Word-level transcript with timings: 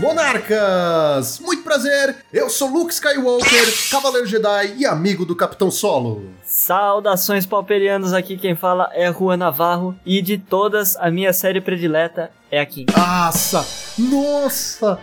monarcas! 0.00 1.38
Muito 1.40 1.59
prazer, 1.70 2.16
eu 2.32 2.50
sou 2.50 2.68
Luke 2.68 2.92
Skywalker, 2.92 3.90
Cavaleiro 3.92 4.26
Jedi 4.26 4.74
e 4.76 4.84
amigo 4.84 5.24
do 5.24 5.36
Capitão 5.36 5.70
Solo. 5.70 6.28
Saudações 6.42 7.46
pauperianos, 7.46 8.12
aqui 8.12 8.36
quem 8.36 8.56
fala 8.56 8.90
é 8.92 9.12
Juan 9.12 9.36
Navarro 9.36 9.96
e 10.04 10.20
de 10.20 10.36
todas 10.36 10.96
a 10.96 11.12
minha 11.12 11.32
série 11.32 11.60
predileta 11.60 12.32
é 12.50 12.58
aqui. 12.58 12.86
Nossa! 12.92 13.64
Nossa! 13.96 14.98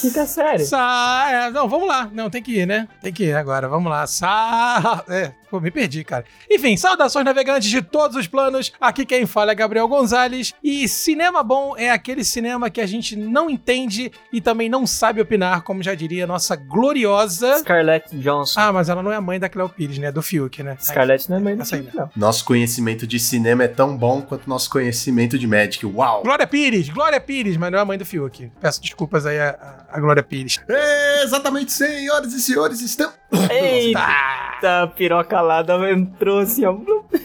Quinta 0.00 0.26
série. 0.26 0.64
Sa 0.64 1.28
é, 1.30 1.50
não, 1.50 1.68
vamos 1.68 1.88
lá. 1.88 2.10
Não, 2.12 2.28
tem 2.28 2.42
que 2.42 2.60
ir, 2.60 2.66
né? 2.66 2.88
Tem 3.00 3.12
que 3.12 3.24
ir 3.24 3.34
agora. 3.34 3.68
Vamos 3.68 3.90
lá. 3.90 4.06
Sa 4.06 5.04
é, 5.08 5.32
pô, 5.50 5.60
me 5.60 5.70
perdi, 5.70 6.04
cara. 6.04 6.24
Enfim, 6.50 6.76
saudações 6.76 7.24
navegantes 7.24 7.70
de 7.70 7.80
todos 7.80 8.16
os 8.16 8.26
planos. 8.26 8.72
Aqui 8.80 9.06
quem 9.06 9.24
fala 9.24 9.52
é 9.52 9.54
Gabriel 9.54 9.88
Gonzalez. 9.88 10.52
E 10.62 10.88
cinema 10.88 11.42
bom 11.42 11.74
é 11.76 11.90
aquele 11.90 12.24
cinema 12.24 12.68
que 12.68 12.80
a 12.80 12.86
gente 12.86 13.16
não 13.16 13.48
entende 13.48 14.10
e 14.32 14.40
também 14.40 14.68
não 14.68 14.86
sabe 14.86 15.20
opinar, 15.20 15.62
como 15.62 15.82
já 15.82 15.87
diria 15.94 16.26
nossa 16.26 16.56
gloriosa 16.56 17.58
Scarlett 17.58 18.16
Johansson. 18.16 18.60
Ah, 18.60 18.72
mas 18.72 18.88
ela 18.88 19.02
não 19.02 19.12
é 19.12 19.16
a 19.16 19.20
mãe 19.20 19.38
da 19.38 19.48
Cleo 19.48 19.68
Pires, 19.68 19.98
né? 19.98 20.10
Do 20.10 20.22
Fiuk, 20.22 20.62
né? 20.62 20.76
Scarlett 20.80 21.28
não 21.30 21.36
é 21.36 21.40
mãe 21.40 21.56
do 21.56 21.64
Fiuk, 21.64 21.94
não. 21.94 22.10
Nosso 22.16 22.44
conhecimento 22.44 23.06
de 23.06 23.18
cinema 23.18 23.64
é 23.64 23.68
tão 23.68 23.96
bom 23.96 24.22
quanto 24.22 24.48
nosso 24.48 24.70
conhecimento 24.70 25.38
de 25.38 25.46
Magic. 25.46 25.84
Uau! 25.84 26.22
Glória 26.22 26.46
Pires, 26.46 26.88
Glória 26.88 27.20
Pires, 27.20 27.56
mas 27.56 27.70
não 27.70 27.78
é 27.78 27.82
a 27.82 27.84
mãe 27.84 27.98
do 27.98 28.04
Fiuk. 28.06 28.50
Peço 28.60 28.80
desculpas 28.80 29.26
aí 29.26 29.38
a, 29.38 29.50
a, 29.90 29.96
a 29.96 30.00
Glória 30.00 30.22
Pires. 30.22 30.60
É, 30.68 31.22
exatamente, 31.24 31.72
senhoras 31.72 32.32
e 32.32 32.40
senhores, 32.40 32.80
estamos. 32.80 33.17
Eita, 33.50 34.86
piroca 34.96 35.40
lá 35.40 35.64
entrou 35.90 36.38
assim, 36.38 36.64
ó. 36.64 36.76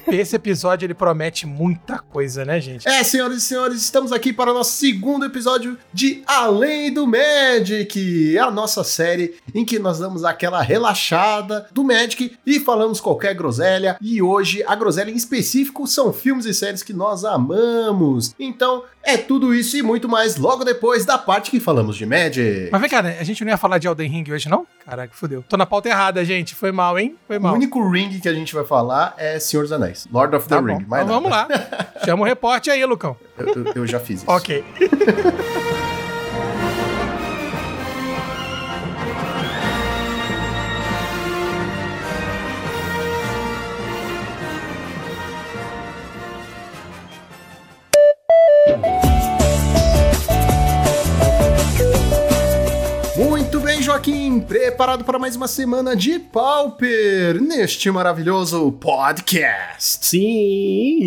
Esse 0.08 0.36
episódio 0.36 0.86
ele 0.86 0.94
promete 0.94 1.48
muita 1.48 1.98
coisa, 1.98 2.44
né, 2.44 2.60
gente? 2.60 2.88
É, 2.88 3.04
senhoras 3.04 3.38
e 3.38 3.42
senhores, 3.42 3.82
estamos 3.82 4.12
aqui 4.12 4.34
para 4.34 4.52
o 4.52 4.54
nosso 4.54 4.74
segundo 4.74 5.26
episódio 5.26 5.78
de 5.94 6.22
Além 6.28 6.94
do 6.94 7.08
Magic, 7.08 8.38
a 8.38 8.52
nossa 8.52 8.84
série 8.84 9.36
em 9.56 9.64
que 9.64 9.80
nós 9.80 10.00
damos 10.00 10.24
aquela 10.24 10.62
relaxada 10.62 11.68
do 11.72 11.84
Magic 11.84 12.38
e 12.46 12.60
falamos 12.60 13.00
qualquer 13.00 13.34
groselha. 13.34 13.98
E 14.02 14.22
hoje 14.22 14.64
a 14.68 14.76
groselha 14.76 15.10
em 15.10 15.16
específico 15.16 15.88
são 15.88 16.12
filmes 16.12 16.46
e 16.46 16.54
séries 16.54 16.84
que 16.84 16.94
nós 16.94 17.24
amamos. 17.24 18.36
Então 18.38 18.84
é 19.02 19.18
tudo 19.18 19.54
isso 19.54 19.78
e 19.78 19.82
muito 19.82 20.08
mais 20.10 20.36
logo 20.36 20.64
depois 20.64 21.06
da 21.06 21.18
parte 21.18 21.50
que 21.50 21.60
falamos 21.60 21.96
de 21.96 22.06
Magic. 22.06 22.70
Mas 22.72 22.82
vem 22.82 22.90
cá, 22.90 23.02
né? 23.02 23.18
a 23.20 23.24
gente 23.24 23.44
não 23.44 23.52
ia 23.52 23.58
falar 23.58 23.78
de 23.78 23.88
Elden 23.88 24.10
Ring 24.10 24.32
hoje, 24.32 24.50
não? 24.50 24.68
Caraca, 24.86 25.14
fodeu. 25.14 25.44
Tô 25.48 25.56
na 25.56 25.66
pauta 25.66 25.93
errada, 25.94 26.24
gente. 26.26 26.54
Foi 26.56 26.72
mal, 26.72 26.98
hein? 27.00 27.16
Foi 27.28 27.38
O 27.38 27.42
mal. 27.42 27.54
único 27.54 27.90
ring 27.90 28.20
que 28.20 28.28
a 28.28 28.34
gente 28.34 28.54
vai 28.54 28.66
falar 28.66 29.14
é 29.18 29.40
Senhor 29.40 29.64
dos 29.64 29.72
Anéis, 29.72 30.08
Lord 30.12 30.36
of 30.36 30.48
the 30.48 30.56
Tá 30.56 30.62
bom. 30.62 30.78
Ring. 30.78 30.86
mais 30.88 31.04
Então 31.04 31.16
vamos 31.16 31.32
lá. 31.32 31.48
Chama 32.06 32.22
o 32.24 32.26
repórter 32.26 32.74
aí, 32.74 32.86
Lucão. 32.86 33.16
Eu, 33.38 33.48
eu- 33.48 33.72
eu 33.76 33.88
já 33.88 34.00
fiz 34.00 34.22
isso. 34.22 34.30
Ok. 34.32 34.64
Muito 53.16 53.60
bem, 54.34 54.40
preparado 54.40 55.04
para 55.04 55.20
mais 55.20 55.36
uma 55.36 55.48
semana 55.48 55.96
de 55.96 56.18
Pauper 56.18 57.42
neste 57.42 57.90
maravilhoso 57.92 58.72
podcast. 58.74 60.06
Sim. 60.06 61.00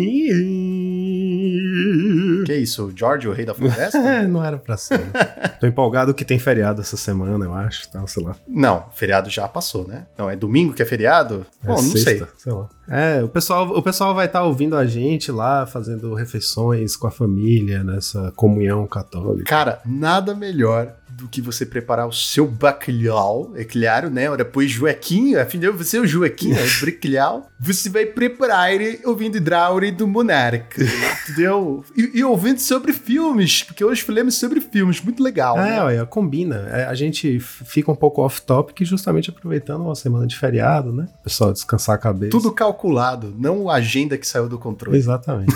Que 2.45 2.55
isso, 2.55 2.91
George, 2.95 3.27
o 3.27 3.33
rei 3.33 3.45
da 3.45 3.53
floresta? 3.53 4.23
Não 4.27 4.43
era 4.43 4.57
pra 4.57 4.77
ser. 4.77 4.99
Tô 5.59 5.67
empolgado 5.67 6.13
que 6.13 6.23
tem 6.23 6.39
feriado 6.39 6.81
essa 6.81 6.95
semana, 6.95 7.43
eu 7.45 7.53
acho, 7.53 7.89
tal, 7.89 8.07
sei 8.07 8.23
lá. 8.23 8.35
não, 8.47 8.85
feriado 8.93 9.29
já 9.29 9.47
passou, 9.47 9.87
né? 9.87 10.05
Não, 10.17 10.29
é 10.29 10.35
domingo 10.35 10.73
que 10.73 10.81
é 10.81 10.85
feriado? 10.85 11.45
É 11.63 11.67
Bom, 11.67 11.73
não 11.73 11.81
sexta, 11.81 12.25
sei. 12.25 12.27
sei 12.37 12.53
lá. 12.53 12.69
É, 12.89 13.23
o 13.23 13.27
pessoal, 13.27 13.67
o 13.67 13.81
pessoal 13.81 14.13
vai 14.15 14.27
estar 14.27 14.43
ouvindo 14.43 14.77
a 14.77 14.85
gente 14.85 15.31
lá, 15.31 15.65
fazendo 15.65 16.13
refeições 16.13 16.95
com 16.95 17.07
a 17.07 17.11
família, 17.11 17.83
nessa 17.83 18.31
comunhão 18.35 18.85
católica. 18.87 19.43
Cara, 19.43 19.81
nada 19.85 20.33
melhor 20.33 20.93
do 21.17 21.27
que 21.27 21.41
você 21.41 21.65
preparar 21.65 22.07
o 22.07 22.13
seu 22.13 22.47
bacalhau, 22.47 23.16
é 23.55 23.63
claro, 23.63 24.09
né? 24.09 24.35
Depois 24.37 24.69
Joaquim, 24.71 25.35
afinal 25.35 25.73
você 25.73 25.97
é 25.97 26.01
o 26.01 26.07
Joaquim, 26.07 26.51
é 26.53 26.63
o 26.63 26.85
bacalhau. 26.85 27.49
Você 27.59 27.89
vai 27.89 28.05
preparar 28.05 28.71
ele 28.71 28.99
ouvindo 29.03 29.39
Drauri 29.41 29.89
do 29.91 30.07
Monarca, 30.07 30.83
entendeu? 31.23 31.83
E, 31.95 32.19
e 32.19 32.23
ouvindo 32.23 32.59
sobre 32.59 32.93
filmes, 32.93 33.63
porque 33.63 33.83
hoje 33.83 34.03
falamos 34.03 34.35
sobre 34.35 34.61
filmes, 34.61 35.01
muito 35.01 35.23
legal. 35.23 35.57
É, 35.57 35.71
né? 35.71 35.81
olha, 35.81 36.05
combina. 36.05 36.67
É, 36.71 36.85
a 36.85 36.93
gente 36.93 37.39
fica 37.39 37.91
um 37.91 37.95
pouco 37.95 38.21
off-topic, 38.21 38.85
justamente 38.85 39.31
aproveitando 39.31 39.81
uma 39.81 39.95
semana 39.95 40.27
de 40.27 40.37
feriado, 40.37 40.93
né? 40.93 41.07
Pessoal 41.23 41.51
descansar 41.51 41.95
a 41.95 41.97
cabeça. 41.97 42.29
Tudo 42.31 42.51
calculado, 42.51 43.33
não 43.37 43.69
a 43.69 43.75
agenda 43.75 44.17
que 44.17 44.27
saiu 44.27 44.47
do 44.47 44.59
controle. 44.59 44.97
Exatamente. 44.97 45.51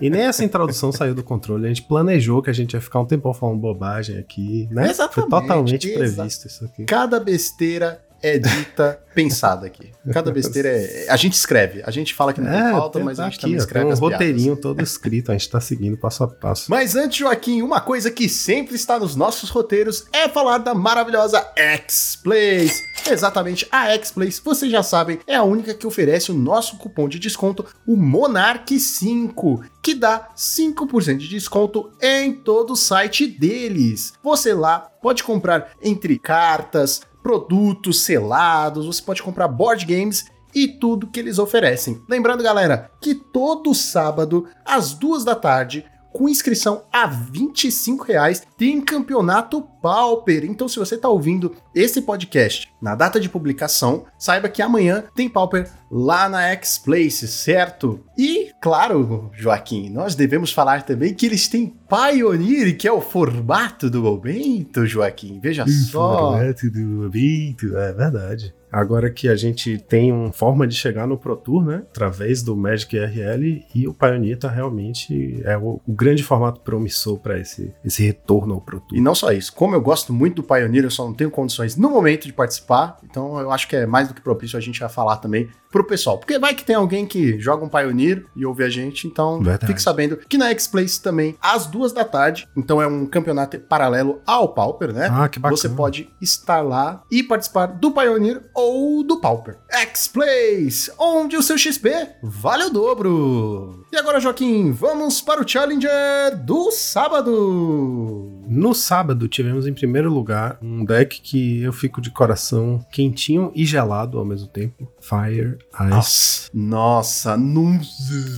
e 0.00 0.08
nem 0.08 0.22
essa 0.22 0.42
introdução 0.42 0.90
saiu 0.92 1.14
do 1.14 1.22
controle. 1.22 1.66
A 1.66 1.68
gente 1.68 1.82
planejou 1.82 2.40
que 2.42 2.48
a 2.48 2.54
gente 2.54 2.72
ia 2.72 2.80
ficar 2.80 3.00
um 3.00 3.06
tempão 3.06 3.34
falando 3.34 3.58
bobagem 3.58 4.18
aqui, 4.18 4.68
né? 4.70 4.84
Foi 4.84 4.90
Exatamente, 4.90 5.30
totalmente 5.30 5.88
exa- 5.88 5.98
previsto 5.98 6.46
isso 6.46 6.64
aqui. 6.64 6.84
Cada 6.86 7.20
besteira 7.20 8.00
é 8.22 8.38
dita 8.38 9.00
pensada 9.14 9.66
aqui. 9.66 9.90
Cada 10.12 10.30
besteira 10.32 10.68
é. 10.70 11.06
A 11.10 11.16
gente 11.16 11.34
escreve, 11.34 11.82
a 11.84 11.90
gente 11.90 12.14
fala 12.14 12.32
que 12.32 12.40
não 12.40 12.50
tem 12.50 12.70
pauta, 12.72 12.98
tem- 12.98 13.04
mas 13.04 13.18
a 13.20 13.24
tá 13.24 13.28
gente 13.28 13.34
aqui, 13.38 13.42
também 13.42 13.58
escreve 13.58 13.84
tem 13.84 13.90
um 13.90 13.92
as 13.92 14.00
piadas. 14.00 14.18
roteirinho 14.18 14.56
todo 14.56 14.82
escrito, 14.82 15.30
a 15.30 15.34
gente 15.34 15.50
tá 15.50 15.60
seguindo 15.60 15.96
passo 15.98 16.24
a 16.24 16.28
passo. 16.28 16.70
Mas 16.70 16.96
antes, 16.96 17.18
Joaquim, 17.18 17.60
uma 17.62 17.80
coisa 17.80 18.10
que 18.10 18.28
sempre 18.28 18.74
está 18.74 18.98
nos 18.98 19.14
nossos 19.14 19.50
roteiros 19.50 20.06
é 20.12 20.28
falar 20.28 20.58
da 20.58 20.74
maravilhosa 20.74 21.46
X-Plays. 21.56 22.80
Exatamente, 23.10 23.66
a 23.70 23.88
X-Plays, 23.94 24.38
vocês 24.42 24.70
já 24.70 24.82
sabem, 24.82 25.18
é 25.26 25.34
a 25.36 25.42
única 25.42 25.74
que 25.74 25.86
oferece 25.86 26.30
o 26.30 26.34
nosso 26.34 26.76
cupom 26.78 27.08
de 27.08 27.18
desconto, 27.18 27.66
o 27.86 27.96
Monarch5, 27.96 29.62
que 29.82 29.94
dá 29.94 30.28
5% 30.36 31.18
de 31.18 31.28
desconto 31.28 31.90
em 32.00 32.32
todo 32.32 32.72
o 32.72 32.76
site 32.76 33.26
deles. 33.26 34.12
Você 34.22 34.54
lá 34.54 34.88
pode 35.02 35.24
comprar 35.24 35.70
entre 35.82 36.18
cartas, 36.18 37.00
produtos 37.22 38.04
selados, 38.04 38.86
você 38.86 39.02
pode 39.02 39.22
comprar 39.22 39.48
board 39.48 39.84
games 39.86 40.26
e 40.54 40.68
tudo 40.68 41.06
que 41.06 41.20
eles 41.20 41.38
oferecem. 41.38 42.02
Lembrando, 42.08 42.42
galera, 42.42 42.90
que 43.00 43.14
todo 43.14 43.74
sábado, 43.74 44.46
às 44.64 44.92
duas 44.92 45.24
da 45.24 45.34
tarde, 45.34 45.84
com 46.12 46.28
inscrição 46.28 46.84
a 46.92 47.06
25 47.06 48.04
reais, 48.04 48.42
tem 48.56 48.80
campeonato 48.80 49.62
Pauper. 49.82 50.44
Então, 50.44 50.68
se 50.68 50.78
você 50.78 50.94
está 50.94 51.08
ouvindo 51.08 51.56
esse 51.74 52.02
podcast 52.02 52.68
na 52.80 52.94
data 52.94 53.18
de 53.18 53.28
publicação, 53.28 54.04
saiba 54.18 54.48
que 54.48 54.62
amanhã 54.62 55.04
tem 55.14 55.28
Pauper 55.28 55.68
lá 55.90 56.28
na 56.28 56.42
X-Place, 56.50 57.26
certo? 57.26 58.00
E, 58.16 58.50
claro, 58.60 59.30
Joaquim, 59.34 59.90
nós 59.90 60.14
devemos 60.14 60.52
falar 60.52 60.82
também 60.84 61.14
que 61.14 61.26
eles 61.26 61.48
têm 61.48 61.74
Pioneer, 61.88 62.76
que 62.76 62.86
é 62.86 62.92
o 62.92 63.00
formato 63.00 63.90
do 63.90 64.02
momento, 64.02 64.86
Joaquim. 64.86 65.40
Veja 65.40 65.66
só. 65.66 66.36
do 66.72 67.06
evento, 67.06 67.76
é 67.76 67.92
verdade. 67.92 68.54
Agora 68.72 69.10
que 69.10 69.28
a 69.28 69.36
gente 69.36 69.78
tem 69.78 70.10
uma 70.10 70.32
forma 70.32 70.66
de 70.66 70.74
chegar 70.74 71.06
no 71.06 71.18
Pro 71.18 71.36
Tour, 71.36 71.64
né? 71.64 71.82
Através 71.90 72.42
do 72.42 72.56
Magic 72.56 72.96
RL 72.96 73.64
e 73.74 73.86
o 73.86 73.92
Pioneer 73.92 74.38
tá 74.38 74.48
realmente 74.48 75.40
é 75.44 75.56
o, 75.56 75.80
o 75.86 75.92
grande 75.92 76.22
formato 76.22 76.60
promissor 76.60 77.18
para 77.18 77.38
esse, 77.38 77.72
esse 77.84 78.02
retorno 78.02 78.54
ao 78.54 78.60
Pro 78.60 78.80
Tour. 78.80 78.96
E 78.96 79.00
não 79.00 79.14
só 79.14 79.30
isso, 79.30 79.52
como 79.52 79.74
eu 79.74 79.80
gosto 79.80 80.12
muito 80.12 80.36
do 80.36 80.42
Pioneer, 80.42 80.84
eu 80.84 80.90
só 80.90 81.04
não 81.04 81.12
tenho 81.12 81.30
condições 81.30 81.76
no 81.76 81.90
momento 81.90 82.26
de 82.26 82.32
participar, 82.32 82.98
então 83.04 83.38
eu 83.38 83.50
acho 83.50 83.68
que 83.68 83.76
é 83.76 83.86
mais 83.86 84.08
do 84.08 84.14
que 84.14 84.20
propício 84.20 84.56
a 84.56 84.60
gente 84.60 84.78
já 84.78 84.88
falar 84.88 85.16
também 85.18 85.48
pro 85.72 85.84
pessoal. 85.84 86.18
Porque 86.18 86.38
vai 86.38 86.54
que 86.54 86.64
tem 86.64 86.76
alguém 86.76 87.06
que 87.06 87.40
joga 87.40 87.64
um 87.64 87.68
Pioneer 87.68 88.24
e 88.36 88.44
ouve 88.44 88.62
a 88.62 88.68
gente, 88.68 89.06
então 89.06 89.40
Verdade. 89.40 89.66
fique 89.66 89.82
sabendo 89.82 90.16
que 90.16 90.36
na 90.36 90.50
X-Place 90.50 91.00
também, 91.00 91.36
às 91.40 91.66
duas 91.66 91.92
da 91.92 92.04
tarde, 92.04 92.46
então 92.56 92.80
é 92.80 92.86
um 92.86 93.06
campeonato 93.06 93.58
paralelo 93.58 94.20
ao 94.26 94.52
Pauper, 94.52 94.92
né? 94.92 95.08
Ah, 95.10 95.28
que 95.28 95.38
bacana. 95.38 95.56
Você 95.56 95.68
pode 95.68 96.10
estar 96.20 96.60
lá 96.60 97.02
e 97.10 97.22
participar 97.22 97.66
do 97.66 97.90
Pioneer 97.90 98.42
ou 98.62 99.02
do 99.02 99.20
Pauper. 99.20 99.58
X-Plays, 99.70 100.90
onde 100.98 101.36
o 101.36 101.42
seu 101.42 101.58
XP 101.58 101.88
vale 102.22 102.64
o 102.64 102.70
dobro. 102.70 103.81
E 103.92 103.96
agora, 103.98 104.18
Joaquim, 104.18 104.72
vamos 104.72 105.20
para 105.20 105.42
o 105.42 105.46
Challenger 105.46 106.34
do 106.42 106.70
sábado. 106.70 108.26
No 108.48 108.74
sábado 108.74 109.28
tivemos 109.28 109.66
em 109.66 109.74
primeiro 109.74 110.10
lugar 110.10 110.58
um 110.62 110.82
deck 110.82 111.20
que 111.20 111.60
eu 111.60 111.74
fico 111.74 112.00
de 112.00 112.10
coração 112.10 112.82
quentinho 112.90 113.52
e 113.54 113.66
gelado 113.66 114.18
ao 114.18 114.24
mesmo 114.24 114.48
tempo. 114.48 114.90
Fire 114.98 115.58
Ice. 116.00 116.48
Nossa, 116.54 117.36
não. 117.36 117.78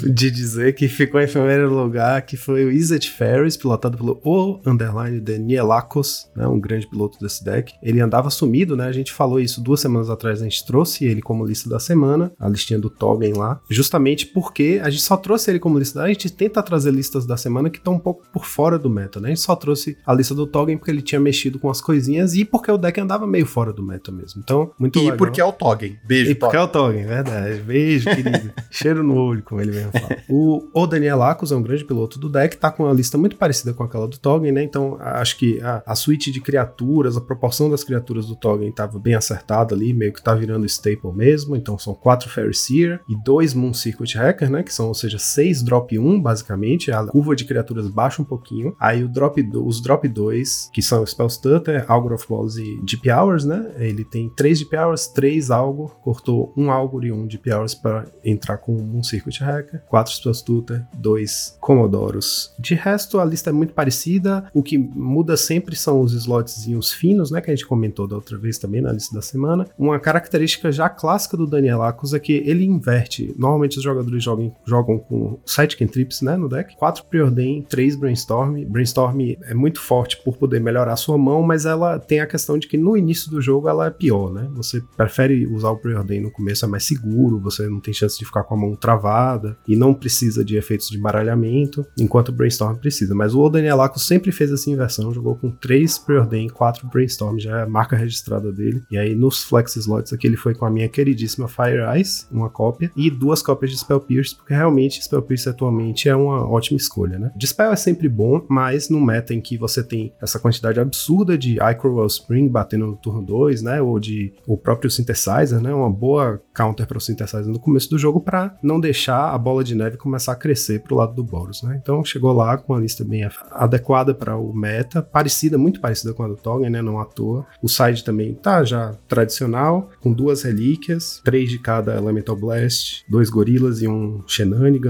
De 0.02 0.28
dizer 0.28 0.74
que 0.74 0.88
ficou 0.88 1.20
em 1.20 1.28
primeiro 1.28 1.72
lugar, 1.72 2.22
que 2.22 2.36
foi 2.36 2.64
o 2.64 2.72
Izzet 2.72 3.08
Ferris, 3.08 3.56
pilotado 3.56 3.96
pelo 3.96 4.20
O 4.24 4.60
Underline 4.66 5.20
de 5.20 5.38
Nielakos, 5.38 6.28
né, 6.34 6.48
um 6.48 6.58
grande 6.58 6.88
piloto 6.88 7.16
desse 7.20 7.44
deck. 7.44 7.74
Ele 7.80 8.00
andava 8.00 8.28
sumido, 8.28 8.76
né? 8.76 8.88
A 8.88 8.92
gente 8.92 9.12
falou 9.12 9.38
isso 9.38 9.60
duas 9.60 9.80
semanas 9.80 10.10
atrás, 10.10 10.40
a 10.40 10.44
gente 10.44 10.66
trouxe 10.66 11.04
ele 11.04 11.22
como 11.22 11.46
lista 11.46 11.68
da 11.68 11.78
semana, 11.78 12.32
a 12.40 12.48
listinha 12.48 12.78
do 12.78 12.90
Tobin 12.90 13.34
lá, 13.34 13.60
justamente 13.70 14.26
porque 14.26 14.80
a 14.82 14.90
gente 14.90 15.02
só 15.02 15.16
trouxe 15.16 15.43
ele 15.50 15.58
como 15.58 15.78
lista. 15.78 16.02
A 16.02 16.08
gente 16.08 16.30
tenta 16.30 16.62
trazer 16.62 16.90
listas 16.90 17.26
da 17.26 17.36
semana 17.36 17.70
que 17.70 17.78
estão 17.78 17.94
um 17.94 17.98
pouco 17.98 18.22
por 18.32 18.44
fora 18.44 18.78
do 18.78 18.88
meta, 18.90 19.20
né? 19.20 19.28
A 19.28 19.30
gente 19.30 19.40
só 19.40 19.54
trouxe 19.56 19.96
a 20.06 20.12
lista 20.12 20.34
do 20.34 20.46
Toggen 20.46 20.76
porque 20.76 20.90
ele 20.90 21.02
tinha 21.02 21.20
mexido 21.20 21.58
com 21.58 21.68
as 21.70 21.80
coisinhas 21.80 22.34
e 22.34 22.44
porque 22.44 22.70
o 22.70 22.78
deck 22.78 23.00
andava 23.00 23.26
meio 23.26 23.46
fora 23.46 23.72
do 23.72 23.82
meta 23.82 24.10
mesmo. 24.12 24.40
Então, 24.42 24.70
muito 24.78 24.98
E 24.98 25.02
legal. 25.02 25.16
porque 25.16 25.40
é 25.40 25.44
o 25.44 25.52
Toggen. 25.52 25.98
Beijo, 26.06 26.30
E 26.30 26.34
porque 26.34 26.56
é 26.56 26.60
o 26.60 26.68
Toggen, 26.68 27.06
verdade. 27.06 27.60
Beijo, 27.60 28.04
querido. 28.14 28.52
Cheiro 28.70 29.02
no 29.02 29.16
olho, 29.16 29.42
como 29.42 29.60
ele 29.60 29.72
mesmo 29.72 29.92
fala. 29.92 30.16
O, 30.28 30.64
o 30.72 30.86
Daniel 30.86 31.18
Lacos 31.18 31.52
é 31.52 31.56
um 31.56 31.62
grande 31.62 31.84
piloto 31.84 32.18
do 32.18 32.28
deck, 32.28 32.56
tá 32.56 32.70
com 32.70 32.84
uma 32.84 32.92
lista 32.92 33.16
muito 33.18 33.36
parecida 33.36 33.72
com 33.72 33.82
aquela 33.82 34.06
do 34.08 34.18
Toggen, 34.18 34.52
né? 34.52 34.62
Então, 34.62 34.96
acho 35.00 35.36
que 35.36 35.60
a, 35.60 35.82
a 35.86 35.94
suíte 35.94 36.30
de 36.30 36.40
criaturas, 36.40 37.16
a 37.16 37.20
proporção 37.20 37.70
das 37.70 37.84
criaturas 37.84 38.26
do 38.26 38.36
Toggen 38.36 38.70
tava 38.72 38.98
bem 38.98 39.14
acertada 39.14 39.74
ali, 39.74 39.92
meio 39.92 40.12
que 40.12 40.22
tá 40.22 40.34
virando 40.34 40.66
staple 40.66 41.12
mesmo. 41.12 41.56
Então, 41.56 41.78
são 41.78 41.94
quatro 41.94 42.28
Fairy 42.28 42.54
Seer 42.54 43.00
e 43.08 43.14
dois 43.24 43.54
Moon 43.54 43.72
Circuit 43.74 44.16
Hacker, 44.16 44.50
né? 44.50 44.62
Que 44.62 44.72
são, 44.72 44.88
ou 44.88 44.94
seja, 44.94 45.18
seis 45.34 45.62
drop 45.62 45.98
1, 45.98 46.20
basicamente. 46.20 46.90
A 46.92 47.04
curva 47.06 47.34
de 47.36 47.44
criaturas 47.44 47.88
baixa 47.88 48.22
um 48.22 48.24
pouquinho. 48.24 48.74
Aí 48.80 49.02
o 49.04 49.08
drop, 49.08 49.42
do- 49.42 49.66
os 49.66 49.80
drop 49.82 50.06
2, 50.08 50.70
que 50.72 50.80
são 50.82 51.04
Spell 51.04 51.28
Stutter, 51.28 51.84
Algor 51.88 52.12
of 52.12 52.26
Balls 52.28 52.56
e 52.56 52.80
Deep 52.82 53.10
Hours, 53.10 53.44
né? 53.44 53.72
Ele 53.78 54.04
tem 54.04 54.28
três 54.36 54.58
Deep 54.58 54.76
Hours, 54.76 55.08
três 55.08 55.50
Algor, 55.50 55.96
cortou 56.02 56.52
um 56.56 56.70
Algor 56.70 57.04
e 57.04 57.12
um 57.12 57.26
Deep 57.26 57.50
Hours 57.52 57.74
para 57.74 58.06
entrar 58.24 58.58
com 58.58 58.74
um 58.74 59.02
Circuit 59.02 59.40
Hacker, 59.42 59.82
quatro 59.88 60.12
Spell 60.12 60.34
Stutter, 60.34 60.84
dois 60.94 61.56
Comodoros. 61.60 62.52
De 62.58 62.74
resto, 62.74 63.18
a 63.18 63.24
lista 63.24 63.50
é 63.50 63.52
muito 63.52 63.74
parecida. 63.74 64.48
O 64.54 64.62
que 64.62 64.78
muda 64.78 65.36
sempre 65.36 65.76
são 65.76 66.00
os 66.00 66.12
slotzinhos 66.12 66.92
finos, 66.92 67.30
né? 67.30 67.40
Que 67.40 67.50
a 67.50 67.54
gente 67.54 67.66
comentou 67.66 68.06
da 68.06 68.16
outra 68.16 68.38
vez 68.38 68.58
também 68.58 68.80
na 68.80 68.92
lista 68.92 69.14
da 69.14 69.22
semana. 69.22 69.66
Uma 69.78 69.98
característica 69.98 70.70
já 70.72 70.88
clássica 70.88 71.36
do 71.36 71.46
Daniel 71.46 71.82
Acus 71.82 72.14
é 72.14 72.18
que 72.18 72.32
ele 72.32 72.64
inverte. 72.64 73.34
Normalmente 73.38 73.76
os 73.78 73.84
jogadores 73.84 74.22
jogam, 74.22 74.54
jogam 74.64 74.98
com 74.98 75.23
sete 75.44 75.76
cantrips, 75.76 76.22
né? 76.22 76.36
No 76.36 76.48
deck. 76.48 76.76
Quatro 76.76 77.04
Preordain, 77.04 77.62
três 77.62 77.96
Brainstorm. 77.96 78.64
Brainstorm 78.64 79.20
é 79.42 79.54
muito 79.54 79.80
forte 79.80 80.20
por 80.24 80.36
poder 80.36 80.60
melhorar 80.60 80.92
a 80.92 80.96
sua 80.96 81.18
mão, 81.18 81.42
mas 81.42 81.66
ela 81.66 81.98
tem 81.98 82.20
a 82.20 82.26
questão 82.26 82.58
de 82.58 82.66
que 82.66 82.76
no 82.76 82.96
início 82.96 83.30
do 83.30 83.40
jogo 83.40 83.68
ela 83.68 83.86
é 83.86 83.90
pior, 83.90 84.32
né? 84.32 84.48
Você 84.54 84.82
prefere 84.96 85.46
usar 85.46 85.70
o 85.70 85.76
Preordain 85.76 86.20
no 86.20 86.30
começo, 86.30 86.64
é 86.64 86.68
mais 86.68 86.84
seguro, 86.84 87.38
você 87.38 87.68
não 87.68 87.80
tem 87.80 87.94
chance 87.94 88.18
de 88.18 88.24
ficar 88.24 88.44
com 88.44 88.54
a 88.54 88.58
mão 88.58 88.74
travada 88.76 89.56
e 89.66 89.76
não 89.76 89.94
precisa 89.94 90.44
de 90.44 90.56
efeitos 90.56 90.88
de 90.88 90.98
embaralhamento, 90.98 91.86
enquanto 91.98 92.28
o 92.28 92.32
Brainstorm 92.32 92.76
precisa. 92.76 93.14
Mas 93.14 93.34
o 93.34 93.44
Laco 93.74 93.98
sempre 93.98 94.32
fez 94.32 94.50
essa 94.50 94.70
inversão, 94.70 95.12
jogou 95.12 95.36
com 95.36 95.50
três 95.50 95.98
Preordain, 95.98 96.48
quatro 96.48 96.88
Brainstorm, 96.88 97.38
já 97.38 97.60
é 97.60 97.62
a 97.62 97.68
marca 97.68 97.96
registrada 97.96 98.52
dele. 98.52 98.82
E 98.90 98.98
aí 98.98 99.14
nos 99.14 99.42
Flex 99.44 99.76
Slots 99.76 100.12
aqui 100.12 100.26
ele 100.26 100.36
foi 100.36 100.54
com 100.54 100.64
a 100.64 100.70
minha 100.70 100.88
queridíssima 100.88 101.48
Fire 101.48 101.82
Eyes, 101.94 102.28
uma 102.30 102.50
cópia, 102.50 102.90
e 102.96 103.10
duas 103.10 103.42
cópias 103.42 103.70
de 103.70 103.78
Spell 103.78 104.00
Pierce, 104.00 104.34
porque 104.34 104.54
realmente 104.54 104.98
Spell 105.14 105.22
Pierce 105.22 105.48
atualmente 105.48 106.08
é 106.08 106.16
uma 106.16 106.48
ótima 106.48 106.76
escolha, 106.76 107.18
né? 107.18 107.30
Dispel 107.36 107.72
é 107.72 107.76
sempre 107.76 108.08
bom, 108.08 108.44
mas 108.48 108.88
no 108.88 109.00
meta 109.00 109.32
em 109.34 109.40
que 109.40 109.56
você 109.56 109.82
tem 109.82 110.12
essa 110.20 110.38
quantidade 110.38 110.80
absurda 110.80 111.38
de 111.38 111.56
Icrowell 111.56 112.06
Spring 112.06 112.48
batendo 112.48 112.86
no 112.86 112.96
turno 112.96 113.22
2, 113.22 113.62
né? 113.62 113.80
Ou 113.80 113.98
de 114.00 114.32
o 114.46 114.56
próprio 114.56 114.90
Synthesizer, 114.90 115.60
né? 115.60 115.72
Uma 115.72 115.90
boa 115.90 116.40
counter 116.54 116.86
para 116.86 116.98
o 116.98 117.00
Synthesizer 117.00 117.46
no 117.46 117.58
começo 117.58 117.90
do 117.90 117.98
jogo 117.98 118.20
para 118.20 118.56
não 118.62 118.80
deixar 118.80 119.32
a 119.32 119.38
bola 119.38 119.62
de 119.62 119.74
neve 119.74 119.96
começar 119.96 120.32
a 120.32 120.36
crescer 120.36 120.80
pro 120.80 120.96
lado 120.96 121.14
do 121.14 121.22
Boros, 121.22 121.62
né? 121.62 121.78
Então 121.80 122.04
chegou 122.04 122.32
lá 122.32 122.56
com 122.56 122.72
uma 122.72 122.80
lista 122.80 123.04
bem 123.04 123.28
adequada 123.50 124.14
para 124.14 124.36
o 124.36 124.52
meta, 124.52 125.02
parecida, 125.02 125.58
muito 125.58 125.80
parecida 125.80 126.12
com 126.12 126.22
a 126.22 126.28
do 126.28 126.36
Toggen, 126.36 126.70
né? 126.70 126.82
Não 126.82 126.98
à 126.98 127.04
toa. 127.04 127.46
O 127.62 127.68
side 127.68 128.04
também 128.04 128.34
tá 128.34 128.64
já 128.64 128.94
tradicional, 129.08 129.90
com 130.00 130.12
duas 130.12 130.42
relíquias, 130.42 131.20
três 131.24 131.50
de 131.50 131.58
cada 131.58 131.96
Elemental 131.96 132.36
Blast, 132.36 133.04
dois 133.08 133.30
gorilas 133.30 133.82
e 133.82 133.88
um 133.88 134.22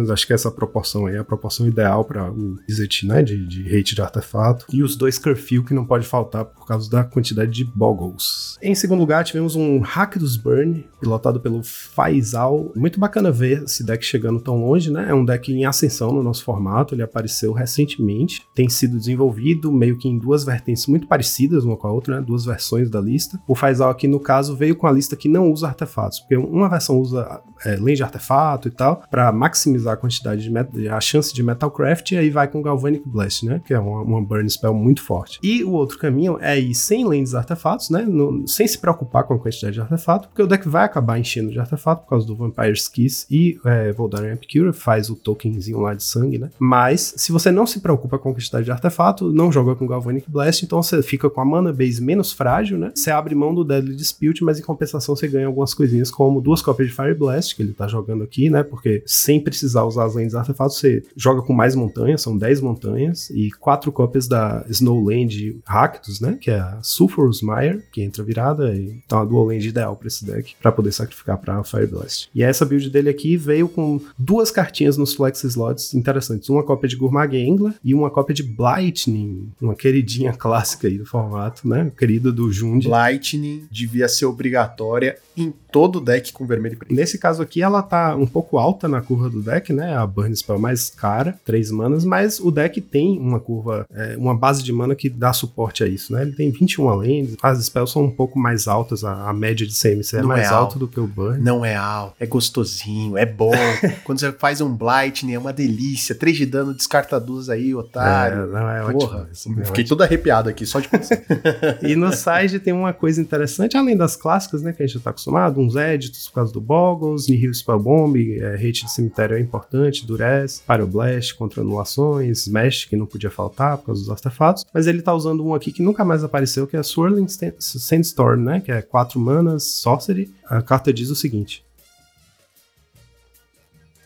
Shenanigans. 0.05 0.11
Acho 0.11 0.27
que 0.27 0.33
essa 0.33 0.51
proporção 0.51 1.07
aí 1.07 1.17
é 1.17 1.19
a 1.19 1.25
proporção 1.25 1.67
ideal 1.67 2.05
para 2.05 2.31
o 2.31 2.59
Izzet, 2.69 3.07
né? 3.07 3.23
De, 3.23 3.47
de 3.47 3.67
hate 3.67 3.95
de 3.95 4.03
artefato. 4.03 4.67
E 4.73 4.83
os 4.83 4.97
dois 4.97 5.19
Curfew 5.19 5.65
que 5.65 5.75
não 5.75 5.85
pode 5.85 6.07
faltar 6.07 6.45
por 6.45 6.67
causa 6.67 6.91
da 6.91 7.05
quantidade 7.05 7.51
de 7.51 7.65
Boggles. 7.65 8.57
Em 8.63 8.75
segundo 8.75 9.01
lugar, 9.01 9.25
tivemos 9.25 9.57
um 9.57 9.81
Hack 9.81 10.19
dos 10.19 10.37
Burn, 10.37 10.85
pilotado 11.01 11.41
pelo 11.41 11.63
Faisal. 11.63 12.73
Muito 12.77 13.01
bacana 13.01 13.31
ver 13.31 13.65
esse 13.65 13.85
deck 13.85 14.05
chegando 14.05 14.41
tão 14.41 14.61
longe, 14.61 14.91
né? 14.91 15.07
É 15.09 15.15
um 15.15 15.25
deck 15.25 15.53
em 15.53 15.65
ascensão 15.65 16.13
no 16.13 16.23
nosso 16.23 16.45
formato, 16.45 16.95
ele 16.95 17.03
apareceu 17.03 17.53
recentemente, 17.53 18.43
tem 18.55 18.69
sido 18.69 18.99
desenvolvido 18.99 19.73
meio 19.73 19.97
que 19.97 20.09
em 20.09 20.19
duas 20.19 20.45
vertentes 20.45 20.87
muito 20.87 21.07
parecidas 21.07 21.65
uma 21.65 21.77
com 21.77 21.87
a 21.87 21.93
outra, 21.93 22.17
né? 22.17 22.27
Duas 22.27 22.45
versões 22.45 22.91
da 22.91 23.01
lista. 23.01 23.41
O 23.47 23.55
Faisal 23.55 23.91
aqui, 23.91 24.09
no 24.09 24.21
caso, 24.21 24.57
veio 24.57 24.77
com 24.77 24.87
a 24.87 24.93
lista 24.93 25.17
que 25.17 25.29
não 25.29 25.51
usa 25.51 25.69
artefatos, 25.69 26.21
porque 26.21 26.37
uma 26.37 26.69
versão 26.69 26.99
usa 26.99 27.41
é, 27.65 27.77
lane 27.77 27.97
de 27.97 28.03
artefato 28.03 28.69
e 28.69 28.71
tal, 28.71 29.03
para 29.11 29.31
maximizar 29.33 29.94
a 29.95 29.97
quantidade 29.97 30.49
de 30.73 30.89
a 30.89 31.01
chance 31.01 31.33
de 31.35 31.43
Metalcraft, 31.43 32.13
e 32.13 32.17
aí 32.17 32.31
vai 32.31 32.49
com 32.49 32.61
Galvanic 32.63 33.09
Blast, 33.09 33.45
né? 33.47 33.61
Que 33.67 33.75
é 33.75 33.79
uma, 33.79 34.03
uma 34.03 34.23
burn 34.23 34.49
spell 34.49 34.75
muito 34.75 35.03
forte. 35.03 35.39
E 35.43 35.65
o 35.65 35.73
outro 35.73 35.99
caminho 35.99 36.39
é 36.41 36.59
ir 36.59 36.75
sem 36.75 37.05
de 37.05 37.35
artefatos, 37.35 37.91
né? 37.91 38.03
no- 38.03 38.47
sem 38.47 38.67
se 38.67 38.79
preocupar 38.79 39.25
com 39.25 39.35
a 39.35 39.39
quantidade 39.39 39.75
de 39.75 39.81
artefato, 39.81 40.29
porque 40.29 40.43
o 40.43 40.47
deck 40.47 40.69
vai 40.69 40.85
acabar 40.85 41.19
enchendo 41.19 41.51
de 41.51 41.59
artefato 41.59 42.03
por 42.03 42.11
causa 42.11 42.27
do 42.27 42.35
Vampire's 42.35 42.89
Kiss 42.89 43.27
e 43.31 43.59
é, 43.65 43.93
Voldaren 43.93 44.33
Epicure, 44.33 44.73
faz 44.73 45.11
o 45.11 45.15
tokenzinho 45.17 45.81
lá 45.81 45.95
de 45.95 46.03
sangue, 46.03 46.39
né? 46.39 46.51
Mas, 46.59 47.15
se 47.17 47.33
você 47.33 47.51
não 47.51 47.67
se 47.67 47.81
preocupa 47.81 48.19
com 48.19 48.31
a 48.31 48.33
quantidade 48.33 48.65
de 48.65 48.71
artefato, 48.71 49.33
não 49.33 49.51
joga 49.53 49.75
com 49.75 49.87
Galvanic 49.87 50.31
Blast, 50.31 50.65
então 50.65 50.83
você 50.83 51.03
fica 51.03 51.29
com 51.31 51.41
a 51.41 51.45
mana 51.45 51.73
base 51.73 52.03
menos 52.03 52.33
frágil, 52.33 52.79
né? 52.79 52.91
Você 52.95 53.11
abre 53.11 53.35
mão 53.35 53.55
do 53.55 53.65
Deadly 53.65 53.95
Dispute, 53.95 54.43
mas 54.45 54.59
em 54.59 54.63
compensação 54.63 55.15
você 55.15 55.29
ganha 55.29 55.47
algumas 55.47 55.75
coisinhas, 55.75 56.11
como 56.11 56.41
duas 56.41 56.61
cópias 56.63 56.89
de 56.89 56.95
Fire 56.95 57.15
Blast, 57.15 57.55
que 57.55 57.63
ele 57.63 57.73
tá 57.73 57.87
jogando 57.87 58.25
aqui, 58.25 58.51
né? 58.51 58.63
Porque 58.63 59.03
sem 59.07 59.41
precisar 59.41 59.84
usar 59.85 60.05
as 60.05 60.15
de 60.15 60.37
artefatos, 60.37 60.79
você 60.79 61.03
joga 61.17 61.43
com 61.43 61.53
mais 61.53 61.75
montanhas, 61.75 62.23
são 62.23 62.37
10 62.37 62.61
montanhas, 62.61 63.31
e 63.31 63.51
quatro 63.51 63.91
cópias 63.93 64.27
da 64.29 64.65
Snowland 64.69 65.61
Rakdos, 65.67 66.21
né? 66.21 66.39
Que 66.41 66.51
é 66.51 66.59
a 66.59 66.79
Sulphurous 66.83 67.43
Mire, 67.43 67.83
que 67.93 68.03
entra 68.03 68.23
virada, 68.23 68.75
e 68.75 69.03
tá 69.09 69.17
uma 69.17 69.27
dual 69.27 69.47
land 69.47 69.69
ideal 69.69 69.97
pra 69.97 70.09
esse 70.09 70.25
deck, 70.25 70.55
pra 70.61 70.73
poder 70.73 70.93
sacrificar 70.93 71.39
pra 71.39 71.63
Fire 71.65 71.87
Blast. 71.87 72.29
E 72.35 72.43
essa 72.43 72.65
build 72.65 72.89
dele 72.91 73.09
aqui 73.09 73.37
veio 73.37 73.69
com 73.69 74.01
duas 74.19 74.51
cartinhas 74.51 74.97
nos 74.97 75.15
flex 75.15 75.45
slots 75.45 75.95
interessantes. 75.95 76.49
Uma 76.49 76.63
cópia 76.63 76.89
de 76.89 76.97
Gourmag 76.97 77.37
Angler 77.37 77.75
e 77.83 77.95
uma 77.95 78.11
cópia 78.11 78.35
de 78.35 78.43
Blightning, 78.43 79.49
uma 79.61 79.75
queridinha 79.75 80.33
clássica 80.33 80.89
aí 80.89 80.99
do 80.99 81.07
formato, 81.07 81.69
né? 81.69 81.91
Querida 81.97 82.33
do 82.33 82.51
Jund. 82.53 82.87
Lightning 82.87 83.67
devia 83.71 84.09
ser 84.09 84.27
obrigatória 84.27 85.17
em 85.37 85.53
todo 85.73 86.01
deck 86.01 86.33
com 86.33 86.47
vermelho 86.47 86.75
e 86.75 86.77
preto. 86.77 86.95
Nesse 86.95 87.19
caso 87.19 87.43
aqui, 87.43 87.61
ela 87.61 87.83
tá 87.83 88.15
um 88.15 88.27
pouco 88.27 88.59
alta 88.59 88.87
na 88.87 89.01
curva 89.01 89.29
do 89.29 89.43
deck, 89.43 89.73
né? 89.75 89.97
A 89.97 90.07
Burn 90.07 90.35
Spell 90.35 90.59
mais 90.59 90.91
cara, 90.91 91.39
3 91.45 91.71
manas, 91.71 92.05
mas 92.05 92.41
o 92.41 92.51
deck 92.51 92.81
tem 92.81 93.19
uma 93.19 93.41
curva, 93.41 93.87
é, 93.93 94.17
uma 94.17 94.35
base 94.35 94.63
de 94.63 94.73
mana 94.73 94.95
que 94.95 95.09
dá 95.09 95.33
suporte 95.33 95.83
a 95.83 95.87
isso, 95.87 96.13
né? 96.13 96.23
Ele 96.23 96.33
tem 96.33 96.51
21 96.51 96.95
lanes, 96.95 97.37
as 97.43 97.65
spells 97.65 97.93
são 97.93 98.05
um 98.05 98.11
pouco 98.11 98.39
mais 98.39 98.67
altas, 98.69 99.05
a, 99.05 99.29
a 99.29 99.33
média 99.33 99.67
de 99.67 99.75
CMC 99.79 100.19
é 100.19 100.21
Não 100.21 100.29
mais 100.29 100.47
é 100.47 100.55
alta 100.55 100.79
do 100.79 100.89
que 100.89 101.01
o 101.01 101.07
Burn. 101.07 101.43
Não 101.43 101.65
é 101.65 101.75
alto, 101.75 102.15
é 102.19 102.27
gostosinho, 102.27 103.17
é 103.17 103.27
bom. 103.27 103.53
Quando 104.05 104.21
você 104.21 104.33
faz 104.33 104.61
um 104.61 104.75
Blightning, 104.75 105.35
é 105.35 105.39
uma 105.39 105.53
delícia. 105.53 106.15
3 106.15 106.37
de 106.37 106.47
dano, 106.47 106.75
descarta 106.75 107.19
duas 107.21 107.49
aí, 107.49 107.75
otário. 107.75 108.45
É, 108.45 108.47
não, 108.47 108.71
é 108.71 108.93
Porra, 108.93 109.29
ótimo. 109.31 109.61
é 109.61 109.65
fiquei 109.65 109.85
todo 109.85 110.03
arrepiado 110.03 110.49
aqui, 110.49 110.67
só 110.67 110.81
de 110.81 110.89
pensar. 110.89 111.19
E 111.83 111.97
no 111.97 112.13
side 112.13 112.59
tem 112.59 112.73
uma 112.73 112.93
coisa 112.93 113.21
interessante, 113.21 113.77
além 113.77 113.97
das 113.97 114.17
clássicas, 114.17 114.63
né, 114.63 114.73
que 114.73 114.83
a 114.83 114.87
gente 114.87 114.95
já 114.97 115.01
tá 115.01 115.11
acostumado, 115.11 115.61
uns 115.61 115.77
edits 115.77 116.29
por 116.29 116.35
causa 116.35 116.53
do 116.53 116.61
Boggles, 116.61 117.29
Nihil 117.29 117.53
Spell 117.53 117.79
Bomb, 117.79 118.17
é, 118.17 118.55
hate 118.55 118.85
de 118.85 118.93
cemitério 118.93 119.37
é 119.37 119.41
importante, 119.41 119.64
Durez, 120.07 120.63
Pyroblast 120.67 121.35
contra 121.35 121.63
anulações, 121.63 122.47
Smash, 122.47 122.85
que 122.85 122.97
não 122.97 123.07
podia 123.07 123.31
faltar 123.31 123.79
por 123.79 123.87
causa 123.87 124.01
dos 124.01 124.11
artefatos, 124.11 124.65
mas 124.73 124.87
ele 124.87 125.03
tá 125.03 125.15
usando 125.15 125.45
um 125.45 125.55
aqui 125.55 125.73
que 125.73 125.83
nunca 125.83 126.05
mais 126.05 126.25
apareceu, 126.25 126.67
que 126.67 126.77
é 126.77 126.83
Swirling 126.83 127.27
Sandstorm, 127.59 128.43
né, 128.43 128.61
que 128.61 128.73
é 128.73 128.83
4 128.83 129.19
manas, 129.21 129.65
Sorcery. 129.65 130.33
A 130.47 130.63
carta 130.63 130.93
diz 130.93 131.11
o 131.11 131.17
seguinte... 131.17 131.65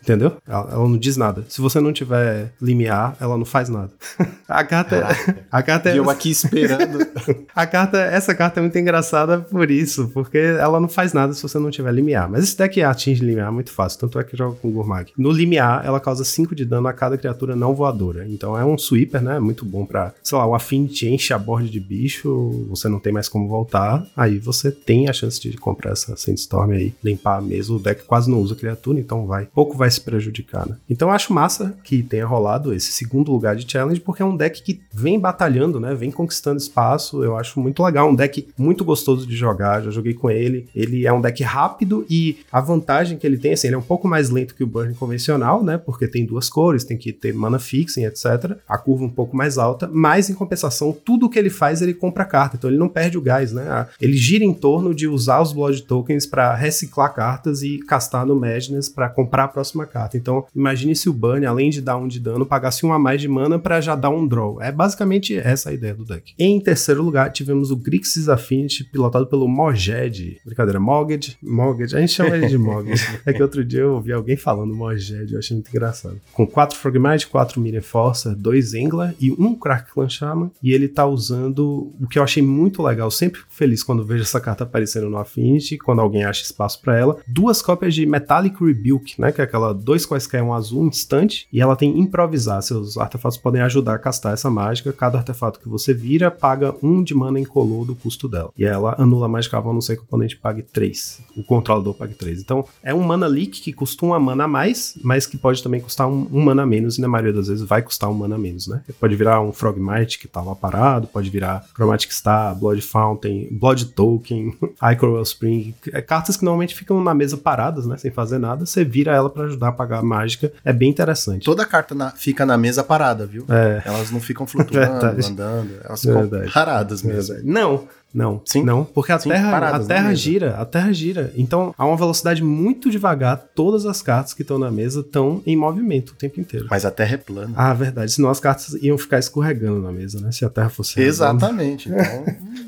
Entendeu? 0.01 0.33
Ela, 0.47 0.69
ela 0.71 0.87
não 0.87 0.97
diz 0.97 1.17
nada. 1.17 1.43
Se 1.49 1.61
você 1.61 1.79
não 1.79 1.91
tiver 1.93 2.51
limiar, 2.61 3.15
ela 3.19 3.37
não 3.37 3.45
faz 3.45 3.69
nada. 3.69 3.91
a 4.47 4.63
carta, 4.63 4.95
é- 4.95 5.35
a 5.51 5.61
carta 5.63 5.89
é 5.89 5.93
E 5.93 5.97
eu 5.97 6.09
aqui 6.09 6.29
esperando. 6.31 6.99
a 7.55 7.65
carta, 7.67 7.97
essa 7.99 8.33
carta 8.33 8.59
é 8.59 8.61
muito 8.61 8.77
engraçada 8.77 9.39
por 9.39 9.69
isso, 9.69 10.09
porque 10.13 10.37
ela 10.37 10.79
não 10.79 10.87
faz 10.87 11.13
nada 11.13 11.33
se 11.33 11.41
você 11.41 11.59
não 11.59 11.69
tiver 11.69 11.91
limiar. 11.93 12.29
Mas 12.29 12.43
esse 12.43 12.57
deck 12.57 12.81
atinge 12.81 13.23
limiar 13.23 13.51
muito 13.51 13.71
fácil, 13.71 13.99
tanto 13.99 14.19
é 14.19 14.23
que 14.23 14.35
joga 14.37 14.55
com 14.55 14.71
Gourmag. 14.71 15.11
No 15.17 15.31
limiar, 15.31 15.85
ela 15.85 15.99
causa 15.99 16.23
5 16.23 16.55
de 16.55 16.65
dano 16.65 16.87
a 16.87 16.93
cada 16.93 17.17
criatura 17.17 17.55
não 17.55 17.73
voadora. 17.75 18.25
Então 18.27 18.57
é 18.57 18.63
um 18.65 18.77
sweeper, 18.77 19.21
né? 19.21 19.39
Muito 19.39 19.65
bom 19.65 19.85
pra, 19.85 20.13
sei 20.23 20.37
lá, 20.37 20.45
o 20.45 20.55
Affinity 20.55 21.07
enche 21.07 21.33
a 21.33 21.37
board 21.37 21.69
de 21.69 21.79
bicho, 21.79 22.65
você 22.69 22.87
não 22.87 22.99
tem 22.99 23.11
mais 23.13 23.27
como 23.27 23.47
voltar. 23.47 24.05
Aí 24.15 24.37
você 24.39 24.71
tem 24.71 25.09
a 25.09 25.13
chance 25.13 25.39
de 25.39 25.57
comprar 25.57 25.91
essa 25.91 26.15
Sandstorm 26.15 26.71
aí, 26.71 26.93
limpar 27.03 27.41
mesmo. 27.41 27.75
O 27.75 27.79
deck 27.79 28.03
quase 28.05 28.29
não 28.29 28.39
usa 28.39 28.55
criatura, 28.55 28.99
então 28.99 29.25
vai. 29.25 29.45
Pouco 29.53 29.77
vai 29.77 29.88
vai 29.89 29.91
se 29.91 30.01
prejudicar, 30.01 30.67
né? 30.67 30.77
Então 30.89 31.09
eu 31.09 31.13
acho 31.13 31.33
massa 31.33 31.75
que 31.83 32.03
tenha 32.03 32.25
rolado 32.25 32.73
esse 32.73 32.91
segundo 32.91 33.31
lugar 33.31 33.55
de 33.55 33.69
challenge, 33.69 33.99
porque 33.99 34.21
é 34.21 34.25
um 34.25 34.37
deck 34.37 34.61
que 34.61 34.81
vem 34.93 35.19
batalhando, 35.19 35.79
né? 35.79 35.95
Vem 35.95 36.11
conquistando 36.11 36.57
espaço. 36.57 37.23
Eu 37.23 37.35
acho 37.35 37.59
muito 37.59 37.83
legal. 37.83 38.09
Um 38.09 38.15
deck 38.15 38.47
muito 38.57 38.85
gostoso 38.85 39.25
de 39.25 39.35
jogar. 39.35 39.81
Já 39.81 39.89
joguei 39.89 40.13
com 40.13 40.29
ele. 40.29 40.67
Ele 40.75 41.07
é 41.07 41.11
um 41.11 41.19
deck 41.19 41.43
rápido 41.43 42.05
e 42.09 42.37
a 42.51 42.61
vantagem 42.61 43.17
que 43.17 43.25
ele 43.25 43.37
tem, 43.37 43.53
assim, 43.53 43.67
ele 43.67 43.75
é 43.75 43.79
um 43.79 43.83
pouco 43.83 44.07
mais 44.07 44.29
lento 44.29 44.55
que 44.55 44.63
o 44.63 44.67
Burn 44.67 44.93
convencional, 44.93 45.63
né? 45.63 45.77
Porque 45.77 46.07
tem 46.07 46.25
duas 46.25 46.49
cores, 46.49 46.83
tem 46.83 46.97
que 46.97 47.11
ter 47.11 47.33
mana 47.33 47.57
fixing, 47.57 48.05
etc. 48.05 48.57
A 48.67 48.77
curva 48.77 49.03
um 49.03 49.09
pouco 49.09 49.35
mais 49.35 49.57
alta, 49.57 49.89
mas 49.91 50.29
em 50.29 50.35
compensação, 50.35 50.95
tudo 51.05 51.29
que 51.29 51.39
ele 51.39 51.49
faz, 51.49 51.81
ele 51.81 51.93
compra 51.93 52.25
carta. 52.25 52.55
Então 52.55 52.69
ele 52.69 52.79
não 52.79 52.89
perde 52.89 53.17
o 53.17 53.21
gás, 53.21 53.51
né? 53.51 53.87
Ele 53.99 54.15
gira 54.15 54.43
em 54.43 54.53
torno 54.53 54.93
de 54.93 55.07
usar 55.07 55.41
os 55.41 55.51
Blood 55.51 55.83
Tokens 55.83 56.25
para 56.25 56.53
reciclar 56.53 57.13
cartas 57.13 57.63
e 57.63 57.79
castar 57.79 58.25
no 58.25 58.35
Madness 58.35 58.89
para 58.89 59.09
comprar 59.09 59.45
a 59.45 59.47
próxima 59.47 59.78
carta. 59.85 60.17
Então, 60.17 60.45
imagine 60.55 60.95
se 60.95 61.09
o 61.09 61.13
Burn, 61.13 61.45
além 61.45 61.69
de 61.69 61.81
dar 61.81 61.97
um 61.97 62.07
de 62.07 62.19
dano, 62.19 62.45
pagasse 62.45 62.85
um 62.85 62.93
a 62.93 62.99
mais 62.99 63.21
de 63.21 63.27
mana 63.27 63.59
para 63.59 63.81
já 63.81 63.95
dar 63.95 64.09
um 64.09 64.27
draw. 64.27 64.61
É 64.61 64.71
basicamente 64.71 65.37
essa 65.37 65.69
a 65.69 65.73
ideia 65.73 65.93
do 65.93 66.05
deck. 66.05 66.33
Em 66.37 66.59
terceiro 66.59 67.03
lugar, 67.03 67.31
tivemos 67.31 67.71
o 67.71 67.75
Grixis 67.75 68.29
Affinity, 68.29 68.83
pilotado 68.83 69.27
pelo 69.27 69.47
Moged. 69.47 70.39
Brincadeira, 70.45 70.79
Moged. 70.79 71.37
Moged, 71.41 71.95
a 71.95 71.99
gente 71.99 72.13
chama 72.13 72.35
ele 72.35 72.47
de 72.47 72.57
Moged. 72.59 73.21
é 73.25 73.33
que 73.33 73.41
outro 73.41 73.63
dia 73.63 73.81
eu 73.81 73.95
ouvi 73.95 74.11
alguém 74.11 74.37
falando 74.37 74.73
Moged, 74.75 75.31
eu 75.31 75.39
achei 75.39 75.55
muito 75.55 75.69
engraçado. 75.69 76.19
Com 76.33 76.45
4 76.45 76.77
Frogmite, 76.77 77.27
4 77.27 77.59
Minion 77.59 77.81
Forcer, 77.81 78.35
2 78.35 78.73
Engla 78.73 79.13
e 79.19 79.31
um 79.31 79.55
Crack 79.55 79.91
Clan 79.91 80.09
Shaman. 80.09 80.51
E 80.61 80.73
ele 80.73 80.87
tá 80.87 81.05
usando 81.05 81.93
o 81.99 82.07
que 82.07 82.19
eu 82.19 82.23
achei 82.23 82.41
muito 82.43 82.81
legal. 82.81 83.09
Sempre 83.11 83.41
feliz 83.49 83.83
quando 83.83 84.03
vejo 84.03 84.23
essa 84.23 84.39
carta 84.39 84.63
aparecendo 84.63 85.09
no 85.09 85.17
Affinity, 85.17 85.77
quando 85.77 85.99
alguém 85.99 86.23
acha 86.23 86.43
espaço 86.43 86.81
para 86.81 86.97
ela. 86.97 87.17
Duas 87.27 87.61
cópias 87.61 87.93
de 87.93 88.05
Metallic 88.05 88.63
Rebuke, 88.63 89.19
né? 89.19 89.31
Que 89.31 89.41
é 89.41 89.43
aquela 89.43 89.68
dois 89.73 90.05
quaisquer 90.05 90.43
um 90.43 90.53
azul 90.53 90.85
instante. 90.85 91.47
E 91.51 91.61
ela 91.61 91.75
tem 91.75 91.99
improvisar. 91.99 92.61
Seus 92.61 92.97
artefatos 92.97 93.37
podem 93.37 93.61
ajudar 93.61 93.95
a 93.95 93.99
castar 93.99 94.33
essa 94.33 94.49
mágica. 94.49 94.93
Cada 94.93 95.17
artefato 95.17 95.59
que 95.59 95.69
você 95.69 95.93
vira 95.93 96.31
paga 96.31 96.75
um 96.81 97.03
de 97.03 97.13
mana 97.13 97.39
incolor 97.39 97.85
do 97.85 97.95
custo 97.95 98.27
dela. 98.27 98.51
E 98.57 98.65
ela 98.65 98.95
anula 98.97 99.25
a 99.25 99.29
mágica 99.29 99.57
a 99.57 99.61
não 99.73 99.81
ser 99.81 99.95
que 99.95 100.01
o 100.01 100.05
oponente 100.05 100.37
pague 100.37 100.61
3. 100.61 101.21
O 101.37 101.43
controlador 101.43 101.93
pague 101.93 102.13
3. 102.13 102.41
Então 102.41 102.65
é 102.83 102.93
um 102.93 103.01
mana 103.01 103.27
leak 103.27 103.61
que 103.61 103.73
custa 103.73 104.05
uma 104.05 104.19
mana 104.19 104.45
a 104.45 104.47
mais, 104.47 104.97
mas 105.03 105.25
que 105.25 105.37
pode 105.37 105.61
também 105.61 105.81
custar 105.81 106.07
um, 106.07 106.27
um 106.31 106.41
mana 106.41 106.63
a 106.63 106.65
menos. 106.65 106.97
E 106.97 107.01
na 107.01 107.07
maioria 107.07 107.33
das 107.33 107.47
vezes 107.47 107.65
vai 107.65 107.81
custar 107.81 108.09
um 108.09 108.13
mana 108.13 108.35
a 108.35 108.37
menos, 108.37 108.67
né? 108.67 108.81
Pode 108.99 109.15
virar 109.15 109.41
um 109.41 109.51
Frogmite 109.51 110.19
que 110.19 110.27
tá 110.27 110.41
lá 110.41 110.55
parado, 110.55 111.07
pode 111.07 111.29
virar 111.29 111.65
Chromatic 111.75 112.11
Star, 112.11 112.55
Blood 112.55 112.81
Fountain, 112.81 113.47
Blood 113.51 113.85
Token, 113.87 114.55
Icor 114.93 115.13
Wellspring. 115.13 115.73
É, 115.91 116.01
cartas 116.01 116.37
que 116.37 116.43
normalmente 116.43 116.75
ficam 116.75 117.01
na 117.03 117.13
mesa 117.13 117.37
paradas, 117.37 117.85
né? 117.85 117.97
Sem 117.97 118.11
fazer 118.11 118.39
nada. 118.39 118.65
Você 118.65 118.83
vira 118.83 119.13
ela 119.13 119.29
para 119.29 119.45
ajudar 119.59 119.67
a 119.67 119.71
pagar 119.71 119.99
a 119.99 120.03
mágica. 120.03 120.51
É 120.63 120.71
bem 120.71 120.89
interessante. 120.89 121.43
Toda 121.43 121.65
carta 121.65 121.93
na- 121.93 122.11
fica 122.11 122.45
na 122.45 122.57
mesa 122.57 122.83
parada, 122.83 123.25
viu? 123.25 123.45
É. 123.49 123.81
Elas 123.85 124.09
não 124.09 124.19
ficam 124.19 124.47
flutuando, 124.47 124.91
Verdade. 125.01 125.27
andando. 125.31 125.71
Elas 125.83 126.01
ficam 126.01 126.27
Verdade. 126.27 126.51
paradas 126.53 127.03
mesmo. 127.03 127.35
Não, 127.43 127.87
não, 128.13 128.41
Sim? 128.45 128.63
não, 128.63 128.83
porque 128.83 129.11
a 129.11 129.19
Sim, 129.19 129.29
Terra, 129.29 129.51
paradas 129.51 129.85
a 129.85 129.87
terra 129.87 130.13
gira, 130.13 130.55
a 130.55 130.65
Terra 130.65 130.91
gira. 130.91 131.33
Então, 131.35 131.73
a 131.77 131.85
uma 131.85 131.95
velocidade 131.95 132.43
muito 132.43 132.89
devagar, 132.89 133.37
todas 133.53 133.85
as 133.85 134.01
cartas 134.01 134.33
que 134.33 134.41
estão 134.41 134.57
na 134.57 134.71
mesa 134.71 135.01
estão 135.01 135.41
em 135.45 135.55
movimento 135.55 136.11
o 136.11 136.15
tempo 136.15 136.39
inteiro. 136.39 136.67
Mas 136.69 136.85
a 136.85 136.91
Terra 136.91 137.15
é 137.15 137.17
plana. 137.17 137.53
Ah, 137.55 137.73
verdade, 137.73 138.11
senão 138.11 138.29
as 138.29 138.39
cartas 138.39 138.73
iam 138.81 138.97
ficar 138.97 139.19
escorregando 139.19 139.81
na 139.81 139.91
mesa, 139.91 140.19
né? 140.19 140.31
Se 140.31 140.43
a 140.43 140.49
Terra 140.49 140.69
fosse. 140.69 140.99
Exatamente. 141.01 141.89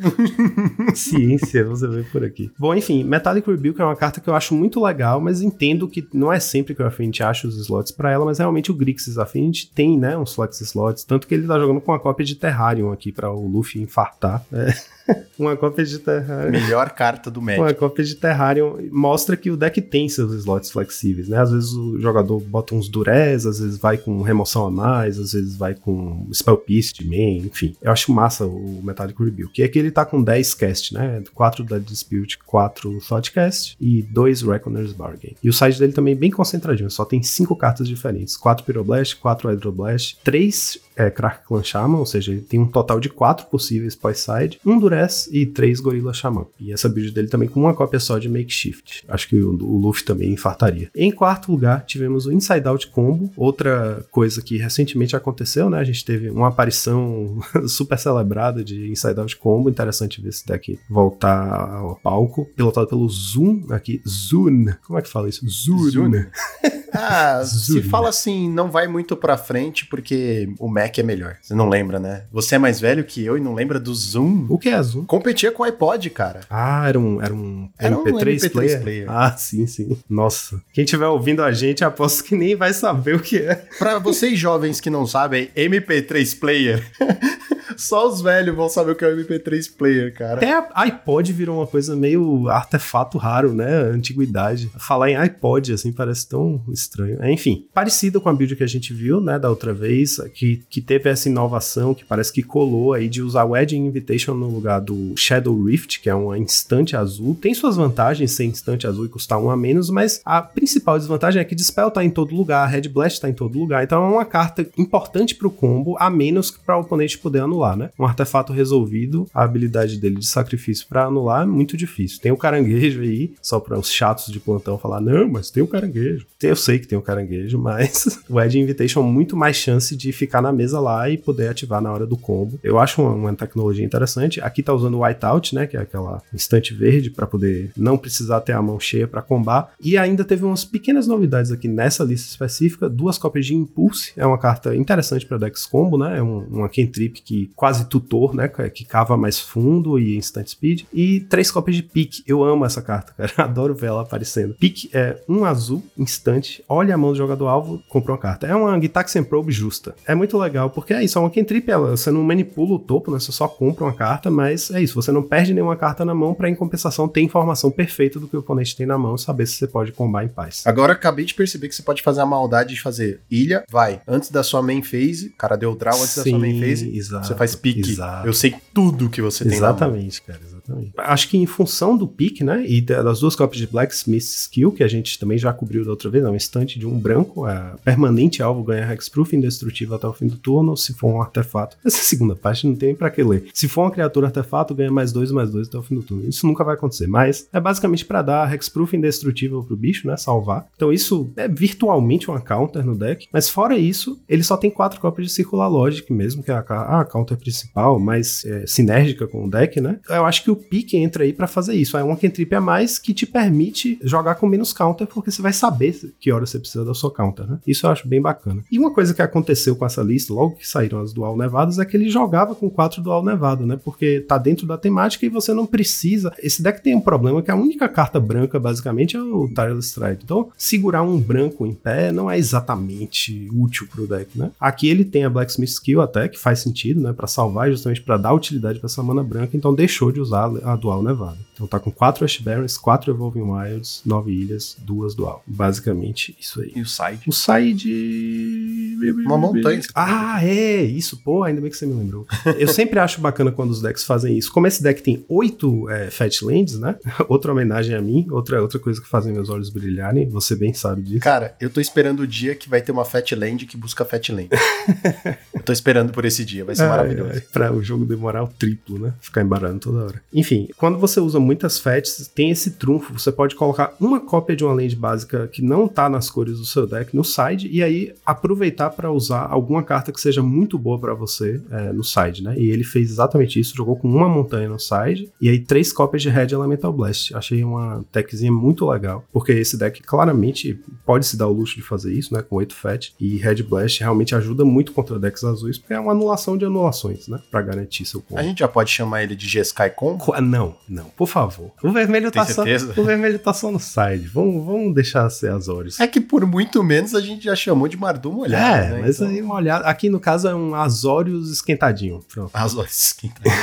Então, 0.01 0.95
Ciência, 0.95 1.63
você 1.63 1.87
vê 1.87 2.03
por 2.03 2.23
aqui. 2.23 2.51
Bom, 2.57 2.73
enfim, 2.73 3.03
Metallic 3.03 3.47
Rebuke 3.49 3.81
é 3.81 3.85
uma 3.85 3.95
carta 3.95 4.19
que 4.19 4.27
eu 4.27 4.35
acho 4.35 4.55
muito 4.55 4.83
legal, 4.83 5.21
mas 5.21 5.41
entendo 5.41 5.87
que 5.87 6.07
não 6.13 6.33
é 6.33 6.39
sempre 6.39 6.73
que 6.73 6.81
o 6.81 6.85
Affinity 6.85 7.21
acha 7.21 7.47
os 7.47 7.55
slots 7.57 7.91
pra 7.91 8.11
ela, 8.11 8.25
mas 8.25 8.39
realmente 8.39 8.71
o 8.71 8.73
Grixis 8.73 9.17
Affinity 9.17 9.71
tem, 9.73 9.97
né, 9.97 10.17
uns 10.17 10.33
flex 10.33 10.59
slots, 10.61 11.03
tanto 11.03 11.27
que 11.27 11.33
ele 11.35 11.47
tá 11.47 11.59
jogando 11.59 11.81
com 11.81 11.91
uma 11.91 11.99
cópia 11.99 12.25
de 12.25 12.35
Terrarium 12.35 12.91
aqui 12.91 13.11
pra 13.11 13.31
o 13.31 13.47
Luffy 13.47 13.81
infartar. 13.81 14.43
É. 14.51 14.73
uma 15.37 15.55
cópia 15.55 15.85
de 15.85 15.99
Terrarium. 15.99 16.51
melhor 16.51 16.89
carta 16.91 17.29
do 17.29 17.41
Magic. 17.41 17.61
Uma 17.61 17.73
cópia 17.73 18.03
de 18.03 18.15
Terrarium 18.15 18.77
mostra 18.91 19.35
que 19.35 19.49
o 19.49 19.57
deck 19.57 19.81
tem 19.81 20.07
seus 20.09 20.33
slots 20.33 20.71
flexíveis, 20.71 21.27
né? 21.27 21.39
Às 21.39 21.51
vezes 21.51 21.73
o 21.73 21.99
jogador 21.99 22.39
bota 22.39 22.75
uns 22.75 22.89
durez, 22.89 23.45
às 23.45 23.59
vezes 23.59 23.77
vai 23.77 23.97
com 23.97 24.21
remoção 24.21 24.65
a 24.65 24.71
mais, 24.71 25.19
às 25.19 25.33
vezes 25.33 25.55
vai 25.55 25.75
com 25.75 26.27
Spell 26.33 26.57
Piece 26.57 26.93
de 26.93 27.07
main, 27.07 27.37
enfim. 27.37 27.75
Eu 27.81 27.91
acho 27.91 28.11
massa 28.11 28.45
o 28.45 28.81
Metallic 28.83 29.21
Rebuke. 29.21 29.53
Que 29.53 29.63
é 29.63 29.67
que 29.67 29.79
ele 29.79 29.91
tá 29.91 30.05
com 30.05 30.21
10 30.21 30.53
cast, 30.53 30.93
né? 30.93 31.23
4 31.33 31.63
da 31.63 31.77
Dispute, 31.77 32.37
4 32.45 32.99
Thoughtcast 33.07 33.75
e 33.79 34.01
2 34.03 34.41
Reckoner's 34.43 34.93
Bargain. 34.93 35.35
E 35.43 35.49
o 35.49 35.53
side 35.53 35.79
dele 35.79 35.93
também 35.93 36.13
é 36.13 36.17
bem 36.17 36.31
concentradinho, 36.31 36.89
só 36.89 37.05
tem 37.05 37.21
5 37.21 37.55
cartas 37.55 37.87
diferentes. 37.87 38.37
4 38.37 38.65
Pyroblast, 38.65 39.15
4 39.17 39.49
Hydroblast, 39.49 40.17
3 40.23 40.79
é, 40.95 41.09
Crack 41.09 41.45
Clan 41.47 41.63
Shaman, 41.63 41.97
ou 41.97 42.05
seja, 42.05 42.31
ele 42.31 42.41
tem 42.41 42.59
um 42.59 42.67
total 42.67 42.99
de 42.99 43.09
4 43.09 43.47
possíveis 43.47 43.95
pós-side, 43.95 44.59
1 44.65 44.79
Durez 44.79 44.90
e 45.31 45.45
3 45.45 45.79
Gorilla 45.79 46.13
Shaman. 46.13 46.45
E 46.59 46.71
essa 46.71 46.89
build 46.89 47.11
dele 47.11 47.27
também 47.27 47.47
com 47.47 47.59
uma 47.59 47.73
cópia 47.73 47.99
só 47.99 48.17
de 48.17 48.29
Makeshift. 48.29 49.03
Acho 49.07 49.27
que 49.27 49.35
o, 49.35 49.51
o 49.51 49.77
Luffy 49.77 50.03
também 50.03 50.31
infartaria. 50.31 50.89
Em 50.95 51.11
quarto 51.11 51.51
lugar, 51.51 51.85
tivemos 51.85 52.25
o 52.25 52.31
Inside 52.31 52.67
Out 52.67 52.87
Combo, 52.87 53.31
outra 53.35 54.05
coisa 54.11 54.41
que 54.41 54.57
recentemente 54.57 55.15
aconteceu, 55.15 55.69
né? 55.69 55.79
A 55.79 55.83
gente 55.83 56.03
teve 56.03 56.29
uma 56.29 56.47
aparição 56.49 57.39
super 57.67 57.97
celebrada 57.97 58.63
de 58.63 58.89
Inside 58.89 59.19
Out 59.19 59.37
Combo. 59.37 59.69
Interessante 59.69 60.21
ver 60.21 60.29
esse 60.29 60.45
deck 60.45 60.79
voltar 60.89 61.77
ao 61.77 61.95
palco. 61.95 62.45
Pilotado 62.55 62.87
pelo 62.87 63.07
Zoom 63.09 63.65
aqui. 63.69 64.01
Zoom. 64.07 64.65
Como 64.85 64.97
é 64.97 65.01
que 65.01 65.09
fala 65.09 65.29
isso? 65.29 65.47
Zoom. 65.47 66.11
Ah, 66.93 67.43
se 67.45 67.81
fala 67.83 68.09
assim, 68.09 68.49
não 68.49 68.69
vai 68.69 68.87
muito 68.87 69.15
pra 69.15 69.37
frente 69.37 69.85
porque 69.85 70.49
o 70.59 70.67
Mac 70.67 70.97
é 70.97 71.03
melhor. 71.03 71.37
Você 71.41 71.53
não 71.53 71.69
lembra, 71.69 71.99
né? 71.99 72.23
Você 72.31 72.55
é 72.55 72.57
mais 72.57 72.79
velho 72.79 73.03
que 73.03 73.23
eu 73.23 73.37
e 73.37 73.41
não 73.41 73.53
lembra 73.53 73.79
do 73.79 73.93
Zoom? 73.93 74.45
O 74.49 74.57
que 74.57 74.69
é 74.69 74.81
Zoom? 74.81 75.05
Competia 75.05 75.51
com 75.51 75.63
o 75.63 75.65
iPod, 75.65 76.09
cara. 76.09 76.41
Ah, 76.49 76.87
era 76.87 76.99
um, 76.99 77.21
era 77.21 77.33
um 77.33 77.69
Era 77.77 77.97
um 77.97 78.03
MP3, 78.03 78.35
MP3 78.39 78.51
player? 78.51 78.81
player. 78.81 79.05
Ah, 79.09 79.35
sim, 79.37 79.65
sim. 79.67 79.97
Nossa. 80.09 80.61
Quem 80.73 80.83
estiver 80.83 81.07
ouvindo 81.07 81.43
a 81.43 81.51
gente, 81.51 81.83
aposto 81.83 82.23
que 82.23 82.35
nem 82.35 82.55
vai 82.55 82.73
saber 82.73 83.15
o 83.15 83.19
que 83.19 83.37
é. 83.37 83.55
Pra 83.77 83.99
vocês 83.99 84.37
jovens 84.37 84.79
que 84.79 84.89
não 84.89 85.05
sabem, 85.05 85.49
MP3 85.55 86.39
player. 86.39 86.85
Só 87.77 88.07
os 88.07 88.21
velhos 88.21 88.55
vão 88.55 88.69
saber 88.69 88.91
o 88.91 88.95
que 88.95 89.05
é 89.05 89.07
o 89.07 89.17
MP3 89.17 89.71
player, 89.77 90.13
cara. 90.13 90.35
Até 90.35 90.51
a 90.53 90.83
iPod 90.83 91.31
virou 91.31 91.57
uma 91.57 91.67
coisa 91.67 91.95
meio 91.95 92.49
artefato 92.49 93.17
raro, 93.17 93.53
né? 93.53 93.65
Antiguidade. 93.65 94.69
Falar 94.77 95.09
em 95.09 95.15
iPod, 95.15 95.73
assim, 95.73 95.91
parece 95.91 96.27
tão 96.27 96.61
estranho. 96.81 97.21
É, 97.21 97.31
Enfim, 97.31 97.65
parecido 97.73 98.19
com 98.19 98.29
a 98.29 98.33
build 98.33 98.55
que 98.55 98.63
a 98.63 98.67
gente 98.67 98.93
viu, 98.93 99.21
né, 99.21 99.37
da 99.39 99.49
outra 99.49 99.73
vez, 99.73 100.17
que, 100.33 100.61
que 100.69 100.81
teve 100.81 101.09
essa 101.09 101.29
inovação 101.29 101.93
que 101.93 102.05
parece 102.05 102.31
que 102.31 102.43
colou 102.43 102.93
aí 102.93 103.07
de 103.07 103.21
usar 103.21 103.45
Wedding 103.45 103.85
Invitation 103.85 104.33
no 104.33 104.49
lugar 104.49 104.79
do 104.79 105.13
Shadow 105.15 105.63
Rift, 105.63 105.99
que 106.01 106.09
é 106.09 106.15
uma 106.15 106.37
instante 106.37 106.95
azul. 106.95 107.37
Tem 107.39 107.53
suas 107.53 107.75
vantagens 107.75 108.31
ser 108.31 108.45
instante 108.45 108.87
azul 108.87 109.05
e 109.05 109.09
custar 109.09 109.39
um 109.39 109.49
a 109.49 109.57
menos, 109.57 109.89
mas 109.89 110.21
a 110.25 110.41
principal 110.41 110.97
desvantagem 110.97 111.41
é 111.41 111.45
que 111.45 111.55
Dispel 111.55 111.91
tá 111.91 112.03
em 112.03 112.09
todo 112.09 112.35
lugar, 112.35 112.67
Red 112.67 112.87
Blast 112.89 113.21
tá 113.21 113.29
em 113.29 113.33
todo 113.33 113.59
lugar, 113.59 113.83
então 113.83 114.03
é 114.03 114.09
uma 114.09 114.25
carta 114.25 114.67
importante 114.77 115.35
pro 115.35 115.51
combo, 115.51 115.95
a 115.99 116.09
menos 116.09 116.51
para 116.51 116.77
o 116.77 116.81
oponente 116.81 117.17
poder 117.17 117.39
anular, 117.39 117.75
né? 117.75 117.89
Um 117.99 118.05
artefato 118.05 118.53
resolvido, 118.53 119.27
a 119.33 119.43
habilidade 119.43 119.97
dele 119.97 120.15
de 120.15 120.27
sacrifício 120.27 120.85
pra 120.87 121.05
anular 121.05 121.43
é 121.43 121.45
muito 121.45 121.77
difícil. 121.77 122.19
Tem 122.21 122.31
o 122.31 122.37
caranguejo 122.37 123.01
aí, 123.01 123.33
só 123.41 123.59
para 123.59 123.77
os 123.77 123.91
chatos 123.91 124.31
de 124.31 124.39
plantão 124.39 124.77
falar, 124.77 125.01
não, 125.01 125.29
mas 125.29 125.49
tem 125.49 125.61
o 125.61 125.67
caranguejo. 125.67 126.25
Eu 126.41 126.55
sei 126.55 126.70
que 126.79 126.87
tem 126.87 126.97
o 126.97 127.01
caranguejo, 127.01 127.57
mas 127.59 128.21
o 128.29 128.39
Edge 128.39 128.59
Invitation 128.59 129.01
muito 129.03 129.35
mais 129.35 129.55
chance 129.55 129.95
de 129.95 130.11
ficar 130.11 130.41
na 130.41 130.51
mesa 130.51 130.79
lá 130.79 131.09
e 131.09 131.17
poder 131.17 131.49
ativar 131.49 131.81
na 131.81 131.91
hora 131.91 132.05
do 132.05 132.17
combo. 132.17 132.59
Eu 132.63 132.79
acho 132.79 133.01
uma, 133.01 133.11
uma 133.11 133.33
tecnologia 133.33 133.85
interessante. 133.85 134.41
Aqui 134.41 134.63
tá 134.63 134.73
usando 134.73 134.95
o 134.95 135.03
Whiteout, 135.03 135.55
né, 135.55 135.67
que 135.67 135.77
é 135.77 135.81
aquela 135.81 136.21
instante 136.33 136.73
verde 136.73 137.09
para 137.09 137.27
poder 137.27 137.71
não 137.75 137.97
precisar 137.97 138.41
ter 138.41 138.53
a 138.53 138.61
mão 138.61 138.79
cheia 138.79 139.07
para 139.07 139.21
combar. 139.21 139.73
E 139.79 139.97
ainda 139.97 140.23
teve 140.23 140.45
umas 140.45 140.63
pequenas 140.65 141.07
novidades 141.07 141.51
aqui 141.51 141.67
nessa 141.67 142.03
lista 142.03 142.29
específica, 142.29 142.89
duas 142.89 143.17
cópias 143.17 143.45
de 143.45 143.55
Impulse, 143.55 144.13
é 144.15 144.25
uma 144.25 144.37
carta 144.37 144.75
interessante 144.75 145.25
para 145.25 145.37
decks 145.37 145.65
combo, 145.65 145.97
né? 145.97 146.17
É 146.17 146.23
um, 146.23 146.39
uma 146.49 146.69
cantrip 146.69 147.21
que 147.21 147.51
quase 147.55 147.85
tutor, 147.85 148.33
né, 148.33 148.47
que 148.47 148.85
cava 148.85 149.17
mais 149.17 149.39
fundo 149.39 149.99
e 149.99 150.17
instant 150.17 150.47
speed 150.47 150.83
e 150.93 151.21
três 151.21 151.51
cópias 151.51 151.75
de 151.75 151.83
Pique. 151.83 152.23
Eu 152.25 152.43
amo 152.43 152.65
essa 152.65 152.81
carta, 152.81 153.13
cara. 153.17 153.31
Adoro 153.37 153.73
ver 153.73 153.87
ela 153.87 154.01
aparecendo. 154.01 154.53
Pique 154.53 154.89
é 154.93 155.17
um 155.27 155.45
azul 155.45 155.83
instante, 155.97 156.60
olha 156.67 156.95
a 156.95 156.97
mão 156.97 157.11
do 157.11 157.17
jogador 157.17 157.47
alvo, 157.47 157.81
compra 157.89 158.13
uma 158.13 158.17
carta. 158.17 158.47
É 158.47 158.55
uma 158.55 158.79
Gitaxian 158.79 159.23
Probe 159.23 159.51
justa. 159.51 159.95
É 160.05 160.15
muito 160.15 160.37
legal, 160.37 160.69
porque 160.69 160.93
é 160.93 161.03
isso, 161.03 161.17
é 161.17 161.21
uma 161.21 161.29
cantrip, 161.29 161.69
ela, 161.69 161.91
você 161.91 162.11
não 162.11 162.23
manipula 162.23 162.75
o 162.75 162.79
topo, 162.79 163.11
né? 163.11 163.19
Você 163.19 163.31
só 163.31 163.47
compra 163.47 163.85
uma 163.85 163.93
carta, 163.93 164.29
mas 164.29 164.71
é 164.71 164.81
isso, 164.81 164.95
você 164.95 165.11
não 165.11 165.23
perde 165.23 165.53
nenhuma 165.53 165.75
carta 165.75 166.03
na 166.05 166.13
mão 166.13 166.33
para 166.33 166.49
em 166.49 166.55
compensação 166.55 167.07
ter 167.07 167.21
informação 167.21 167.71
perfeita 167.71 168.19
do 168.19 168.27
que 168.27 168.35
o 168.35 168.39
oponente 168.39 168.75
tem 168.75 168.85
na 168.85 168.97
mão 168.97 169.15
e 169.15 169.19
saber 169.19 169.45
se 169.45 169.55
você 169.55 169.67
pode 169.67 169.91
combar 169.91 170.23
em 170.23 170.27
paz. 170.27 170.63
Agora 170.65 170.93
acabei 170.93 171.25
de 171.25 171.33
perceber 171.33 171.67
que 171.67 171.75
você 171.75 171.83
pode 171.83 172.01
fazer 172.01 172.21
a 172.21 172.25
maldade 172.25 172.73
de 172.73 172.81
fazer 172.81 173.21
ilha, 173.29 173.63
vai, 173.69 174.01
antes 174.07 174.29
da 174.29 174.43
sua 174.43 174.61
main 174.61 174.81
phase, 174.81 175.27
o 175.27 175.37
cara 175.37 175.55
deu 175.55 175.75
draw 175.75 175.95
antes 175.95 176.15
da 176.17 176.23
sua 176.23 176.39
main 176.39 176.59
phase, 176.59 176.95
exato, 176.95 177.27
você 177.27 177.35
faz 177.35 177.55
pique. 177.55 177.91
exato. 177.91 178.27
Eu 178.27 178.33
sei 178.33 178.55
tudo 178.73 179.09
que 179.09 179.21
você 179.21 179.43
tem 179.43 179.59
na 179.59 179.67
mão. 179.67 179.69
Exatamente, 179.69 180.21
cara. 180.21 180.39
Exatamente. 180.63 180.93
Acho 180.97 181.29
que 181.29 181.37
em 181.37 181.45
função 181.45 181.97
do 181.97 182.07
pick, 182.07 182.41
né? 182.41 182.65
E 182.67 182.81
das 182.81 183.19
duas 183.19 183.35
cópias 183.35 183.59
de 183.59 183.67
Blacksmith 183.67 184.23
Skill, 184.23 184.71
que 184.71 184.83
a 184.83 184.87
gente 184.87 185.19
também 185.19 185.37
já 185.37 185.51
cobriu 185.53 185.83
da 185.83 185.91
outra 185.91 186.09
vez, 186.09 186.23
é 186.23 186.29
um 186.29 186.35
instante 186.35 186.79
de 186.79 186.87
um 186.87 186.97
branco, 186.97 187.47
é 187.47 187.75
permanente 187.83 188.41
alvo 188.41 188.63
ganha 188.63 188.91
hexproof 188.93 189.35
indestrutível 189.35 189.95
até 189.95 190.07
o 190.07 190.13
fim 190.13 190.27
do 190.27 190.37
turno, 190.37 190.75
se 190.77 190.93
for 190.93 191.07
um 191.07 191.21
artefato. 191.21 191.77
Essa 191.85 192.03
segunda 192.03 192.35
parte 192.35 192.67
não 192.67 192.75
tem 192.75 192.95
para 192.95 193.09
que 193.09 193.23
ler. 193.23 193.45
Se 193.53 193.67
for 193.67 193.81
uma 193.83 193.91
criatura 193.91 194.27
artefato, 194.27 194.75
ganha 194.75 194.91
mais 194.91 195.11
dois, 195.11 195.31
mais 195.31 195.49
dois 195.49 195.67
até 195.67 195.77
o 195.77 195.83
fim 195.83 195.95
do 195.95 196.03
turno. 196.03 196.27
Isso 196.27 196.45
nunca 196.45 196.63
vai 196.63 196.75
acontecer, 196.75 197.07
mas 197.07 197.47
é 197.51 197.59
basicamente 197.59 198.05
para 198.05 198.21
dar 198.21 198.53
hexproof 198.53 198.95
indestrutível 198.95 199.63
pro 199.63 199.75
bicho, 199.75 200.07
né? 200.07 200.17
Salvar. 200.17 200.67
Então 200.75 200.91
isso 200.91 201.31
é 201.35 201.47
virtualmente 201.47 202.29
uma 202.29 202.39
counter 202.39 202.85
no 202.85 202.95
deck, 202.95 203.27
mas 203.31 203.49
fora 203.49 203.77
isso, 203.77 204.21
ele 204.27 204.43
só 204.43 204.57
tem 204.57 204.69
quatro 204.69 204.99
cópias 204.99 205.27
de 205.27 205.33
Circular 205.33 205.67
Logic 205.67 206.11
mesmo, 206.11 206.43
que 206.43 206.51
é 206.51 206.53
a, 206.53 207.01
a 207.01 207.05
counter 207.05 207.37
principal, 207.37 207.99
mais 207.99 208.43
é, 208.45 208.65
sinérgica 208.67 209.27
com 209.27 209.45
o 209.45 209.49
deck, 209.49 209.79
né? 209.79 209.99
Eu 210.09 210.25
acho 210.25 210.43
que 210.43 210.50
o 210.51 210.55
pique 210.55 210.97
entra 210.97 211.23
aí 211.23 211.33
para 211.33 211.47
fazer 211.47 211.73
isso. 211.73 211.97
É 211.97 212.03
uma 212.03 212.17
cantrip 212.17 212.53
a 212.53 212.61
mais 212.61 212.99
que 212.99 213.13
te 213.13 213.25
permite 213.25 213.97
jogar 214.03 214.35
com 214.35 214.47
menos 214.47 214.73
counter, 214.73 215.07
porque 215.07 215.31
você 215.31 215.41
vai 215.41 215.53
saber 215.53 215.91
que 216.19 216.31
hora 216.31 216.45
você 216.45 216.59
precisa 216.59 216.85
da 216.85 216.93
sua 216.93 217.11
counter, 217.11 217.49
né? 217.49 217.59
Isso 217.65 217.85
eu 217.85 217.91
acho 217.91 218.07
bem 218.07 218.21
bacana. 218.21 218.63
E 218.71 218.77
uma 218.77 218.93
coisa 218.93 219.13
que 219.13 219.21
aconteceu 219.21 219.75
com 219.75 219.85
essa 219.85 220.01
lista, 220.01 220.33
logo 220.33 220.55
que 220.55 220.67
saíram 220.67 221.01
as 221.01 221.13
Dual 221.13 221.37
Nevadas, 221.37 221.79
é 221.79 221.85
que 221.85 221.97
ele 221.97 222.09
jogava 222.09 222.55
com 222.55 222.69
quatro 222.69 223.01
Dual 223.01 223.23
Nevado, 223.23 223.65
né? 223.65 223.79
Porque 223.83 224.21
tá 224.21 224.37
dentro 224.37 224.65
da 224.65 224.77
temática 224.77 225.25
e 225.25 225.29
você 225.29 225.53
não 225.53 225.65
precisa. 225.65 226.31
Esse 226.39 226.61
deck 226.61 226.81
tem 226.81 226.95
um 226.95 227.01
problema 227.01 227.41
que 227.41 227.51
a 227.51 227.55
única 227.55 227.87
carta 227.89 228.19
branca, 228.19 228.59
basicamente, 228.59 229.15
é 229.17 229.21
o 229.21 229.47
Tireless 229.47 229.89
Strike. 229.89 230.23
Então, 230.23 230.49
segurar 230.57 231.01
um 231.01 231.19
branco 231.19 231.65
em 231.65 231.73
pé 231.73 232.11
não 232.11 232.29
é 232.29 232.37
exatamente 232.37 233.49
útil 233.53 233.87
pro 233.87 234.07
deck, 234.07 234.37
né? 234.37 234.51
Aqui 234.59 234.87
ele 234.89 235.05
tem 235.05 235.25
a 235.25 235.29
Blacksmith 235.29 235.69
Skill 235.69 236.01
até, 236.01 236.27
que 236.27 236.39
faz 236.39 236.59
sentido, 236.59 237.01
né? 237.01 237.13
Pra 237.13 237.27
salvar, 237.27 237.69
justamente 237.69 238.01
para 238.01 238.17
dar 238.17 238.33
utilidade 238.33 238.79
para 238.79 238.87
essa 238.87 239.03
mana 239.03 239.23
branca, 239.23 239.55
então 239.55 239.73
deixou 239.73 240.11
de 240.11 240.19
usar 240.19 240.40
a 240.45 240.75
Dual 240.75 241.03
Nevada. 241.03 241.37
Então 241.53 241.67
tá 241.67 241.79
com 241.79 241.91
4 241.91 242.25
Ash 242.25 242.37
Barrens, 242.37 242.77
4 242.77 243.11
Evolving 243.11 243.41
Wilds, 243.41 244.01
9 244.05 244.31
ilhas, 244.31 244.75
2 244.79 245.13
Dual. 245.13 245.43
Basicamente 245.45 246.35
isso 246.39 246.61
aí. 246.61 246.71
E 246.75 246.81
o 246.81 246.85
side? 246.85 247.21
O 247.27 247.31
side. 247.31 248.97
Uma 249.25 249.37
montanha. 249.37 249.81
Ah, 249.93 250.43
é, 250.43 250.81
isso, 250.83 251.17
pô, 251.17 251.43
ainda 251.43 251.61
bem 251.61 251.69
que 251.69 251.77
você 251.77 251.85
me 251.85 251.93
lembrou. 251.93 252.25
Eu 252.57 252.67
sempre 252.67 252.99
acho 252.99 253.21
bacana 253.21 253.51
quando 253.51 253.69
os 253.69 253.81
decks 253.81 254.03
fazem 254.03 254.37
isso. 254.37 254.51
Como 254.51 254.65
esse 254.65 254.81
deck 254.81 255.03
tem 255.03 255.23
8 255.29 255.89
é, 255.89 256.09
Fatlands, 256.09 256.79
né? 256.79 256.95
Outra 257.29 257.51
homenagem 257.51 257.95
a 257.95 258.01
mim, 258.01 258.27
outra, 258.31 258.61
outra 258.61 258.79
coisa 258.79 259.01
que 259.01 259.07
fazem 259.07 259.33
meus 259.33 259.49
olhos 259.49 259.69
brilharem, 259.69 260.27
você 260.27 260.55
bem 260.55 260.73
sabe 260.73 261.01
disso. 261.01 261.21
Cara, 261.21 261.55
eu 261.59 261.69
tô 261.69 261.79
esperando 261.79 262.21
o 262.21 262.27
dia 262.27 262.55
que 262.55 262.69
vai 262.69 262.81
ter 262.81 262.91
uma 262.91 263.05
Fatland 263.05 263.65
que 263.65 263.77
busca 263.77 264.03
Fatland. 264.03 264.49
eu 265.53 265.61
tô 265.63 265.71
esperando 265.71 266.11
por 266.11 266.25
esse 266.25 266.43
dia, 266.43 266.65
vai 266.65 266.75
ser 266.75 266.87
maravilhoso. 266.87 267.33
É, 267.33 267.37
é, 267.37 267.41
pra 267.41 267.71
o 267.71 267.83
jogo 267.83 268.05
demorar 268.05 268.43
o 268.43 268.47
triplo, 268.47 268.97
né? 268.97 269.13
Ficar 269.21 269.41
embarando 269.41 269.79
toda 269.79 270.05
hora. 270.05 270.21
Enfim, 270.33 270.67
quando 270.77 270.97
você 270.97 271.19
usa 271.19 271.39
muitas 271.39 271.79
fats, 271.79 272.29
tem 272.33 272.49
esse 272.49 272.71
trunfo. 272.71 273.13
Você 273.13 273.31
pode 273.31 273.55
colocar 273.55 273.93
uma 273.99 274.19
cópia 274.19 274.55
de 274.55 274.63
uma 274.63 274.73
land 274.73 274.95
básica 274.95 275.47
que 275.47 275.61
não 275.61 275.87
tá 275.87 276.09
nas 276.09 276.29
cores 276.29 276.57
do 276.57 276.65
seu 276.65 276.87
deck 276.87 277.15
no 277.15 277.23
side 277.23 277.69
e 277.71 277.83
aí 277.83 278.13
aproveitar 278.25 278.89
para 278.91 279.11
usar 279.11 279.47
alguma 279.49 279.83
carta 279.83 280.11
que 280.11 280.21
seja 280.21 280.41
muito 280.41 280.77
boa 280.77 280.99
para 280.99 281.13
você 281.13 281.61
é, 281.69 281.93
no 281.93 282.03
side, 282.03 282.43
né? 282.43 282.55
E 282.57 282.69
ele 282.69 282.83
fez 282.83 283.11
exatamente 283.11 283.59
isso, 283.59 283.75
jogou 283.75 283.95
com 283.95 284.07
uma 284.07 284.29
montanha 284.29 284.69
no 284.69 284.79
side 284.79 285.29
e 285.39 285.49
aí 285.49 285.59
três 285.59 285.91
cópias 285.91 286.21
de 286.21 286.29
Red 286.29 286.47
Elemental 286.51 286.93
Blast. 286.93 287.35
Achei 287.35 287.63
uma 287.63 288.03
techzinha 288.11 288.51
muito 288.51 288.89
legal, 288.89 289.25
porque 289.31 289.51
esse 289.51 289.77
deck 289.77 290.01
claramente 290.01 290.79
pode 291.05 291.25
se 291.25 291.37
dar 291.37 291.47
o 291.47 291.53
luxo 291.53 291.75
de 291.75 291.81
fazer 291.81 292.13
isso, 292.13 292.33
né? 292.33 292.41
Com 292.41 292.55
8 292.55 292.73
fat 292.73 293.11
e 293.19 293.37
Red 293.37 293.63
Blast 293.63 293.99
realmente 293.99 294.35
ajuda 294.35 294.63
muito 294.63 294.91
contra 294.91 295.19
decks 295.19 295.43
azuis, 295.43 295.77
porque 295.77 295.93
é 295.93 295.99
uma 295.99 296.11
anulação 296.11 296.57
de 296.57 296.65
anulações, 296.65 297.27
né? 297.27 297.39
Pra 297.49 297.61
garantir 297.61 298.05
seu 298.05 298.21
ponto. 298.21 298.39
A 298.39 298.43
gente 298.43 298.59
já 298.59 298.67
pode 298.67 298.89
chamar 298.89 299.23
ele 299.23 299.35
de 299.35 299.47
G-Sky 299.47 299.89
Com? 300.21 300.39
Não, 300.39 300.75
não, 300.87 301.05
por 301.17 301.27
favor. 301.27 301.71
O 301.81 301.91
vermelho, 301.91 302.29
tá 302.29 302.45
só, 302.45 302.61
o 302.61 303.03
vermelho 303.03 303.39
tá 303.39 303.51
só 303.51 303.71
no 303.71 303.79
side. 303.79 304.27
Vamos, 304.31 304.63
vamos 304.63 304.93
deixar 304.93 305.27
ser 305.31 305.51
Azores. 305.51 305.99
É 305.99 306.05
que 306.05 306.21
por 306.21 306.45
muito 306.45 306.83
menos 306.83 307.15
a 307.15 307.19
gente 307.19 307.43
já 307.43 307.55
chamou 307.55 307.87
de 307.87 307.97
Mardum 307.97 308.31
molhado. 308.33 308.63
É, 308.63 308.89
né? 308.91 309.01
mas 309.01 309.15
então... 309.15 309.27
aí 309.27 309.41
uma 309.41 309.55
olhada. 309.55 309.85
Aqui 309.85 310.09
no 310.09 310.19
caso 310.19 310.47
é 310.47 310.53
um 310.53 310.75
Azorius 310.75 311.49
esquentadinho. 311.49 312.23
Pronto. 312.31 312.51
Azorius 312.53 313.07
esquentadinho. 313.07 313.55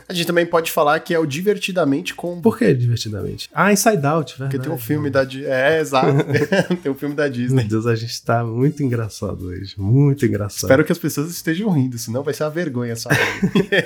a 0.08 0.14
gente 0.14 0.26
também 0.26 0.46
pode 0.46 0.72
falar 0.72 0.98
que 1.00 1.12
é 1.12 1.18
o 1.18 1.26
Divertidamente 1.26 2.14
com. 2.14 2.40
Por 2.40 2.56
que 2.56 2.72
divertidamente? 2.72 3.50
Ah, 3.52 3.70
Inside 3.70 4.06
Out, 4.06 4.38
verdade. 4.38 4.56
Porque 4.56 4.58
tem 4.58 4.72
um 4.72 4.78
filme 4.78 5.10
da 5.10 5.22
Disney. 5.22 5.50
É, 5.50 5.80
exato. 5.80 6.16
tem 6.82 6.90
um 6.90 6.94
filme 6.94 7.14
da 7.14 7.28
Disney. 7.28 7.56
Meu 7.56 7.68
Deus, 7.68 7.86
a 7.86 7.94
gente 7.94 8.22
tá 8.22 8.42
muito 8.42 8.82
engraçado 8.82 9.48
hoje. 9.48 9.74
Muito 9.76 10.24
engraçado. 10.24 10.62
Espero 10.62 10.82
que 10.82 10.92
as 10.92 10.98
pessoas 10.98 11.30
estejam 11.30 11.68
rindo, 11.68 11.98
senão 11.98 12.22
vai 12.22 12.32
ser 12.32 12.44
uma 12.44 12.50
vergonha 12.50 12.92
essa 12.92 13.10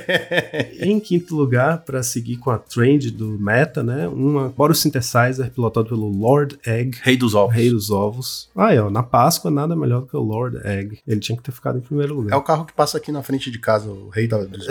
Em 0.78 1.00
quinto 1.00 1.34
lugar, 1.34 1.78
para 1.88 2.02
seguir 2.02 2.36
com 2.36 2.50
a 2.50 2.58
trend 2.58 3.10
do 3.10 3.38
meta, 3.38 3.82
né? 3.82 4.06
Uma 4.06 4.50
Boros 4.50 4.78
Synthesizer 4.78 5.50
pilotado 5.50 5.88
pelo 5.88 6.06
Lord 6.06 6.58
Egg. 6.66 6.98
Rei 7.00 7.16
dos 7.16 7.34
ovos. 7.34 7.56
Rei 7.56 7.70
dos 7.70 7.90
ovos. 7.90 8.50
Aí, 8.54 8.78
ó, 8.78 8.90
na 8.90 9.02
Páscoa, 9.02 9.50
nada 9.50 9.74
melhor 9.74 10.02
do 10.02 10.06
que 10.06 10.14
o 10.14 10.20
Lord 10.20 10.58
Egg. 10.64 10.98
Ele 11.06 11.18
tinha 11.18 11.34
que 11.34 11.42
ter 11.42 11.50
ficado 11.50 11.78
em 11.78 11.80
primeiro 11.80 12.14
lugar. 12.14 12.34
É 12.34 12.36
o 12.36 12.42
carro 12.42 12.66
que 12.66 12.74
passa 12.74 12.98
aqui 12.98 13.10
na 13.10 13.22
frente 13.22 13.50
de 13.50 13.58
casa, 13.58 13.88
o 13.90 14.10
Rei 14.10 14.28
dos 14.28 14.38
ovos. 14.44 14.66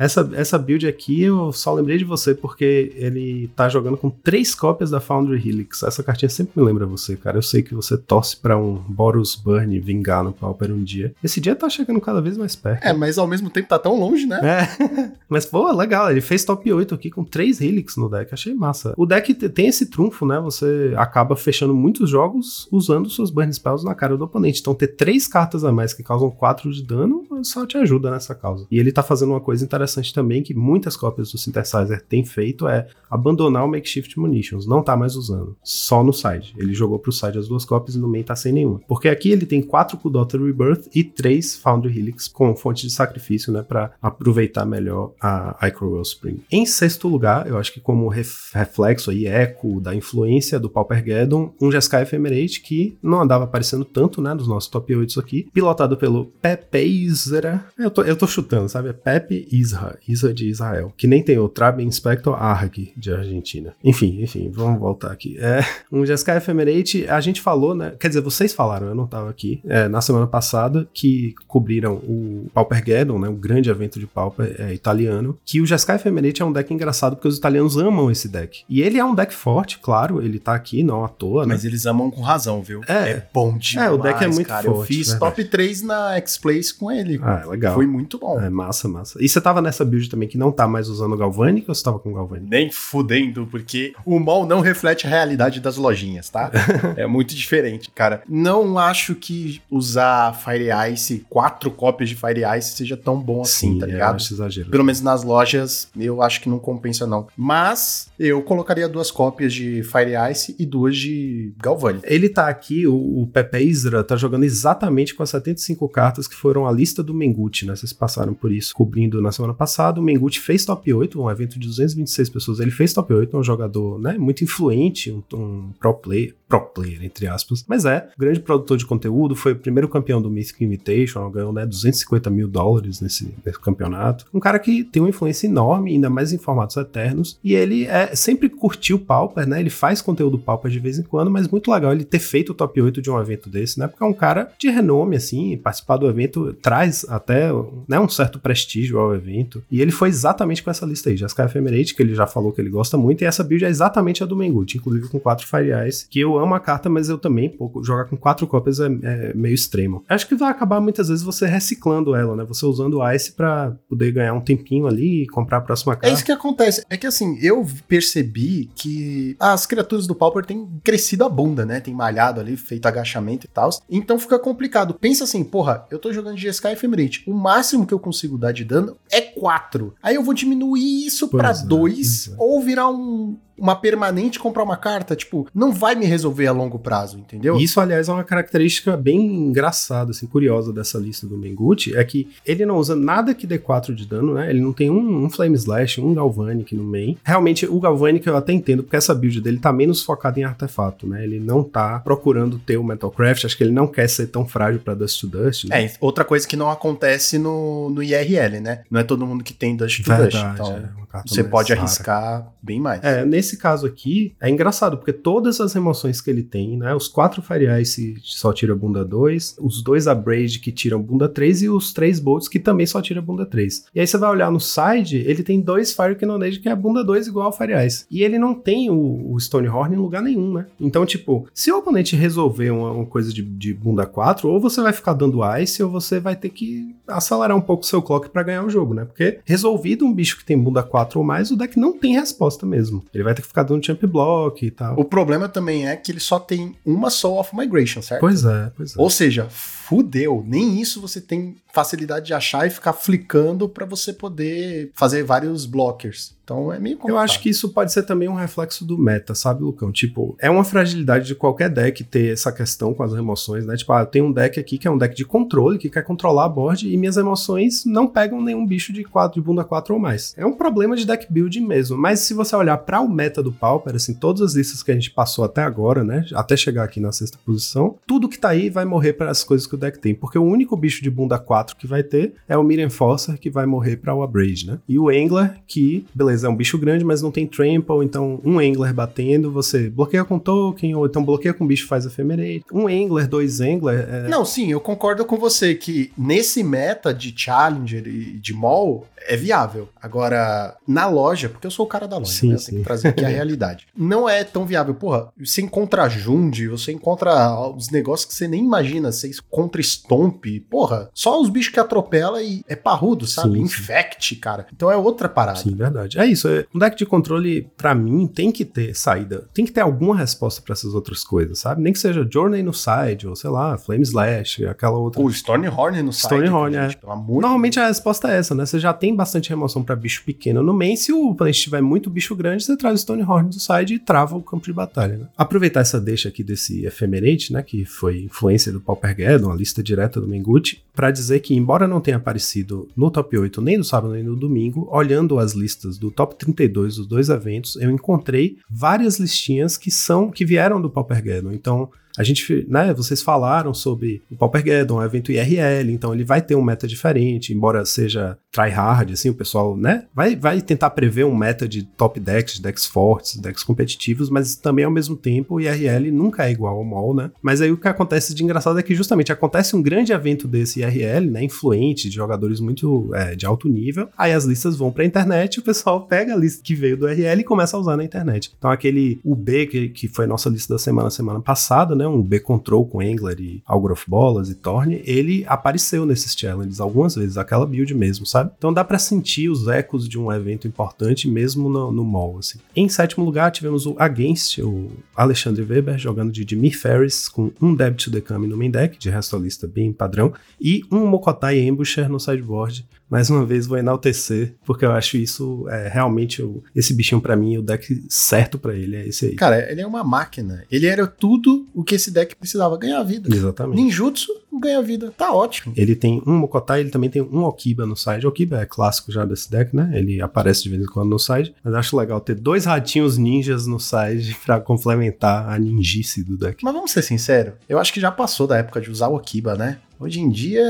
Essa, 0.00 0.30
essa 0.32 0.56
build 0.56 0.88
aqui, 0.88 1.24
eu 1.24 1.52
só 1.52 1.74
lembrei 1.74 1.98
de 1.98 2.06
você 2.06 2.34
porque 2.34 2.90
ele 2.96 3.50
tá 3.54 3.68
jogando 3.68 3.98
com 3.98 4.08
três 4.08 4.54
cópias 4.54 4.88
da 4.88 4.98
Foundry 4.98 5.36
Helix. 5.36 5.82
Essa 5.82 6.02
cartinha 6.02 6.30
sempre 6.30 6.58
me 6.58 6.66
lembra 6.66 6.86
você, 6.86 7.16
cara. 7.16 7.36
Eu 7.36 7.42
sei 7.42 7.60
que 7.62 7.74
você 7.74 7.98
torce 7.98 8.34
para 8.34 8.56
um 8.56 8.76
Boros 8.76 9.36
Burn 9.36 9.78
vingar 9.78 10.24
no 10.24 10.32
Pauper 10.32 10.72
um 10.72 10.82
dia. 10.82 11.14
Esse 11.22 11.38
dia 11.38 11.54
tá 11.54 11.68
chegando 11.68 12.00
cada 12.00 12.22
vez 12.22 12.38
mais 12.38 12.56
perto. 12.56 12.82
É, 12.82 12.94
mas 12.94 13.18
ao 13.18 13.26
mesmo 13.26 13.50
tempo 13.50 13.68
tá 13.68 13.78
tão 13.78 14.00
longe, 14.00 14.24
né? 14.24 14.40
É. 14.42 15.12
mas, 15.28 15.44
pô, 15.44 15.70
legal. 15.70 16.10
Ele 16.10 16.22
fez 16.22 16.46
top 16.46 16.72
8 16.72 16.94
aqui 16.94 17.10
com 17.10 17.22
três 17.22 17.60
Helix 17.60 17.98
no 17.98 18.08
deck. 18.08 18.32
Achei 18.32 18.54
massa. 18.54 18.94
O 18.96 19.04
deck 19.04 19.34
tem 19.50 19.66
esse 19.66 19.84
trunfo, 19.84 20.24
né? 20.24 20.40
Você 20.40 20.94
acaba 20.96 21.36
fechando 21.36 21.74
muitos 21.74 22.08
jogos 22.08 22.66
usando 22.72 23.10
suas 23.10 23.28
Burn 23.28 23.52
Spells 23.52 23.84
na 23.84 23.94
cara 23.94 24.16
do 24.16 24.24
oponente. 24.24 24.62
Então, 24.62 24.74
ter 24.74 24.88
três 24.88 25.28
cartas 25.28 25.62
a 25.62 25.70
mais 25.70 25.92
que 25.92 26.02
causam 26.02 26.30
4 26.30 26.72
de 26.72 26.82
dano 26.82 27.26
só 27.42 27.66
te 27.66 27.76
ajuda 27.76 28.10
nessa 28.10 28.34
causa. 28.34 28.66
E 28.70 28.78
ele 28.78 28.92
tá 28.92 29.02
fazendo 29.02 29.30
uma 29.30 29.40
coisa 29.40 29.62
interessante 29.62 29.89
também 30.14 30.42
que 30.42 30.54
muitas 30.54 30.96
cópias 30.96 31.32
do 31.32 31.38
Synthesizer 31.38 32.02
têm 32.02 32.24
feito 32.24 32.68
é 32.68 32.86
abandonar 33.10 33.64
o 33.64 33.68
Makeshift 33.68 34.18
Munitions. 34.18 34.66
Não 34.66 34.82
tá 34.82 34.96
mais 34.96 35.16
usando. 35.16 35.56
Só 35.62 36.04
no 36.04 36.12
side. 36.12 36.54
Ele 36.56 36.72
jogou 36.72 36.98
pro 36.98 37.12
side 37.12 37.38
as 37.38 37.48
duas 37.48 37.64
cópias 37.64 37.96
e 37.96 37.98
no 37.98 38.08
main 38.08 38.22
tá 38.22 38.36
sem 38.36 38.52
nenhuma. 38.52 38.80
Porque 38.86 39.08
aqui 39.08 39.30
ele 39.30 39.46
tem 39.46 39.60
4 39.60 39.98
Kudota 39.98 40.38
Rebirth 40.38 40.88
e 40.94 41.02
3 41.02 41.56
Foundry 41.56 41.98
Helix 41.98 42.28
com 42.28 42.54
fonte 42.54 42.86
de 42.86 42.92
sacrifício, 42.92 43.52
né? 43.52 43.62
Pra 43.62 43.92
aproveitar 44.00 44.64
melhor 44.64 45.12
a 45.20 45.56
Icro 45.66 45.92
Wellspring. 45.92 46.40
Em 46.50 46.64
sexto 46.64 47.08
lugar, 47.08 47.46
eu 47.46 47.58
acho 47.58 47.72
que 47.72 47.80
como 47.80 48.08
ref 48.08 48.54
reflexo 48.54 49.10
aí, 49.10 49.26
eco 49.26 49.80
da 49.80 49.94
influência 49.94 50.60
do 50.60 50.70
Paupergeddon, 50.70 51.52
um 51.60 51.72
Jeskai 51.72 52.02
Ephemerate 52.02 52.60
que 52.60 52.96
não 53.02 53.20
andava 53.20 53.44
aparecendo 53.44 53.84
tanto, 53.84 54.22
né? 54.22 54.34
Nos 54.34 54.46
nossos 54.46 54.70
top 54.70 54.94
8 54.94 55.18
aqui. 55.18 55.48
Pilotado 55.52 55.96
pelo 55.96 56.26
Pepe 56.40 56.84
Isra. 56.84 57.64
Eu 57.78 57.90
tô, 57.90 58.02
eu 58.02 58.16
tô 58.16 58.26
chutando, 58.26 58.68
sabe? 58.68 58.90
É 58.90 58.92
Pepe 58.92 59.48
Isra. 59.50 59.79
Isra 60.06 60.32
de 60.32 60.48
Israel. 60.48 60.92
Que 60.96 61.06
nem 61.06 61.22
tem 61.22 61.38
o 61.38 61.48
Traben 61.48 61.86
Inspector 61.86 62.34
Arg 62.34 62.92
de 62.96 63.12
Argentina. 63.12 63.74
Enfim, 63.82 64.22
enfim, 64.22 64.50
vamos 64.52 64.80
voltar 64.80 65.10
aqui. 65.12 65.36
É, 65.38 65.64
um 65.90 66.04
Jeskai 66.04 66.36
Ephemerate, 66.38 67.06
a 67.08 67.20
gente 67.20 67.40
falou, 67.40 67.74
né? 67.74 67.94
Quer 67.98 68.08
dizer, 68.08 68.20
vocês 68.20 68.52
falaram, 68.52 68.88
eu 68.88 68.94
não 68.94 69.06
tava 69.06 69.30
aqui, 69.30 69.60
é, 69.66 69.88
na 69.88 70.00
semana 70.00 70.26
passada, 70.26 70.88
que 70.92 71.34
cobriram 71.46 71.94
o 71.94 72.46
Paupergeddon, 72.54 73.18
né? 73.18 73.28
O 73.28 73.34
grande 73.34 73.70
evento 73.70 73.98
de 73.98 74.06
Pauper 74.06 74.54
é, 74.58 74.72
italiano, 74.74 75.38
que 75.44 75.60
o 75.60 75.66
Jeskai 75.66 75.96
Ephemerate 75.96 76.42
é 76.42 76.44
um 76.44 76.52
deck 76.52 76.72
engraçado 76.72 77.16
porque 77.16 77.28
os 77.28 77.36
italianos 77.38 77.76
amam 77.76 78.10
esse 78.10 78.28
deck. 78.28 78.62
E 78.68 78.80
ele 78.82 78.98
é 78.98 79.04
um 79.04 79.14
deck 79.14 79.32
forte, 79.34 79.78
claro, 79.78 80.22
ele 80.22 80.38
tá 80.38 80.54
aqui, 80.54 80.82
não 80.82 81.04
à 81.04 81.08
toa, 81.08 81.42
né? 81.46 81.54
Mas 81.54 81.64
eles 81.64 81.86
amam 81.86 82.10
com 82.10 82.20
razão, 82.22 82.62
viu? 82.62 82.80
É, 82.88 83.10
é 83.10 83.26
bom 83.32 83.56
demais, 83.56 83.88
É, 83.88 83.90
o 83.90 83.98
deck 83.98 84.24
é 84.24 84.28
muito 84.28 84.46
cara. 84.46 84.62
forte. 84.64 84.78
Eu 84.80 84.84
fiz 84.86 85.08
verdade. 85.10 85.36
top 85.36 85.44
3 85.44 85.82
na 85.82 86.14
X-Place 86.16 86.74
com 86.74 86.90
ele. 86.90 87.18
Ah, 87.22 87.44
legal. 87.46 87.74
Foi 87.74 87.86
muito 87.86 88.18
bom. 88.18 88.40
É, 88.40 88.48
massa, 88.50 88.88
massa. 88.88 89.22
E 89.22 89.28
você 89.28 89.40
tava 89.40 89.59
nessa 89.62 89.84
build 89.84 90.08
também 90.08 90.28
que 90.28 90.38
não 90.38 90.52
tá 90.52 90.66
mais 90.66 90.88
usando 90.88 91.12
o 91.12 91.16
Galvanic 91.16 91.68
ou 91.68 91.74
você 91.74 91.82
tava 91.82 91.98
com 91.98 92.10
o 92.10 92.14
Galvanic? 92.14 92.48
Nem 92.48 92.70
fudendo, 92.70 93.46
porque 93.50 93.92
o 94.04 94.18
mall 94.18 94.46
não 94.46 94.60
reflete 94.60 95.06
a 95.06 95.10
realidade 95.10 95.60
das 95.60 95.76
lojinhas, 95.76 96.28
tá? 96.28 96.50
é 96.96 97.06
muito 97.06 97.34
diferente, 97.34 97.90
cara. 97.90 98.22
Não 98.28 98.78
acho 98.78 99.14
que 99.14 99.60
usar 99.70 100.34
Fire 100.34 100.68
Ice, 100.92 101.24
quatro 101.28 101.70
cópias 101.70 102.08
de 102.08 102.16
Fire 102.16 102.42
Ice, 102.58 102.76
seja 102.76 102.96
tão 102.96 103.20
bom 103.20 103.42
assim, 103.42 103.78
tá 103.78 103.86
eu 103.86 103.92
ligado? 103.92 104.16
acho 104.16 104.34
exagero. 104.34 104.70
Pelo 104.70 104.84
menos 104.84 105.00
nas 105.00 105.22
lojas, 105.22 105.88
eu 105.98 106.22
acho 106.22 106.40
que 106.40 106.48
não 106.48 106.58
compensa, 106.58 107.06
não. 107.06 107.26
Mas 107.36 108.10
eu 108.18 108.42
colocaria 108.42 108.88
duas 108.88 109.10
cópias 109.10 109.52
de 109.52 109.82
Fire 109.82 110.12
Ice 110.30 110.54
e 110.58 110.66
duas 110.66 110.96
de 110.96 111.52
Galvani. 111.58 112.00
Ele 112.04 112.28
tá 112.28 112.48
aqui, 112.48 112.86
o, 112.86 113.22
o 113.22 113.26
Pepe 113.26 113.58
Isra 113.58 114.02
tá 114.04 114.16
jogando 114.16 114.44
exatamente 114.44 115.14
com 115.14 115.22
as 115.22 115.30
75 115.30 115.88
cartas 115.88 116.26
que 116.26 116.34
foram 116.34 116.66
a 116.66 116.72
lista 116.72 117.02
do 117.02 117.14
Menguti, 117.14 117.66
né? 117.66 117.74
Vocês 117.74 117.92
passaram 117.92 118.34
por 118.34 118.52
isso, 118.52 118.74
cobrindo 118.74 119.20
na 119.20 119.32
semana 119.32 119.49
passada. 119.54 120.00
O 120.00 120.02
Menguti 120.02 120.40
fez 120.40 120.64
top 120.64 120.92
8, 120.92 121.20
um 121.20 121.30
evento 121.30 121.58
de 121.58 121.66
226 121.66 122.28
pessoas. 122.28 122.60
Ele 122.60 122.70
fez 122.70 122.92
top 122.92 123.12
8, 123.12 123.36
é 123.36 123.40
um 123.40 123.42
jogador, 123.42 123.98
né? 124.00 124.16
Muito 124.18 124.44
influente, 124.44 125.10
um, 125.10 125.22
um 125.34 125.72
pro 125.78 125.94
player. 125.94 126.34
Pro 126.50 126.60
player, 126.60 127.02
entre 127.04 127.28
aspas. 127.28 127.64
Mas 127.66 127.84
é, 127.84 128.08
grande 128.18 128.40
produtor 128.40 128.76
de 128.76 128.84
conteúdo, 128.84 129.36
foi 129.36 129.52
o 129.52 129.56
primeiro 129.56 129.88
campeão 129.88 130.20
do 130.20 130.28
Mythic 130.28 130.64
Invitation, 130.64 131.30
ganhou 131.30 131.52
né, 131.52 131.64
250 131.64 132.28
mil 132.28 132.48
dólares 132.48 133.00
nesse, 133.00 133.32
nesse 133.46 133.60
campeonato. 133.60 134.26
Um 134.34 134.40
cara 134.40 134.58
que 134.58 134.82
tem 134.82 135.00
uma 135.00 135.08
influência 135.08 135.46
enorme, 135.46 135.92
ainda 135.92 136.10
mais 136.10 136.32
em 136.32 136.38
formatos 136.38 136.76
eternos, 136.76 137.38
e 137.42 137.54
ele 137.54 137.86
é, 137.86 138.14
sempre 138.16 138.48
curtiu 138.48 138.98
Pauper, 138.98 139.46
né? 139.46 139.60
Ele 139.60 139.70
faz 139.70 140.02
conteúdo 140.02 140.38
Pauper 140.38 140.70
de 140.70 140.80
vez 140.80 140.98
em 140.98 141.04
quando, 141.04 141.30
mas 141.30 141.46
muito 141.46 141.70
legal 141.70 141.92
ele 141.92 142.04
ter 142.04 142.18
feito 142.18 142.50
o 142.50 142.54
top 142.54 142.82
8 142.82 143.00
de 143.00 143.10
um 143.10 143.20
evento 143.20 143.48
desse, 143.48 143.78
né? 143.78 143.86
Porque 143.86 144.02
é 144.02 144.06
um 144.06 144.12
cara 144.12 144.50
de 144.58 144.68
renome, 144.68 145.16
assim, 145.16 145.56
participar 145.56 145.98
do 145.98 146.08
evento 146.08 146.52
traz 146.54 147.06
até 147.08 147.50
né, 147.86 148.00
um 148.00 148.08
certo 148.08 148.40
prestígio 148.40 148.98
ao 148.98 149.14
evento. 149.14 149.62
E 149.70 149.80
ele 149.80 149.92
foi 149.92 150.08
exatamente 150.08 150.62
com 150.64 150.70
essa 150.70 150.84
lista 150.84 151.10
aí, 151.10 151.16
Jessica 151.16 151.44
Ephemerate, 151.44 151.94
que 151.94 152.02
ele 152.02 152.14
já 152.14 152.26
falou 152.26 152.50
que 152.50 152.60
ele 152.60 152.70
gosta 152.70 152.96
muito, 152.96 153.22
e 153.22 153.24
essa 153.24 153.44
build 153.44 153.64
é 153.64 153.68
exatamente 153.68 154.22
a 154.24 154.26
do 154.26 154.36
Mengut, 154.36 154.76
inclusive 154.76 155.08
com 155.08 155.20
quatro 155.20 155.46
Fire 155.46 155.70
Eyes, 155.70 156.06
que 156.10 156.20
eu 156.20 156.39
amo 156.42 156.54
a 156.54 156.60
carta, 156.60 156.88
mas 156.88 157.08
eu 157.08 157.18
também, 157.18 157.48
pouco, 157.48 157.82
jogar 157.82 158.04
com 158.06 158.16
quatro 158.16 158.46
cópias 158.46 158.80
é, 158.80 158.86
é, 158.86 159.34
meio 159.34 159.54
extremo. 159.54 160.04
Acho 160.08 160.26
que 160.26 160.34
vai 160.34 160.50
acabar 160.50 160.80
muitas 160.80 161.08
vezes 161.08 161.24
você 161.24 161.46
reciclando 161.46 162.14
ela, 162.14 162.36
né? 162.36 162.44
Você 162.44 162.64
usando 162.66 162.98
o 162.98 163.10
Ice 163.12 163.32
para 163.32 163.76
poder 163.88 164.12
ganhar 164.12 164.34
um 164.34 164.40
tempinho 164.40 164.86
ali 164.86 165.22
e 165.22 165.26
comprar 165.26 165.58
a 165.58 165.60
próxima 165.60 165.94
carta. 165.94 166.08
É 166.08 166.12
isso 166.12 166.24
que 166.24 166.32
acontece. 166.32 166.82
É 166.88 166.96
que 166.96 167.06
assim, 167.06 167.38
eu 167.40 167.66
percebi 167.88 168.70
que 168.74 169.36
as 169.38 169.66
criaturas 169.66 170.06
do 170.06 170.14
Pauper 170.14 170.44
têm 170.44 170.68
crescido 170.82 171.24
a 171.24 171.28
bunda, 171.28 171.64
né? 171.64 171.80
Tem 171.80 171.94
malhado 171.94 172.40
ali, 172.40 172.56
feito 172.56 172.86
agachamento 172.86 173.46
e 173.46 173.48
tal. 173.48 173.70
Então 173.88 174.18
fica 174.18 174.38
complicado. 174.38 174.94
Pensa 174.94 175.24
assim, 175.24 175.44
porra, 175.44 175.86
eu 175.90 175.98
tô 175.98 176.12
jogando 176.12 176.36
de 176.36 176.48
GSK 176.48 176.68
Ephemerate. 176.68 177.22
O 177.26 177.34
máximo 177.34 177.86
que 177.86 177.94
eu 177.94 177.98
consigo 177.98 178.38
dar 178.38 178.52
de 178.52 178.64
dano 178.64 178.96
é 179.10 179.20
4. 179.20 179.94
Aí 180.02 180.14
eu 180.14 180.22
vou 180.22 180.34
diminuir 180.34 181.06
isso 181.06 181.28
para 181.28 181.52
2 181.52 182.28
é, 182.28 182.30
é. 182.32 182.34
ou 182.38 182.60
virar 182.60 182.88
um 182.88 183.36
uma 183.60 183.76
permanente 183.76 184.38
comprar 184.38 184.64
uma 184.64 184.76
carta, 184.76 185.14
tipo, 185.14 185.46
não 185.54 185.72
vai 185.72 185.94
me 185.94 186.06
resolver 186.06 186.46
a 186.46 186.52
longo 186.52 186.78
prazo, 186.78 187.18
entendeu? 187.18 187.56
Isso, 187.56 187.80
aliás, 187.80 188.08
é 188.08 188.12
uma 188.12 188.24
característica 188.24 188.96
bem 188.96 189.20
engraçada, 189.20 190.10
assim, 190.10 190.26
curiosa 190.26 190.72
dessa 190.72 190.98
lista 190.98 191.26
do 191.26 191.36
Mengucci, 191.36 191.96
é 191.96 192.02
que 192.02 192.28
ele 192.44 192.64
não 192.64 192.76
usa 192.76 192.96
nada 192.96 193.34
que 193.34 193.46
dê 193.46 193.58
4 193.58 193.94
de 193.94 194.06
dano, 194.06 194.34
né? 194.34 194.48
Ele 194.48 194.60
não 194.60 194.72
tem 194.72 194.90
um, 194.90 195.24
um 195.24 195.30
Flame 195.30 195.54
Slash, 195.54 196.00
um 196.00 196.14
Galvanic 196.14 196.74
no 196.74 196.82
main. 196.82 197.18
Realmente, 197.22 197.66
o 197.66 197.78
Galvanic 197.78 198.26
eu 198.26 198.36
até 198.36 198.52
entendo, 198.52 198.82
porque 198.82 198.96
essa 198.96 199.14
build 199.14 199.40
dele 199.40 199.58
tá 199.58 199.72
menos 199.72 200.02
focada 200.02 200.40
em 200.40 200.44
artefato, 200.44 201.06
né? 201.06 201.22
Ele 201.22 201.38
não 201.38 201.62
tá 201.62 201.98
procurando 202.00 202.58
ter 202.58 202.78
o 202.78 202.84
Metalcraft, 202.84 203.44
acho 203.44 203.56
que 203.56 203.62
ele 203.62 203.72
não 203.72 203.86
quer 203.86 204.08
ser 204.08 204.28
tão 204.28 204.46
frágil 204.46 204.80
pra 204.80 204.94
Dust 204.94 205.20
to 205.20 205.26
Dust. 205.26 205.64
Né? 205.64 205.84
É, 205.84 205.92
outra 206.00 206.24
coisa 206.24 206.48
que 206.48 206.56
não 206.56 206.70
acontece 206.70 207.38
no, 207.38 207.90
no 207.90 208.02
IRL, 208.02 208.60
né? 208.60 208.82
Não 208.90 209.00
é 209.00 209.04
todo 209.04 209.26
mundo 209.26 209.44
que 209.44 209.52
tem 209.52 209.76
Dust 209.76 210.02
to 210.02 210.08
Verdade, 210.08 210.58
Dust. 210.58 210.70
Então, 210.70 210.76
é 210.76 211.00
você 211.26 211.42
pode 211.42 211.70
rara. 211.70 211.80
arriscar 211.80 212.52
bem 212.62 212.80
mais. 212.80 213.02
É, 213.02 213.24
nesse 213.24 213.49
caso 213.56 213.86
aqui, 213.86 214.34
é 214.40 214.48
engraçado, 214.48 214.96
porque 214.96 215.12
todas 215.12 215.60
as 215.60 215.72
remoções 215.72 216.20
que 216.20 216.30
ele 216.30 216.42
tem, 216.42 216.76
né? 216.76 216.94
Os 216.94 217.08
quatro 217.08 217.42
Fire 217.42 217.80
Ice 217.80 218.16
só 218.22 218.52
tira 218.52 218.74
bunda 218.74 219.04
2, 219.04 219.56
os 219.60 219.82
dois 219.82 220.06
Abrade 220.06 220.58
que 220.58 220.72
tiram 220.72 221.00
bunda 221.00 221.28
3 221.28 221.62
e 221.62 221.68
os 221.68 221.92
três 221.92 222.20
Bolts 222.20 222.48
que 222.48 222.58
também 222.58 222.86
só 222.86 223.00
tira 223.00 223.20
bunda 223.20 223.46
3. 223.46 223.86
E 223.94 224.00
aí 224.00 224.06
você 224.06 224.18
vai 224.18 224.30
olhar 224.30 224.50
no 224.50 224.60
side, 224.60 225.18
ele 225.18 225.42
tem 225.42 225.60
dois 225.60 225.92
Fire 225.92 226.14
Cannonade 226.14 226.58
que 226.58 226.68
é 226.68 226.74
bunda 226.74 227.04
2 227.04 227.26
igual 227.26 227.46
ao 227.46 227.52
Fire 227.52 227.74
Ice. 227.86 228.04
E 228.10 228.22
ele 228.22 228.38
não 228.38 228.54
tem 228.54 228.90
o, 228.90 229.32
o 229.32 229.38
Stonehorn 229.38 229.94
em 229.94 229.98
lugar 229.98 230.22
nenhum, 230.22 230.52
né? 230.52 230.66
Então, 230.80 231.04
tipo, 231.04 231.46
se 231.54 231.70
o 231.70 231.78
oponente 231.78 232.16
resolver 232.16 232.70
uma, 232.70 232.92
uma 232.92 233.06
coisa 233.06 233.32
de, 233.32 233.42
de, 233.42 233.74
bunda 233.74 234.06
4, 234.06 234.48
ou 234.48 234.60
você 234.60 234.80
vai 234.80 234.92
ficar 234.92 235.14
dando 235.14 235.40
Ice, 235.58 235.82
ou 235.82 235.90
você 235.90 236.20
vai 236.20 236.36
ter 236.36 236.50
que 236.50 236.94
acelerar 237.10 237.56
um 237.56 237.60
pouco 237.60 237.84
o 237.84 237.86
seu 237.86 238.02
clock 238.02 238.28
para 238.30 238.42
ganhar 238.42 238.64
o 238.64 238.70
jogo, 238.70 238.94
né? 238.94 239.04
Porque 239.04 239.40
resolvido 239.44 240.04
um 240.04 240.12
bicho 240.12 240.38
que 240.38 240.44
tem 240.44 240.58
bunda 240.58 240.82
4 240.82 241.18
ou 241.18 241.24
mais, 241.24 241.50
o 241.50 241.56
deck 241.56 241.78
não 241.78 241.98
tem 241.98 242.14
resposta 242.14 242.64
mesmo. 242.64 243.04
Ele 243.12 243.24
vai 243.24 243.34
ter 243.34 243.42
que 243.42 243.48
ficar 243.48 243.62
dando 243.62 243.84
champ 243.84 244.02
block 244.04 244.64
e 244.64 244.70
tal. 244.70 244.98
O 244.98 245.04
problema 245.04 245.48
também 245.48 245.88
é 245.88 245.96
que 245.96 246.12
ele 246.12 246.20
só 246.20 246.38
tem 246.38 246.74
uma 246.84 247.10
Soul 247.10 247.38
of 247.38 247.54
Migration, 247.56 248.02
certo? 248.02 248.20
Pois 248.20 248.44
é, 248.44 248.72
pois 248.76 248.96
é. 248.96 249.00
Ou 249.00 249.10
seja, 249.10 249.46
fudeu. 249.50 250.44
Nem 250.46 250.80
isso 250.80 251.00
você 251.00 251.20
tem 251.20 251.56
facilidade 251.72 252.26
de 252.26 252.34
achar 252.34 252.66
e 252.66 252.70
ficar 252.70 252.92
flicando 252.92 253.68
para 253.68 253.86
você 253.86 254.12
poder 254.12 254.90
fazer 254.94 255.22
vários 255.22 255.66
blockers. 255.66 256.34
Então 256.50 256.72
é 256.72 256.80
meio 256.80 256.96
complicado. 256.96 257.16
Eu 257.16 257.22
acho 257.22 257.40
que 257.40 257.48
isso 257.48 257.68
pode 257.68 257.92
ser 257.92 258.02
também 258.02 258.28
um 258.28 258.34
reflexo 258.34 258.84
do 258.84 258.98
meta, 258.98 259.36
sabe, 259.36 259.62
Lucão? 259.62 259.92
Tipo, 259.92 260.34
é 260.40 260.50
uma 260.50 260.64
fragilidade 260.64 261.28
de 261.28 261.36
qualquer 261.36 261.70
deck 261.70 262.02
ter 262.02 262.32
essa 262.32 262.50
questão 262.50 262.92
com 262.92 263.04
as 263.04 263.14
remoções, 263.14 263.64
né? 263.64 263.76
Tipo, 263.76 263.92
ah, 263.92 264.00
eu 264.00 264.06
tenho 264.06 264.24
um 264.24 264.32
deck 264.32 264.58
aqui 264.58 264.76
que 264.76 264.88
é 264.88 264.90
um 264.90 264.98
deck 264.98 265.14
de 265.14 265.24
controle, 265.24 265.78
que 265.78 265.88
quer 265.88 266.02
controlar 266.02 266.46
a 266.46 266.48
board, 266.48 266.92
e 266.92 266.96
minhas 266.96 267.16
emoções 267.16 267.84
não 267.84 268.08
pegam 268.08 268.42
nenhum 268.42 268.66
bicho 268.66 268.92
de 268.92 269.04
4 269.04 269.40
de 269.40 269.46
bunda 269.46 269.62
4 269.62 269.94
ou 269.94 270.00
mais. 270.00 270.34
É 270.36 270.44
um 270.44 270.52
problema 270.52 270.96
de 270.96 271.06
deck 271.06 271.28
build 271.30 271.60
mesmo. 271.60 271.96
Mas 271.96 272.18
se 272.18 272.34
você 272.34 272.56
olhar 272.56 272.78
para 272.78 273.00
o 273.00 273.08
meta 273.08 273.40
do 273.40 273.52
Pauper, 273.52 273.94
assim, 273.94 274.12
todas 274.12 274.42
as 274.42 274.54
listas 274.54 274.82
que 274.82 274.90
a 274.90 274.94
gente 274.94 275.12
passou 275.12 275.44
até 275.44 275.62
agora, 275.62 276.02
né? 276.02 276.26
Até 276.34 276.56
chegar 276.56 276.82
aqui 276.82 276.98
na 276.98 277.12
sexta 277.12 277.38
posição, 277.46 277.94
tudo 278.04 278.28
que 278.28 278.38
tá 278.38 278.48
aí 278.48 278.68
vai 278.68 278.84
morrer 278.84 279.12
para 279.12 279.30
as 279.30 279.44
coisas 279.44 279.68
que 279.68 279.76
o 279.76 279.78
deck 279.78 280.00
tem. 280.00 280.16
Porque 280.16 280.36
o 280.36 280.42
único 280.42 280.76
bicho 280.76 281.00
de 281.00 281.10
bunda 281.10 281.38
4 281.38 281.76
que 281.76 281.86
vai 281.86 282.02
ter 282.02 282.34
é 282.48 282.58
o 282.58 282.64
Miriam 282.64 282.86
Enforcer, 282.86 283.38
que 283.38 283.50
vai 283.50 283.66
morrer 283.66 283.98
para 283.98 284.12
o 284.12 284.24
Abrade, 284.24 284.66
né? 284.66 284.80
E 284.88 284.98
o 284.98 285.08
Angler, 285.08 285.54
que, 285.64 286.04
beleza, 286.12 286.39
é 286.44 286.48
um 286.48 286.56
bicho 286.56 286.78
grande, 286.78 287.04
mas 287.04 287.22
não 287.22 287.30
tem 287.30 287.46
trample, 287.46 288.04
então 288.04 288.40
um 288.44 288.58
Angler 288.58 288.92
batendo, 288.92 289.50
você 289.50 289.88
bloqueia 289.88 290.24
com 290.24 290.38
token, 290.38 290.94
ou 290.94 291.06
então 291.06 291.24
bloqueia 291.24 291.54
com 291.54 291.66
bicho 291.66 291.86
faz 291.86 292.06
ephemerate. 292.06 292.64
Um 292.72 292.86
Angler, 292.86 293.28
dois 293.28 293.60
Angler. 293.60 294.06
É... 294.08 294.28
Não, 294.28 294.44
sim, 294.44 294.70
eu 294.70 294.80
concordo 294.80 295.24
com 295.24 295.36
você 295.36 295.74
que 295.74 296.12
nesse 296.16 296.62
meta 296.62 297.12
de 297.12 297.34
Challenger 297.36 298.06
e 298.06 298.38
de 298.38 298.52
Mall, 298.52 299.06
é 299.26 299.36
viável. 299.36 299.88
Agora, 300.00 300.76
na 300.86 301.06
loja, 301.06 301.48
porque 301.48 301.66
eu 301.66 301.70
sou 301.70 301.86
o 301.86 301.88
cara 301.88 302.06
da 302.06 302.16
loja, 302.18 302.30
sim, 302.30 302.50
né? 302.50 302.56
Tenho 302.56 302.78
que 302.78 302.84
trazer 302.84 303.08
aqui 303.08 303.24
a 303.24 303.28
realidade. 303.30 303.86
Não 303.96 304.28
é 304.28 304.44
tão 304.44 304.64
viável. 304.64 304.94
Porra, 304.94 305.28
você 305.38 305.62
encontra 305.62 306.08
Jund, 306.08 306.68
você 306.68 306.92
encontra 306.92 307.54
os 307.70 307.90
negócios 307.90 308.26
que 308.26 308.34
você 308.34 308.48
nem 308.48 308.64
imagina, 308.64 309.12
você 309.12 309.28
encontra 309.28 309.80
Stomp. 309.80 310.44
Porra, 310.68 311.10
só 311.14 311.40
os 311.40 311.50
bichos 311.50 311.72
que 311.72 311.80
atropela 311.80 312.42
e 312.42 312.64
é 312.68 312.76
parrudo, 312.76 313.26
sabe? 313.26 313.58
Sim, 313.58 313.64
Infect, 313.64 314.34
sim. 314.34 314.40
cara. 314.40 314.66
Então 314.74 314.90
é 314.90 314.96
outra 314.96 315.28
parada. 315.28 315.58
Sim, 315.58 315.74
verdade. 315.74 316.18
É 316.20 316.26
isso. 316.26 316.48
É, 316.48 316.66
um 316.74 316.78
deck 316.78 316.96
de 316.96 317.06
controle, 317.06 317.68
para 317.76 317.94
mim, 317.94 318.26
tem 318.26 318.52
que 318.52 318.64
ter 318.64 318.94
saída. 318.94 319.48
Tem 319.54 319.64
que 319.64 319.72
ter 319.72 319.80
alguma 319.80 320.16
resposta 320.16 320.60
para 320.60 320.72
essas 320.72 320.94
outras 320.94 321.24
coisas, 321.24 321.58
sabe? 321.58 321.82
Nem 321.82 321.92
que 321.92 321.98
seja 321.98 322.26
Journey 322.30 322.62
no 322.62 322.72
side, 322.72 323.26
ou 323.26 323.34
sei 323.34 323.50
lá, 323.50 323.78
Flame 323.78 324.02
Slash, 324.02 324.66
aquela 324.66 324.98
outra. 324.98 325.20
O 325.20 325.30
Stormhorn 325.30 326.02
no 326.02 326.12
side. 326.12 326.34
Stormhorn, 326.34 326.76
é. 326.76 326.90
Normalmente 327.04 327.80
a 327.80 327.86
resposta 327.86 328.30
é 328.30 328.38
essa, 328.38 328.54
né? 328.54 328.66
Você 328.66 328.78
já 328.78 328.92
tem 328.92 329.14
bastante 329.14 329.50
remoção 329.50 329.82
para 329.82 329.96
bicho 329.96 330.22
pequeno 330.24 330.62
no 330.62 330.74
main. 330.74 330.96
Se 330.96 331.12
o 331.12 331.30
oponente 331.30 331.60
tiver 331.60 331.80
muito 331.80 332.10
bicho 332.10 332.34
grande, 332.36 332.64
você 332.64 332.76
traz 332.76 332.94
o 332.94 332.98
Stonehorn 332.98 333.48
do 333.48 333.60
side 333.60 333.94
e 333.94 333.98
trava 333.98 334.36
o 334.36 334.42
campo 334.42 334.64
de 334.64 334.72
batalha. 334.72 335.16
Né? 335.16 335.26
Aproveitar 335.36 335.80
essa 335.80 336.00
deixa 336.00 336.28
aqui 336.28 336.42
desse 336.42 336.84
Ephemerate, 336.84 337.52
né, 337.52 337.62
que 337.62 337.84
foi 337.84 338.24
influência 338.24 338.72
do 338.72 338.80
Paupergeddon, 338.80 339.50
a 339.50 339.54
lista 339.54 339.82
direta 339.82 340.20
do 340.20 340.28
Mengucci, 340.28 340.82
para 340.94 341.10
dizer 341.10 341.40
que, 341.40 341.54
embora 341.54 341.88
não 341.88 342.00
tenha 342.00 342.18
aparecido 342.18 342.88
no 342.96 343.10
top 343.10 343.38
8 343.38 343.62
nem 343.62 343.78
no 343.78 343.84
sábado 343.84 344.12
nem 344.12 344.22
no 344.22 344.36
domingo, 344.36 344.88
olhando 344.90 345.38
as 345.38 345.52
listas 345.52 345.96
do 345.96 346.09
top 346.10 346.36
32 346.36 346.96
dos 346.96 347.06
dois 347.06 347.28
eventos, 347.28 347.76
eu 347.76 347.90
encontrei 347.90 348.58
várias 348.68 349.18
listinhas 349.18 349.76
que 349.76 349.90
são 349.90 350.30
que 350.30 350.44
vieram 350.44 350.80
do 350.80 350.90
Paupergeddon. 350.90 351.52
Então, 351.52 351.90
a 352.18 352.22
gente, 352.22 352.66
né, 352.68 352.92
vocês 352.92 353.22
falaram 353.22 353.72
sobre 353.72 354.22
o 354.30 354.36
Paupergeddon, 354.36 354.98
um 354.98 355.02
evento 355.02 355.32
IRL, 355.32 355.90
então 355.90 356.12
ele 356.12 356.24
vai 356.24 356.42
ter 356.42 356.54
um 356.54 356.62
meta 356.62 356.86
diferente, 356.86 357.52
embora 357.52 357.84
seja 357.84 358.36
tryhard, 358.50 359.12
assim, 359.12 359.30
o 359.30 359.34
pessoal, 359.34 359.76
né, 359.76 360.06
vai, 360.14 360.34
vai 360.34 360.60
tentar 360.60 360.90
prever 360.90 361.24
um 361.24 361.34
meta 361.34 361.68
de 361.68 361.84
top 361.84 362.18
decks, 362.18 362.58
decks 362.58 362.86
fortes, 362.86 363.36
decks 363.36 363.62
competitivos, 363.62 364.28
mas 364.28 364.56
também 364.56 364.84
ao 364.84 364.90
mesmo 364.90 365.16
tempo 365.16 365.54
o 365.54 365.60
IRL 365.60 366.10
nunca 366.10 366.46
é 366.46 366.50
igual 366.50 366.76
ao 366.76 366.84
MOL, 366.84 367.14
né? 367.14 367.30
Mas 367.40 367.60
aí 367.60 367.70
o 367.70 367.76
que 367.76 367.88
acontece 367.88 368.34
de 368.34 368.42
engraçado 368.42 368.78
é 368.78 368.82
que 368.82 368.94
justamente 368.94 369.30
acontece 369.30 369.76
um 369.76 369.82
grande 369.82 370.12
evento 370.12 370.48
desse 370.48 370.80
IRL, 370.80 371.30
né, 371.30 371.44
influente, 371.44 372.08
de 372.08 372.16
jogadores 372.16 372.60
muito 372.60 373.10
é, 373.14 373.36
de 373.36 373.46
alto 373.46 373.68
nível, 373.68 374.08
aí 374.18 374.32
as 374.32 374.44
listas 374.44 374.76
vão 374.76 374.90
pra 374.90 375.04
internet 375.04 375.60
o 375.60 375.62
pessoal 375.62 376.06
pega 376.06 376.34
a 376.34 376.36
lista 376.36 376.62
que 376.62 376.74
veio 376.74 376.96
do 376.96 377.08
IRL 377.08 377.40
e 377.40 377.44
começa 377.44 377.76
a 377.76 377.80
usar 377.80 377.96
na 377.96 378.04
internet. 378.04 378.52
Então 378.56 378.70
aquele 378.70 379.20
UB, 379.24 379.66
que, 379.66 379.88
que 379.88 380.08
foi 380.08 380.26
nossa 380.26 380.48
lista 380.48 380.74
da 380.74 380.78
semana, 380.78 381.10
semana 381.10 381.40
passada, 381.40 381.94
né, 382.00 382.08
um 382.08 382.22
B-Control 382.22 382.86
com 382.86 383.00
Angler 383.00 383.38
e 383.38 383.62
Algroth 383.66 384.04
Bolas 384.08 384.48
e 384.48 384.54
Thorn, 384.54 385.00
ele 385.04 385.44
apareceu 385.46 386.04
nesses 386.04 386.34
challenges 386.34 386.80
algumas 386.80 387.14
vezes, 387.14 387.36
aquela 387.36 387.66
build 387.66 387.94
mesmo, 387.94 388.26
sabe? 388.26 388.50
Então 388.56 388.72
dá 388.72 388.82
para 388.82 388.98
sentir 388.98 389.48
os 389.48 389.68
ecos 389.68 390.08
de 390.08 390.18
um 390.18 390.32
evento 390.32 390.66
importante 390.66 391.28
mesmo 391.28 391.68
no, 391.68 391.92
no 391.92 392.04
mall, 392.04 392.38
assim. 392.38 392.58
Em 392.74 392.88
sétimo 392.88 393.24
lugar, 393.24 393.50
tivemos 393.50 393.86
o 393.86 393.94
Against, 393.98 394.58
o 394.58 394.90
Alexandre 395.14 395.62
Weber, 395.62 395.98
jogando 395.98 396.32
de 396.32 396.46
Jimmy 396.48 396.72
Ferris 396.72 397.28
com 397.28 397.52
um 397.60 397.74
Debit 397.74 398.10
to 398.10 398.20
the 398.20 398.38
no 398.38 398.56
main 398.56 398.70
deck, 398.70 398.98
de 398.98 399.10
resto 399.10 399.36
a 399.36 399.38
lista 399.38 399.66
bem 399.66 399.92
padrão, 399.92 400.32
e 400.60 400.82
um 400.90 401.06
Mokotai 401.06 401.68
Ambusher 401.68 402.08
no 402.08 402.18
sideboard, 402.18 402.86
mais 403.10 403.28
uma 403.28 403.44
vez 403.44 403.66
vou 403.66 403.76
enaltecer, 403.76 404.54
porque 404.64 404.84
eu 404.84 404.92
acho 404.92 405.16
isso 405.16 405.68
é, 405.68 405.88
realmente 405.88 406.48
esse 406.76 406.94
bichinho 406.94 407.20
para 407.20 407.34
mim, 407.34 407.58
o 407.58 407.62
deck 407.62 408.04
certo 408.08 408.56
para 408.56 408.74
ele 408.74 408.94
é 408.94 409.08
esse 409.08 409.26
aí. 409.26 409.34
Cara, 409.34 409.70
ele 409.70 409.80
é 409.80 409.86
uma 409.86 410.04
máquina. 410.04 410.64
Ele 410.70 410.86
era 410.86 411.08
tudo 411.08 411.66
o 411.74 411.82
que 411.82 411.89
esse 411.94 412.10
deck 412.10 412.36
precisava 412.36 412.76
ganhar 412.76 413.02
vida. 413.02 413.34
Exatamente. 413.34 413.82
Ninjutsu, 413.82 414.32
ganha 414.60 414.82
vida. 414.82 415.12
Tá 415.16 415.32
ótimo. 415.32 415.72
Ele 415.76 415.94
tem 415.94 416.22
um 416.26 416.34
Mokotai, 416.38 416.80
ele 416.80 416.90
também 416.90 417.10
tem 417.10 417.22
um 417.22 417.44
Okiba 417.44 417.86
no 417.86 417.96
side. 417.96 418.26
Okiba 418.26 418.60
é 418.60 418.66
clássico 418.66 419.12
já 419.12 419.24
desse 419.24 419.50
deck, 419.50 419.74
né? 419.74 419.90
Ele 419.94 420.20
aparece 420.20 420.62
de 420.62 420.70
vez 420.70 420.82
em 420.82 420.86
quando 420.86 421.10
no 421.10 421.18
side. 421.18 421.54
Mas 421.62 421.74
acho 421.74 421.96
legal 421.96 422.20
ter 422.20 422.34
dois 422.34 422.64
ratinhos 422.64 423.18
ninjas 423.18 423.66
no 423.66 423.78
side 423.78 424.36
pra 424.44 424.60
complementar 424.60 425.48
a 425.48 425.58
ninjice 425.58 426.22
do 426.22 426.36
deck. 426.36 426.64
Mas 426.64 426.74
vamos 426.74 426.90
ser 426.90 427.02
sinceros, 427.02 427.54
eu 427.68 427.78
acho 427.78 427.92
que 427.92 428.00
já 428.00 428.10
passou 428.10 428.46
da 428.46 428.56
época 428.58 428.80
de 428.80 428.90
usar 428.90 429.08
o 429.08 429.16
Okiba, 429.16 429.54
né? 429.54 429.78
Hoje 430.00 430.18
em 430.18 430.30
dia 430.30 430.62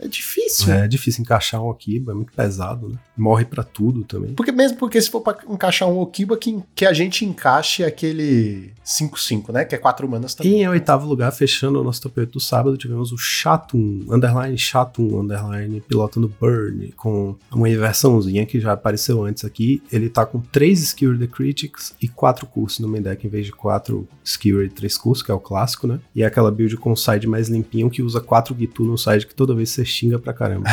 é 0.00 0.08
difícil. 0.08 0.72
É 0.72 0.88
difícil 0.88 1.20
encaixar 1.20 1.62
um 1.62 1.68
Okiba, 1.68 2.12
é 2.12 2.14
muito 2.14 2.32
pesado, 2.32 2.88
né? 2.88 2.96
Morre 3.14 3.44
pra 3.44 3.62
tudo 3.62 4.02
também. 4.02 4.32
Porque 4.32 4.50
mesmo 4.50 4.78
porque 4.78 4.98
se 4.98 5.10
for 5.10 5.20
pra 5.20 5.36
encaixar 5.46 5.86
um 5.90 5.98
Okiba, 6.00 6.38
que, 6.38 6.58
que 6.74 6.86
a 6.86 6.92
gente 6.94 7.22
encaixe 7.22 7.84
aquele 7.84 8.72
5-5, 8.86 9.52
né? 9.52 9.66
Que 9.66 9.74
é 9.74 9.78
4 9.78 10.08
manas 10.08 10.32
E 10.32 10.36
também. 10.38 10.62
em 10.62 10.68
oitavo 10.68 11.06
lugar, 11.06 11.30
fechando 11.32 11.78
o 11.78 11.84
nosso 11.84 12.00
top 12.00 12.20
8 12.20 12.32
do 12.32 12.40
sábado, 12.40 12.78
tivemos 12.78 13.12
o 13.12 13.18
Chatum, 13.18 14.06
underline 14.08 14.56
Chatum, 14.56 15.20
underline 15.20 15.82
pilotando 15.82 16.32
Burn, 16.40 16.90
com 16.96 17.36
uma 17.52 17.68
inversãozinha 17.68 18.46
que 18.46 18.58
já 18.58 18.72
apareceu 18.72 19.22
antes 19.22 19.44
aqui. 19.44 19.82
Ele 19.92 20.08
tá 20.08 20.24
com 20.24 20.40
3 20.40 20.78
Skewer 20.88 21.18
the 21.18 21.26
Critics 21.26 21.94
e 22.00 22.08
4 22.08 22.46
cursos 22.46 22.78
no 22.78 22.88
main 22.88 23.02
deck, 23.02 23.26
em 23.26 23.30
vez 23.30 23.44
de 23.44 23.52
4 23.52 24.08
Skewer 24.24 24.64
e 24.64 24.70
3 24.70 24.96
cursos, 24.96 25.22
que 25.22 25.30
é 25.30 25.34
o 25.34 25.40
clássico, 25.40 25.86
né? 25.86 26.00
E 26.14 26.22
é 26.22 26.26
aquela 26.26 26.50
build 26.50 26.74
com 26.78 26.92
o 26.92 26.96
side 26.96 27.26
mais 27.26 27.48
limpinho 27.50 27.90
que 27.90 28.00
usa 28.00 28.20
4 28.20 28.56
Gitu 28.58 28.77
no 28.84 28.98
side 28.98 29.26
que 29.26 29.34
toda 29.34 29.54
vez 29.54 29.70
você 29.70 29.84
xinga 29.84 30.18
pra 30.18 30.32
caramba. 30.32 30.68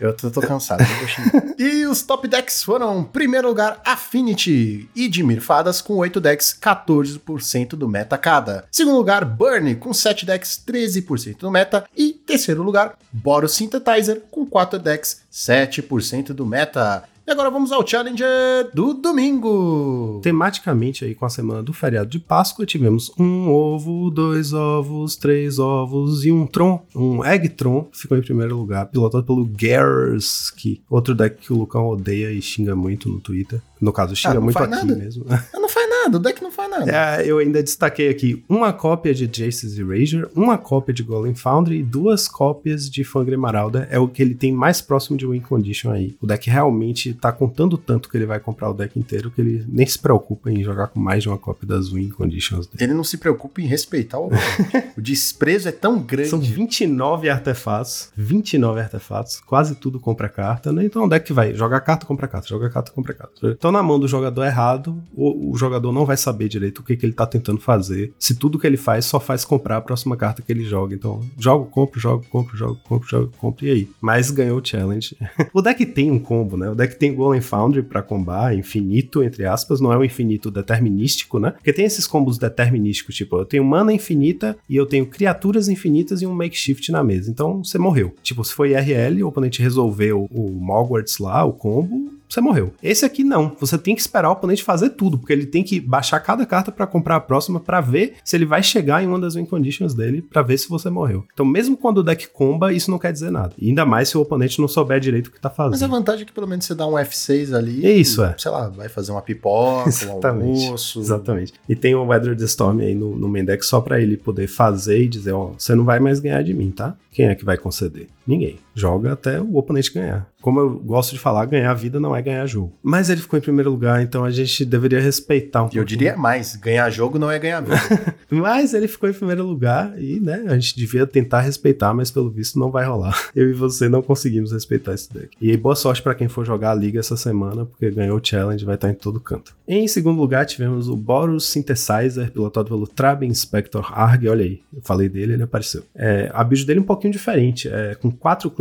Eu 0.00 0.14
tô, 0.14 0.30
tô 0.30 0.40
cansado. 0.40 0.80
eu 0.80 0.96
vou 0.96 1.06
xingar. 1.06 1.54
e 1.60 1.86
os 1.86 2.00
top 2.00 2.26
decks 2.26 2.62
foram, 2.62 3.00
em 3.00 3.04
primeiro 3.04 3.48
lugar, 3.48 3.82
Affinity 3.84 4.88
e 4.96 5.08
Dimir 5.08 5.42
Fadas 5.42 5.82
com 5.82 5.96
8 5.96 6.18
decks, 6.18 6.56
14% 6.58 7.70
do 7.70 7.86
meta 7.86 8.16
cada. 8.16 8.64
Segundo 8.70 8.96
lugar, 8.96 9.26
Burn 9.26 9.74
com 9.74 9.92
7 9.92 10.24
decks, 10.24 10.58
13% 10.66 11.36
do 11.40 11.50
meta. 11.50 11.84
E 11.94 12.14
terceiro 12.14 12.62
lugar, 12.62 12.96
Boros 13.12 13.52
Synthetizer 13.52 14.22
com 14.30 14.46
4 14.46 14.78
decks, 14.78 15.20
7% 15.30 16.32
do 16.32 16.46
meta. 16.46 17.04
E 17.26 17.30
agora 17.30 17.50
vamos 17.50 17.70
ao 17.70 17.86
Challenger 17.86 18.70
do 18.74 18.94
domingo. 18.94 20.20
Tematicamente 20.22 21.04
aí 21.04 21.14
com 21.14 21.24
a 21.24 21.30
semana 21.30 21.62
do 21.62 21.72
feriado 21.72 22.08
de 22.08 22.18
Páscoa, 22.18 22.66
tivemos 22.66 23.12
um 23.18 23.48
ovo, 23.48 24.10
dois 24.10 24.52
ovos, 24.52 25.16
três 25.16 25.58
ovos 25.58 26.24
e 26.24 26.32
um 26.32 26.46
Tron, 26.46 26.84
um 26.94 27.24
Egg 27.24 27.50
Tron, 27.50 27.88
ficou 27.92 28.16
em 28.18 28.22
primeiro 28.22 28.56
lugar, 28.56 28.86
pilotado 28.86 29.24
pelo 29.24 29.44
Garrusky, 29.44 30.82
outro 30.88 31.14
deck 31.14 31.36
que 31.36 31.52
o 31.52 31.58
Lucão 31.58 31.86
odeia 31.86 32.32
e 32.32 32.42
xinga 32.42 32.74
muito 32.74 33.08
no 33.08 33.20
Twitter. 33.20 33.60
No 33.80 33.92
caso, 33.92 34.14
xinga 34.14 34.32
Ah, 34.32 34.34
não 34.34 34.42
muito 34.42 34.58
aqui 34.58 34.70
nada. 34.70 34.94
mesmo. 34.96 35.24
Não 35.54 35.68
faz 35.68 35.88
nada, 35.88 36.16
o 36.16 36.20
deck 36.20 36.42
não 36.42 36.50
faz 36.50 36.70
nada. 36.70 36.90
É, 36.90 37.26
eu 37.26 37.38
ainda 37.38 37.62
destaquei 37.62 38.08
aqui 38.08 38.44
uma 38.48 38.72
cópia 38.72 39.14
de 39.14 39.26
Jace's 39.26 39.78
Erasure, 39.78 40.26
uma 40.34 40.58
cópia 40.58 40.92
de 40.92 41.02
Golem 41.02 41.34
Foundry 41.34 41.78
e 41.78 41.82
duas 41.82 42.28
cópias 42.28 42.90
de 42.90 43.04
Fangre 43.04 43.36
Marauda. 43.36 43.88
É 43.90 43.98
o 43.98 44.08
que 44.08 44.20
ele 44.20 44.34
tem 44.34 44.52
mais 44.52 44.80
próximo 44.80 45.16
de 45.16 45.26
Win 45.26 45.40
Condition 45.40 45.90
aí. 45.92 46.16
O 46.20 46.26
deck 46.26 46.48
realmente 46.50 47.14
tá 47.14 47.32
contando 47.32 47.78
tanto 47.78 48.08
que 48.08 48.16
ele 48.16 48.26
vai 48.26 48.38
comprar 48.40 48.70
o 48.70 48.74
deck 48.74 48.98
inteiro 48.98 49.30
que 49.30 49.40
ele 49.40 49.64
nem 49.68 49.86
se 49.86 49.98
preocupa 49.98 50.50
em 50.50 50.62
jogar 50.62 50.88
com 50.88 51.00
mais 51.00 51.22
de 51.22 51.28
uma 51.28 51.38
cópia 51.38 51.66
das 51.68 51.88
Win 51.90 52.10
Conditions 52.10 52.66
dele. 52.66 52.84
Ele 52.84 52.94
não 52.94 53.04
se 53.04 53.16
preocupa 53.18 53.60
em 53.60 53.66
respeitar 53.66 54.18
o 54.18 54.30
o 54.96 55.00
desprezo 55.00 55.68
é 55.68 55.72
tão 55.72 55.98
grande. 56.00 56.28
São 56.28 56.40
29 56.40 57.28
artefatos, 57.28 58.10
29 58.16 58.80
artefatos, 58.80 59.40
quase 59.40 59.74
tudo 59.74 59.98
compra 60.00 60.28
carta, 60.28 60.72
né? 60.72 60.84
Então 60.84 61.02
é 61.02 61.04
um 61.06 61.08
deck 61.08 61.26
que 61.26 61.32
vai 61.32 61.54
jogar 61.54 61.80
carta, 61.80 62.06
compra 62.06 62.28
carta, 62.28 62.48
joga 62.48 62.68
carta, 62.70 62.90
compra 62.92 63.14
carta. 63.14 63.50
Então 63.50 63.69
na 63.72 63.82
mão 63.82 63.98
do 63.98 64.08
jogador 64.08 64.44
errado, 64.44 65.02
o, 65.14 65.52
o 65.52 65.56
jogador 65.56 65.92
não 65.92 66.04
vai 66.04 66.16
saber 66.16 66.48
direito 66.48 66.78
o 66.78 66.82
que, 66.82 66.96
que 66.96 67.06
ele 67.06 67.12
tá 67.12 67.26
tentando 67.26 67.60
fazer. 67.60 68.12
Se 68.18 68.34
tudo 68.34 68.58
que 68.58 68.66
ele 68.66 68.76
faz 68.76 69.04
só 69.04 69.20
faz 69.20 69.44
comprar 69.44 69.78
a 69.78 69.80
próxima 69.80 70.16
carta 70.16 70.42
que 70.42 70.52
ele 70.52 70.64
joga. 70.64 70.94
Então, 70.94 71.20
jogo, 71.38 71.66
compro, 71.66 72.00
jogo, 72.00 72.24
compro, 72.30 72.56
jogo, 72.56 72.80
compro, 72.84 73.08
jogo, 73.08 73.32
compro, 73.38 73.66
e 73.66 73.70
aí? 73.70 73.88
Mas 74.00 74.30
ganhou 74.30 74.60
o 74.60 74.64
challenge. 74.64 75.16
o 75.52 75.62
deck 75.62 75.84
tem 75.86 76.10
um 76.10 76.18
combo, 76.18 76.56
né? 76.56 76.70
O 76.70 76.74
deck 76.74 76.96
tem 76.96 77.14
Golem 77.14 77.40
Foundry 77.40 77.82
pra 77.82 78.02
combar, 78.02 78.56
infinito, 78.56 79.22
entre 79.22 79.44
aspas, 79.44 79.80
não 79.80 79.92
é 79.92 79.98
um 79.98 80.04
infinito 80.04 80.50
determinístico, 80.50 81.38
né? 81.38 81.52
Porque 81.52 81.72
tem 81.72 81.84
esses 81.84 82.06
combos 82.06 82.38
determinísticos, 82.38 83.14
tipo, 83.14 83.36
eu 83.36 83.44
tenho 83.44 83.64
mana 83.64 83.92
infinita 83.92 84.56
e 84.68 84.76
eu 84.76 84.86
tenho 84.86 85.06
criaturas 85.06 85.68
infinitas 85.68 86.22
e 86.22 86.26
um 86.26 86.34
makeshift 86.34 86.90
na 86.90 87.02
mesa. 87.02 87.30
Então, 87.30 87.62
você 87.62 87.78
morreu. 87.78 88.14
Tipo, 88.22 88.44
se 88.44 88.52
foi 88.52 88.70
IRL, 88.70 89.22
o 89.22 89.28
oponente 89.28 89.62
resolveu 89.62 90.26
o 90.30 90.50
Mogwarts 90.50 91.18
lá, 91.18 91.44
o 91.44 91.52
combo, 91.52 92.19
você 92.30 92.40
morreu. 92.40 92.72
Esse 92.82 93.04
aqui 93.04 93.24
não. 93.24 93.56
Você 93.58 93.76
tem 93.76 93.94
que 93.94 94.00
esperar 94.00 94.28
o 94.28 94.32
oponente 94.32 94.62
fazer 94.62 94.90
tudo, 94.90 95.18
porque 95.18 95.32
ele 95.32 95.46
tem 95.46 95.62
que 95.62 95.80
baixar 95.80 96.20
cada 96.20 96.46
carta 96.46 96.70
pra 96.70 96.86
comprar 96.86 97.16
a 97.16 97.20
próxima 97.20 97.58
pra 97.58 97.80
ver 97.80 98.14
se 98.24 98.36
ele 98.36 98.46
vai 98.46 98.62
chegar 98.62 99.02
em 99.02 99.06
uma 99.06 99.18
das 99.18 99.34
win 99.34 99.44
conditions 99.44 99.94
dele 99.94 100.22
pra 100.22 100.42
ver 100.42 100.56
se 100.58 100.68
você 100.68 100.88
morreu. 100.88 101.24
Então, 101.32 101.44
mesmo 101.44 101.76
quando 101.76 101.98
o 101.98 102.02
deck 102.02 102.28
comba, 102.28 102.72
isso 102.72 102.90
não 102.90 102.98
quer 102.98 103.12
dizer 103.12 103.30
nada. 103.30 103.52
E 103.58 103.68
ainda 103.68 103.84
mais 103.84 104.08
se 104.08 104.16
o 104.16 104.20
oponente 104.20 104.60
não 104.60 104.68
souber 104.68 105.00
direito 105.00 105.26
o 105.26 105.30
que 105.32 105.40
tá 105.40 105.50
fazendo. 105.50 105.72
Mas 105.72 105.82
a 105.82 105.86
vantagem 105.86 106.22
é 106.22 106.26
que 106.26 106.32
pelo 106.32 106.46
menos 106.46 106.64
você 106.64 106.74
dá 106.74 106.86
um 106.86 106.92
F6 106.92 107.52
ali. 107.56 107.84
É 107.84 107.92
isso, 107.92 108.22
é. 108.22 108.34
Sei 108.38 108.50
lá, 108.50 108.68
vai 108.68 108.88
fazer 108.88 109.10
uma 109.12 109.22
pipoca, 109.22 109.86
um 109.86 109.88
Exatamente. 109.88 110.64
almoço. 110.64 111.00
Exatamente. 111.00 111.52
E 111.68 111.74
tem 111.74 111.94
o 111.94 112.04
Weather 112.04 112.36
the 112.36 112.44
Storm 112.44 112.80
aí 112.80 112.94
no, 112.94 113.16
no 113.16 113.28
main 113.28 113.44
deck 113.44 113.64
só 113.64 113.80
pra 113.80 114.00
ele 114.00 114.16
poder 114.16 114.46
fazer 114.46 115.02
e 115.02 115.08
dizer, 115.08 115.32
ó, 115.32 115.52
você 115.58 115.74
não 115.74 115.84
vai 115.84 115.98
mais 115.98 116.20
ganhar 116.20 116.42
de 116.42 116.54
mim, 116.54 116.70
tá? 116.70 116.96
Quem 117.10 117.26
é 117.26 117.34
que 117.34 117.44
vai 117.44 117.58
conceder? 117.58 118.06
Ninguém. 118.26 118.58
Joga 118.80 119.12
até 119.12 119.38
o 119.38 119.56
oponente 119.56 119.92
ganhar. 119.92 120.26
Como 120.40 120.58
eu 120.58 120.70
gosto 120.70 121.12
de 121.12 121.18
falar, 121.18 121.44
ganhar 121.44 121.74
vida 121.74 122.00
não 122.00 122.16
é 122.16 122.22
ganhar 122.22 122.46
jogo. 122.46 122.72
Mas 122.82 123.10
ele 123.10 123.20
ficou 123.20 123.38
em 123.38 123.42
primeiro 123.42 123.70
lugar, 123.70 124.02
então 124.02 124.24
a 124.24 124.30
gente 124.30 124.64
deveria 124.64 124.98
respeitar 124.98 125.64
um 125.64 125.68
E 125.70 125.76
eu 125.76 125.84
diria 125.84 126.16
mais, 126.16 126.56
ganhar 126.56 126.88
jogo 126.88 127.18
não 127.18 127.30
é 127.30 127.38
ganhar 127.38 127.60
vida. 127.60 127.78
Mas 128.30 128.72
ele 128.72 128.88
ficou 128.88 129.10
em 129.10 129.12
primeiro 129.12 129.44
lugar 129.44 130.00
e, 130.00 130.18
né, 130.18 130.44
a 130.46 130.54
gente 130.54 130.76
devia 130.76 131.06
tentar 131.06 131.40
respeitar, 131.40 131.92
mas 131.92 132.10
pelo 132.10 132.30
visto 132.30 132.58
não 132.58 132.70
vai 132.70 132.86
rolar. 132.86 133.18
Eu 133.34 133.50
e 133.50 133.52
você 133.52 133.88
não 133.88 134.00
conseguimos 134.02 134.52
respeitar 134.52 134.94
esse 134.94 135.12
deck. 135.12 135.36
E 135.40 135.50
aí, 135.50 135.56
boa 135.56 135.74
sorte 135.74 136.00
pra 136.00 136.14
quem 136.14 136.28
for 136.28 136.46
jogar 136.46 136.70
a 136.70 136.74
liga 136.74 137.00
essa 137.00 137.16
semana, 137.16 137.66
porque 137.66 137.90
ganhou 137.90 138.18
o 138.18 138.24
challenge, 138.24 138.64
vai 138.64 138.76
estar 138.76 138.88
em 138.88 138.94
todo 138.94 139.18
canto. 139.18 139.54
Em 139.66 139.86
segundo 139.88 140.20
lugar, 140.20 140.46
tivemos 140.46 140.88
o 140.88 140.96
Boros 140.96 141.46
Synthesizer, 141.46 142.30
pilotado 142.30 142.68
pelo 142.68 142.86
Traben 142.86 143.28
Inspector 143.28 143.92
Arg. 143.92 144.28
Olha 144.28 144.44
aí, 144.44 144.60
eu 144.72 144.80
falei 144.82 145.08
dele, 145.08 145.34
ele 145.34 145.42
apareceu. 145.42 145.82
É, 145.94 146.30
a 146.32 146.44
build 146.44 146.64
dele 146.64 146.78
é 146.78 146.82
um 146.82 146.86
pouquinho 146.86 147.12
diferente, 147.12 147.68
é, 147.68 147.96
com 147.96 148.10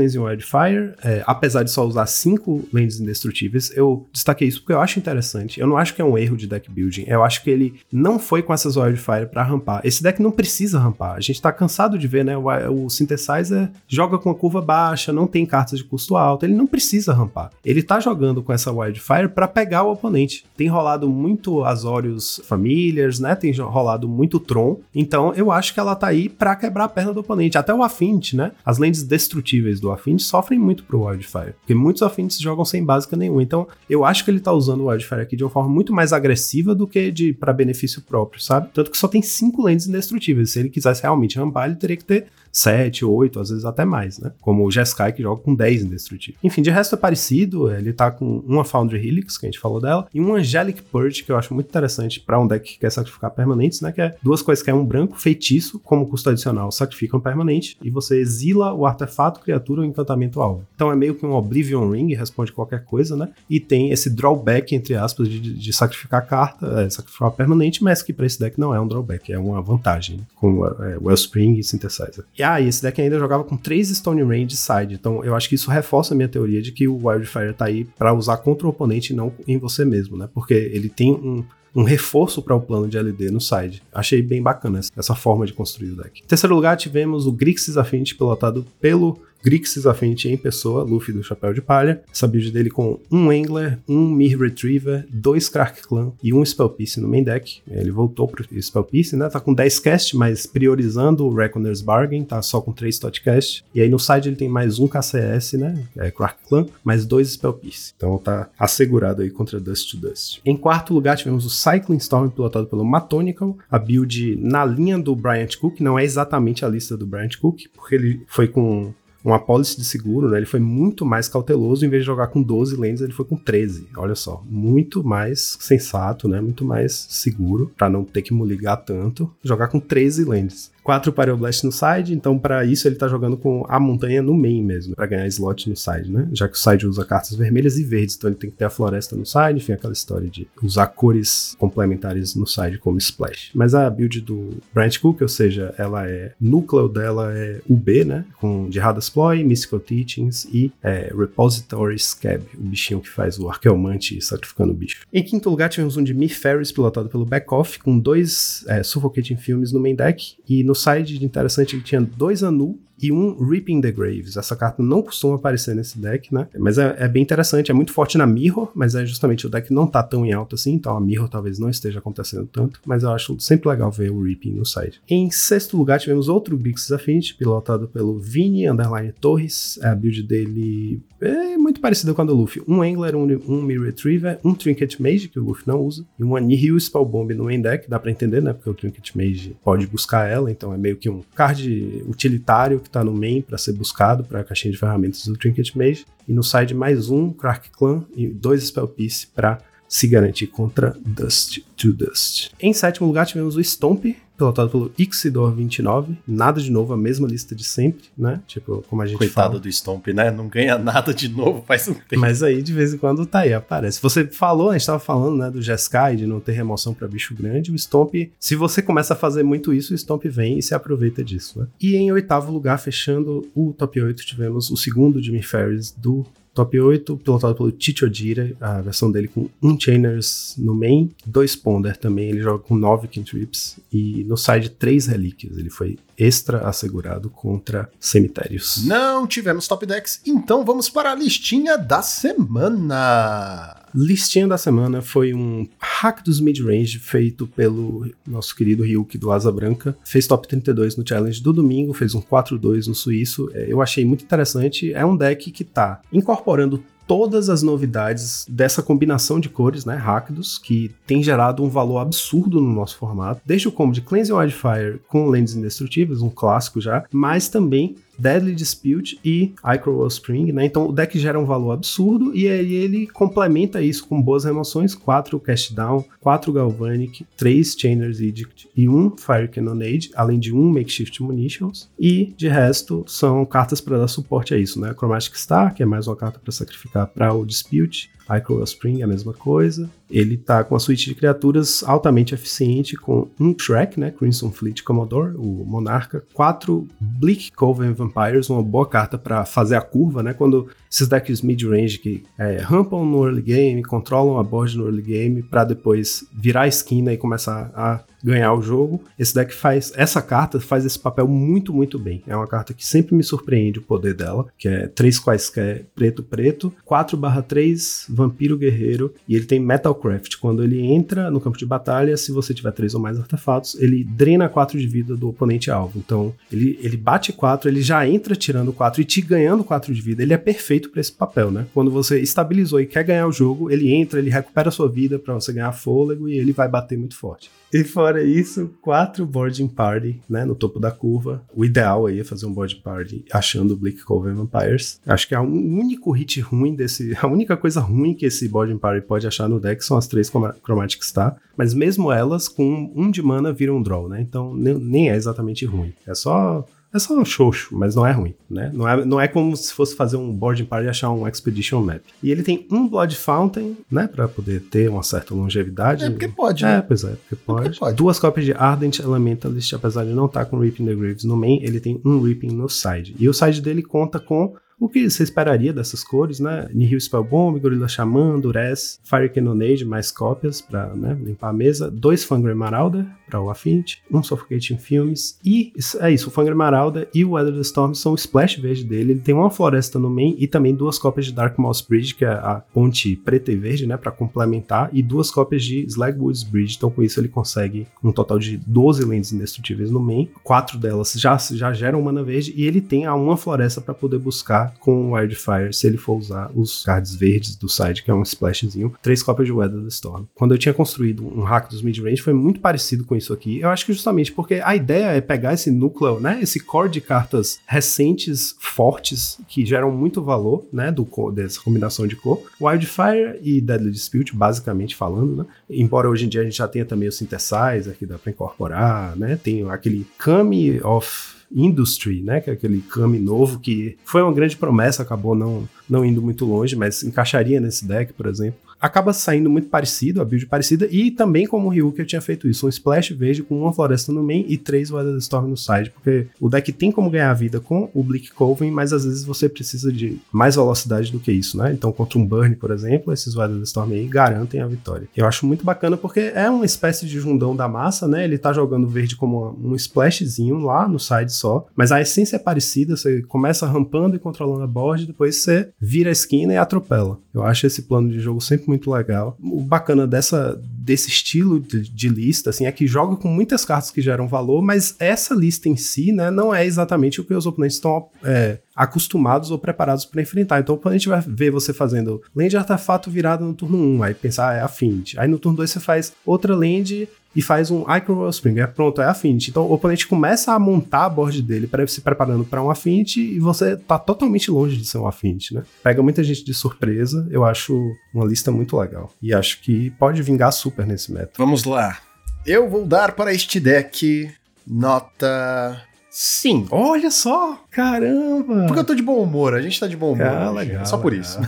4 0.09 0.19
Cleansing 0.19 0.19
Wildfire, 0.19 0.93
é, 1.03 1.23
apesar 1.25 1.63
de 1.63 1.71
só 1.71 1.85
usar 1.85 2.05
5 2.05 2.69
lands 2.73 2.99
indestrutíveis. 2.99 3.71
Eu 3.75 4.07
destaquei 4.11 4.47
isso 4.47 4.61
porque 4.61 4.73
eu 4.73 4.81
acho 4.81 4.99
interessante. 4.99 5.59
Eu 5.59 5.67
não 5.67 5.77
acho 5.77 5.93
que 5.93 6.01
é 6.01 6.05
um 6.05 6.17
erro 6.17 6.35
de 6.35 6.47
deck 6.47 6.69
building, 6.69 7.05
eu 7.07 7.23
acho 7.23 7.43
que 7.43 7.49
ele 7.49 7.79
não 7.91 8.17
foi 8.17 8.41
com 8.41 8.53
essas 8.53 8.75
Wildfire 8.75 9.27
pra 9.27 9.43
rampar. 9.43 9.81
Esse 9.83 10.01
deck 10.01 10.21
não 10.21 10.31
precisa 10.31 10.79
rampar. 10.79 11.15
A 11.15 11.19
gente 11.19 11.41
tá 11.41 11.51
cansado 11.51 11.97
de 11.97 12.07
ver, 12.07 12.25
né? 12.25 12.37
O, 12.37 12.85
o 12.85 12.89
Synthesizer 12.89 13.69
joga 13.87 14.17
com 14.17 14.29
a 14.29 14.35
curva 14.35 14.61
baixa, 14.61 15.13
não 15.13 15.27
tem 15.27 15.45
cartas 15.45 15.79
de 15.79 15.85
custo 15.85 16.15
alto, 16.15 16.45
ele 16.45 16.55
não 16.55 16.67
precisa 16.67 17.13
rampar. 17.13 17.51
Ele 17.63 17.83
tá 17.83 17.99
jogando 17.99 18.41
com 18.41 18.53
essa 18.53 18.71
Wildfire 18.71 19.29
pra 19.29 19.47
pegar 19.47 19.83
o 19.83 19.91
oponente. 19.91 20.45
Tem 20.55 20.67
rolado 20.67 21.09
muito 21.09 21.63
Azorius 21.63 22.41
Familiars, 22.45 23.19
né? 23.19 23.35
Tem 23.35 23.51
rolado 23.51 24.07
muito 24.07 24.39
Tron. 24.39 24.79
Então 24.93 25.33
eu 25.33 25.51
acho 25.51 25.73
que 25.73 25.79
ela 25.79 25.95
tá 25.95 26.07
aí 26.07 26.29
pra 26.29 26.55
quebrar 26.55 26.85
a 26.85 26.89
perna 26.89 27.13
do 27.13 27.19
oponente. 27.19 27.57
Até 27.57 27.73
o 27.73 27.83
Affinity, 27.83 28.35
né? 28.35 28.51
As 28.65 28.77
lentes 28.77 29.03
destrutíveis 29.03 29.79
do 29.79 29.88
Affinity 29.91 30.23
sofrem 30.23 30.59
muito 30.59 30.83
pro 30.83 31.05
Wildfire. 31.05 31.53
Porque 31.59 31.73
muitos 31.73 32.01
Affinities 32.01 32.39
jogam 32.39 32.65
sem 32.65 32.83
básica 32.83 33.15
nenhuma. 33.15 33.43
Então 33.43 33.67
eu 33.89 34.05
acho 34.05 34.23
que 34.23 34.31
ele 34.31 34.39
tá 34.39 34.51
usando 34.51 34.81
o 34.81 34.87
Wildfire 34.87 35.21
aqui 35.21 35.35
de 35.35 35.43
uma 35.43 35.49
forma 35.49 35.69
muito 35.69 35.93
mais 35.93 36.13
agressiva 36.13 36.73
do 36.75 36.87
que 36.87 37.11
de 37.11 37.33
para 37.33 37.53
benefício 37.53 38.01
próprio, 38.01 38.41
sabe? 38.41 38.69
Tanto 38.73 38.91
que 38.91 38.97
só 38.97 39.07
tem 39.07 39.21
cinco 39.21 39.63
lentes 39.63 39.87
indestrutíveis. 39.87 40.51
Se 40.51 40.59
ele 40.59 40.69
quisesse 40.69 41.01
realmente 41.01 41.37
rampar, 41.37 41.67
ele 41.67 41.75
teria 41.75 41.97
que 41.97 42.05
ter 42.05 42.27
7, 42.51 43.05
8, 43.05 43.39
às 43.39 43.49
vezes 43.49 43.65
até 43.65 43.85
mais, 43.85 44.19
né? 44.19 44.31
Como 44.41 44.65
o 44.65 44.71
Jeskai 44.71 45.13
que 45.13 45.21
joga 45.21 45.41
com 45.41 45.53
10 45.53 45.83
indestrutíveis. 45.83 46.39
Enfim, 46.43 46.61
de 46.61 46.69
resto 46.69 46.95
é 46.95 46.97
parecido, 46.97 47.71
ele 47.71 47.93
tá 47.93 48.11
com 48.11 48.39
uma 48.45 48.63
Foundry 48.63 48.97
Helix, 48.97 49.37
que 49.37 49.45
a 49.45 49.49
gente 49.49 49.59
falou 49.59 49.79
dela, 49.79 50.07
e 50.13 50.19
um 50.19 50.33
Angelic 50.33 50.81
Purge, 50.83 51.23
que 51.23 51.31
eu 51.31 51.37
acho 51.37 51.53
muito 51.53 51.67
interessante 51.67 52.19
pra 52.19 52.39
um 52.39 52.47
deck 52.47 52.73
que 52.73 52.79
quer 52.79 52.91
sacrificar 52.91 53.31
permanentes, 53.31 53.81
né? 53.81 53.91
Que 53.91 54.01
é 54.01 54.15
duas 54.21 54.41
coisas 54.41 54.63
que 54.63 54.69
é 54.69 54.73
um 54.73 54.85
branco 54.85 55.19
feitiço, 55.19 55.79
como 55.79 56.07
custo 56.07 56.29
adicional, 56.29 56.71
sacrifica 56.71 57.17
um 57.17 57.19
permanente, 57.19 57.77
e 57.81 57.89
você 57.89 58.19
exila 58.19 58.73
o 58.73 58.85
artefato, 58.85 59.39
criatura 59.39 59.81
ou 59.81 59.87
encantamento 59.87 60.41
alvo. 60.41 60.65
Então 60.75 60.91
é 60.91 60.95
meio 60.95 61.15
que 61.15 61.25
um 61.25 61.33
Oblivion 61.33 61.89
Ring, 61.89 62.13
responde 62.13 62.51
qualquer 62.51 62.83
coisa, 62.83 63.15
né? 63.15 63.29
E 63.49 63.59
tem 63.59 63.91
esse 63.91 64.09
drawback, 64.09 64.75
entre 64.75 64.95
aspas, 64.95 65.27
de, 65.27 65.39
de 65.39 65.73
sacrificar 65.73 66.25
carta, 66.27 66.81
é, 66.81 66.89
sacrificar 66.89 67.31
permanente, 67.31 67.83
mas 67.83 68.01
que 68.01 68.13
pra 68.13 68.25
esse 68.25 68.39
deck 68.39 68.59
não 68.59 68.73
é 68.73 68.79
um 68.79 68.87
drawback, 68.87 69.31
é 69.31 69.39
uma 69.39 69.61
vantagem, 69.61 70.17
né? 70.17 70.23
com 70.35 70.65
é, 70.65 70.97
Wellspring 71.01 71.57
e 71.57 71.63
Synthesizer. 71.63 72.23
E 72.39 72.43
ah, 72.43 72.61
e 72.61 72.69
esse 72.69 72.81
deck 72.81 73.01
ainda 73.01 73.19
jogava 73.19 73.43
com 73.43 73.57
três 73.57 73.89
Stone 73.89 74.23
Range 74.23 74.55
side, 74.55 74.93
então 74.93 75.23
eu 75.25 75.35
acho 75.35 75.49
que 75.49 75.55
isso 75.55 75.69
reforça 75.69 76.13
a 76.13 76.17
minha 76.17 76.29
teoria 76.29 76.61
de 76.61 76.71
que 76.71 76.87
o 76.87 77.07
Wildfire 77.07 77.53
tá 77.53 77.65
aí 77.65 77.83
pra 77.83 78.13
usar 78.13 78.37
contra 78.37 78.65
o 78.65 78.69
oponente 78.69 79.11
e 79.11 79.15
não 79.15 79.33
em 79.45 79.57
você 79.57 79.83
mesmo, 79.83 80.17
né? 80.17 80.29
Porque 80.33 80.53
ele 80.53 80.87
tem 80.87 81.11
um, 81.11 81.43
um 81.75 81.83
reforço 81.83 82.41
para 82.41 82.55
o 82.55 82.61
plano 82.61 82.87
de 82.87 82.97
LD 82.97 83.31
no 83.31 83.41
side. 83.41 83.81
Achei 83.93 84.21
bem 84.21 84.41
bacana 84.41 84.79
essa, 84.95 85.15
forma 85.15 85.45
de 85.45 85.53
construir 85.53 85.91
o 85.91 85.95
deck. 85.97 86.21
Em 86.23 86.27
terceiro 86.27 86.55
lugar, 86.55 86.77
tivemos 86.77 87.27
o 87.27 87.31
Grixis 87.31 87.77
Affinity 87.77 88.15
pilotado 88.15 88.65
pelo 88.79 89.19
Grixis 89.43 89.85
Affinity 89.85 90.29
em 90.29 90.37
pessoa, 90.37 90.83
Luffy 90.83 91.13
do 91.13 91.23
Chapéu 91.23 91.53
de 91.53 91.61
Palha. 91.61 92.01
Essa 92.11 92.27
build 92.27 92.51
dele 92.51 92.69
com 92.69 92.99
um 93.11 93.29
Angler, 93.29 93.79
um 93.87 94.09
Mir 94.09 94.37
Retriever, 94.37 95.05
dois 95.09 95.47
Crack 95.47 95.81
Clan 95.83 96.11
e 96.21 96.33
um 96.33 96.43
Spell 96.43 96.69
Piece 96.69 96.99
no 96.99 97.07
main 97.07 97.23
deck. 97.23 97.61
Ele 97.69 97.91
voltou 97.91 98.27
pro 98.27 98.45
Spell 98.61 98.83
Piece, 98.83 99.15
né? 99.15 99.29
Tá 99.29 99.39
com 99.39 99.53
10 99.53 99.79
cast, 99.79 100.17
mas 100.17 100.45
priorizando 100.45 101.25
o 101.25 101.33
Reckoner's 101.33 101.81
Bargain, 101.81 102.23
tá 102.23 102.41
só 102.41 102.59
com 102.59 102.71
3 102.71 102.99
Totcast. 102.99 103.63
E 103.73 103.81
aí 103.81 103.89
no 103.89 103.99
side 103.99 104.29
ele 104.29 104.35
tem 104.35 104.49
mais 104.49 104.79
um 104.79 104.87
KCS, 104.87 105.53
né? 105.53 105.85
É 105.97 106.11
Crack 106.11 106.39
Clan, 106.47 106.65
mais 106.83 107.05
dois 107.05 107.29
Spell 107.31 107.53
Piece. 107.53 107.93
Então 107.95 108.17
tá 108.17 108.49
assegurado 108.59 109.21
aí 109.21 109.29
contra 109.29 109.59
Dust 109.59 109.91
to 109.91 109.97
Dust. 109.97 110.39
Em 110.45 110.57
quarto 110.57 110.93
lugar 110.93 111.17
tivemos 111.17 111.45
o 111.45 111.49
Cycling 111.59 111.97
Storm 111.97 112.29
pilotado 112.29 112.67
pelo 112.67 112.85
Matonical, 112.85 113.57
a 113.69 113.77
build 113.77 114.37
na 114.37 114.63
linha 114.63 114.97
do 114.97 115.15
Bryant 115.15 115.57
Cook, 115.59 115.81
não 115.81 115.99
é 115.99 116.03
exatamente 116.03 116.63
a 116.63 116.69
lista 116.69 116.95
do 116.95 117.05
Bryant 117.05 117.35
Cook, 117.39 117.63
porque 117.73 117.95
ele 117.95 118.23
foi 118.27 118.47
com 118.47 118.93
uma 119.23 119.39
policy 119.39 119.77
de 119.77 119.83
seguro, 119.83 120.29
né? 120.29 120.37
Ele 120.37 120.45
foi 120.45 120.59
muito 120.59 121.05
mais 121.05 121.27
cauteloso, 121.27 121.85
em 121.85 121.89
vez 121.89 122.03
de 122.03 122.07
jogar 122.07 122.27
com 122.27 122.41
12 122.41 122.75
lanes, 122.77 123.01
ele 123.01 123.11
foi 123.11 123.25
com 123.25 123.35
13. 123.35 123.87
Olha 123.97 124.15
só, 124.15 124.43
muito 124.47 125.03
mais 125.03 125.57
sensato, 125.59 126.27
né? 126.27 126.39
Muito 126.39 126.63
mais 126.63 127.07
seguro, 127.09 127.71
para 127.77 127.89
não 127.89 128.03
ter 128.03 128.21
que 128.21 128.33
ligar 128.33 128.77
tanto, 128.77 129.29
jogar 129.43 129.67
com 129.67 129.79
13 129.79 130.23
lanes. 130.23 130.71
4 130.89 131.13
Pyroblast 131.13 131.63
no 131.63 131.71
side, 131.71 132.15
então 132.15 132.39
para 132.39 132.65
isso 132.65 132.87
ele 132.87 132.95
tá 132.95 133.07
jogando 133.07 133.37
com 133.37 133.63
a 133.69 133.79
montanha 133.79 134.23
no 134.23 134.33
main 134.33 134.63
mesmo, 134.63 134.95
para 134.95 135.05
ganhar 135.05 135.27
slot 135.27 135.69
no 135.69 135.75
side, 135.75 136.11
né? 136.11 136.27
Já 136.33 136.47
que 136.47 136.55
o 136.55 136.59
side 136.59 136.87
usa 136.87 137.05
cartas 137.05 137.35
vermelhas 137.35 137.77
e 137.77 137.83
verdes, 137.83 138.15
então 138.15 138.27
ele 138.27 138.39
tem 138.39 138.49
que 138.49 138.55
ter 138.55 138.65
a 138.65 138.71
floresta 138.71 139.15
no 139.15 139.23
side, 139.23 139.57
enfim, 139.57 139.73
aquela 139.73 139.93
história 139.93 140.27
de 140.27 140.47
usar 140.63 140.87
cores 140.87 141.55
complementares 141.59 142.33
no 142.33 142.47
side 142.47 142.79
como 142.79 142.97
splash. 142.97 143.51
Mas 143.53 143.75
a 143.75 143.87
build 143.87 144.21
do 144.21 144.57
Branch 144.73 144.99
Cook, 144.99 145.21
ou 145.21 145.27
seja, 145.27 145.75
ela 145.77 146.09
é 146.09 146.33
núcleo 146.41 146.89
dela 146.89 147.31
é 147.37 147.61
UB, 147.69 148.03
né? 148.03 148.25
Com 148.39 148.71
Jihad 148.71 148.97
Exploit, 148.97 149.43
Mystical 149.43 149.79
Teachings 149.79 150.45
e 150.45 150.71
é, 150.81 151.13
Repository 151.15 151.99
Scab, 151.99 152.43
o 152.57 152.63
bichinho 152.63 152.99
que 152.99 153.09
faz 153.09 153.37
o 153.37 153.47
arqueomante 153.47 154.19
sacrificando 154.23 154.71
o 154.71 154.75
bicho. 154.75 155.05
Em 155.13 155.21
quinto 155.21 155.51
lugar 155.51 155.69
tivemos 155.69 155.97
um 155.97 156.03
de 156.03 156.15
Mi 156.15 156.29
Ferris 156.29 156.71
pilotado 156.71 157.09
pelo 157.09 157.27
Backoff, 157.27 157.77
com 157.77 157.99
dois 157.99 158.65
é, 158.67 158.81
Suffocating 158.81 159.37
Filmes 159.37 159.71
no 159.71 159.79
main 159.79 159.93
deck, 159.93 160.35
e 160.47 160.63
no 160.63 160.78
side 160.79 161.17
de 161.19 161.25
interessante 161.25 161.75
ele 161.75 161.83
tinha 161.83 162.01
dois 162.01 162.43
Anu 162.43 162.79
e 163.01 163.11
um 163.11 163.37
Reaping 163.43 163.81
the 163.81 163.91
Graves. 163.91 164.37
Essa 164.37 164.55
carta 164.55 164.81
não 164.81 165.01
costuma 165.01 165.35
aparecer 165.35 165.75
nesse 165.75 165.97
deck, 165.99 166.33
né? 166.33 166.47
Mas 166.57 166.77
é, 166.77 166.95
é, 166.99 167.07
bem 167.07 167.23
interessante, 167.23 167.71
é 167.71 167.73
muito 167.73 167.93
forte 167.93 168.17
na 168.17 168.25
Mirror, 168.27 168.71
mas 168.75 168.95
é 168.95 169.05
justamente 169.05 169.45
o 169.47 169.49
deck 169.49 169.71
não 169.73 169.87
tá 169.87 170.03
tão 170.03 170.25
em 170.25 170.33
alta 170.33 170.55
assim, 170.55 170.73
então 170.73 170.95
a 170.95 171.01
Mirror 171.01 171.29
talvez 171.29 171.59
não 171.59 171.69
esteja 171.69 171.99
acontecendo 171.99 172.47
tanto, 172.51 172.79
mas 172.85 173.03
eu 173.03 173.11
acho 173.11 173.39
sempre 173.39 173.69
legal 173.69 173.91
ver 173.91 174.11
o 174.11 174.23
Reaping 174.23 174.51
no 174.51 174.65
side. 174.65 175.01
Em 175.09 175.29
sexto 175.31 175.77
lugar 175.77 175.99
tivemos 175.99 176.27
outro 176.27 176.57
Bixis 176.57 176.91
Affinity, 176.91 177.35
pilotado 177.35 177.87
pelo 177.87 178.19
Vini 178.19 178.69
Underline 178.69 179.13
Torres, 179.19 179.79
a 179.81 179.95
build 179.95 180.23
dele 180.23 181.01
é 181.21 181.57
muito 181.57 181.81
parecida 181.81 182.13
com 182.13 182.21
a 182.21 182.25
do 182.25 182.33
Luffy. 182.33 182.63
Um 182.67 182.81
Angler, 182.81 183.15
um, 183.15 183.25
um 183.47 183.61
Me 183.61 183.77
Retriever, 183.77 184.39
um 184.43 184.53
Trinket 184.53 184.99
Mage, 184.99 185.27
que 185.27 185.39
o 185.39 185.43
Luffy 185.43 185.63
não 185.67 185.81
usa, 185.81 186.05
e 186.17 186.23
uma 186.23 186.39
Nihil 186.39 186.79
Spell 186.79 187.05
Bomb 187.05 187.33
no 187.33 187.45
main 187.45 187.61
deck, 187.61 187.89
dá 187.89 187.99
pra 187.99 188.09
entender, 188.09 188.41
né? 188.41 188.53
Porque 188.53 188.69
o 188.69 188.73
Trinket 188.73 189.15
Mage 189.15 189.55
pode 189.63 189.85
buscar 189.85 190.29
ela, 190.29 190.49
então 190.49 190.73
é 190.73 190.77
meio 190.77 190.95
que 190.95 191.09
um 191.09 191.21
card 191.35 192.03
utilitário 192.07 192.79
que 192.89 192.93
tá 192.93 193.03
no 193.03 193.13
main 193.13 193.41
para 193.41 193.57
ser 193.57 193.73
buscado 193.73 194.23
para 194.23 194.41
a 194.41 194.43
caixinha 194.43 194.71
de 194.71 194.77
ferramentas 194.79 195.25
do 195.25 195.37
Trinket 195.37 195.75
Mage. 195.75 196.05
E 196.27 196.33
no 196.33 196.43
side 196.43 196.73
mais 196.73 197.09
um 197.09 197.31
Crack 197.31 197.69
Clan 197.69 198.03
e 198.15 198.27
dois 198.27 198.63
Spell 198.63 198.87
Piece 198.87 199.27
para 199.27 199.59
se 199.87 200.07
garantir 200.07 200.47
contra 200.47 200.95
Dust 201.05 201.59
to 201.77 201.93
Dust. 201.93 202.51
Em 202.59 202.73
sétimo 202.73 203.07
lugar 203.07 203.25
tivemos 203.25 203.55
o 203.55 203.63
Stomp, 203.63 204.05
pilotado 204.39 204.69
pelo 204.69 204.89
Ixidor29. 204.91 206.17
Nada 206.27 206.61
de 206.61 206.71
novo, 206.71 206.93
a 206.93 206.97
mesma 206.97 207.27
lista 207.27 207.53
de 207.53 207.63
sempre, 207.63 208.05
né? 208.17 208.41
Tipo, 208.47 208.83
como 208.89 209.01
a 209.01 209.05
gente 209.05 209.17
Coitado 209.17 209.49
fala. 209.49 209.59
do 209.59 209.71
Stomp, 209.71 210.07
né? 210.07 210.31
Não 210.31 210.47
ganha 210.47 210.77
nada 210.77 211.13
de 211.13 211.29
novo 211.29 211.63
faz 211.67 211.87
um 211.87 211.93
tempo. 211.93 212.19
Mas 212.19 212.41
aí, 212.41 212.63
de 212.63 212.73
vez 212.73 212.93
em 212.93 212.97
quando, 212.97 213.25
tá 213.25 213.39
aí, 213.39 213.53
aparece. 213.53 214.01
Você 214.01 214.25
falou, 214.25 214.69
a 214.69 214.77
gente 214.77 214.87
tava 214.87 214.99
falando, 214.99 215.37
né, 215.37 215.51
do 215.51 215.61
Jeskai, 215.61 216.15
de 216.15 216.25
não 216.25 216.39
ter 216.39 216.53
remoção 216.53 216.93
para 216.93 217.07
bicho 217.07 217.35
grande. 217.35 217.71
O 217.71 217.77
Stomp, 217.77 218.13
se 218.39 218.55
você 218.55 218.81
começa 218.81 219.13
a 219.13 219.17
fazer 219.17 219.43
muito 219.43 219.73
isso, 219.73 219.93
o 219.93 219.97
Stomp 219.97 220.23
vem 220.25 220.57
e 220.57 220.63
se 220.63 220.73
aproveita 220.73 221.23
disso, 221.23 221.59
né? 221.59 221.67
E 221.79 221.95
em 221.95 222.11
oitavo 222.11 222.51
lugar, 222.51 222.79
fechando 222.79 223.47
o 223.53 223.73
top 223.73 224.01
8, 224.01 224.25
tivemos 224.25 224.71
o 224.71 224.77
segundo 224.77 225.21
Jimmy 225.21 225.43
Ferris 225.43 225.91
do 225.91 226.25
Top 226.59 226.77
8, 226.77 227.15
pilotado 227.15 227.55
pelo 227.55 227.73
Chicho 227.79 228.05
Ojira, 228.05 228.53
a 228.59 228.81
versão 228.81 229.09
dele 229.09 229.29
com 229.29 229.49
um 229.63 229.79
Chainers 229.79 230.55
no 230.57 230.75
main, 230.75 231.09
dois 231.25 231.55
Ponder 231.55 231.95
também, 231.95 232.27
ele 232.27 232.41
joga 232.41 232.59
com 232.59 232.75
9 232.75 233.07
Cantrips 233.07 233.77
e 233.93 234.25
no 234.25 234.35
side 234.35 234.69
3 234.71 235.07
Relíquias, 235.07 235.57
ele 235.57 235.69
foi 235.69 235.97
extra 236.19 236.67
assegurado 236.67 237.29
contra 237.29 237.89
cemitérios. 237.99 238.85
Não 238.85 239.25
tivemos 239.25 239.67
top 239.67 239.85
decks, 239.85 240.21
então 240.25 240.65
vamos 240.65 240.89
para 240.89 241.11
a 241.11 241.15
listinha 241.15 241.77
da 241.77 242.01
semana. 242.01 243.75
Listinha 243.95 244.47
da 244.47 244.57
semana 244.57 245.01
foi 245.01 245.33
um 245.33 245.67
hack 245.79 246.23
dos 246.23 246.39
mid-range 246.39 246.99
feito 246.99 247.47
pelo 247.47 248.07
nosso 248.27 248.55
querido 248.55 248.83
Ryuk 248.83 249.17
do 249.17 249.31
Asa 249.31 249.51
Branca. 249.51 249.97
Fez 250.03 250.27
top 250.27 250.47
32 250.47 250.95
no 250.95 251.07
challenge 251.07 251.41
do 251.41 251.53
domingo, 251.53 251.93
fez 251.93 252.13
um 252.13 252.21
4-2 252.21 252.87
no 252.87 252.93
suíço. 252.93 253.49
É, 253.53 253.71
eu 253.71 253.81
achei 253.81 254.05
muito 254.05 254.23
interessante. 254.23 254.93
É 254.93 255.05
um 255.05 255.15
deck 255.17 255.49
que 255.51 255.63
tá 255.63 256.01
incorporando 256.11 256.83
todas 257.09 257.49
as 257.49 257.63
novidades 257.63 258.45
dessa 258.47 258.83
combinação 258.83 259.39
de 259.39 259.49
cores, 259.49 259.83
né, 259.83 259.95
Rakdos, 259.95 260.59
que 260.59 260.91
tem 261.07 261.23
gerado 261.23 261.63
um 261.63 261.67
valor 261.67 261.97
absurdo 261.97 262.61
no 262.61 262.71
nosso 262.71 262.97
formato, 262.97 263.41
desde 263.43 263.67
o 263.67 263.71
combo 263.71 263.91
de 263.91 264.01
Cleanse 264.01 264.31
Wildfire 264.31 265.01
com 265.07 265.27
lentes 265.27 265.55
indestrutíveis, 265.55 266.21
um 266.21 266.29
clássico 266.29 266.79
já, 266.79 267.03
mas 267.11 267.49
também 267.49 267.95
Deadly 268.19 268.53
Dispute 268.53 269.19
e 269.23 269.53
Icro 269.75 270.05
Spring, 270.07 270.51
né? 270.51 270.65
Então 270.65 270.87
o 270.87 270.91
deck 270.91 271.17
gera 271.17 271.39
um 271.39 271.45
valor 271.45 271.71
absurdo 271.71 272.35
e 272.35 272.47
aí 272.47 272.73
ele 272.73 273.07
complementa 273.07 273.81
isso 273.81 274.07
com 274.07 274.21
boas 274.21 274.43
remoções: 274.43 274.93
4 274.93 275.39
Cast 275.39 275.73
Down, 275.73 276.03
4 276.19 276.51
Galvanic, 276.51 277.25
3 277.37 277.75
Chainer's 277.77 278.19
Edict 278.19 278.69
e 278.75 278.87
1 278.89 279.15
Fire 279.17 279.47
Cannonade, 279.47 280.11
além 280.15 280.39
de 280.39 280.53
1 280.53 280.69
Makeshift 280.71 281.21
Munitions. 281.23 281.89
E 281.99 282.33
de 282.37 282.47
resto 282.47 283.03
são 283.07 283.45
cartas 283.45 283.81
para 283.81 283.97
dar 283.97 284.07
suporte 284.07 284.53
a 284.53 284.57
isso, 284.57 284.79
né? 284.79 284.93
Chromatic 284.93 285.35
Star, 285.35 285.73
que 285.73 285.83
é 285.83 285.85
mais 285.85 286.07
uma 286.07 286.15
carta 286.15 286.39
para 286.39 286.51
sacrificar 286.51 287.07
para 287.07 287.33
o 287.33 287.45
Dispute. 287.45 288.11
Icro 288.29 288.63
Spring, 288.63 289.01
a 289.01 289.07
mesma 289.07 289.33
coisa. 289.33 289.89
Ele 290.09 290.37
tá 290.37 290.63
com 290.63 290.75
a 290.75 290.79
suíte 290.79 291.07
de 291.07 291.15
criaturas 291.15 291.83
altamente 291.83 292.33
eficiente, 292.33 292.95
com 292.95 293.27
um 293.39 293.55
Shrek, 293.57 293.99
né? 293.99 294.11
Crimson 294.11 294.51
Fleet 294.51 294.83
Commodore, 294.83 295.35
o 295.35 295.65
Monarca. 295.65 296.23
Quatro 296.33 296.87
Bleak 296.99 297.51
Coven 297.51 297.93
Vampires, 298.09 298.49
uma 298.49 298.63
boa 298.63 298.87
carta 298.87 299.17
para 299.17 299.45
fazer 299.45 299.75
a 299.75 299.81
curva, 299.81 300.23
né? 300.23 300.33
Quando 300.33 300.67
esses 300.89 301.07
decks 301.07 301.41
mid-range 301.41 301.99
que 301.99 302.23
é, 302.37 302.57
rampam 302.57 303.05
no 303.05 303.25
early 303.25 303.41
game, 303.41 303.83
controlam 303.83 304.37
a 304.37 304.43
board 304.43 304.77
no 304.77 304.85
early 304.85 305.01
game, 305.01 305.43
para 305.43 305.63
depois 305.63 306.25
virar 306.33 306.61
a 306.61 306.67
esquina 306.67 307.13
e 307.13 307.17
começar 307.17 307.71
a 307.75 308.01
ganhar 308.23 308.53
o 308.53 308.61
jogo. 308.61 309.03
Esse 309.17 309.33
deck 309.33 309.53
faz. 309.53 309.91
Essa 309.95 310.21
carta 310.21 310.59
faz 310.59 310.85
esse 310.85 310.99
papel 310.99 311.27
muito, 311.27 311.73
muito 311.73 311.97
bem. 311.97 312.23
É 312.27 312.35
uma 312.35 312.47
carta 312.47 312.73
que 312.73 312.85
sempre 312.85 313.15
me 313.15 313.23
surpreende 313.23 313.79
o 313.79 313.83
poder 313.83 314.13
dela, 314.13 314.47
que 314.57 314.67
é 314.67 314.87
3 314.87 315.19
quaisquer 315.19 315.85
preto, 315.95 316.23
preto, 316.23 316.73
4/3 316.85 318.05
Vampiro 318.09 318.57
Guerreiro, 318.57 319.13
e 319.27 319.35
ele 319.35 319.45
tem 319.45 319.59
Metalcraft. 319.59 320.37
Quando 320.37 320.63
ele 320.63 320.81
entra 320.81 321.29
no 321.29 321.41
campo 321.41 321.57
de 321.57 321.65
batalha, 321.65 322.17
se 322.17 322.31
você 322.31 322.53
tiver 322.53 322.71
3 322.71 322.95
ou 322.95 323.01
mais 323.01 323.19
artefatos, 323.19 323.75
ele 323.79 324.03
drena 324.03 324.49
4 324.49 324.79
de 324.79 324.87
vida 324.87 325.15
do 325.15 325.29
oponente 325.29 325.71
alvo. 325.71 325.99
Então, 325.99 326.33
ele, 326.51 326.79
ele 326.81 326.97
bate 326.97 327.31
4, 327.33 327.69
ele 327.69 327.81
já 327.81 328.07
entra 328.07 328.35
tirando 328.35 328.73
4 328.73 329.01
e 329.01 329.05
te 329.05 329.21
ganhando 329.21 329.63
4 329.63 329.93
de 329.93 330.01
vida. 330.01 330.23
Ele 330.23 330.33
é 330.33 330.37
perfeito 330.37 330.89
para 330.89 331.01
esse 331.01 331.11
papel, 331.11 331.51
né? 331.51 331.65
Quando 331.73 331.91
você 331.91 332.19
estabilizou 332.19 332.79
e 332.79 332.85
quer 332.85 333.03
ganhar 333.03 333.27
o 333.27 333.31
jogo, 333.31 333.69
ele 333.71 333.91
entra, 333.93 334.19
ele 334.19 334.29
recupera 334.29 334.69
a 334.69 334.71
sua 334.71 334.89
vida 334.89 335.19
para 335.19 335.33
você 335.33 335.53
ganhar 335.53 335.71
fôlego 335.71 336.27
e 336.27 336.37
ele 336.37 336.51
vai 336.51 336.67
bater 336.67 336.97
muito 336.97 337.15
forte. 337.15 337.49
E 337.71 337.83
fora 338.09 338.23
isso, 338.23 338.73
quatro 338.81 339.25
boarding 339.25 339.67
party, 339.67 340.19
né, 340.27 340.43
no 340.43 340.55
topo 340.55 340.79
da 340.79 340.91
curva. 340.91 341.43
O 341.53 341.63
ideal 341.63 342.07
aí 342.07 342.19
é 342.19 342.23
fazer 342.23 342.47
um 342.47 342.53
boarding 342.53 342.81
party 342.81 343.25
achando 343.31 343.73
o 343.73 343.77
Bleak 343.77 344.03
Coven 344.03 344.33
Vampires. 344.33 344.99
Acho 345.05 345.27
que 345.27 345.35
é 345.35 345.39
o 345.39 345.43
único 345.43 346.11
hit 346.11 346.41
ruim 346.41 346.75
desse, 346.75 347.15
a 347.21 347.27
única 347.27 347.55
coisa 347.55 347.79
ruim 347.79 348.15
que 348.15 348.25
esse 348.25 348.47
boarding 348.49 348.77
party 348.77 349.05
pode 349.05 349.27
achar 349.27 349.47
no 349.47 349.59
deck 349.59 349.83
são 349.83 349.97
as 349.97 350.07
três 350.07 350.31
Chromatic 350.63 351.03
Star, 351.03 351.37
mas 351.55 351.73
mesmo 351.73 352.11
elas 352.11 352.47
com 352.47 352.91
um 352.95 353.11
de 353.11 353.21
mana 353.21 353.53
viram 353.53 353.77
um 353.77 353.83
draw, 353.83 354.09
né? 354.09 354.21
Então 354.21 354.55
nem 354.55 355.11
é 355.11 355.15
exatamente 355.15 355.65
ruim. 355.65 355.93
É 356.07 356.15
só 356.15 356.65
é 356.93 356.97
só 356.99 357.13
um 357.17 357.23
xoxo, 357.23 357.69
mas 357.77 357.95
não 357.95 358.05
é 358.05 358.11
ruim, 358.11 358.33
né? 358.49 358.71
Não 358.73 358.87
é, 358.87 359.05
não 359.05 359.21
é 359.21 359.27
como 359.27 359.55
se 359.55 359.71
fosse 359.73 359.95
fazer 359.95 360.17
um 360.17 360.33
boarding 360.33 360.65
party 360.65 360.85
e 360.87 360.89
achar 360.89 361.11
um 361.11 361.27
Expedition 361.27 361.81
Map. 361.81 362.01
E 362.23 362.31
ele 362.31 362.41
tem 362.43 362.67
um 362.71 362.87
Blood 362.87 363.15
Fountain, 363.15 363.77
né? 363.91 364.07
Pra 364.07 364.27
poder 364.27 364.59
ter 364.61 364.89
uma 364.89 365.03
certa 365.03 365.33
longevidade. 365.35 366.05
É 366.05 366.09
porque 366.09 366.27
pode, 366.27 366.65
É, 366.65 366.77
né? 366.77 366.81
pois 366.81 367.03
é, 367.03 367.09
porque 367.11 367.35
pode. 367.35 367.63
porque 367.65 367.79
pode. 367.79 367.95
Duas 367.95 368.19
cópias 368.19 368.45
de 368.45 368.53
Ardent 368.53 368.99
Elementalist, 368.99 369.73
apesar 369.73 370.03
de 370.05 370.11
não 370.13 370.25
estar 370.25 370.45
com 370.45 370.57
Reaping 370.59 370.85
the 370.85 370.95
Graves 370.95 371.23
no 371.23 371.35
main, 371.37 371.59
ele 371.61 371.79
tem 371.79 372.01
um 372.03 372.21
Reaping 372.21 372.49
no 372.51 372.67
side. 372.69 373.15
E 373.19 373.29
o 373.29 373.33
side 373.33 373.61
dele 373.61 373.83
conta 373.83 374.19
com 374.19 374.55
o 374.79 374.87
que 374.87 375.09
você 375.09 375.23
esperaria 375.23 375.73
dessas 375.73 376.03
cores, 376.03 376.39
né? 376.39 376.69
Nihil 376.73 376.99
Spellbomb, 376.99 377.59
Gorilla 377.59 377.87
Shaman, 377.87 378.39
Duress, 378.39 378.99
Fire 379.03 379.29
Cannonade, 379.29 379.83
mais 379.83 380.11
cópias 380.11 380.61
pra 380.61 380.95
né, 380.95 381.17
limpar 381.21 381.49
a 381.49 381.53
mesa, 381.53 381.91
dois 381.91 382.23
Fangre 382.23 382.53
Marauder 382.53 383.05
para 383.29 383.41
o 383.41 383.49
Affinity, 383.49 384.01
um 384.11 384.23
Suffocating 384.23 384.77
Films 384.77 385.37
e 385.45 385.71
é 385.99 386.11
isso, 386.11 386.29
o 386.29 386.31
Fangre 386.31 386.55
Marauder 386.55 387.07
e 387.13 387.23
o 387.23 387.31
Weather 387.31 387.59
Storm 387.59 387.93
são 387.93 388.13
o 388.13 388.15
splash 388.15 388.55
verde 388.55 388.83
dele, 388.83 389.11
ele 389.11 389.19
tem 389.19 389.35
uma 389.35 389.51
floresta 389.51 389.99
no 389.99 390.09
main 390.09 390.35
e 390.39 390.47
também 390.47 390.73
duas 390.73 390.97
cópias 390.97 391.27
de 391.27 391.33
Dark 391.33 391.57
Moss 391.59 391.81
Bridge, 391.81 392.15
que 392.15 392.25
é 392.25 392.29
a 392.29 392.63
ponte 392.73 393.15
preta 393.17 393.51
e 393.51 393.55
verde, 393.55 393.85
né, 393.85 393.97
para 393.97 394.11
complementar, 394.11 394.89
e 394.91 395.03
duas 395.03 395.29
cópias 395.29 395.63
de 395.63 395.85
Slagwoods 395.85 396.43
Bridge, 396.43 396.75
então 396.77 396.89
com 396.89 397.03
isso 397.03 397.19
ele 397.19 397.27
consegue 397.27 397.85
um 398.03 398.11
total 398.11 398.39
de 398.39 398.57
12 398.57 399.05
lentes 399.05 399.31
indestrutíveis 399.31 399.91
no 399.91 399.99
main, 399.99 400.29
quatro 400.43 400.79
delas 400.79 401.13
já, 401.13 401.37
já 401.37 401.71
geram 401.71 402.01
mana 402.01 402.23
verde 402.23 402.53
e 402.55 402.65
ele 402.65 402.81
tem 402.81 403.05
a 403.05 403.13
uma 403.13 403.37
floresta 403.37 403.79
para 403.79 403.93
poder 403.93 404.17
buscar 404.17 404.68
com 404.79 405.09
o 405.09 405.11
Wildfire 405.13 405.73
se 405.73 405.87
ele 405.87 405.97
for 405.97 406.17
usar 406.17 406.51
os 406.55 406.83
cards 406.83 407.15
verdes 407.15 407.55
do 407.55 407.69
side, 407.69 408.03
que 408.03 408.11
é 408.11 408.13
um 408.13 408.23
splashzinho, 408.23 408.93
três 409.01 409.23
cópias 409.23 409.47
de 409.47 409.53
Weather 409.53 409.85
Storm. 409.87 410.25
Quando 410.35 410.53
eu 410.53 410.57
tinha 410.57 410.73
construído 410.73 411.25
um 411.25 411.43
hack 411.43 411.69
dos 411.69 411.81
mid-range 411.81 412.21
foi 412.21 412.33
muito 412.33 412.59
parecido 412.59 413.05
com 413.05 413.15
isso 413.15 413.33
aqui. 413.33 413.59
Eu 413.59 413.69
acho 413.69 413.85
que 413.85 413.93
justamente 413.93 414.31
porque 414.31 414.61
a 414.63 414.75
ideia 414.75 415.07
é 415.07 415.21
pegar 415.21 415.53
esse 415.53 415.71
núcleo, 415.71 416.19
né, 416.19 416.39
esse 416.41 416.59
core 416.59 416.89
de 416.89 417.01
cartas 417.01 417.59
recentes, 417.65 418.55
fortes, 418.59 419.39
que 419.47 419.65
geram 419.65 419.91
muito 419.91 420.21
valor, 420.21 420.65
né, 420.71 420.91
do 420.91 421.07
dessa 421.31 421.59
combinação 421.59 422.07
de 422.07 422.15
cor. 422.15 422.41
Wildfire 422.61 423.39
e 423.41 423.59
Deadly 423.59 423.91
Dispute, 423.91 424.35
basicamente 424.35 424.95
falando, 424.95 425.37
né? 425.37 425.45
Embora 425.69 426.09
hoje 426.09 426.25
em 426.25 426.29
dia 426.29 426.41
a 426.41 426.43
gente 426.43 426.57
já 426.57 426.67
tenha 426.67 426.85
também 426.85 427.09
o 427.09 427.11
Synthesizer 427.11 427.95
que 427.97 428.05
dá 428.05 428.17
para 428.17 428.31
incorporar, 428.31 429.15
né? 429.15 429.39
Tem 429.41 429.69
aquele 429.69 430.05
Kami 430.17 430.79
of 430.81 431.38
Industry, 431.51 432.21
né? 432.21 432.41
Que 432.41 432.49
é 432.49 432.53
aquele 432.53 432.81
Kami 432.81 433.19
novo 433.19 433.59
que 433.59 433.97
foi 434.05 434.21
uma 434.21 434.33
grande 434.33 434.55
promessa, 434.55 435.03
acabou 435.03 435.35
não, 435.35 435.67
não 435.89 436.05
indo 436.05 436.21
muito 436.21 436.45
longe, 436.45 436.75
mas 436.75 437.03
encaixaria 437.03 437.59
nesse 437.59 437.85
deck, 437.85 438.13
por 438.13 438.27
exemplo 438.27 438.68
acaba 438.79 439.13
saindo 439.13 439.49
muito 439.49 439.67
parecido, 439.67 440.21
a 440.21 440.25
build 440.25 440.45
parecida, 440.45 440.87
e 440.91 441.11
também 441.11 441.45
como 441.45 441.67
o 441.67 441.69
Ryu 441.69 441.91
que 441.91 442.01
eu 442.01 442.05
tinha 442.05 442.21
feito 442.21 442.47
isso, 442.47 442.65
um 442.65 442.69
splash 442.69 443.11
verde 443.11 443.43
com 443.43 443.59
uma 443.59 443.73
floresta 443.73 444.11
no 444.11 444.23
main 444.23 444.45
e 444.47 444.57
três 444.57 444.91
Weather 444.91 445.15
Storm 445.17 445.47
no 445.47 445.57
side, 445.57 445.91
porque 445.91 446.27
o 446.39 446.49
deck 446.49 446.71
tem 446.71 446.91
como 446.91 447.09
ganhar 447.09 447.33
vida 447.33 447.59
com 447.59 447.89
o 447.93 448.03
Bleak 448.03 448.31
Coven, 448.31 448.71
mas 448.71 448.93
às 448.93 449.05
vezes 449.05 449.23
você 449.23 449.49
precisa 449.49 449.91
de 449.91 450.19
mais 450.31 450.55
velocidade 450.55 451.11
do 451.11 451.19
que 451.19 451.31
isso, 451.31 451.57
né? 451.57 451.73
Então 451.73 451.91
contra 451.91 452.17
um 452.17 452.25
Burn, 452.25 452.55
por 452.55 452.71
exemplo, 452.71 453.11
esses 453.11 453.35
Weather 453.35 453.61
Storm 453.63 453.91
aí 453.91 454.07
garantem 454.07 454.61
a 454.61 454.67
vitória. 454.67 455.07
Eu 455.15 455.25
acho 455.25 455.45
muito 455.45 455.63
bacana 455.63 455.97
porque 455.97 456.31
é 456.33 456.49
uma 456.49 456.65
espécie 456.65 457.05
de 457.05 457.19
jundão 457.19 457.55
da 457.55 457.67
massa, 457.67 458.07
né? 458.07 458.23
Ele 458.23 458.37
tá 458.37 458.53
jogando 458.53 458.87
verde 458.87 459.15
como 459.15 459.57
um 459.61 459.75
splashzinho 459.75 460.59
lá 460.59 460.87
no 460.87 460.99
side 460.99 461.33
só, 461.33 461.67
mas 461.75 461.91
a 461.91 462.01
essência 462.01 462.35
é 462.35 462.39
parecida, 462.39 462.95
você 462.95 463.21
começa 463.23 463.65
rampando 463.65 464.15
e 464.15 464.19
controlando 464.19 464.63
a 464.63 464.67
board, 464.67 465.05
depois 465.05 465.37
você 465.37 465.69
vira 465.79 466.09
a 466.09 466.11
esquina 466.11 466.53
e 466.53 466.57
atropela. 466.57 467.19
Eu 467.33 467.43
acho 467.43 467.67
esse 467.67 467.83
plano 467.83 468.09
de 468.09 468.19
jogo 468.19 468.41
sempre 468.41 468.68
muito 468.69 468.91
legal. 468.91 469.35
O 469.41 469.61
bacana 469.61 470.07
dessa, 470.07 470.59
desse 470.63 471.09
estilo 471.09 471.59
de, 471.59 471.81
de, 471.81 472.07
lista, 472.07 472.51
assim, 472.51 472.65
é 472.65 472.71
que 472.71 472.87
joga 472.87 473.15
com 473.15 473.27
muitas 473.27 473.65
cartas 473.65 473.91
que 473.91 474.01
geram 474.01 474.27
valor, 474.27 474.61
mas 474.61 474.95
essa 474.99 475.33
lista 475.35 475.67
em 475.67 475.75
si, 475.75 476.11
né, 476.11 476.31
não 476.31 476.53
é 476.53 476.65
exatamente 476.65 477.19
o 477.19 477.23
que 477.25 477.33
os 477.33 477.45
oponentes 477.45 477.77
estão 477.77 478.09
é, 478.23 478.59
acostumados 478.75 479.51
ou 479.51 479.59
preparados 479.59 480.05
para 480.05 480.21
enfrentar. 480.21 480.59
Então, 480.59 480.79
a 480.85 480.91
gente 480.91 481.09
vai 481.09 481.21
ver 481.21 481.51
você 481.51 481.73
fazendo 481.73 482.21
land 482.33 482.55
artefato 482.55 483.11
virada 483.11 483.43
no 483.43 483.53
turno 483.53 483.77
1, 483.77 484.03
aí 484.03 484.13
pensar, 484.13 484.49
ah, 484.49 484.53
é 484.53 484.61
Affinity. 484.61 485.19
Aí 485.19 485.27
no 485.27 485.39
turno 485.39 485.57
2 485.57 485.69
você 485.69 485.79
faz 485.79 486.13
outra 486.25 486.55
land 486.55 487.09
e 487.35 487.41
faz 487.41 487.69
um 487.69 487.85
Icon 487.95 488.19
Wellspring. 488.21 488.59
É 488.59 488.67
pronto, 488.67 489.01
é 489.01 489.05
Affinity. 489.05 489.51
Então 489.51 489.63
o 489.63 489.73
oponente 489.73 490.07
começa 490.07 490.53
a 490.53 490.59
montar 490.59 491.05
a 491.05 491.09
board 491.09 491.41
dele 491.41 491.67
para 491.67 491.85
se 491.87 492.01
preparando 492.01 492.43
para 492.43 492.61
um 492.61 492.69
Affinity 492.69 493.21
e 493.21 493.39
você 493.39 493.77
tá 493.77 493.99
totalmente 493.99 494.49
longe 494.49 494.77
de 494.77 494.85
ser 494.85 494.97
um 494.97 495.07
Affinity, 495.07 495.53
né? 495.53 495.63
Pega 495.83 496.01
muita 496.01 496.23
gente 496.23 496.43
de 496.43 496.53
surpresa. 496.53 497.27
Eu 497.29 497.45
acho 497.45 497.91
uma 498.13 498.25
lista 498.25 498.51
muito 498.51 498.77
legal. 498.77 499.11
E 499.21 499.33
acho 499.33 499.61
que 499.61 499.91
pode 499.91 500.21
vingar 500.21 500.51
super 500.51 500.85
nesse 500.85 501.11
método. 501.11 501.33
Vamos 501.37 501.63
lá. 501.63 501.99
Eu 502.45 502.69
vou 502.69 502.85
dar 502.85 503.13
para 503.13 503.33
este 503.33 503.59
deck 503.59 504.31
nota 504.65 505.81
Sim. 506.21 506.67
Olha 506.69 507.09
só! 507.09 507.63
Caramba! 507.71 508.65
Porque 508.67 508.79
eu 508.81 508.83
tô 508.83 508.93
de 508.93 509.01
bom 509.01 509.23
humor, 509.23 509.53
a 509.53 509.61
gente 509.61 509.79
tá 509.79 509.87
de 509.87 509.95
bom 509.95 510.11
humor. 510.11 510.27
Ah, 510.27 510.51
legal. 510.51 510.85
Só 510.85 510.97
por 510.97 511.13
legal. 511.13 511.25
isso. 511.25 511.39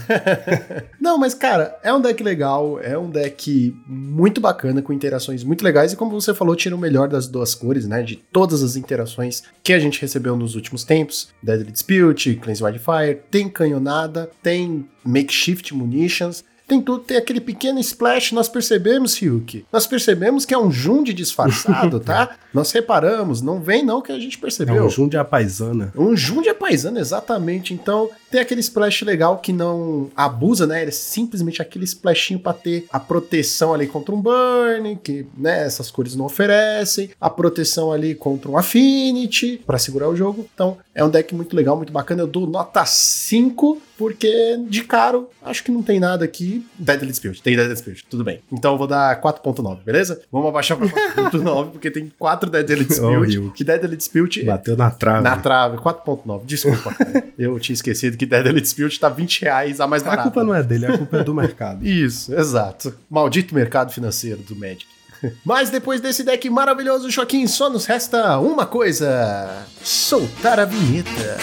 Não, 0.98 1.18
mas 1.18 1.34
cara, 1.34 1.78
é 1.84 1.94
um 1.94 2.00
deck 2.00 2.24
legal, 2.24 2.80
é 2.80 2.98
um 2.98 3.10
deck 3.10 3.76
muito 3.86 4.40
bacana, 4.40 4.82
com 4.82 4.94
interações 4.94 5.44
muito 5.44 5.62
legais, 5.62 5.92
e 5.92 5.98
como 5.98 6.12
você 6.12 6.34
falou, 6.34 6.56
tira 6.56 6.74
o 6.74 6.80
melhor 6.80 7.10
das 7.10 7.28
duas 7.28 7.54
cores, 7.54 7.86
né? 7.86 8.02
De 8.02 8.16
todas 8.16 8.64
as 8.64 8.78
interações 8.78 9.44
que 9.62 9.74
a 9.74 9.80
gente 9.80 10.00
recebeu 10.00 10.38
nos 10.38 10.56
últimos 10.56 10.86
tempos: 10.86 11.28
Deadly 11.44 11.70
Dispute, 11.70 12.36
Cleanse 12.36 12.64
Wildfire, 12.64 13.24
tem 13.30 13.50
canhonada, 13.50 14.32
tem 14.42 14.88
Makeshift 15.04 15.76
Munitions 15.76 16.46
tem 16.72 16.82
tudo, 16.82 17.04
tem 17.04 17.18
aquele 17.18 17.42
pequeno 17.42 17.80
splash, 17.82 18.32
nós 18.32 18.48
percebemos, 18.48 19.18
Ryuk. 19.20 19.66
Nós 19.74 19.86
percebemos 19.86 20.46
que 20.46 20.54
é 20.54 20.58
um 20.58 20.72
Jund 20.72 21.14
disfarçado, 21.14 22.00
tá? 22.00 22.38
nós 22.54 22.72
reparamos, 22.72 23.42
não 23.42 23.60
vem 23.60 23.84
não 23.84 24.02
que 24.02 24.10
a 24.10 24.18
gente 24.18 24.38
percebeu. 24.38 24.78
É 24.78 24.82
um 24.82 24.90
Jund 24.90 25.18
a 25.18 25.26
paisana. 25.26 25.92
Um 25.94 26.16
Jund 26.16 26.48
a 26.48 26.56
paisana, 26.56 27.02
exatamente. 27.02 27.74
Então, 27.74 28.10
tem 28.32 28.42
aquele 28.42 28.62
splash 28.62 29.04
legal 29.04 29.38
que 29.38 29.52
não 29.52 30.10
abusa, 30.16 30.66
né? 30.66 30.82
Ele 30.82 30.90
é 30.90 30.94
simplesmente 30.94 31.62
aquele 31.62 31.86
splashinho 31.86 32.40
para 32.40 32.54
ter 32.54 32.86
a 32.90 33.00
proteção 33.00 33.74
ali 33.74 33.88
contra 33.88 34.16
um 34.16 34.22
burn, 34.22 34.98
que, 35.04 35.26
né, 35.38 35.66
essas 35.66 35.92
cores 35.92 36.16
não 36.16 36.26
oferecem, 36.26 37.10
a 37.20 37.30
proteção 37.30 37.92
ali 37.92 38.16
contra 38.16 38.50
um 38.50 38.58
affinity 38.58 39.62
para 39.66 39.78
segurar 39.78 40.10
o 40.10 40.16
jogo. 40.16 40.48
Então, 40.54 40.78
é 40.96 41.04
um 41.04 41.10
deck 41.10 41.36
muito 41.36 41.56
legal, 41.56 41.76
muito 41.76 41.92
bacana. 41.92 42.22
Eu 42.22 42.28
dou 42.28 42.48
nota 42.48 42.86
5 42.86 43.82
porque 44.02 44.58
de 44.68 44.84
caro, 44.84 45.30
acho 45.44 45.64
que 45.64 45.70
não 45.70 45.84
tem 45.84 46.00
nada 46.00 46.26
aqui. 46.26 46.66
Deadly 46.80 47.12
Dispute, 47.12 47.40
tem 47.44 47.56
Deadly 47.56 47.76
Dispute, 47.76 48.04
tudo 48.10 48.24
bem. 48.24 48.42
Então 48.52 48.72
eu 48.72 48.78
vou 48.80 48.88
dar 48.88 49.22
4.9, 49.22 49.84
beleza? 49.84 50.24
Vamos 50.32 50.50
abaixar 50.50 50.76
pra 50.76 50.88
4.9, 50.88 51.70
porque 51.70 51.92
tem 51.92 52.12
4 52.18 52.50
Deadly. 52.50 52.88
Oh, 53.02 53.52
que 53.52 53.64
Deadly 53.64 53.96
Dispute... 53.96 54.44
Bateu 54.44 54.76
na 54.76 54.90
trave. 54.90 55.24
Na 55.24 55.38
trave, 55.38 55.78
4.9. 55.78 56.46
Desculpa, 56.46 56.96
eu 57.38 57.60
tinha 57.60 57.74
esquecido 57.74 58.18
que 58.22 58.26
Deadly 58.28 58.62
Dispute 58.62 59.00
tá 59.00 59.10
20 59.10 59.42
reais 59.42 59.80
a 59.80 59.88
mais 59.88 60.04
barato. 60.04 60.20
A 60.20 60.24
culpa 60.26 60.44
não 60.44 60.54
é 60.54 60.62
dele, 60.62 60.86
a 60.86 60.96
culpa 60.96 61.18
é 61.18 61.24
do 61.24 61.34
mercado. 61.34 61.84
Isso, 61.88 62.32
exato. 62.36 62.94
Maldito 63.10 63.56
mercado 63.56 63.92
financeiro 63.92 64.44
do 64.44 64.56
Magic. 64.56 64.86
Mas 65.44 65.72
depois 65.72 66.00
desse 66.00 66.24
deck 66.24 66.48
maravilhoso, 66.48 67.10
Joaquim, 67.10 67.48
só 67.48 67.68
nos 67.68 67.86
resta 67.86 68.38
uma 68.38 68.68
coisa: 68.68 69.66
soltar 69.84 70.60
a 70.60 70.66
vinheta. 70.66 71.40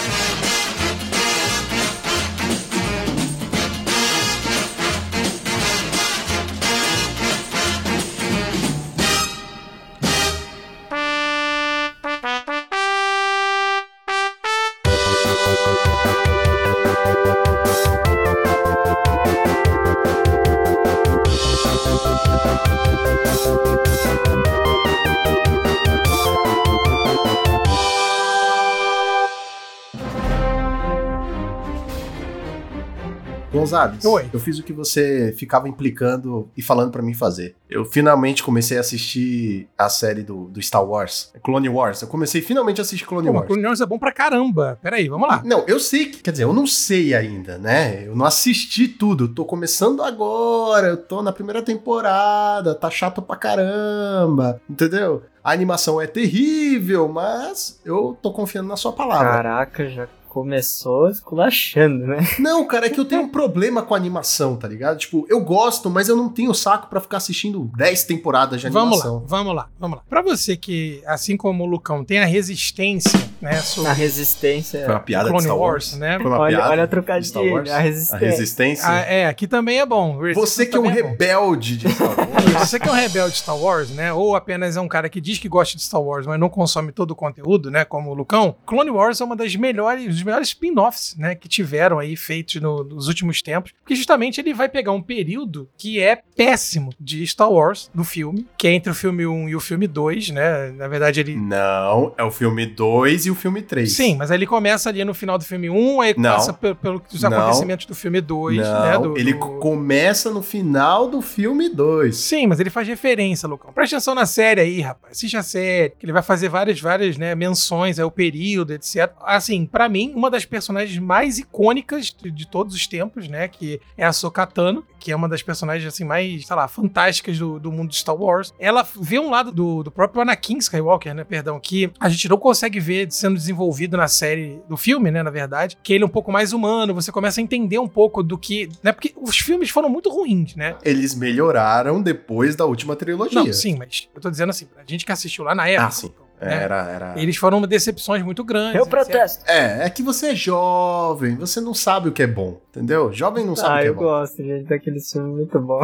Gonzalez, 33.87 34.05
Oi. 34.05 34.31
eu 34.33 34.41
fiz 34.41 34.59
o 34.59 34.63
que 34.63 34.73
você 34.73 35.35
ficava 35.37 35.69
implicando 35.69 36.49
e 36.57 36.63
falando 36.63 36.91
pra 36.91 37.03
mim 37.03 37.15
fazer. 37.15 37.55
Eu 37.71 37.85
finalmente 37.85 38.43
comecei 38.43 38.77
a 38.77 38.81
assistir 38.81 39.69
a 39.77 39.89
série 39.89 40.23
do, 40.23 40.45
do 40.49 40.61
Star 40.63 40.85
Wars, 40.85 41.33
Clone 41.43 41.69
Wars. 41.69 42.03
Eu 42.03 42.09
comecei 42.09 42.41
finalmente 42.41 42.81
a 42.81 42.83
assistir 42.83 43.07
Clone 43.07 43.27
Pô, 43.27 43.33
mas 43.33 43.41
Wars. 43.43 43.49
Clone 43.53 43.67
Wars 43.67 43.81
é 43.81 43.87
bom 43.87 43.99
pra 43.99 44.13
caramba. 44.13 44.79
Peraí, 44.83 45.09
vamos 45.09 45.29
lá. 45.29 45.43
Não, 45.45 45.65
eu 45.67 45.79
sei, 45.79 46.07
que- 46.07 46.23
quer 46.23 46.31
dizer, 46.33 46.45
eu 46.45 46.53
não 46.53 46.67
sei 46.67 47.15
ainda, 47.15 47.59
né? 47.59 48.07
Eu 48.07 48.17
não 48.17 48.25
assisti 48.25 48.89
tudo, 48.89 49.25
eu 49.25 49.29
tô 49.35 49.45
começando 49.45 50.03
agora, 50.03 50.89
eu 50.89 50.97
tô 50.97 51.23
na 51.23 51.33
primeira 51.33 51.63
temporada, 51.63 52.75
tá 52.75 52.91
chato 52.91 53.21
pra 53.23 53.37
caramba, 53.37 54.61
entendeu? 54.69 55.23
A 55.43 55.53
animação 55.53 56.01
é 56.01 56.07
terrível, 56.07 57.09
mas 57.09 57.81
eu 57.85 58.17
tô 58.21 58.33
confiando 58.33 58.69
na 58.69 58.77
sua 58.77 58.93
palavra. 58.93 59.29
Caraca, 59.31 59.89
já 59.89 60.07
começou 60.29 61.09
esculachando, 61.09 62.07
né? 62.07 62.19
Não, 62.39 62.67
cara, 62.67 62.87
é 62.87 62.91
que 62.91 63.01
eu 63.01 63.05
tenho 63.05 63.23
um 63.23 63.29
problema 63.29 63.83
com 63.83 63.95
a 63.95 63.97
animação, 63.97 64.57
tá 64.57 64.69
ligado? 64.69 64.99
Tipo, 64.99 65.27
eu 65.29 65.41
gosto, 65.41 65.89
mas 65.91 66.09
eu 66.09 66.17
não 66.17 66.29
tenho 66.29 66.53
saco 66.55 66.89
pra 66.89 67.01
ficar 67.01 67.17
assistindo 67.19 67.71
10 67.77 68.05
temporadas 68.05 68.61
de 68.61 68.69
Vamos 68.69 68.99
lá, 68.99 69.05
animação. 69.07 69.25
vamos 69.27 69.55
lá, 69.55 69.69
vamos 69.79 69.97
lá. 69.99 70.05
Pra 70.09 70.23
você 70.23 70.57
que, 70.57 71.03
assim 71.07 71.37
como 71.37 71.65
o 71.65 71.67
Lucão, 71.67 72.05
tem 72.05 72.19
a 72.21 72.25
resistência, 72.27 73.19
né, 73.41 73.57
sobre 73.61 73.89
Na 73.89 73.95
resistência. 73.95 74.85
Foi 74.85 74.95
uma 74.95 75.01
piada 75.01 75.29
Clone 75.29 75.39
de 75.39 75.45
Star 75.45 75.59
Wars, 75.59 75.85
Wars, 75.93 75.99
né? 76.01 76.19
Foi 76.19 76.27
uma 76.27 76.39
Olha, 76.39 76.57
piada 76.57 76.71
olha 76.73 76.83
a 76.83 76.87
de 76.87 76.91
Star 76.91 77.03
trocadilho, 77.43 77.55
Wars? 77.55 77.71
a 77.71 77.79
resistência. 77.79 78.17
A 78.17 78.31
resistência. 78.31 78.85
Ah, 78.89 78.99
é, 79.01 79.27
aqui 79.27 79.47
também 79.47 79.81
é 79.81 79.87
bom. 79.87 80.19
Você 80.35 80.67
que 80.67 80.77
é 80.77 80.81
um 80.81 80.85
bom. 80.85 80.89
rebelde 80.91 81.77
de 81.79 81.89
Star 81.91 82.09
Wars. 82.19 82.29
Você 82.69 82.79
que 82.81 82.89
é 82.89 82.93
um 82.93 82.95
rebelde 82.95 83.33
de 83.33 83.39
Star 83.39 83.57
Wars, 83.57 83.91
né? 83.91 84.13
Ou 84.13 84.35
apenas 84.37 84.77
é 84.77 84.81
um 84.81 84.89
cara 84.89 85.09
que 85.09 85.21
diz 85.21 85.39
que 85.39 85.49
gosta 85.49 85.77
de 85.77 85.83
Star 85.83 86.03
Wars, 86.03 86.27
mas 86.27 86.39
não 86.39 86.49
consome 86.49 86.93
todo 86.93 87.13
o 87.13 87.17
conteúdo, 87.17 87.71
né? 87.71 87.85
Como 87.85 88.11
o 88.11 88.15
Lucão. 88.15 88.57
Clone 88.67 88.91
Wars 88.91 89.21
é 89.21 89.25
uma 89.25 89.37
das 89.37 89.55
melhores, 89.57 90.18
dos 90.19 90.25
melhores 90.25 90.49
spin-offs, 90.49 91.17
né, 91.19 91.35
que 91.35 91.49
tiveram 91.49 91.99
aí 91.99 92.17
feitos 92.17 92.57
no- 92.61 92.85
nos 92.85 93.09
últimos 93.09 93.41
tempos, 93.43 93.73
porque 93.81 93.95
justamente 93.95 94.41
ele 94.41 94.53
vai 94.55 94.69
pegar 94.69 94.93
um 94.93 95.03
período 95.03 95.69
que 95.77 96.01
é 96.01 96.17
péssimo 96.37 96.91
de 97.01 97.27
Star 97.27 97.51
Wars, 97.51 97.91
do 97.95 98.05
filme, 98.05 98.47
que 98.57 98.67
é 98.69 98.73
entre 98.73 98.91
o 98.91 98.95
filme 98.95 99.27
1 99.27 99.49
e 99.49 99.57
o 99.57 99.61
filme 99.61 99.87
2, 99.87 100.31
né, 100.31 100.71
na 100.73 100.89
verdade 100.89 101.21
ele... 101.21 101.37
Não, 101.37 102.15
é 102.17 102.23
o 102.25 102.31
filme 102.31 102.67
2 102.67 103.27
e 103.27 103.31
o 103.31 103.35
filme 103.35 103.63
3. 103.63 103.93
Sim, 103.93 104.17
mas 104.17 104.31
aí 104.31 104.37
ele 104.39 104.47
começa 104.47 104.89
ali 104.89 105.05
no 105.05 105.15
final 105.15 105.39
do 105.39 105.45
filme 105.45 105.69
1, 105.71 106.01
aí 106.01 106.15
Não. 106.17 106.35
passa 106.35 106.53
pe- 106.53 106.75
pelos 106.75 107.25
acontecimentos 107.25 107.87
do 107.87 107.95
filme 107.95 108.21
2, 108.21 108.57
Não, 108.59 108.83
né, 108.83 108.99
do- 108.99 109.19
ele 109.19 109.33
do- 109.35 109.59
começa 109.59 110.31
no 110.31 110.43
final 110.43 111.09
do 111.09 111.21
filme 111.23 111.69
2. 111.69 112.17
Sim, 112.17 112.47
mas 112.47 112.61
ele 112.61 112.71
faz 112.71 112.87
referência, 112.89 113.49
Lucão. 113.49 113.73
Presta 113.73 113.97
atenção 113.97 114.15
na 114.15 114.27
série 114.27 114.61
aí, 114.61 114.81
rapaz. 114.81 115.13
Assiste 115.17 115.37
a 115.37 115.43
série, 115.43 115.91
que 115.99 116.05
ele 116.05 116.13
vai 116.13 116.23
fazer 116.23 116.49
várias, 116.49 116.81
várias, 116.81 117.17
né, 117.17 117.35
menções 117.35 117.99
ao 117.99 118.11
período, 118.11 118.73
etc. 118.73 119.11
Assim, 119.23 119.67
pra 119.67 119.89
mim, 119.89 120.08
uma 120.15 120.31
das 120.31 120.45
personagens 120.45 120.99
mais 120.99 121.39
icônicas 121.39 122.07
de, 122.15 122.31
de 122.31 122.47
todos 122.47 122.75
os 122.75 122.87
tempos, 122.87 123.29
né, 123.29 123.49
que 123.49 123.81
é 123.97 124.05
a 124.05 124.13
Sokatano, 124.13 124.85
que 124.99 125.13
é 125.13 125.17
uma 125.17 125.29
das 125.29 125.43
personagens, 125.43 125.87
assim, 125.93 126.05
mais, 126.05 126.47
sei 126.47 126.57
lá, 126.57 126.67
fantásticas 126.69 127.39
do, 127.39 127.59
do 127.59 127.71
mundo 127.71 127.91
de 127.91 127.97
Star 127.97 128.17
Wars. 128.17 128.53
Ela 128.59 128.87
vê 129.01 129.19
um 129.19 129.31
lado 129.31 129.53
do, 129.53 129.83
do 129.83 129.91
próprio 129.91 130.23
Anakin 130.23 130.59
Skywalker, 130.59 131.15
né, 131.15 131.25
perdão, 131.25 131.59
que 131.61 131.91
a 132.01 132.09
gente 132.09 132.29
não 132.29 132.37
consegue 132.37 132.81
ver 132.81 133.11
sendo 133.11 133.35
desenvolvido 133.37 133.97
na 133.97 134.09
série 134.09 134.61
do 134.69 134.77
filme, 134.77 135.11
né, 135.11 135.23
na 135.23 135.31
verdade, 135.31 135.77
que 135.83 135.93
ele 135.93 136.03
é 136.05 136.07
um 136.07 136.11
pouco 136.11 136.31
mais 136.33 136.53
humano, 136.53 136.95
você 136.95 137.13
começa 137.13 137.41
a 137.41 137.43
entender 137.43 137.79
um 137.79 137.89
pouco 137.89 138.23
do 138.23 138.37
que, 138.39 138.69
né, 138.83 138.93
porque 138.93 139.15
os 139.17 139.39
filmes 139.39 139.71
foram 139.71 139.89
muito 139.89 140.11
ruins, 140.11 140.55
né, 140.57 140.77
Eles 140.85 141.15
melhoraram 141.15 142.03
depois 142.03 142.57
da 142.57 142.65
última 142.67 142.97
trilogia. 142.97 143.39
não, 143.43 143.53
sim, 143.53 143.77
mas 143.79 144.09
eu 144.15 144.21
tô 144.21 144.31
dizendo 144.31 144.51
assim, 144.51 144.67
pra 144.67 144.83
gente 144.87 145.05
que 145.07 145.13
assistiu 145.13 145.45
lá 145.45 145.55
na 145.55 145.69
época. 145.69 145.87
Ah, 145.87 145.91
sim. 145.91 146.13
Né, 146.41 146.63
Era, 146.65 146.91
era. 146.91 147.15
Eles 147.21 147.37
foram 147.37 147.61
decepções 147.63 148.23
muito 148.23 148.43
grandes. 148.45 148.75
Eu 148.77 148.83
etc. 148.83 148.91
protesto. 148.91 149.45
É, 149.51 149.87
é 149.87 149.91
que 149.91 150.03
você 150.03 150.29
é 150.29 150.35
jovem, 150.35 151.37
você 151.37 151.61
não 151.61 151.75
sabe 151.75 152.09
o 152.09 152.13
que 152.13 152.23
é 152.23 152.27
bom, 152.27 152.61
entendeu? 152.71 153.13
Jovem 153.13 153.45
não 153.45 153.55
sabe 153.57 153.69
o 153.69 153.75
Ah, 153.75 153.81
que 153.81 153.87
é 153.87 153.89
eu 153.91 153.95
bom. 153.95 154.01
gosto, 154.03 154.37
gente, 154.43 154.65
daquele 154.65 155.01
filme 155.01 155.29
muito 155.35 155.59
bom. 155.61 155.81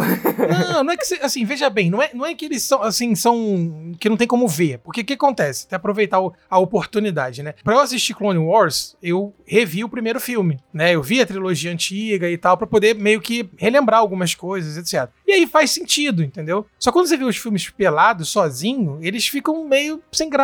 Não, 0.72 0.84
não 0.84 0.92
é 0.92 0.96
que, 0.96 1.14
assim, 1.22 1.44
veja 1.44 1.68
bem, 1.70 1.90
não 1.90 2.02
é, 2.02 2.10
não 2.14 2.24
é 2.26 2.34
que 2.34 2.44
eles 2.44 2.62
são, 2.62 2.82
assim, 2.82 3.14
são, 3.14 3.92
que 3.98 4.08
não 4.08 4.16
tem 4.16 4.26
como 4.26 4.46
ver. 4.48 4.78
Porque 4.78 5.00
o 5.00 5.04
que 5.04 5.14
acontece? 5.14 5.66
Até 5.66 5.76
aproveitar 5.76 6.20
o- 6.20 6.32
a 6.48 6.58
oportunidade, 6.58 7.42
né? 7.42 7.54
Pra 7.62 7.74
eu 7.74 7.80
assistir 7.80 8.14
Clone 8.14 8.38
Wars, 8.38 8.96
eu 9.02 9.34
revi 9.46 9.84
o 9.84 9.88
primeiro 9.88 10.20
filme, 10.20 10.58
né? 10.72 10.94
Eu 10.94 11.02
vi 11.02 11.20
a 11.20 11.26
trilogia 11.26 11.72
antiga 11.72 12.28
e 12.30 12.36
tal, 12.38 12.56
pra 12.56 12.66
poder 12.66 12.94
meio 12.94 13.20
que 13.20 13.48
relembrar 13.56 14.00
algumas 14.00 14.34
coisas, 14.34 14.76
etc. 14.76 15.10
E 15.26 15.32
aí 15.32 15.46
faz 15.46 15.70
sentido, 15.70 16.22
entendeu? 16.22 16.66
Só 16.78 16.92
quando 16.92 17.06
você 17.06 17.16
vê 17.16 17.24
os 17.24 17.36
filmes 17.36 17.68
pelados, 17.70 18.28
sozinho, 18.28 18.98
eles 19.02 19.26
ficam 19.26 19.66
meio 19.66 20.02
sem 20.12 20.28
graça, 20.28 20.43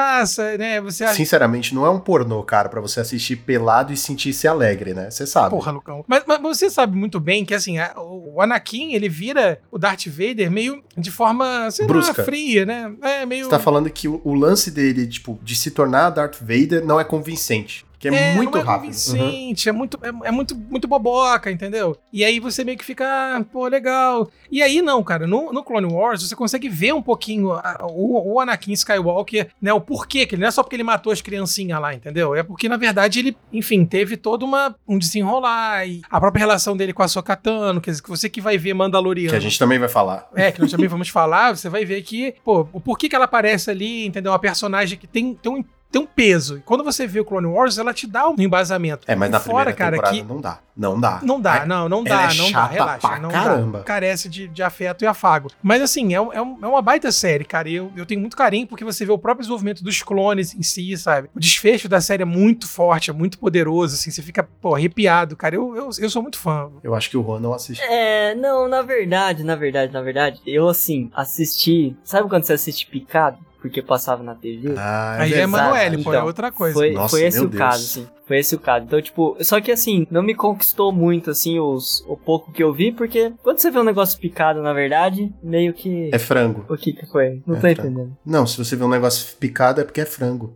né? 0.58 0.80
Você 0.80 1.04
acha, 1.04 1.14
Sinceramente, 1.14 1.74
não 1.74 1.84
é 1.86 1.90
um 1.90 1.98
pornô, 2.00 2.42
cara, 2.42 2.68
pra 2.68 2.80
você 2.80 3.00
assistir 3.00 3.36
pelado 3.36 3.92
e 3.92 3.96
sentir-se 3.96 4.46
alegre, 4.48 4.94
né? 4.94 5.10
Você 5.10 5.26
sabe. 5.26 5.50
Porra, 5.50 5.72
Lucão. 5.72 6.04
Mas, 6.06 6.24
mas 6.26 6.40
você 6.40 6.70
sabe 6.70 6.96
muito 6.96 7.18
bem 7.20 7.44
que, 7.44 7.54
assim, 7.54 7.78
a- 7.78 7.94
o 7.96 8.40
Anakin, 8.40 8.92
ele 8.94 9.08
vira 9.08 9.60
o 9.70 9.78
Darth 9.78 10.06
Vader 10.06 10.50
meio 10.50 10.82
de 10.96 11.10
forma, 11.10 11.70
sei 11.70 11.86
Brusca. 11.86 12.14
lá, 12.20 12.24
fria, 12.24 12.64
né? 12.66 12.92
É, 13.02 13.26
meio... 13.26 13.44
Você 13.44 13.50
tá 13.50 13.58
falando 13.58 13.90
que 13.90 14.08
o, 14.08 14.20
o 14.24 14.34
lance 14.34 14.70
dele, 14.70 15.06
tipo, 15.06 15.38
de 15.42 15.54
se 15.54 15.70
tornar 15.70 16.10
Darth 16.10 16.38
Vader 16.40 16.84
não 16.84 16.98
é 17.00 17.04
convincente. 17.04 17.84
Que 18.00 18.08
é, 18.08 18.34
muito 18.34 18.52
não 18.52 18.60
é 18.62 18.64
rápido. 18.64 18.86
Uhum. 18.86 19.18
convincente, 19.18 19.68
é 19.68 19.72
muito, 19.72 19.98
é, 20.02 20.28
é 20.28 20.30
muito, 20.30 20.56
muito 20.56 20.88
boboca, 20.88 21.50
entendeu? 21.50 21.96
E 22.10 22.24
aí 22.24 22.40
você 22.40 22.64
meio 22.64 22.78
que 22.78 22.84
fica, 22.84 23.04
ah, 23.04 23.44
pô, 23.44 23.68
legal. 23.68 24.28
E 24.50 24.62
aí 24.62 24.80
não, 24.80 25.02
cara, 25.04 25.26
no, 25.26 25.52
no 25.52 25.62
Clone 25.62 25.86
Wars 25.92 26.22
você 26.26 26.34
consegue 26.34 26.66
ver 26.68 26.94
um 26.94 27.02
pouquinho 27.02 27.52
a- 27.52 27.86
o, 27.90 28.32
o 28.34 28.40
Anakin 28.40 28.72
Skywalker, 28.72 29.50
né, 29.60 29.70
o 29.72 29.80
porquê 29.82 30.24
que 30.24 30.34
ele 30.34 30.40
não 30.40 30.48
é 30.48 30.50
só 30.50 30.62
porque 30.62 30.76
ele 30.76 30.82
matou 30.82 31.12
as 31.12 31.20
criancinhas 31.20 31.78
lá, 31.78 31.94
entendeu? 31.94 32.34
É 32.34 32.42
porque 32.42 32.68
na 32.70 32.78
verdade 32.78 33.18
ele, 33.18 33.36
enfim, 33.52 33.84
teve 33.84 34.16
todo 34.16 34.44
uma, 34.44 34.74
um 34.88 34.98
desenrolar 34.98 35.86
e 35.86 36.00
a 36.10 36.18
própria 36.18 36.40
relação 36.40 36.74
dele 36.74 36.94
com 36.94 37.02
a 37.02 37.08
Sokatano, 37.08 37.82
quer 37.82 37.90
dizer, 37.90 38.02
que 38.02 38.08
você 38.08 38.30
que 38.30 38.40
vai 38.40 38.56
ver 38.56 38.72
Mandaloriano. 38.72 39.30
Que 39.30 39.36
a 39.36 39.40
gente 39.40 39.58
também 39.58 39.78
vai 39.78 39.88
falar. 39.90 40.26
É, 40.34 40.50
que 40.50 40.58
nós 40.60 40.70
também 40.70 40.88
vamos 40.88 41.10
falar, 41.10 41.54
você 41.54 41.68
vai 41.68 41.84
ver 41.84 42.00
que, 42.00 42.34
pô, 42.42 42.66
o 42.72 42.80
porquê 42.80 43.10
que 43.10 43.14
ela 43.14 43.26
aparece 43.26 43.70
ali, 43.70 44.06
entendeu? 44.06 44.32
Uma 44.32 44.38
personagem 44.38 44.98
que 44.98 45.06
tem, 45.06 45.34
tem, 45.34 45.52
um, 45.52 45.62
tem 45.90 46.00
um 46.00 46.06
peso. 46.06 46.58
E 46.58 46.60
quando 46.60 46.84
você 46.84 47.06
vê 47.06 47.20
o 47.20 47.24
Clone 47.24 47.46
Wars, 47.46 47.78
ela 47.78 47.92
te 47.92 48.06
dá 48.06 48.28
um 48.28 48.34
embasamento. 48.38 49.04
É, 49.06 49.14
mas 49.16 49.28
E 49.28 49.32
na 49.32 49.40
fora, 49.40 49.72
primeira 49.72 49.72
cara, 49.72 49.96
temporada 49.96 50.16
que 50.16 50.22
não 50.22 50.40
dá. 50.40 50.58
Não 50.76 50.98
dá. 50.98 51.20
não 51.22 51.40
dá, 51.40 51.52
Ai, 51.52 51.66
não, 51.66 51.88
não 51.90 51.98
ela 52.06 52.08
dá, 52.26 52.32
é 52.32 52.36
não 52.38 52.52
dá, 52.52 52.66
relaxa, 52.66 53.08
pra 53.08 53.18
não 53.18 53.28
caramba. 53.28 53.78
dá. 53.80 53.84
Carece 53.84 54.28
de, 54.30 54.48
de 54.48 54.62
afeto 54.62 55.02
e 55.04 55.06
afago. 55.06 55.50
Mas 55.62 55.82
assim, 55.82 56.14
é, 56.14 56.16
é, 56.16 56.36
é 56.36 56.40
uma 56.40 56.80
baita 56.80 57.12
série, 57.12 57.44
cara. 57.44 57.68
E 57.68 57.74
eu, 57.74 57.92
eu 57.94 58.06
tenho 58.06 58.20
muito 58.20 58.34
carinho 58.36 58.66
porque 58.66 58.84
você 58.84 59.04
vê 59.04 59.12
o 59.12 59.18
próprio 59.18 59.42
desenvolvimento 59.42 59.84
dos 59.84 60.02
clones 60.02 60.54
em 60.54 60.62
si, 60.62 60.96
sabe? 60.96 61.28
O 61.34 61.40
desfecho 61.40 61.86
da 61.88 62.00
série 62.00 62.22
é 62.22 62.26
muito 62.26 62.66
forte, 62.66 63.10
é 63.10 63.12
muito 63.12 63.38
poderoso, 63.38 63.94
assim, 63.94 64.10
você 64.10 64.22
fica, 64.22 64.42
pô, 64.62 64.74
arrepiado, 64.74 65.36
cara. 65.36 65.54
Eu, 65.54 65.76
eu, 65.76 65.90
eu 65.98 66.08
sou 66.08 66.22
muito 66.22 66.38
fã. 66.38 66.70
Eu 66.82 66.94
acho 66.94 67.10
que 67.10 67.16
o 67.16 67.22
Juan 67.22 67.40
não 67.40 67.52
assistiu. 67.52 67.84
É, 67.86 68.34
não, 68.36 68.66
na 68.66 68.80
verdade, 68.80 69.44
na 69.44 69.56
verdade, 69.56 69.92
na 69.92 70.00
verdade, 70.00 70.40
eu 70.46 70.66
assim, 70.68 71.10
assisti. 71.14 71.94
Sabe 72.04 72.28
quando 72.28 72.44
você 72.44 72.54
assiste 72.54 72.86
picado? 72.86 73.38
Porque 73.60 73.82
passava 73.82 74.22
na 74.22 74.34
TV? 74.34 74.74
Ah, 74.76 75.16
Aí 75.20 75.34
é. 75.34 75.40
Emanuele, 75.42 76.02
pô, 76.02 76.12
é 76.12 76.16
Então, 76.16 76.26
outra 76.26 76.50
coisa. 76.50 76.72
Foi, 76.74 76.92
Nossa, 76.92 77.10
foi 77.10 77.26
esse 77.26 77.38
meu 77.38 77.46
o 77.46 77.50
Deus. 77.50 77.58
caso, 77.62 77.84
assim. 77.84 78.08
Foi 78.26 78.38
esse 78.38 78.54
o 78.54 78.58
caso. 78.58 78.86
Então, 78.86 79.02
tipo, 79.02 79.36
só 79.40 79.60
que 79.60 79.70
assim, 79.70 80.06
não 80.10 80.22
me 80.22 80.34
conquistou 80.34 80.90
muito, 80.92 81.30
assim, 81.30 81.58
os, 81.58 82.02
o 82.08 82.16
pouco 82.16 82.52
que 82.52 82.62
eu 82.62 82.72
vi, 82.72 82.90
porque 82.92 83.32
quando 83.42 83.58
você 83.58 83.70
vê 83.70 83.78
um 83.78 83.84
negócio 83.84 84.18
picado, 84.18 84.62
na 84.62 84.72
verdade, 84.72 85.30
meio 85.42 85.74
que. 85.74 86.08
É 86.12 86.18
frango. 86.18 86.64
O 86.68 86.76
que 86.76 86.92
que 86.92 87.04
foi? 87.06 87.42
Não 87.46 87.56
É 87.56 87.58
tô 87.58 87.60
frango. 87.60 87.80
entendendo. 87.80 88.16
Não, 88.24 88.46
se 88.46 88.56
você 88.56 88.76
vê 88.76 88.84
um 88.84 88.88
negócio 88.88 89.36
picado 89.36 89.80
é 89.80 89.84
porque 89.84 90.00
é 90.00 90.06
frango. 90.06 90.54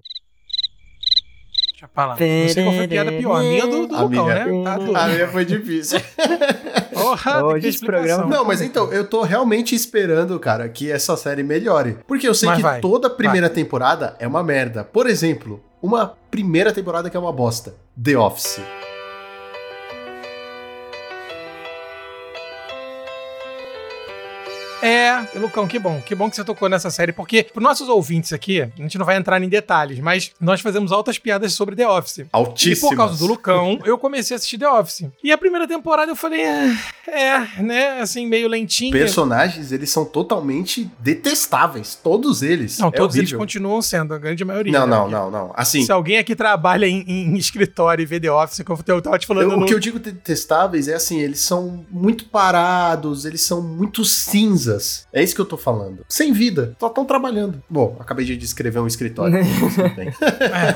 Deixa 1.85 1.91
eu 1.91 1.95
falar. 1.95 2.19
Não 2.21 2.49
sei 2.49 2.65
qual 2.65 2.75
foi 2.75 2.85
a 2.85 2.89
piada 2.89 3.13
pior. 3.13 3.37
A 3.37 3.41
minha 3.41 3.67
do, 3.67 3.87
do 3.87 4.03
Lucão, 4.03 4.29
Amiga. 4.31 4.45
né? 4.47 4.65
Tá 4.65 4.77
doido. 4.77 4.97
A 4.97 5.09
minha 5.09 5.29
foi 5.29 5.45
difícil. 5.45 6.01
Porra, 6.93 7.45
Hoje 7.45 7.69
esse 7.69 7.85
programa-. 7.85 8.27
Não, 8.27 8.45
mas 8.45 8.61
então, 8.63 8.93
eu 8.93 9.07
tô 9.07 9.23
realmente 9.23 9.75
esperando, 9.75 10.39
cara, 10.39 10.69
que 10.69 10.91
essa 10.91 11.17
série 11.17 11.43
melhore. 11.43 11.99
Porque 12.07 12.27
eu 12.27 12.35
sei 12.35 12.49
Mas 12.49 12.57
que 12.57 12.63
vai, 12.63 12.81
toda 12.81 13.11
primeira 13.11 13.51
temporada 13.51 14.17
é 14.19 14.27
uma 14.27 14.43
merda. 14.43 14.85
Por 14.85 15.07
exemplo, 15.07 15.63
uma 15.83 16.15
primeira 16.31 16.73
temporada 16.73 17.11
que 17.11 17.17
é 17.17 17.21
uma 17.21 17.33
bosta. 17.33 17.75
The 18.03 18.17
Office. 18.17 18.61
É, 24.85 25.27
Lucão, 25.39 25.67
que 25.67 25.79
bom. 25.79 25.99
Que 26.05 26.15
bom 26.15 26.29
que 26.29 26.37
você 26.37 26.45
tocou 26.45 26.69
nessa 26.69 26.91
série, 26.91 27.11
porque 27.11 27.43
pros 27.43 27.63
nossos 27.65 27.89
ouvintes 27.89 28.35
aqui, 28.35 28.61
a 28.61 28.69
gente 28.77 28.99
não 28.99 29.07
vai 29.07 29.17
entrar 29.17 29.43
em 29.43 29.49
detalhes, 29.49 29.99
mas 29.99 30.33
nós 30.39 30.61
fazemos 30.61 30.93
altas 30.93 31.19
piadas 31.19 31.55
sobre 31.55 31.75
The 31.75 31.89
Office. 31.89 32.19
E 32.19 32.27
Altíssimas. 32.31 32.91
por 32.91 32.97
causa 32.97 33.19
do 33.19 33.27
Lucão, 33.27 33.79
eu 33.87 33.97
comecei 33.97 34.35
a 34.35 34.37
assistir 34.37 34.59
The 34.59 34.69
Office. 34.69 35.07
E 35.23 35.33
a 35.33 35.39
primeira 35.39 35.67
temporada 35.67 36.13
eu 36.13 36.17
falei, 36.17 36.43
é, 36.43 36.77
é 37.07 37.63
né, 37.63 38.01
assim, 38.01 38.27
meio 38.27 38.47
lentinha. 38.47 38.93
Personagens, 38.93 39.73
eles 39.73 39.89
são 39.89 40.05
totalmente 40.05 40.91
detestáveis. 40.99 41.99
Todos 42.03 42.43
eles. 42.43 42.79
Não, 42.79 42.89
É 42.89 42.91
todos 42.91 43.17
eles 43.17 43.33
continuam 43.33 43.81
sendo, 43.81 44.13
a 44.13 44.19
grande 44.19 44.45
maioria. 44.45 44.71
Não, 44.73 44.87
né? 44.87 44.97
não, 44.97 45.09
não, 45.09 45.31
não. 45.31 45.53
Assim, 45.57 45.83
Se 45.83 45.93
alguém 45.93 46.19
aqui 46.19 46.37
trabalha 46.37 46.87
em, 46.87 47.03
em 47.09 47.37
escritório 47.37 48.03
e 48.03 48.07
vê 48.07 48.21
The 48.21 48.31
Office, 48.31 48.61
como 48.65 48.83
eu 48.87 49.01
tava 49.01 49.19
te 49.19 49.27
falando 49.27 49.51
eu- 49.51 49.57
o 49.57 49.61
no... 49.61 49.67
que 49.67 49.73
eu 49.73 49.81
digo 49.81 49.99
detestáveis 49.99 50.89
é 50.89 50.95
assim, 50.95 51.21
eles 51.21 51.41
são 51.41 51.87
muito 51.91 52.27
parados, 52.27 53.25
eles 53.25 53.41
são 53.43 53.63
muito 53.63 54.05
É 55.13 55.23
isso 55.23 55.35
que 55.35 55.41
eu 55.41 55.47
tô 55.47 55.57
falando. 55.57 56.05
Sem 56.09 56.33
vida, 56.33 56.77
só 56.79 56.89
estão 56.89 57.05
trabalhando. 57.05 57.63
Bom, 57.69 57.97
acabei 58.01 58.25
de 58.25 58.37
descrever 58.37 58.81
um 58.81 58.87
escritório. 58.87 59.35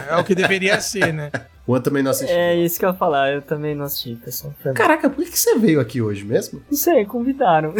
É, 0.08 0.14
é 0.14 0.16
o 0.16 0.24
que 0.24 0.34
deveria 0.34 0.80
ser, 0.80 1.12
né? 1.12 1.30
O 1.68 1.72
Juan 1.72 1.82
também 1.82 2.02
não 2.02 2.10
assistiu. 2.10 2.34
É 2.34 2.56
isso 2.56 2.78
que 2.78 2.84
eu 2.86 2.88
ia 2.88 2.94
falar, 2.94 3.30
eu 3.30 3.42
também 3.42 3.74
não 3.74 3.84
assisti, 3.84 4.14
pessoal. 4.16 4.54
Caraca, 4.74 5.10
por 5.10 5.22
que 5.22 5.30
que 5.30 5.38
você 5.38 5.56
veio 5.58 5.78
aqui 5.80 6.00
hoje 6.00 6.24
mesmo? 6.24 6.62
Não 6.70 6.76
sei, 6.78 7.04
convidaram. 7.04 7.74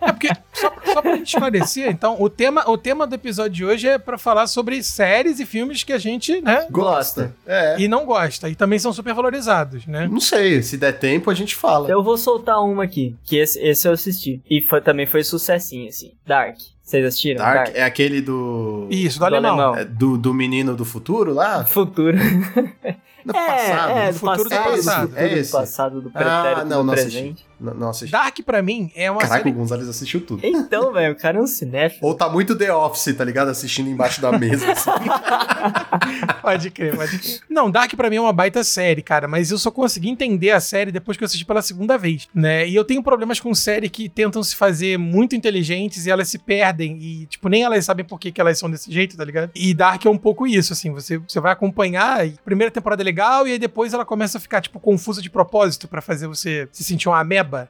É 0.00 0.12
porque, 0.12 0.28
só, 0.52 0.72
só 0.92 1.02
pra 1.02 1.16
gente 1.16 1.28
esclarecer, 1.28 1.88
então, 1.88 2.16
o 2.20 2.28
tema, 2.28 2.68
o 2.68 2.76
tema 2.76 3.06
do 3.06 3.14
episódio 3.14 3.52
de 3.52 3.64
hoje 3.64 3.88
é 3.88 3.96
pra 3.98 4.18
falar 4.18 4.46
sobre 4.48 4.82
séries 4.82 5.38
e 5.40 5.46
filmes 5.46 5.82
que 5.84 5.92
a 5.92 5.98
gente, 5.98 6.40
né, 6.40 6.66
Gosta. 6.70 7.32
É. 7.46 7.76
e 7.80 7.86
não 7.88 8.04
gosta, 8.04 8.48
e 8.48 8.54
também 8.56 8.78
são 8.78 8.92
super 8.92 9.14
valorizados, 9.14 9.86
né? 9.86 10.08
Não 10.10 10.20
sei, 10.20 10.62
se 10.62 10.76
der 10.76 10.92
tempo 10.98 11.30
a 11.30 11.34
gente 11.34 11.54
fala. 11.54 11.88
eu 11.88 12.02
vou 12.02 12.16
soltar 12.18 12.60
uma 12.62 12.82
aqui, 12.84 13.14
que 13.24 13.36
esse, 13.36 13.58
esse 13.60 13.86
eu 13.86 13.92
assisti. 13.92 14.40
E 14.50 14.60
foi- 14.62 14.80
também 14.80 15.06
foi 15.06 15.22
sucessinho, 15.22 15.88
assim. 15.88 16.12
Dark. 16.26 16.56
Vocês 16.86 17.04
assistiram? 17.04 17.44
Dark 17.44 17.70
é 17.74 17.82
aquele 17.82 18.20
do. 18.22 18.86
Isso, 18.88 19.18
do, 19.18 19.20
Do 19.20 19.24
alemão. 19.26 19.50
alemão. 19.58 19.76
é, 19.76 19.84
do, 19.84 20.16
do 20.16 20.32
menino 20.32 20.76
do 20.76 20.84
futuro 20.84 21.34
lá? 21.34 21.64
Futuro. 21.64 22.16
Do 23.26 23.36
é, 23.36 23.46
passado. 23.46 23.90
é, 23.90 24.06
do 24.06 24.12
do 24.12 24.18
futuro 24.20 24.44
do 24.44 24.50
passado, 24.50 24.70
passado. 24.76 25.00
do 25.02 25.08
futuro, 25.08 25.24
É 25.26 25.28
do 25.28 25.36
esse. 25.40 25.52
passado, 25.52 26.00
do 26.00 26.12
Ah, 26.14 26.42
pretérito, 26.42 26.66
não, 26.68 26.78
do 26.78 26.84
não 26.84 26.94
presente. 26.94 27.16
assisti. 27.18 27.46
Não, 27.58 27.74
não 27.74 27.88
assisti. 27.90 28.12
Dark, 28.12 28.38
pra 28.44 28.62
mim, 28.62 28.90
é 28.94 29.10
uma 29.10 29.20
Caraca, 29.20 29.42
série... 29.42 29.50
o 29.50 29.54
Gonzalez 29.54 29.88
assistiu 29.88 30.20
tudo. 30.20 30.40
Então, 30.44 30.92
velho, 30.92 31.12
o 31.12 31.16
cara 31.16 31.38
é 31.38 31.40
um 31.40 31.46
cinéfilo. 31.46 32.06
Ou 32.06 32.14
tá 32.14 32.28
muito 32.28 32.56
The 32.56 32.72
Office, 32.72 33.14
tá 33.16 33.24
ligado? 33.24 33.48
Assistindo 33.48 33.88
embaixo 33.88 34.20
da 34.20 34.32
mesa. 34.32 34.72
assim. 34.72 34.90
pode 36.42 36.70
crer, 36.70 36.96
pode 36.96 37.18
crer. 37.18 37.40
Não, 37.48 37.70
Dark 37.70 37.94
pra 37.94 38.10
mim 38.10 38.16
é 38.16 38.20
uma 38.20 38.32
baita 38.32 38.62
série, 38.62 39.02
cara, 39.02 39.26
mas 39.26 39.50
eu 39.50 39.58
só 39.58 39.70
consegui 39.70 40.08
entender 40.08 40.50
a 40.50 40.60
série 40.60 40.92
depois 40.92 41.16
que 41.16 41.24
eu 41.24 41.26
assisti 41.26 41.44
pela 41.44 41.62
segunda 41.62 41.96
vez, 41.96 42.28
né? 42.34 42.68
E 42.68 42.74
eu 42.74 42.84
tenho 42.84 43.02
problemas 43.02 43.40
com 43.40 43.54
série 43.54 43.88
que 43.88 44.08
tentam 44.08 44.42
se 44.42 44.54
fazer 44.54 44.98
muito 44.98 45.34
inteligentes 45.34 46.06
e 46.06 46.10
elas 46.10 46.28
se 46.28 46.38
perdem 46.38 46.98
e, 47.00 47.26
tipo, 47.26 47.48
nem 47.48 47.62
elas 47.62 47.84
sabem 47.84 48.04
por 48.04 48.18
que, 48.18 48.30
que 48.30 48.40
elas 48.40 48.58
são 48.58 48.70
desse 48.70 48.92
jeito, 48.92 49.16
tá 49.16 49.24
ligado? 49.24 49.50
E 49.54 49.72
Dark 49.72 50.04
é 50.04 50.10
um 50.10 50.18
pouco 50.18 50.46
isso, 50.46 50.72
assim, 50.72 50.92
você, 50.92 51.18
você 51.18 51.40
vai 51.40 51.52
acompanhar 51.52 52.26
e 52.26 52.34
a 52.38 52.44
primeira 52.44 52.70
temporada 52.70 53.02
é 53.02 53.04
legal 53.04 53.46
e 53.46 53.52
aí 53.52 53.58
depois 53.58 53.94
ela 53.94 54.04
começa 54.04 54.38
a 54.38 54.40
ficar, 54.40 54.60
tipo, 54.60 54.78
confusa 54.78 55.22
de 55.22 55.30
propósito 55.30 55.88
pra 55.88 56.00
fazer 56.00 56.26
você 56.26 56.68
se 56.70 56.84
sentir 56.84 57.08
uma 57.08 57.18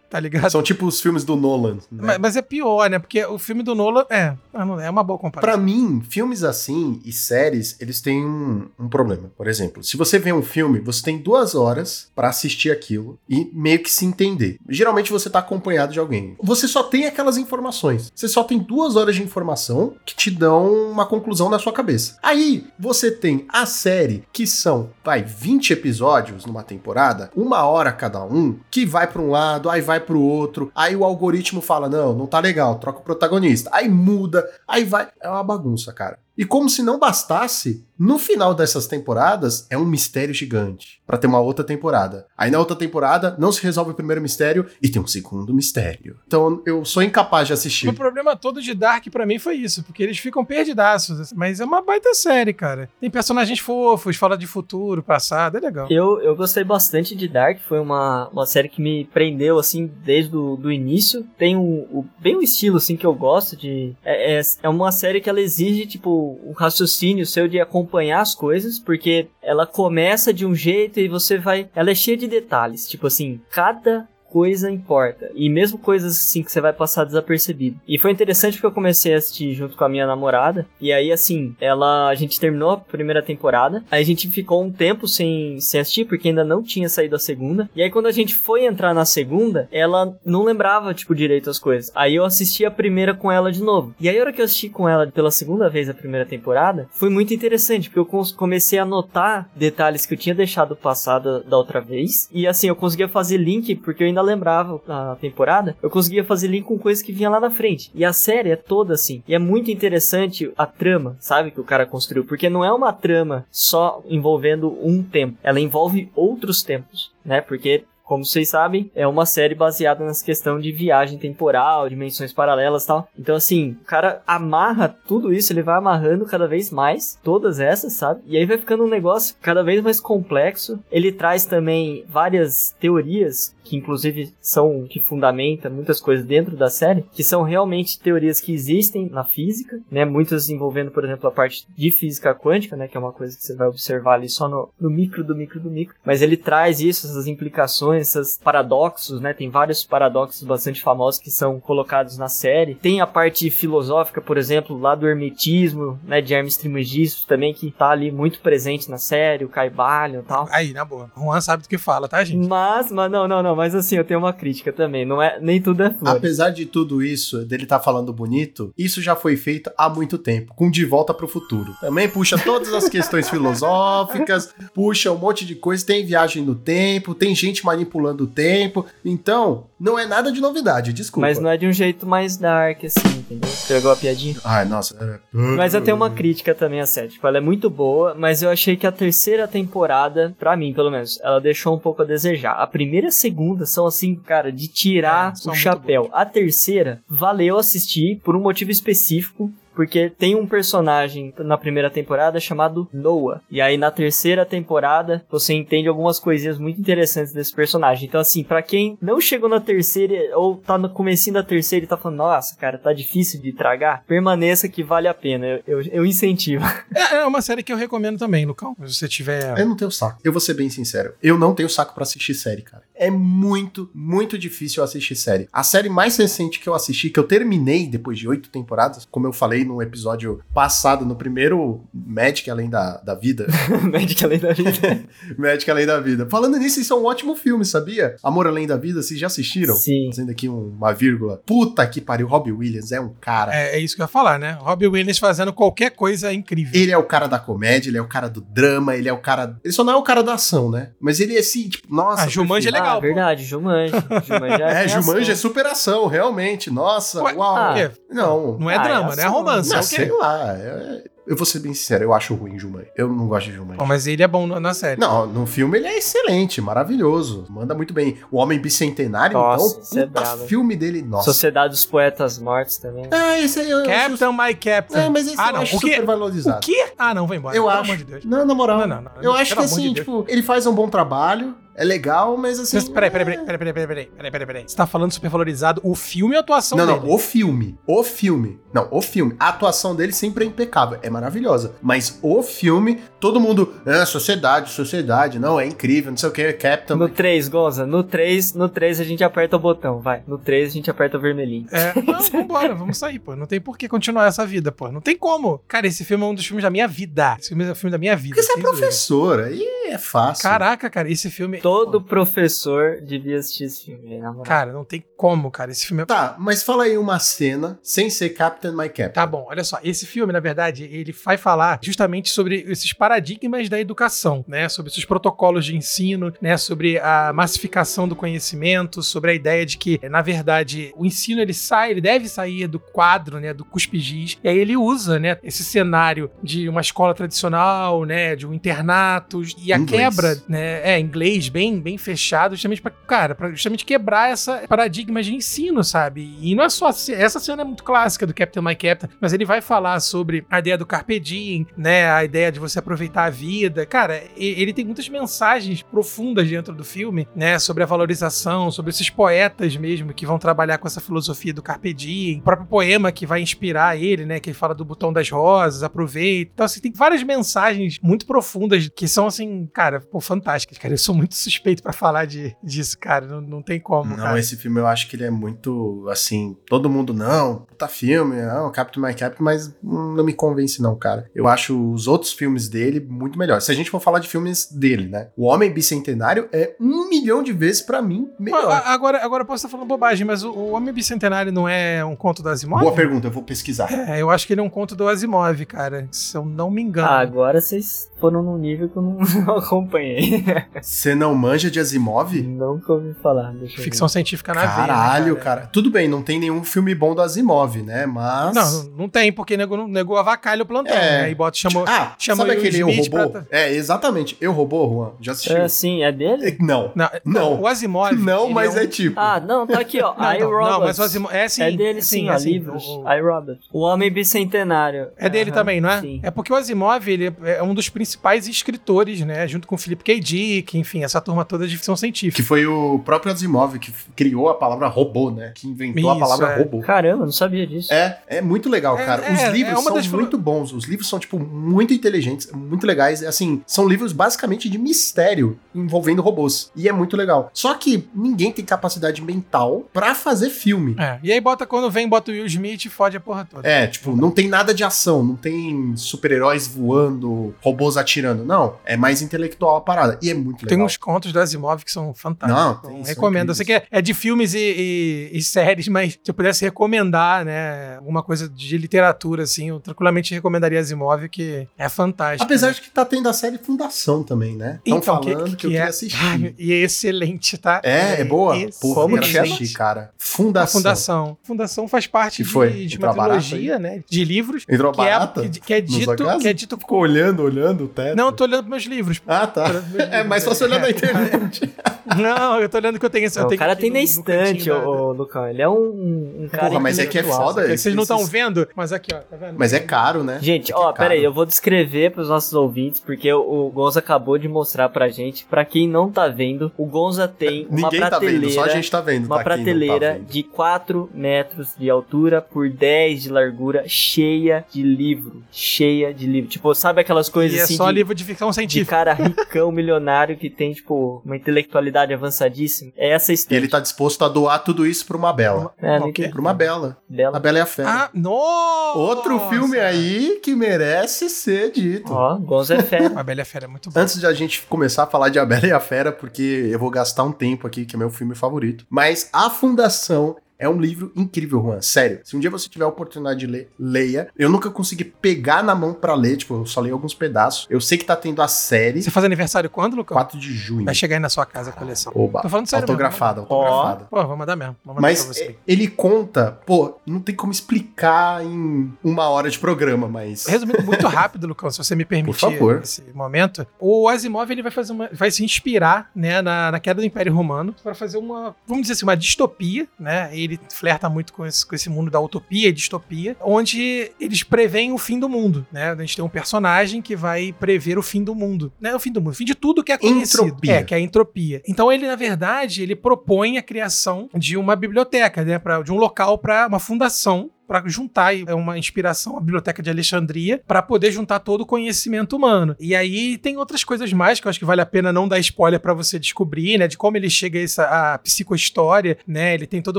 tá 0.09 0.21
ligado? 0.21 0.51
São 0.51 0.63
tipo 0.63 0.87
os 0.87 1.01
filmes 1.01 1.25
do 1.25 1.37
Nolan. 1.37 1.75
Né? 1.91 2.03
Mas, 2.03 2.19
mas 2.19 2.37
é 2.37 2.43
pior, 2.43 2.89
né? 2.89 2.99
Porque 2.99 3.25
o 3.25 3.39
filme 3.39 3.63
do 3.63 3.75
Nolan 3.75 4.05
é, 4.11 4.35
é 4.55 4.91
uma 4.91 5.05
boa 5.05 5.19
comparação. 5.19 5.53
Pra 5.53 5.63
mim, 5.63 6.03
filmes 6.09 6.43
assim 6.43 7.01
e 7.05 7.13
séries, 7.13 7.77
eles 7.81 8.01
têm 8.01 8.25
um, 8.25 8.69
um 8.79 8.89
problema. 8.89 9.31
Por 9.37 9.47
exemplo, 9.47 9.83
se 9.83 9.97
você 9.97 10.19
vê 10.19 10.33
um 10.33 10.43
filme, 10.43 10.81
você 10.81 11.03
tem 11.03 11.19
duas 11.19 11.55
horas 11.55 12.11
pra 12.15 12.29
assistir 12.29 12.71
aquilo 12.71 13.19
e 13.29 13.51
meio 13.53 13.83
que 13.83 13.91
se 13.91 14.05
entender. 14.05 14.59
Geralmente 14.69 15.13
você 15.13 15.29
tá 15.31 15.39
acompanhado 15.39 15.93
de 15.93 15.99
alguém. 15.99 16.37
Você 16.43 16.67
só 16.67 16.83
tem 16.83 17.07
aquelas 17.07 17.37
informações. 17.37 18.13
Você 18.15 18.29
só 18.29 18.43
tem 18.43 18.59
duas 18.59 18.97
horas 18.97 19.15
de 19.15 19.23
informação 19.23 19.95
que 20.05 20.15
te 20.15 20.31
dão 20.31 20.91
uma 20.91 21.07
conclusão 21.07 21.49
na 21.49 21.59
sua 21.59 21.73
cabeça. 21.73 22.19
Aí 22.23 22.67
você 22.79 23.11
tem 23.11 23.47
a 23.49 23.67
série 23.67 24.25
que 24.33 24.47
são, 24.47 24.91
vai, 25.05 25.23
20 25.23 25.73
episódios 25.73 26.45
numa 26.45 26.63
temporada, 26.63 27.31
uma 27.35 27.65
hora 27.65 27.93
cada 27.93 28.25
um, 28.25 28.59
que 28.71 28.87
vai 28.87 29.07
pra 29.07 29.23
um 29.23 29.31
lado, 29.31 29.66
aí 29.71 29.81
vai 29.81 30.01
pro 30.01 30.21
outro, 30.21 30.71
aí 30.75 30.95
o 30.97 31.05
algoritmo 31.05 31.61
fala: 31.61 31.89
não, 31.89 32.13
não 32.13 32.27
tá 32.27 32.39
legal, 32.41 32.79
troca 32.79 33.01
o 33.01 33.03
protagonista. 33.03 33.71
Aí 33.73 33.89
muda, 33.89 34.49
aí 34.67 34.85
vai. 34.85 35.09
É 35.21 35.29
uma 35.29 35.45
bagunça, 35.45 35.93
cara. 35.93 36.19
E 36.37 36.45
como 36.45 36.69
se 36.69 36.83
não 36.83 36.99
bastasse, 36.99 37.85
no 37.99 38.19
final 38.19 38.55
dessas 38.55 38.87
temporadas 38.87 39.67
é 39.71 39.79
um 39.79 39.85
mistério 39.85 40.35
gigante 40.35 41.01
para 41.07 41.17
ter 41.17 41.27
uma 41.27 41.41
outra 41.41 41.65
temporada. 41.65 42.27
Aí 42.37 42.51
na 42.51 42.59
outra 42.59 42.77
temporada 42.77 43.35
não 43.39 43.51
se 43.51 43.63
resolve 43.63 43.93
o 43.93 43.95
primeiro 43.95 44.21
mistério 44.21 44.67
e 44.83 44.89
tem 44.89 45.01
um 45.01 45.07
segundo 45.07 45.55
mistério. 45.55 46.19
Então 46.27 46.63
eu 46.67 46.85
sou 46.85 47.03
incapaz 47.03 47.47
de 47.47 47.55
assistir. 47.55 47.89
O 47.89 47.95
problema 47.95 48.37
todo 48.37 48.61
de 48.61 48.75
Dark 48.75 49.07
para 49.11 49.25
mim 49.25 49.39
foi 49.39 49.55
isso, 49.55 49.83
porque 49.83 50.03
eles 50.03 50.19
ficam 50.19 50.45
perdidaços, 50.45 51.33
mas 51.33 51.61
é 51.61 51.65
uma 51.65 51.81
baita 51.81 52.13
série, 52.13 52.53
cara. 52.53 52.91
Tem 53.01 53.11
personagens 53.11 53.59
fofos, 53.59 54.17
fala 54.17 54.37
de 54.37 54.47
futuro, 54.47 55.03
passado, 55.03 55.57
é 55.57 55.61
legal. 55.61 55.87
Eu, 55.91 56.21
eu 56.21 56.37
gostei 56.37 56.65
bastante 56.65 57.17
de 57.17 57.29
Dark, 57.29 57.61
foi 57.61 57.81
uma, 57.81 58.29
uma 58.29 58.45
série 58.45 58.69
que 58.69 58.83
me 58.83 59.07
prendeu 59.07 59.59
assim 59.59 59.91
desde 60.05 60.37
o 60.37 60.57
do 60.57 60.71
início. 60.71 61.27
Tem 61.39 61.57
o, 61.57 61.63
o 61.63 62.05
bem 62.19 62.37
o 62.37 62.43
estilo 62.43 62.77
assim 62.77 62.97
que 62.97 63.07
eu 63.07 63.15
gosto 63.15 63.57
de 63.57 63.95
é, 64.05 64.39
é, 64.39 64.43
é 64.63 64.69
uma 64.69 64.93
série 64.93 65.21
que 65.21 65.31
ela 65.31 65.41
exige 65.41 65.87
tipo 65.87 66.26
um 66.45 66.53
raciocínio 66.53 67.27
seu 67.27 67.49
de 67.49 67.61
acompanhar 67.61 68.21
as 68.21 68.35
coisas, 68.35 68.79
porque 68.79 69.29
ela 69.43 69.67
começa 69.67 70.33
de 70.33 70.45
um 70.47 70.55
jeito 70.55 71.01
e 71.01 71.09
você 71.09 71.39
vai. 71.39 71.69
Ela 71.75 71.91
é 71.91 71.95
cheia 71.95 72.17
de 72.17 72.27
detalhes. 72.27 72.89
Tipo 72.89 73.07
assim, 73.07 73.41
cada 73.51 74.09
coisa 74.31 74.71
importa. 74.71 75.31
E 75.35 75.49
mesmo 75.49 75.79
coisas 75.79 76.13
assim 76.13 76.43
que 76.43 76.51
você 76.51 76.61
vai 76.61 76.73
passar 76.73 77.05
desapercebido. 77.05 77.81
E 77.87 77.99
foi 77.99 78.11
interessante 78.11 78.55
porque 78.55 78.67
eu 78.67 78.73
comecei 78.73 79.15
a 79.15 79.19
assistir 79.19 79.55
junto 79.55 79.77
com 79.77 79.85
a 79.85 79.89
minha 79.89 80.07
namorada. 80.07 80.67
E 80.81 80.93
aí, 80.93 81.13
assim, 81.13 81.55
ela. 81.61 82.09
A 82.09 82.15
gente 82.15 82.39
terminou 82.39 82.71
a 82.71 82.77
primeira 82.77 83.23
temporada. 83.23 83.85
Aí 83.91 84.03
a 84.03 84.05
gente 84.07 84.29
ficou 84.29 84.63
um 84.63 84.71
tempo 84.71 85.09
sem, 85.09 85.61
sem 85.61 85.81
assistir, 85.81 86.05
porque 86.05 86.29
ainda 86.29 86.45
não 86.45 86.63
tinha 86.63 86.89
saído 86.89 87.17
a 87.17 87.19
segunda. 87.19 87.69
E 87.75 87.83
aí, 87.83 87.91
quando 87.91 88.07
a 88.07 88.13
gente 88.13 88.35
foi 88.35 88.65
entrar 88.65 88.95
na 88.95 89.05
segunda, 89.05 89.69
ela 89.71 90.17
não 90.25 90.45
lembrava, 90.45 90.95
tipo, 90.95 91.15
direito 91.15 91.51
as 91.51 91.59
coisas. 91.59 91.91
Aí 91.95 92.15
eu 92.15 92.25
assisti 92.25 92.65
a 92.65 92.71
primeira 92.71 93.15
com 93.15 93.31
ela 93.31 93.51
de 93.51 93.63
novo. 93.63 93.95
E 94.01 94.09
aí, 94.09 94.19
a 94.19 94.21
hora 94.23 94.33
que 94.33 94.41
eu 94.41 94.45
assisti 94.45 94.69
com 94.69 94.89
ela 94.89 95.07
pela 95.07 95.31
segunda 95.31 95.69
vez 95.69 95.89
a 95.89 95.95
primeira 95.95 96.27
temporada, 96.27 96.89
foi 96.93 97.09
muito 97.09 97.33
interessante, 97.33 97.89
porque 97.91 98.01
eu 98.01 98.25
comecei 98.37 98.79
a 98.79 98.85
notar 98.85 99.49
detalhes 99.55 100.07
que 100.07 100.15
eu 100.15 100.19
tinha 100.19 100.35
deixado 100.35 100.77
passar 100.77 101.19
da, 101.19 101.41
da 101.41 101.57
outra 101.57 101.81
vez. 101.81 102.29
E 102.33 102.47
assim, 102.47 102.69
eu 102.69 102.77
conseguia 102.77 103.09
fazer 103.09 103.37
link, 103.37 103.75
porque 103.77 104.03
eu 104.03 104.09
ainda 104.17 104.23
lembrava 104.23 104.81
a 104.89 105.17
temporada, 105.21 105.77
eu 105.83 105.91
conseguia 105.91 106.25
fazer 106.25 106.49
link 106.49 106.65
com 106.65 106.79
coisas 106.79 107.03
que 107.03 107.13
vinha 107.13 107.29
lá 107.29 107.39
na 107.39 107.51
frente. 107.51 107.91
E 107.95 108.05
a 108.05 108.13
série 108.13 108.51
é 108.51 108.57
toda 108.57 108.95
assim. 108.95 109.23
E 109.29 109.35
é 109.35 109.39
muito 109.39 109.71
interessante 109.71 110.51
a 110.57 110.67
trama, 110.67 111.17
sabe, 111.21 111.51
que 111.51 111.61
o 111.61 111.65
cara 111.65 111.85
construiu, 111.85 112.25
porque 112.25 112.49
não 112.49 112.65
é 112.65 112.73
uma 112.73 112.93
trama 112.93 113.45
só 113.51 114.03
envolvendo 114.09 114.77
um 114.83 115.03
tempo, 115.03 115.37
ela 115.43 115.61
envolve 115.61 116.11
outros 116.15 116.63
tempos, 116.63 117.13
né? 117.25 117.41
Porque 117.41 117.85
como 118.07 118.25
vocês 118.25 118.49
sabem, 118.49 118.89
é 118.95 119.07
uma 119.07 119.27
série 119.27 119.55
baseada 119.55 120.05
nessa 120.05 120.25
questão 120.25 120.61
de 120.61 120.71
viagem 120.71 121.19
temporal, 121.19 121.89
dimensões 121.89 122.33
paralelas 122.33 122.85
e 122.85 122.87
tal. 122.87 123.09
Então, 123.19 123.35
assim, 123.35 123.77
o 123.83 123.85
cara 123.85 124.23
amarra 124.25 124.89
tudo 124.89 125.33
isso, 125.33 125.53
ele 125.53 125.63
vai 125.63 125.77
amarrando 125.77 126.25
cada 126.25 126.47
vez 126.47 126.71
mais, 126.71 127.19
todas 127.25 127.59
essas, 127.59 127.95
sabe? 127.95 128.23
E 128.27 128.37
aí 128.37 128.47
vai 128.47 128.59
ficando 128.59 128.85
um 128.85 128.89
negócio 128.89 129.35
cada 129.43 129.65
vez 129.65 129.83
mais 129.83 129.99
complexo. 129.99 130.79
Ele 130.91 131.11
traz 131.11 131.45
também 131.45 132.05
várias 132.09 132.77
teorias 132.79 133.57
que 133.67 133.77
inclusive 133.77 134.33
são 134.41 134.87
que 134.89 135.01
fundamenta 135.01 135.69
muitas 135.69 136.01
coisas 136.01 136.25
dentro 136.25 136.57
da 136.57 136.71
série, 136.71 137.05
que 137.13 137.25
são 137.25 137.43
realmente 137.43 137.99
teorias 137.99 138.41
que 138.41 138.55
existem 138.55 139.09
na 139.11 139.25
física, 139.25 139.81
né? 139.91 140.05
Muitas 140.05 140.49
envolvendo, 140.49 140.91
por 140.91 141.05
exemplo, 141.05 141.29
a 141.29 141.33
parte 141.33 141.67
de 141.77 141.91
física 141.91 142.35
quântica, 142.35 142.77
né? 142.77 142.87
Que 142.87 142.97
é 142.97 143.01
uma 143.01 143.13
coisa 143.13 143.37
que 143.37 143.45
você 143.45 143.55
vai 143.55 143.67
observar 143.67 144.15
ali 144.15 144.29
só 144.29 144.49
no, 144.49 144.69
no 144.81 144.89
micro 144.89 145.25
do 145.25 145.35
micro 145.35 145.61
do 145.61 145.71
micro. 145.71 145.97
Mas 146.05 146.23
ele 146.23 146.37
traz 146.37 146.81
isso, 146.81 147.07
essas 147.07 147.27
implicações, 147.27 147.96
esses 147.99 148.39
paradoxos, 148.43 149.21
né? 149.21 149.33
Tem 149.33 149.51
vários 149.51 149.85
paradoxos 149.85 150.43
bastante 150.43 150.83
famosos 150.83 151.21
que 151.21 151.31
são 151.31 151.61
colocados 151.61 152.17
na 152.17 152.29
série. 152.29 152.75
Tem 152.75 153.01
a 153.01 153.07
parte 153.07 153.51
filosófica, 153.51 154.21
por 154.21 154.37
exemplo, 154.37 154.79
lá 154.79 154.95
do 154.95 155.09
hermetismo, 155.09 155.99
né? 156.05 156.21
De 156.21 156.35
Hermes 156.35 156.57
Trismegisto 156.57 157.27
também, 157.27 157.53
que 157.53 157.71
tá 157.71 157.91
ali 157.91 158.11
muito 158.11 158.41
presente 158.41 158.91
na 158.91 158.99
série, 158.99 159.45
o 159.45 159.49
Caibalion 159.49 160.21
e 160.21 160.25
tal. 160.25 160.49
Aí, 160.51 160.73
na 160.73 160.85
boa. 160.85 161.11
O 161.17 161.25
Juan 161.25 161.41
sabe 161.41 161.63
do 161.63 161.69
que 161.69 161.79
fala, 161.79 162.09
tá, 162.09 162.23
gente? 162.25 162.47
Mas, 162.47 162.91
mas 162.91 163.11
não, 163.11 163.27
não, 163.27 163.43
não 163.43 163.57
mas 163.57 163.75
assim, 163.75 163.97
eu 163.97 164.05
tenho 164.05 164.21
uma 164.21 164.33
crítica 164.33 164.73
também. 164.73 165.05
Não 165.05 165.21
é, 165.21 165.41
nem 165.41 165.61
tudo 165.61 165.83
é 165.83 165.91
flores. 165.91 166.19
Apesar 166.19 166.51
de 166.51 166.67
tudo 166.67 167.03
isso, 167.03 167.45
dele 167.45 167.65
estar 167.65 167.79
tá 167.79 167.85
falando 167.85 168.13
bonito, 168.13 168.73
isso 168.77 169.03
já 169.03 169.17
foi 169.17 169.37
feito 169.37 169.71
há 169.77 169.89
muito 169.89 170.19
tempo, 170.19 170.55
com 170.55 170.71
De 170.71 170.85
Volta 170.85 171.13
para 171.15 171.25
o 171.25 171.29
Futuro. 171.29 171.75
Também 171.81 172.09
puxa 172.09 172.39
todas 172.39 172.73
as 172.73 172.89
questões 172.89 173.29
filosóficas, 173.31 174.55
puxa 174.75 175.11
um 175.11 175.19
monte 175.19 175.45
de 175.45 175.55
coisa, 175.55 175.85
tem 175.85 176.05
viagem 176.05 176.45
no 176.45 176.55
tempo, 176.55 177.15
tem 177.15 177.35
gente 177.35 177.65
manipulando 177.65 177.86
o 177.95 178.27
tempo. 178.27 178.87
Então, 179.05 179.65
não 179.79 179.99
é 179.99 180.07
nada 180.07 180.33
de 180.33 180.41
novidade, 180.41 180.93
desculpa. 180.93 181.27
Mas 181.27 181.39
não 181.39 181.51
é 181.51 181.57
de 181.57 181.67
um 181.67 181.73
jeito 181.73 182.07
mais 182.07 182.37
dark, 182.37 182.85
assim, 182.85 183.19
entendeu? 183.19 183.51
Pegou 183.69 183.91
a 183.91 183.97
piadinha? 183.97 184.37
Ai, 184.45 184.65
nossa. 184.65 184.97
É... 185.01 185.19
Mas 185.33 185.75
eu 185.75 185.83
tenho 185.83 185.97
uma 185.97 186.11
crítica 186.11 186.55
também 186.55 186.81
a 186.81 186.87
série. 186.87 187.09
Tipo, 187.09 187.27
ela 187.27 187.39
é 187.39 187.41
muito 187.41 187.69
boa, 187.69 188.15
mas 188.15 188.43
eu 188.43 188.51
achei 188.51 188.77
que 188.77 188.87
a 188.87 188.93
terceira 188.93 189.47
temporada, 189.47 190.35
para 190.39 190.57
mim, 190.57 190.73
pelo 190.73 190.91
menos, 190.91 191.21
ela 191.23 191.41
deixou 191.41 191.75
um 191.75 191.79
pouco 191.79 192.03
a 192.03 192.05
desejar. 192.05 192.53
A 192.53 192.67
primeira 192.67 193.07
e 193.07 193.09
a 193.09 193.13
segunda 193.13 193.67
são 193.67 193.87
assim, 193.87 194.15
cara, 194.15 194.51
de 194.51 194.69
tirar 194.69 195.33
é, 195.47 195.51
o 195.51 195.55
chapéu. 195.55 196.09
A 196.13 196.25
terceira, 196.25 197.01
valeu 197.09 197.59
assistir 197.59 198.21
por 198.25 198.35
um 198.35 198.41
motivo 198.41 198.71
específico 198.71 199.53
porque 199.77 200.11
tem 200.11 200.35
um 200.35 200.47
personagem 200.47 201.33
na 201.39 201.59
primeira 201.59 201.91
temporada 201.91 202.41
chamado 202.41 202.89
Noah. 202.93 203.43
E 203.51 203.61
aí 203.61 203.77
na 203.77 203.91
terceira 203.91 204.47
temporada 204.47 205.25
você 205.31 205.53
entende 205.53 205.87
algumas 205.87 206.19
coisinhas 206.19 206.59
muito 206.59 206.81
interessantes 206.81 207.33
desse 207.33 207.55
personagem. 207.55 208.09
Então 208.09 208.21
assim, 208.21 208.43
para 208.43 208.63
quem 208.63 208.97
não 209.01 209.21
chegou 209.21 209.49
na 209.49 209.61
terceira 209.61 210.37
ou 210.37 210.57
tá 210.57 210.79
no 210.79 210.89
comecinho 210.89 211.35
da 211.35 211.43
terceira 211.43 211.85
e 211.85 211.89
tá 211.89 211.97
falando, 211.97 212.19
nossa, 212.19 212.57
cara, 212.57 212.79
tá 212.79 212.93
difícil 212.93 213.41
de 213.41 213.53
tragar, 213.53 214.03
permaneça 214.07 214.69
que 214.69 214.83
vale 214.83 215.07
a 215.07 215.15
pena. 215.15 215.47
Eu, 215.47 215.63
eu, 215.67 215.83
eu 215.93 216.07
incentivo. 216.07 216.65
É, 216.97 217.17
é, 217.17 217.27
uma 217.27 217.43
série 217.43 217.63
que 217.63 217.71
eu 217.71 217.77
recomendo 217.77 218.19
também, 218.19 218.47
Lucão. 218.47 218.75
Se 218.87 218.95
você 218.95 219.09
tiver. 219.09 219.59
Eu 219.59 219.67
não 219.67 219.77
tenho 219.77 219.91
saco. 219.91 220.19
Eu 220.25 220.33
vou 220.33 220.41
ser 220.41 220.55
bem 220.55 220.71
sincero. 220.71 221.13
Eu 221.23 221.39
não 221.39 221.55
tenho 221.55 221.69
saco 221.69 221.93
para 221.93 222.05
assistir 222.05 222.33
série, 222.33 222.63
cara. 222.63 222.83
É 222.95 223.11
muito, 223.11 223.91
muito 223.95 224.39
difícil 224.39 224.83
assistir 224.83 225.15
série. 225.15 225.47
A 225.53 225.63
série 225.63 225.91
mais 225.91 226.17
recente 226.17 226.59
que 226.59 226.67
eu 226.67 226.75
assisti, 226.75 227.11
que 227.11 227.21
eu 227.21 227.25
terminei 227.25 227.87
depois 227.87 228.19
de 228.19 228.27
oito 228.27 228.49
temporadas, 228.49 229.07
como 229.11 229.27
eu 229.27 229.33
falei 229.33 229.66
no 229.67 229.83
episódio 229.83 230.41
passado, 230.55 231.05
no 231.05 231.17
primeiro 231.17 231.85
Magic 231.93 232.51
Além 232.51 232.71
da, 232.71 232.99
da 232.99 233.15
Vida. 233.15 233.47
Magic 233.91 234.25
Além 234.25 234.39
da 234.39 234.53
Vida. 234.53 235.01
Magic 235.37 235.71
Além 235.71 235.87
da 235.87 236.01
Vida. 236.01 236.27
Falando 236.31 236.57
nisso, 236.57 236.81
isso 236.81 236.93
é 236.93 236.97
um 236.97 237.05
ótimo 237.05 237.37
filme, 237.37 237.65
sabia? 237.65 238.17
Amor 238.23 238.47
Além 238.47 238.67
da 238.67 238.77
Vida, 238.77 239.03
vocês 239.03 239.19
já 239.19 239.27
assistiram? 239.27 239.75
Sim. 239.75 240.07
Fazendo 240.11 240.31
aqui 240.31 240.49
uma 240.49 240.93
vírgula. 240.93 241.43
Puta 241.45 241.87
que 241.87 242.01
pariu, 242.01 242.27
Robbie 242.27 242.53
Williams 242.53 242.93
é 242.93 243.01
um 243.01 243.13
cara. 243.21 243.55
É, 243.55 243.77
é 243.77 243.79
isso 243.79 243.97
que 243.97 244.03
eu 244.03 244.05
ia 244.05 244.09
falar, 244.09 244.39
né? 244.39 244.59
Robbie 244.61 244.87
Williams 244.87 245.19
fazendo 245.19 245.53
qualquer 245.53 245.91
coisa 245.91 246.33
incrível. 246.33 246.81
Ele 246.81 246.93
é 246.93 246.99
o 246.99 247.05
cara 247.05 247.27
da 247.27 247.39
comédia, 247.39 247.91
ele 247.91 247.99
é 247.99 248.03
o 248.03 248.09
cara 248.09 248.29
do 248.29 248.41
drama, 248.41 248.95
ele 248.97 249.09
é 249.09 249.13
o 249.13 249.19
cara. 249.19 249.59
Ele 249.65 249.73
só 249.73 249.83
não 249.83 249.95
é 249.95 249.97
o 249.97 250.03
cara 250.03 250.23
da 250.23 250.35
ação, 250.35 250.71
né? 250.71 250.91
Mas 251.01 251.21
ele 251.21 251.37
é 251.37 251.41
assim, 251.41 251.69
tipo, 251.69 251.95
nossa. 251.95 252.25
Ah, 252.25 252.29
Jumanji 252.29 252.69
é 252.69 252.71
legal. 252.71 252.99
Ah, 252.99 253.01
verdade, 253.01 253.45
Jumanji. 253.45 253.95
Jumanji 254.25 254.63
é, 254.63 254.85
é 254.85 254.89
Jumanji 254.89 255.31
é 255.31 255.35
superação, 255.35 256.07
realmente. 256.07 256.71
Nossa, 256.71 257.23
Ué, 257.23 257.35
uau. 257.35 257.57
Ah, 257.57 257.75
não. 258.11 258.59
Não 258.59 258.71
é 258.71 258.77
ah, 258.77 258.83
drama, 258.83 259.13
é 259.13 259.17
né? 259.17 259.23
É 259.23 259.27
romance. 259.27 259.56
Não, 259.63 259.79
é 259.79 259.83
sei 259.83 260.11
lá. 260.11 260.53
É, 260.57 261.05
Eu 261.27 261.37
vou 261.37 261.45
ser 261.45 261.59
bem 261.59 261.75
sincero, 261.75 262.05
eu 262.05 262.15
acho 262.15 262.35
ruim 262.35 262.57
Jumanji. 262.59 262.87
Eu 262.97 263.09
não 263.09 263.27
gosto 263.27 263.47
de 263.51 263.57
Jumanji. 263.57 263.79
Bom, 263.79 263.85
mas 263.87 264.07
ele 264.07 264.23
é 264.23 264.29
bom 264.29 264.47
na 264.47 264.73
série. 264.75 265.01
Não, 265.01 265.27
no 265.27 265.45
filme 265.47 265.77
ele 265.79 265.89
é 265.89 265.99
excelente, 265.99 266.61
maravilhoso. 266.61 267.45
Manda 267.51 267.75
muito 267.75 267.93
bem. 267.93 268.17
O 268.31 268.37
Homem 268.39 268.61
Bicentenário, 268.61 269.35
Nossa, 269.37 269.81
então, 269.91 270.03
é 270.03 270.07
brabo. 270.07 270.47
filme 270.47 270.77
dele, 270.77 271.03
nossa. 271.03 271.25
Sociedade 271.25 271.73
dos 271.73 271.85
Poetas 271.85 272.39
Mortos 272.39 272.79
também. 272.79 273.07
Ah, 273.11 273.39
esse 273.41 273.59
aí 273.59 273.69
eu. 273.71 273.83
Captain, 273.85 274.33
my 274.33 274.55
Captain. 274.55 275.01
É, 275.01 275.09
mas 275.09 275.27
esse 275.27 275.35
ah, 275.41 275.49
eu 275.49 275.53
não. 275.55 275.61
acho 275.63 275.77
o 275.77 275.81
quê? 275.81 275.91
super 275.91 276.03
O 276.03 276.07
valorizado. 276.07 276.61
quê? 276.61 276.93
Ah, 276.97 277.13
não, 277.13 277.27
vai 277.27 277.39
embora. 277.39 277.57
Eu 277.57 277.65
Pelo 277.65 277.71
acho. 277.75 277.81
amor 277.83 277.97
de 277.97 278.05
Deus. 278.05 278.25
Não, 278.25 278.45
na 278.47 278.55
moral. 278.55 278.79
Não, 278.79 278.87
não, 278.87 279.03
não. 279.03 279.11
Eu 279.21 279.33
acho 279.33 279.55
que 279.57 279.63
assim, 279.63 279.89
de 279.93 280.01
tipo, 280.01 280.25
ele 280.29 280.43
faz 280.43 280.65
um 280.67 280.73
bom 280.73 280.89
trabalho, 280.89 281.57
é 281.77 281.85
legal, 281.85 282.37
mas 282.37 282.59
assim. 282.59 282.77
Mas, 282.77 282.89
peraí, 282.89 283.11
peraí, 283.11 283.35
é- 283.35 283.39
peraí, 283.45 283.59
peraí, 283.59 283.59
peraí, 283.59 283.87
peraí, 283.87 284.07
peraí, 284.17 284.31
peraí, 284.31 284.47
peraí. 284.47 284.65
Você 284.67 284.77
tá 284.77 284.87
falando 284.87 285.13
supervalorizado 285.13 285.81
o 285.85 285.95
filme 285.95 286.35
ou 286.35 286.39
a 286.39 286.41
atuação 286.41 286.77
Não, 286.79 286.87
dele? 286.87 286.99
não, 287.01 287.11
o 287.11 287.19
filme. 287.19 287.79
O 287.87 288.03
filme. 288.03 288.59
Não, 288.73 288.89
o 288.91 289.01
filme. 289.01 289.35
A 289.39 289.49
atuação 289.49 289.95
dele 289.97 290.13
sempre 290.13 290.45
é 290.45 290.49
impecável, 290.49 290.99
é 291.03 291.09
maravilhosa. 291.09 291.75
Mas 291.81 292.19
o 292.23 292.43
filme, 292.43 293.01
todo 293.21 293.41
mundo. 293.41 293.75
Ah, 293.87 294.05
sociedade, 294.05 294.71
sociedade, 294.71 295.39
não, 295.39 295.59
é 295.59 295.67
incrível, 295.67 296.11
não 296.11 296.17
sei 296.19 296.29
o 296.29 296.33
que, 296.33 296.53
Captain. 296.55 296.97
No 296.97 297.09
3, 297.09 297.49
Gonza, 297.49 297.87
no 297.87 298.03
3, 298.03 298.55
no 298.55 298.69
3 298.69 299.01
a 299.01 299.05
gente 299.05 299.25
aperta 299.25 299.57
o 299.57 299.59
botão, 299.59 300.01
vai. 300.01 300.23
No 300.27 300.37
3 300.39 300.71
a 300.71 300.73
gente 300.73 300.91
aperta 300.91 301.17
o 301.17 301.21
vermelhinho. 301.21 301.67
É, 301.73 301.93
não, 302.03 302.21
vambora, 302.31 302.75
vamos 302.75 302.99
sair, 302.99 303.19
pô. 303.19 303.35
Não 303.35 303.47
tem 303.47 303.61
por 303.61 303.79
que 303.79 303.89
continuar 303.89 304.27
essa 304.27 304.45
vida, 304.47 304.71
pô. 304.71 304.91
Não 304.91 305.01
tem 305.01 305.17
como. 305.17 305.61
Cara, 305.67 305.87
esse 305.87 306.05
filme 306.05 306.25
é 306.25 306.27
um 306.27 306.35
dos 306.35 306.47
filmes 306.47 306.63
da 306.63 306.71
minha 306.71 306.87
vida. 306.89 307.37
Esse 307.39 307.49
filme 307.49 307.65
é 307.65 307.71
o 307.71 307.75
filme 307.75 307.91
da 307.93 307.99
minha 307.99 308.17
vida. 308.17 308.35
Porque 308.35 308.47
você 308.47 308.59
é 308.59 308.63
professor, 308.63 309.41
aí 309.41 309.65
é 309.89 309.99
fácil. 309.99 310.43
Caraca, 310.43 310.91
cara, 310.91 311.11
esse 311.11 311.31
filme. 311.31 311.61
Todo 311.67 312.01
professor 312.01 313.01
devia 313.01 313.39
assistir 313.39 313.65
esse 313.65 313.85
filme, 313.87 314.19
na 314.19 314.31
moral. 314.31 314.45
Cara, 314.45 314.73
não 314.73 314.85
tem 314.85 315.05
como, 315.17 315.51
cara. 315.51 315.73
Esse 315.73 315.85
filme 315.85 316.05
é. 316.05 316.07
Tá, 316.07 316.37
mas 316.39 316.63
fala 316.63 316.85
aí 316.85 316.97
uma 316.97 317.19
cena 317.19 317.77
sem 317.83 318.09
ser 318.09 318.31
Captain 318.31 318.71
My 318.71 318.89
Captain. 318.89 319.11
Tá 319.11 319.27
bom, 319.27 319.47
olha 319.49 319.65
só. 319.65 319.81
Esse 319.83 320.07
filme, 320.07 320.33
na 320.33 320.39
verdade, 320.39 320.85
ele 320.85 321.11
vai 321.11 321.37
falar 321.37 321.81
justamente 321.83 322.31
sobre 322.31 322.65
esses 322.69 322.93
paradigmas 322.93 323.69
da 323.69 323.81
educação, 323.81 324.45
né? 324.47 324.69
Sobre 324.69 324.93
esses 324.93 325.05
protocolos 325.05 325.65
de 325.65 325.75
ensino, 325.75 326.33
né? 326.41 326.57
Sobre 326.57 327.01
a 327.01 327.33
massificação 327.33 328.07
do 328.07 328.15
conhecimento, 328.15 329.03
sobre 329.03 329.33
a 329.33 329.35
ideia 329.35 329.67
de 329.67 329.77
que, 329.77 329.99
na 330.09 330.23
verdade, 330.23 330.93
o 330.97 331.05
ensino 331.05 331.41
ele 331.41 331.53
sai, 331.53 331.91
ele 331.91 332.01
deve 332.01 332.29
sair 332.29 332.69
do 332.69 332.79
quadro, 332.79 333.41
né? 333.41 333.53
Do 333.53 333.65
cuspigis. 333.65 334.39
E 334.45 334.49
aí 334.49 334.57
ele 334.57 334.77
usa, 334.77 335.19
né? 335.19 335.37
Esse 335.43 335.65
cenário 335.65 336.31
de 336.41 336.69
uma 336.69 336.81
escola 336.81 337.13
tradicional, 337.13 338.05
né? 338.05 338.37
De 338.37 338.47
um 338.47 338.55
internato 338.55 339.43
e 339.59 339.73
a 339.73 339.79
Inglês. 339.79 340.01
quebra, 340.01 340.43
né? 340.49 340.95
É, 340.95 341.01
inglês 341.01 341.49
bem, 341.57 341.81
bem 341.81 341.97
fechado, 341.97 342.55
justamente 342.55 342.83
pra, 342.83 342.91
cara, 342.91 343.35
pra 343.35 343.51
justamente 343.51 343.83
quebrar 343.83 344.31
essa 344.31 344.65
paradigma 344.69 345.23
de 345.23 345.35
ensino, 345.35 345.83
sabe? 345.83 346.37
E 346.39 346.55
não 346.55 346.65
é 346.65 346.69
só 346.69 346.91
essa 346.91 347.41
cena 347.41 347.63
é 347.63 347.65
muito 347.65 347.83
clássica 347.83 348.27
do 348.27 348.35
Captain 348.35 348.63
My 348.63 348.77
Captain, 348.77 349.09
mas 349.19 349.33
ele 349.33 349.47
vai 349.47 349.63
falar 349.63 349.99
sobre 350.01 350.45
a 350.51 350.59
ideia 350.59 350.77
do 350.77 350.85
carpe 350.85 351.19
diem, 351.19 351.67
né? 351.75 352.11
A 352.11 352.23
ideia 352.23 352.53
de 352.53 352.61
você 352.61 352.79
aproveitar 352.79 353.25
a 353.25 353.31
vida. 353.31 353.87
Cara, 353.87 354.23
ele 354.37 354.71
tem 354.75 354.85
muitas 354.85 355.09
mensagens 355.09 355.81
profundas 355.81 356.47
dentro 356.47 356.75
do 356.75 356.85
filme, 356.85 357.27
né? 357.35 357.59
Sobre 357.59 357.83
a 357.83 357.87
valorização, 357.87 358.71
sobre 358.71 358.91
esses 358.91 359.09
poetas 359.09 359.75
mesmo 359.79 360.13
que 360.13 360.27
vão 360.27 360.39
trabalhar 360.39 360.77
com 360.77 360.87
essa 360.87 361.01
filosofia 361.01 361.55
do 361.55 361.63
carpe 361.63 361.95
diem, 361.95 362.41
o 362.41 362.43
próprio 362.43 362.69
poema 362.69 363.11
que 363.11 363.25
vai 363.25 363.41
inspirar 363.41 363.99
ele, 363.99 364.27
né? 364.27 364.41
Que 364.41 364.51
ele 364.51 364.59
fala 364.59 364.75
do 364.75 364.85
botão 364.85 365.11
das 365.11 365.31
rosas, 365.31 365.83
aproveita. 365.83 366.51
Então, 366.53 366.67
assim, 366.67 366.83
tem 366.83 366.93
várias 366.93 367.23
mensagens 367.23 367.99
muito 368.03 368.27
profundas 368.27 368.91
que 368.95 369.09
são, 369.09 369.27
assim, 369.27 369.67
cara, 369.73 370.01
pô, 370.01 370.21
fantásticas, 370.21 370.77
cara. 370.77 370.93
Eu 370.93 370.99
sou 370.99 371.15
muito 371.15 371.35
suspeito 371.47 371.83
pra 371.83 371.93
falar 371.93 372.27
de, 372.27 372.55
disso, 372.63 372.99
cara. 372.99 373.27
Não, 373.27 373.41
não 373.41 373.63
tem 373.63 373.81
como, 373.81 374.11
Não, 374.11 374.17
cara. 374.17 374.39
esse 374.39 374.57
filme 374.57 374.79
eu 374.81 374.87
acho 374.87 375.09
que 375.09 375.17
ele 375.17 375.25
é 375.25 375.31
muito, 375.31 376.07
assim, 376.11 376.57
todo 376.67 376.91
mundo, 376.91 377.15
não, 377.15 377.61
puta 377.61 377.89
filme, 377.89 378.37
não, 378.43 378.71
Captain 378.73 379.03
My 379.03 379.15
Captain, 379.15 379.43
mas 379.45 379.75
não 379.83 380.25
me 380.25 380.33
convence 380.33 380.81
não, 380.83 380.97
cara. 380.97 381.31
Eu 381.35 381.47
acho 381.49 381.93
os 381.93 382.07
outros 382.09 382.33
filmes 382.33 382.69
dele 382.69 383.01
muito 383.01 383.39
melhores. 383.39 383.65
Se 383.65 383.73
a 383.73 383.75
gente 383.75 383.91
for 383.91 384.01
falar 384.01 384.19
de 384.19 384.29
filmes 384.29 384.71
dele, 384.71 385.09
né? 385.09 385.29
O 385.37 385.47
Homem 385.47 385.73
Bicentenário 385.73 386.49
é 386.53 386.75
um 386.81 387.09
milhão 387.09 387.43
de 387.43 387.53
vezes 387.53 387.83
pra 387.83 388.03
mim 388.03 388.29
melhor. 388.39 388.71
A- 388.71 388.97
Agora, 388.97 389.23
agora 389.25 389.43
eu 389.43 389.47
posso 389.47 389.65
estar 389.67 389.69
falando 389.69 389.87
bobagem, 389.89 390.27
mas 390.27 390.43
o, 390.43 390.51
o 390.51 390.73
Homem 390.73 390.93
Bicentenário 390.93 391.53
não 391.53 391.69
é 391.69 392.05
um 392.05 392.17
conto 392.17 392.43
do 392.43 392.49
Asimov? 392.49 392.81
Boa 392.83 392.95
pergunta, 392.95 393.27
eu 393.27 393.31
vou 393.31 393.43
pesquisar. 393.43 393.93
É, 393.93 394.21
eu 394.21 394.31
acho 394.31 394.47
que 394.47 394.53
ele 394.53 394.61
é 394.61 394.65
um 394.65 394.71
conto 394.71 394.97
do 394.97 395.07
Asimov, 395.09 395.65
cara. 395.67 396.09
Se 396.11 396.37
eu 396.37 396.45
não 396.45 396.71
me 396.71 396.83
engano. 396.83 397.09
Ah, 397.09 397.21
agora 397.21 397.61
vocês 397.61 398.11
foram 398.19 398.43
num 398.43 398.57
nível 398.59 398.89
que 398.89 398.97
eu 398.97 399.03
não, 399.03 399.19
não 399.47 399.57
acompanhei. 399.59 400.45
Você 400.81 401.15
não 401.15 401.35
manja 401.37 401.71
de 401.71 401.79
Asimov? 401.79 402.35
Nunca 402.43 402.93
ouvi 402.93 403.15
falar. 403.23 403.55
Ficção 403.69 404.09
científica 404.09 404.53
na 404.55 404.61
veia, 404.61 404.71
né, 404.71 404.77
Caralho, 404.87 405.37
cara. 405.37 405.57
cara. 405.63 405.71
Tudo 405.73 405.91
bem, 405.91 406.09
não 406.09 406.23
tem 406.23 406.39
nenhum 406.41 406.65
filme 406.65 406.95
bom 406.95 407.15
do 407.15 407.23
Asimov, 407.23 407.77
né? 407.83 408.07
Mas. 408.07 408.55
Não, 408.55 408.85
não 408.99 409.09
tem, 409.09 409.33
porque 409.33 409.57
negou, 409.57 409.87
negou 409.87 410.17
avacalha 410.17 410.63
o 410.63 410.67
plantão, 410.67 410.95
É. 410.97 411.23
né? 411.23 411.31
E 411.31 411.35
bota, 411.35 411.57
chamou, 411.57 411.85
Ah, 411.87 412.15
chamou 412.19 412.47
sabe 412.47 412.59
aquele 412.59 412.79
Eu 412.81 412.89
Robô? 412.91 413.31
pra- 413.31 413.47
É, 413.51 413.73
exatamente. 413.73 414.37
Eu 414.41 414.53
Robô, 414.53 414.89
Juan. 414.89 415.11
Já 415.21 415.33
assistiu? 415.33 415.57
ver. 415.57 415.63
É, 415.63 415.69
sim, 415.69 416.03
é 416.03 416.11
dele? 416.13 416.57
Não. 416.61 416.91
Não, 416.95 417.11
Não. 417.25 417.61
O 417.61 417.67
Asimov. 417.67 418.13
Não, 418.17 418.49
mas 418.51 418.75
um- 418.75 418.79
é 418.79 418.87
tipo. 418.87 419.19
Ah, 419.19 419.39
não, 419.41 419.67
tá 419.67 419.79
aqui, 419.81 420.01
ó. 420.01 420.15
Não, 420.19 420.33
I, 420.33 420.37
então, 420.37 420.51
Robot. 420.51 420.71
não, 420.71 420.81
mas 420.81 420.99
o 420.99 421.03
Asimov. 421.03 421.35
É 421.35 421.49
sim. 421.49 421.63
é 421.63 421.71
dele 421.73 422.03
sim, 422.03 422.29
é 422.29 422.33
ó, 422.33 422.39
sim, 422.39 422.51
livros. 422.53 422.85
o- 422.87 423.03
o- 423.05 423.09
I, 423.13 423.21
Robot. 423.21 423.59
O 423.73 423.81
Homem 423.81 424.11
Bicentenário. 424.11 425.09
É 425.17 425.29
dele 425.29 425.51
Aham, 425.51 425.59
também, 425.59 425.81
não 425.81 425.91
é? 425.91 426.01
Sim. 426.01 426.21
É 426.23 426.31
porque 426.31 426.53
o 426.53 426.57
Asimov, 426.57 427.09
ele 427.09 427.33
é 427.45 427.63
um 427.63 427.75
dos 427.75 427.89
principais 427.89 428.47
escritores, 428.49 429.21
né? 429.21 429.47
Junto 429.49 429.67
com 429.67 429.75
o 429.75 429.79
Philip 429.79 430.03
K. 430.03 430.21
Dick, 430.21 430.79
enfim, 430.79 431.03
essa 431.05 431.21
turma 431.27 431.45
toda 431.45 431.67
de 431.67 431.77
ficção 431.77 431.97
científica. 431.97 432.37
Que 432.37 432.43
foi 432.47 432.65
o 432.67 433.01
próprio 433.01 433.33
Asimov 433.33 433.79
que 433.79 433.93
criou 434.15 434.49
a 434.49 434.55
palavra 434.55 434.87
robô, 434.87 435.31
né? 435.31 435.53
Que 435.55 435.67
inventou 435.67 436.09
a 436.09 436.13
Isso, 436.15 436.21
palavra 436.21 436.47
é. 436.53 436.59
robô. 436.59 436.81
Caramba, 436.81 437.25
não 437.25 437.33
sabia 437.33 437.67
disso. 437.67 437.93
É, 437.93 438.21
é 438.29 438.41
muito 438.41 438.69
legal, 438.69 438.97
É, 438.99 439.05
cara. 439.05 439.25
é, 439.27 439.33
Os 439.33 439.41
é 439.41 439.51
livros 439.51 439.83
são 439.83 439.95
das 439.95 440.07
muito 440.07 440.39
bons. 440.39 440.73
Os 440.73 440.85
livros 440.85 441.09
são, 441.09 441.19
tipo, 441.19 441.39
muito 441.39 441.93
inteligentes, 441.93 442.49
muito 442.53 442.87
legais. 442.87 443.23
Assim, 443.25 443.61
são 443.67 443.89
livros 443.89 444.13
basicamente 444.13 444.69
de 444.69 444.79
mistério 444.79 445.59
envolvendo 445.75 446.23
robôs. 446.23 446.71
E 446.77 446.89
é 446.89 446.93
muito 446.93 447.17
legal. 447.17 447.51
Só 447.53 447.75
que 447.75 448.09
ninguém 448.15 448.53
tem 448.53 448.65
capacidade 448.65 449.21
mental 449.21 449.85
pra 449.93 450.15
fazer 450.15 450.51
filme. 450.51 450.95
É, 450.99 451.19
e 451.23 451.33
aí 451.33 451.41
bota 451.41 451.67
quando 451.67 451.91
vem, 451.91 452.09
bota 452.09 452.31
o 452.31 452.35
Will 452.35 452.47
Smith 452.47 452.85
e 452.85 452.89
fode 452.89 453.17
a 453.17 453.21
porra 453.21 453.45
toda. 453.45 453.69
É, 453.69 453.87
tipo, 453.87 454.15
não 454.15 454.31
tem 454.31 454.49
nada 454.49 454.73
de 454.73 454.85
ação, 454.85 455.23
não 455.25 455.35
tem 455.37 455.95
super-heróis 455.97 456.67
voando, 456.69 457.55
robôs 457.61 457.97
atirando. 457.97 458.45
Não, 458.45 458.77
é 458.85 458.97
mais 458.97 459.23
intelectual 459.23 459.77
a 459.77 459.81
parada. 459.81 460.19
E 460.23 460.31
é 460.31 460.35
muito 460.35 460.59
legal. 460.65 460.69
Tem 460.69 460.83
uns 460.83 460.97
contos 461.07 461.33
do 461.33 461.39
Asimov 461.39 461.85
que 461.85 461.93
são 461.93 462.13
fantásticos. 462.13 462.63
Não, 462.83 462.93
Então, 462.97 463.03
recomendo. 463.05 463.51
Eu 463.51 463.55
sei 463.55 463.65
que 463.65 463.73
é, 463.75 463.85
é 463.93 464.03
de 464.03 464.13
filmes 464.13 464.55
e, 464.55 464.59
e- 464.59 465.31
e 465.39 465.41
séries, 465.43 465.87
mas 465.87 466.15
se 466.15 466.19
eu 466.27 466.35
pudesse 466.35 466.65
recomendar, 466.65 467.45
né, 467.45 467.97
alguma 467.97 468.23
coisa 468.25 468.49
de 468.49 468.77
literatura, 468.77 469.45
assim, 469.45 469.69
eu 469.69 469.79
tranquilamente 469.79 470.35
recomendaria 470.35 470.81
Asimov, 470.81 471.29
que 471.29 471.69
é 471.79 471.89
fantástico. 471.89 472.43
Apesar 472.45 472.69
né? 472.69 472.73
de 472.75 472.81
que 472.83 472.91
tá 472.91 473.05
tendo 473.05 473.29
a 473.29 473.33
série 473.33 473.57
Fundação 473.59 474.25
também, 474.25 474.57
né? 474.57 474.81
Estão 474.85 474.99
Então, 474.99 475.21
que- 475.21 475.31
falando 475.33 475.51
que, 475.51 475.57
que 475.57 475.67
eu 475.67 475.71
é- 475.71 475.73
queria 475.75 475.89
assistir. 475.89 476.55
E 476.59 476.73
é 476.73 476.77
excelente, 476.77 477.57
tá? 477.57 477.81
É, 477.85 478.21
é 478.21 478.25
boa? 478.25 478.57
Excelente. 478.57 478.79
Pô, 478.81 479.09
que 479.19 479.23
chama? 479.27 479.45
assistir, 479.55 479.73
cara. 479.75 480.11
A 480.11 480.13
Fundação. 480.19 480.81
Fundação. 480.81 481.39
Fundação 481.45 481.89
faz 481.89 482.07
parte 482.07 482.39
Que 482.39 482.43
de, 482.43 482.49
foi? 482.51 482.71
de 482.87 482.97
Entrou 482.97 483.13
uma 483.13 483.25
trilogia, 483.25 483.79
né? 483.79 484.03
De 484.09 484.25
livros. 484.25 484.65
Entrou 484.69 484.93
Que 484.93 485.01
é, 485.01 485.05
barata? 485.05 485.49
que, 485.49 485.61
que 485.61 485.75
é 485.75 485.81
dito. 485.81 486.15
Que 486.41 486.49
é 486.49 486.53
dito 486.53 486.77
Ficou 486.77 486.99
olhando, 487.01 487.43
olhando 487.43 487.85
o 487.85 487.89
teto. 487.89 488.17
Não, 488.17 488.27
eu 488.27 488.33
tô 488.33 488.45
olhando 488.45 488.69
meus 488.69 488.85
livros. 488.85 489.21
Ah, 489.27 489.47
tá. 489.47 489.65
Olhando 489.71 490.01
É 490.01 490.05
livros, 490.05 490.27
mais 490.27 490.45
fácil 490.45 490.67
olhar 490.67 490.81
na 490.81 490.89
internet. 490.97 491.75
Não, 492.17 492.61
eu 492.61 492.69
tô 492.69 492.79
olhando 492.79 492.99
que 493.01 493.05
eu 493.05 493.11
tenho. 493.11 493.27
Eu 493.27 493.45
o 493.45 493.49
tenho 493.49 493.59
cara 493.59 493.73
aqui 493.73 493.83
tem 493.83 493.91
na 493.91 494.01
estante, 494.01 494.71
ô, 494.71 495.13
Lucão. 495.13 495.47
Ele 495.49 495.61
é 495.61 495.69
um, 495.69 496.45
um 496.45 496.49
cara 496.51 496.69
Porra, 496.69 496.81
mas 496.81 496.99
é 496.99 497.07
que 497.07 497.19
é 497.19 497.23
foda. 497.23 497.63
É 497.67 497.71
que 497.73 497.79
vocês 497.79 497.95
não 497.95 498.03
estão 498.05 498.25
vendo, 498.25 498.67
mas 498.77 498.93
aqui, 498.93 499.13
ó, 499.13 499.19
tá 499.19 499.37
vendo? 499.37 499.57
Mas 499.59 499.73
é 499.73 499.81
caro, 499.81 500.23
né? 500.23 500.39
Gente, 500.41 500.73
É 500.73 500.77
ó, 500.77 500.91
é 500.91 500.93
pera 500.93 501.15
aí, 501.15 501.25
eu 501.25 501.33
vou 501.33 501.45
descrever 501.45 502.13
pros 502.13 502.29
nossos 502.29 502.53
ouvintes, 502.55 503.01
porque 503.01 503.31
o, 503.33 503.41
o 503.67 503.71
Gonza 503.71 503.99
acabou 503.99 504.39
de 504.39 504.47
mostrar 504.49 504.89
pra 504.89 505.09
gente. 505.09 505.45
Pra 505.47 505.65
quem 505.65 505.89
não 505.89 506.11
tá 506.11 506.29
vendo, 506.29 506.71
o 506.79 506.87
Gonza 506.87 507.27
tem 507.27 507.67
uma 507.69 507.83
Ninguém 507.91 508.01
tá 508.01 508.09
prateleira. 508.09 508.41
vendo, 508.41 508.51
só 508.53 508.65
a 508.65 508.69
gente 508.69 508.91
tá 508.91 509.01
vendo. 509.01 509.27
Uma 509.27 509.43
tá? 509.43 509.45
Quem 509.45 509.57
não 509.57 509.57
tá 509.57 509.65
prateleira 509.65 510.13
vendo. 510.15 510.27
de 510.27 510.43
4 510.45 511.11
metros 511.13 511.75
de 511.77 511.91
altura 511.91 512.41
por 512.41 512.71
10 512.71 513.25
de 513.25 513.29
largura, 513.31 513.83
cheia 513.89 514.65
de 514.73 514.83
livro. 514.83 515.43
Cheia 515.51 516.15
de 516.15 516.27
livro. 516.27 516.49
Tipo, 516.49 516.73
sabe 516.75 517.01
aquelas 517.01 517.29
coisas 517.29 517.57
E 517.57 517.61
é 517.61 517.65
assim 517.65 517.77
só 517.77 517.89
de, 517.89 517.95
livro 517.95 518.15
de 518.15 518.23
ficção 518.25 518.49
de 518.51 518.55
científica. 518.55 518.91
cara 518.97 519.13
ricão, 519.13 519.73
milionário, 519.73 520.37
que 520.37 520.49
tem, 520.49 520.73
tipo, 520.73 520.86
uma 520.95 521.37
intelectualidade 521.37 522.13
avançadíssima? 522.13 522.93
É 522.97 523.11
essa 523.11 523.33
E 523.33 523.35
estante. 523.35 523.55
ele 523.55 523.69
tá 523.69 523.81
disposto 523.81 524.25
a 524.25 524.29
doar 524.29 524.63
tudo 524.63 524.87
isso 524.87 525.05
pra 525.07 525.17
uma 525.17 525.33
bela. 525.33 525.73
É, 525.79 525.99
não 525.99 526.09
entendi. 526.09 526.29
Pra 526.31 526.41
uma 526.41 526.55
bela. 526.55 526.97
A 527.11 527.13
Dela. 527.15 527.41
Bela 527.41 527.59
e 527.59 527.61
a 527.61 527.67
Fera. 527.67 527.89
Ah, 527.91 528.11
nossa! 528.15 528.99
Outro 528.99 529.39
filme 529.49 529.79
aí 529.79 530.41
que 530.43 530.55
merece 530.55 531.29
ser 531.31 531.71
dito. 531.71 532.13
Ó, 532.13 532.37
Gonza 532.37 532.75
é 532.75 532.83
fera. 532.83 533.13
A 533.19 533.23
Bela 533.23 533.41
e 533.41 533.43
a 533.43 533.45
Fera 533.45 533.65
é 533.65 533.69
muito 533.69 533.91
bom. 533.91 533.99
Antes 534.01 534.19
de 534.21 534.27
a 534.27 534.33
gente 534.33 534.63
começar 534.63 535.05
a 535.05 535.07
falar 535.07 535.29
de 535.29 535.39
A 535.39 535.45
Bela 535.47 535.67
e 535.67 535.73
a 535.73 535.81
Fera, 535.81 536.13
porque 536.13 536.69
eu 536.73 536.79
vou 536.79 536.91
gastar 536.91 537.25
um 537.25 537.33
tempo 537.33 537.67
aqui, 537.67 537.85
que 537.85 537.97
é 537.97 537.99
meu 537.99 538.11
filme 538.11 538.35
favorito. 538.35 538.85
Mas 538.89 539.29
A 539.33 539.51
Fundação 539.51 540.37
É 540.59 540.69
um 540.69 540.81
livro 540.81 541.13
incrível, 541.15 541.63
Juan. 541.63 541.81
Sério. 541.83 542.21
Se 542.25 542.37
um 542.37 542.41
dia 542.41 542.51
você 542.51 542.69
tiver 542.69 542.85
a 542.85 542.89
oportunidade 542.89 543.41
de 543.41 543.47
ler, 543.47 543.71
leia. 543.79 544.29
Eu 544.37 544.49
nunca 544.49 544.71
consegui 544.71 545.05
pegar 545.05 545.63
na 545.63 545.75
mão 545.75 545.93
pra 545.93 546.15
ler, 546.15 546.37
tipo, 546.37 546.55
eu 546.55 546.67
só 546.67 546.81
li 546.81 546.91
alguns 546.91 547.15
pedaços. 547.15 547.67
Eu 547.69 547.81
sei 547.81 547.99
que 547.99 548.05
tá 548.05 548.17
tendo 548.17 548.41
a 548.41 548.49
série 548.49 549.03
Você 549.03 549.11
faz 549.11 549.25
aniversário 549.25 549.69
quando, 549.69 549.97
Lucão? 549.97 550.15
4 550.15 550.39
de 550.39 550.53
junho. 550.53 550.85
Vai 550.85 550.95
chegar 550.95 551.17
aí 551.17 551.21
na 551.21 551.29
sua 551.29 551.45
casa 551.45 551.71
a 551.71 551.73
coleção. 551.73 552.13
Oba. 552.15 552.43
Tô 552.43 552.49
falando 552.49 552.67
sério 552.67 552.85
Autografada, 552.85 553.45
Ó. 553.49 553.55
autografada. 553.55 554.05
Pô, 554.11 554.27
vou 554.27 554.37
mandar 554.37 554.57
mesmo. 554.57 554.77
Vou 554.85 554.95
mandar 554.95 555.07
Mas 555.07 555.39
é, 555.39 555.55
ele 555.67 555.89
conta, 555.89 556.59
pô, 556.65 556.99
não 557.07 557.21
tem 557.21 557.35
como 557.35 557.53
explicar 557.53 558.45
em 558.45 558.93
uma 559.05 559.29
hora 559.29 559.51
de 559.51 559.59
programa, 559.59 560.09
mas. 560.09 560.47
Resumindo 560.47 560.83
muito 560.85 561.07
rápido, 561.07 561.47
Lucão, 561.47 561.71
se 561.71 561.79
você 561.79 561.95
me 561.95 562.05
permitir 562.05 562.39
Por 562.39 562.53
favor. 562.53 562.81
esse 562.83 563.03
momento, 563.15 563.67
o 563.79 564.09
Asimov 564.09 564.51
ele 564.51 564.63
vai 564.63 564.73
fazer 564.73 564.93
uma, 564.93 565.09
vai 565.13 565.31
se 565.31 565.45
inspirar, 565.45 566.11
né, 566.15 566.41
na, 566.41 566.73
na 566.73 566.81
queda 566.81 567.01
do 567.01 567.07
Império 567.07 567.35
Romano 567.35 567.75
para 567.83 567.95
fazer 567.95 568.19
uma, 568.19 568.55
vamos 568.67 568.83
dizer 568.83 568.95
assim, 568.95 569.05
uma 569.05 569.17
distopia, 569.17 569.87
né? 569.99 570.31
Ele 570.47 570.61
flerta 570.73 571.09
muito 571.09 571.33
com 571.33 571.45
esse, 571.45 571.65
com 571.67 571.75
esse 571.75 571.89
mundo 571.89 572.11
da 572.11 572.21
utopia 572.21 572.69
e 572.69 572.73
distopia, 572.73 573.37
onde 573.41 574.11
eles 574.21 574.43
preveem 574.43 574.93
o 574.93 574.99
fim 574.99 575.19
do 575.19 575.29
mundo, 575.29 575.67
né? 575.73 575.91
A 575.91 575.97
gente 575.97 576.17
tem 576.17 576.25
um 576.25 576.29
personagem 576.29 577.03
que 577.03 577.15
vai 577.17 577.53
prever 577.53 577.99
o 577.99 578.03
fim 578.03 578.23
do 578.23 578.35
mundo, 578.35 578.73
né? 578.81 578.95
O 578.95 578.99
fim 578.99 579.13
do 579.13 579.21
mundo, 579.21 579.33
o 579.33 579.37
fim 579.37 579.45
de 579.45 579.55
tudo 579.55 579.83
que 579.83 579.93
é 579.93 579.99
conhecido, 579.99 580.45
Entropia. 580.45 580.75
é 580.75 580.83
que 580.83 580.95
é 580.95 580.97
a 580.97 581.01
entropia. 581.01 581.63
Então 581.67 581.91
ele 581.93 582.07
na 582.07 582.17
verdade 582.17 582.83
ele 582.83 582.97
propõe 582.97 583.59
a 583.59 583.63
criação 583.63 584.29
de 584.35 584.57
uma 584.57 584.77
biblioteca, 584.77 585.45
né? 585.45 585.59
Pra, 585.59 585.83
de 585.83 585.93
um 585.93 585.97
local 585.97 586.39
para 586.39 586.67
uma 586.67 586.79
fundação 586.79 587.51
para 587.67 587.83
juntar 587.89 588.35
é 588.35 588.55
uma 588.55 588.79
inspiração 588.79 589.37
a 589.37 589.41
biblioteca 589.41 589.83
de 589.83 589.91
Alexandria 589.91 590.61
para 590.67 590.83
poder 590.83 591.11
juntar 591.11 591.41
todo 591.41 591.63
o 591.63 591.67
conhecimento 591.67 592.37
humano. 592.37 592.77
E 592.79 592.95
aí 592.95 593.39
tem 593.39 593.57
outras 593.57 593.85
coisas 593.85 594.13
mais 594.13 594.41
que 594.41 594.47
eu 594.47 594.51
acho 594.51 594.59
que 594.59 594.65
vale 594.65 594.81
a 594.81 594.87
pena 594.87 595.13
não 595.13 595.29
dar 595.29 595.39
spoiler 595.39 595.81
para 595.81 595.95
você 595.95 596.19
descobrir, 596.19 596.79
né, 596.79 596.87
de 596.89 596.97
como 596.97 597.17
ele 597.17 597.31
chega 597.31 597.59
a 597.59 597.63
essa 597.63 597.85
a 598.15 598.19
psicohistória, 598.19 599.19
né? 599.27 599.55
Ele 599.55 599.67
tem 599.67 599.83
toda 599.83 599.99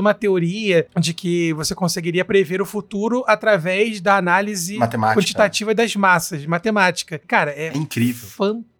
uma 0.00 0.14
teoria 0.14 0.86
de 0.98 1.12
que 1.14 1.52
você 1.54 1.74
conseguiria 1.74 2.24
prever 2.24 2.60
o 2.60 2.66
futuro 2.66 3.24
através 3.26 4.00
da 4.00 4.16
análise 4.16 4.76
Matemática. 4.78 5.20
quantitativa 5.20 5.74
das 5.74 5.94
massas, 5.96 6.44
matemática. 6.46 7.20
Cara, 7.26 7.50
é 7.52 7.68
É 7.68 7.76
incrível. 7.76 8.28
fantástico, 8.28 8.77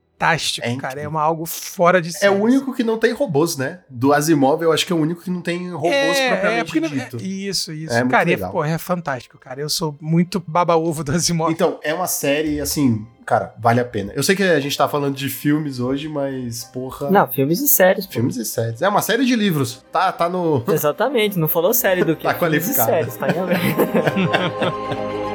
É 0.63 0.75
cara, 0.77 1.01
é 1.01 1.09
uma 1.09 1.23
algo 1.23 1.47
fora 1.47 2.03
de 2.03 2.09
É 2.09 2.13
série. 2.13 2.35
o 2.35 2.43
único 2.43 2.75
que 2.75 2.83
não 2.83 2.99
tem 2.99 3.13
robôs, 3.13 3.57
né? 3.57 3.81
Do 3.89 4.13
Asimov, 4.13 4.63
eu 4.63 4.73
acho 4.73 4.85
que 4.85 4.93
é 4.93 4.97
o 4.97 4.99
único 4.99 5.23
que 5.23 5.31
não 5.31 5.41
tem 5.41 5.71
robôs 5.71 6.19
propriamente 6.29 6.65
porque 6.65 6.81
não- 6.81 6.89
dito. 6.89 7.17
é- 7.17 7.23
isso, 7.23 7.73
isso. 7.73 7.93
É 7.95 8.01
muito 8.01 8.11
cara, 8.11 8.29
legal. 8.29 8.49
é, 8.49 8.53
porra, 8.53 8.69
é 8.71 8.79
fantástico, 8.79 9.39
cara. 9.39 9.61
Eu 9.61 9.69
sou 9.69 9.97
muito 10.01 10.43
baba-ovo 10.47 11.05
do 11.05 11.13
Asimov. 11.13 11.53
Então, 11.53 11.79
é 11.83 11.95
uma 11.95 12.07
série, 12.09 12.61
assim, 12.61 13.07
cara, 13.25 13.55
vale 13.61 13.81
a 13.81 13.85
pena. 13.85 14.13
Eu 14.17 14.23
sei 14.23 14.35
que 14.35 14.43
a 14.43 14.59
gente 14.61 14.77
tá 14.77 14.89
falando 14.89 15.15
de 15.15 15.29
filmes 15.29 15.79
hoje, 15.79 16.09
mas, 16.09 16.65
porra. 16.65 17.11
Não, 17.11 17.29
filmes 17.29 17.61
e 17.61 17.69
séries. 17.69 18.07
pô. 18.07 18.13
Filmes 18.15 18.37
e 18.37 18.45
séries. 18.45 18.83
É 18.83 18.89
uma 18.89 19.03
série 19.03 19.25
de 19.25 19.37
livros. 19.37 19.85
Tá, 19.93 20.11
tá 20.11 20.29
no. 20.29 20.65
Exatamente, 20.69 21.39
não 21.39 21.47
falou 21.49 21.73
série 21.73 22.05
do 22.05 22.15
que? 22.17 22.25
Tá 22.25 22.35
Filmes 22.35 22.69
e 22.69 22.75
qualificado. 22.75 22.91
séries, 22.91 23.17
tá 23.17 23.27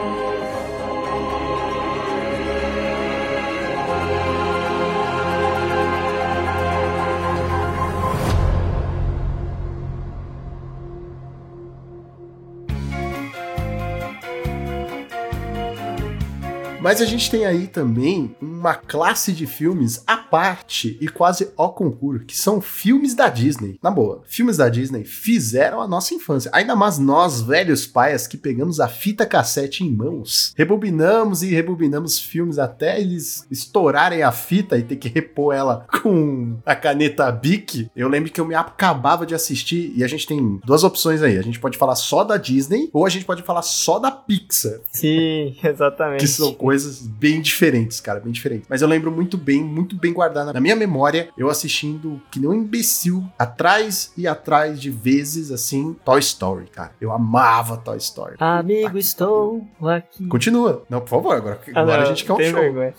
Mas 16.84 17.00
a 17.00 17.06
gente 17.06 17.32
tem 17.32 17.46
aí 17.46 17.66
também 17.66 18.36
uma 18.42 18.76
classe 18.76 19.32
de 19.32 19.48
filmes 19.48 20.04
à 20.06 20.18
parte 20.18 20.98
e 21.00 21.08
quase 21.08 21.48
ao 21.56 21.72
concurso, 21.72 22.26
que 22.26 22.38
são 22.38 22.60
filmes 22.60 23.16
da 23.16 23.30
Disney. 23.30 23.80
Na 23.82 23.90
boa, 23.90 24.22
filmes 24.26 24.58
da 24.58 24.68
Disney 24.68 25.06
fizeram 25.06 25.82
a 25.82 25.88
nossa 25.88 26.14
infância. 26.14 26.52
Ainda 26.54 26.76
mais 26.76 27.00
nós, 27.00 27.42
velhos 27.42 27.88
paias, 27.88 28.28
que 28.28 28.36
pegamos 28.36 28.82
a 28.82 28.90
fita 28.90 29.26
cassete 29.26 29.82
em 29.86 29.90
mãos, 29.90 30.54
rebobinamos 30.58 31.42
e 31.42 31.52
rebobinamos 31.52 32.20
filmes 32.20 32.60
até 32.60 33.00
eles 33.00 33.48
estourarem 33.50 34.22
a 34.22 34.34
fita 34.34 34.78
e 34.78 34.84
ter 34.84 34.98
que 34.98 35.08
repor 35.08 35.56
ela 35.56 35.88
com 36.02 36.58
a 36.66 36.76
caneta 36.76 37.32
Bic. 37.32 37.90
Eu 37.96 38.10
lembro 38.10 38.30
que 38.30 38.42
eu 38.42 38.46
me 38.46 38.56
acabava 38.56 39.26
de 39.26 39.34
assistir 39.34 39.94
e 39.96 40.04
a 40.04 40.08
gente 40.08 40.28
tem 40.28 40.60
duas 40.66 40.84
opções 40.84 41.22
aí. 41.22 41.38
A 41.38 41.44
gente 41.44 41.62
pode 41.62 41.78
falar 41.78 41.96
só 41.96 42.26
da 42.26 42.36
Disney 42.36 42.90
ou 42.92 43.06
a 43.06 43.10
gente 43.10 43.24
pode 43.24 43.42
falar 43.42 43.62
só 43.62 44.00
da 44.00 44.12
Pixar. 44.12 44.82
Sim, 44.92 45.56
exatamente. 45.64 46.20
Que 46.20 46.28
são 46.28 46.54
coisas 46.54 46.73
bem 47.20 47.42
diferentes, 47.42 48.00
cara, 48.00 48.20
bem 48.20 48.32
diferentes. 48.32 48.68
Mas 48.70 48.82
eu 48.82 48.88
lembro 48.88 49.12
muito 49.12 49.38
bem, 49.38 49.64
muito 49.64 49.96
bem 49.96 50.12
guardado 50.14 50.52
na 50.54 50.60
minha 50.60 50.76
memória, 50.76 51.30
eu 51.38 51.50
assistindo 51.50 52.22
que 52.32 52.40
nem 52.40 52.50
um 52.50 52.54
imbecil, 52.54 53.24
atrás 53.38 54.12
e 54.18 54.28
atrás 54.28 54.80
de 54.82 54.90
vezes, 54.90 55.52
assim, 55.52 55.96
Toy 56.06 56.20
Story, 56.20 56.66
cara. 56.68 56.92
Eu 57.00 57.12
amava 57.12 57.78
Toy 57.78 57.98
Story. 57.98 58.36
Amigo, 58.40 58.98
estou 58.98 59.66
aqui. 59.82 60.28
Continua. 60.28 60.84
Não, 60.90 61.00
por 61.02 61.10
favor, 61.10 61.36
agora, 61.36 61.60
Ah, 61.74 61.82
agora 61.82 61.98
não, 61.98 62.04
a 62.04 62.10
gente 62.10 62.26
quer 62.26 62.34
um 62.34 62.40
show. 62.40 62.60
vergonha. 62.62 62.94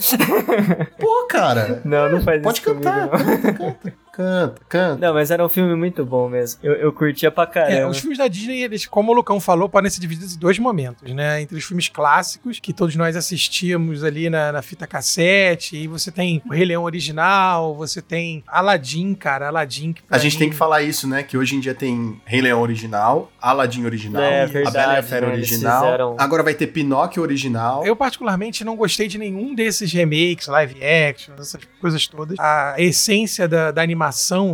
Pô, 0.98 1.26
cara. 1.28 1.82
Não, 1.84 2.10
não 2.10 2.20
faz 2.22 2.42
Pode 2.42 2.58
isso 2.60 2.66
comigo, 2.68 2.84
cantar, 2.84 3.06
não. 3.08 3.18
canta, 3.18 3.52
canta, 3.52 3.94
canta, 4.16 4.60
canta. 4.68 5.06
Não, 5.06 5.14
mas 5.14 5.30
era 5.30 5.44
um 5.44 5.48
filme 5.48 5.74
muito 5.74 6.04
bom 6.04 6.28
mesmo. 6.28 6.60
Eu, 6.62 6.72
eu 6.74 6.92
curtia 6.92 7.30
pra 7.30 7.44
É, 7.44 7.46
caramba. 7.46 7.88
os 7.88 7.98
filmes 7.98 8.18
da 8.18 8.28
Disney, 8.28 8.62
eles, 8.62 8.86
como 8.86 9.12
o 9.12 9.14
Lucão 9.14 9.40
falou, 9.40 9.68
podem 9.68 9.90
ser 9.90 10.00
divididos 10.00 10.34
em 10.34 10.38
dois 10.38 10.58
momentos, 10.58 11.12
né? 11.12 11.40
Entre 11.42 11.56
os 11.56 11.64
filmes 11.64 11.88
clássicos, 11.88 12.58
que 12.60 12.72
todos 12.72 12.94
nós 12.96 13.16
assistíamos 13.16 14.04
ali 14.04 14.30
na, 14.30 14.52
na 14.52 14.62
fita 14.62 14.86
cassete, 14.86 15.76
e 15.76 15.86
você 15.86 16.10
tem 16.10 16.42
o 16.48 16.52
Rei 16.52 16.64
Leão 16.64 16.82
original, 16.84 17.74
você 17.74 18.00
tem 18.02 18.42
Aladdin, 18.46 19.14
cara, 19.14 19.48
Aladdin. 19.48 19.94
A 20.10 20.18
gente 20.18 20.34
mim- 20.34 20.38
tem 20.38 20.50
que 20.50 20.56
falar 20.56 20.82
isso, 20.82 21.08
né? 21.08 21.22
Que 21.22 21.36
hoje 21.36 21.56
em 21.56 21.60
dia 21.60 21.74
tem 21.74 22.20
Rei 22.24 22.40
Leão 22.40 22.60
original, 22.60 23.30
Aladdin 23.40 23.84
original, 23.84 24.22
É, 24.22 24.42
a 24.42 24.46
verdade, 24.46 24.76
Bela 24.76 24.94
e 24.94 24.98
a 24.98 25.02
Fera 25.02 25.26
né? 25.26 25.32
Original. 25.32 25.82
fizeram- 25.84 26.16
Agora 26.18 26.42
vai 26.42 26.54
ter 26.54 26.68
Pinóquio 26.68 27.22
original. 27.22 27.84
Eu, 27.84 27.94
particularmente, 27.96 28.64
não 28.64 28.76
gostei 28.76 29.08
de 29.08 29.18
nenhum 29.18 29.54
desses 29.54 29.92
remakes, 29.92 30.46
live 30.46 30.76
action, 30.84 31.34
essas 31.38 31.60
coisas 31.80 32.06
todas. 32.06 32.38
A 32.38 32.74
essência 32.78 33.48
da, 33.48 33.70
da 33.70 33.82
animação, 33.82 34.03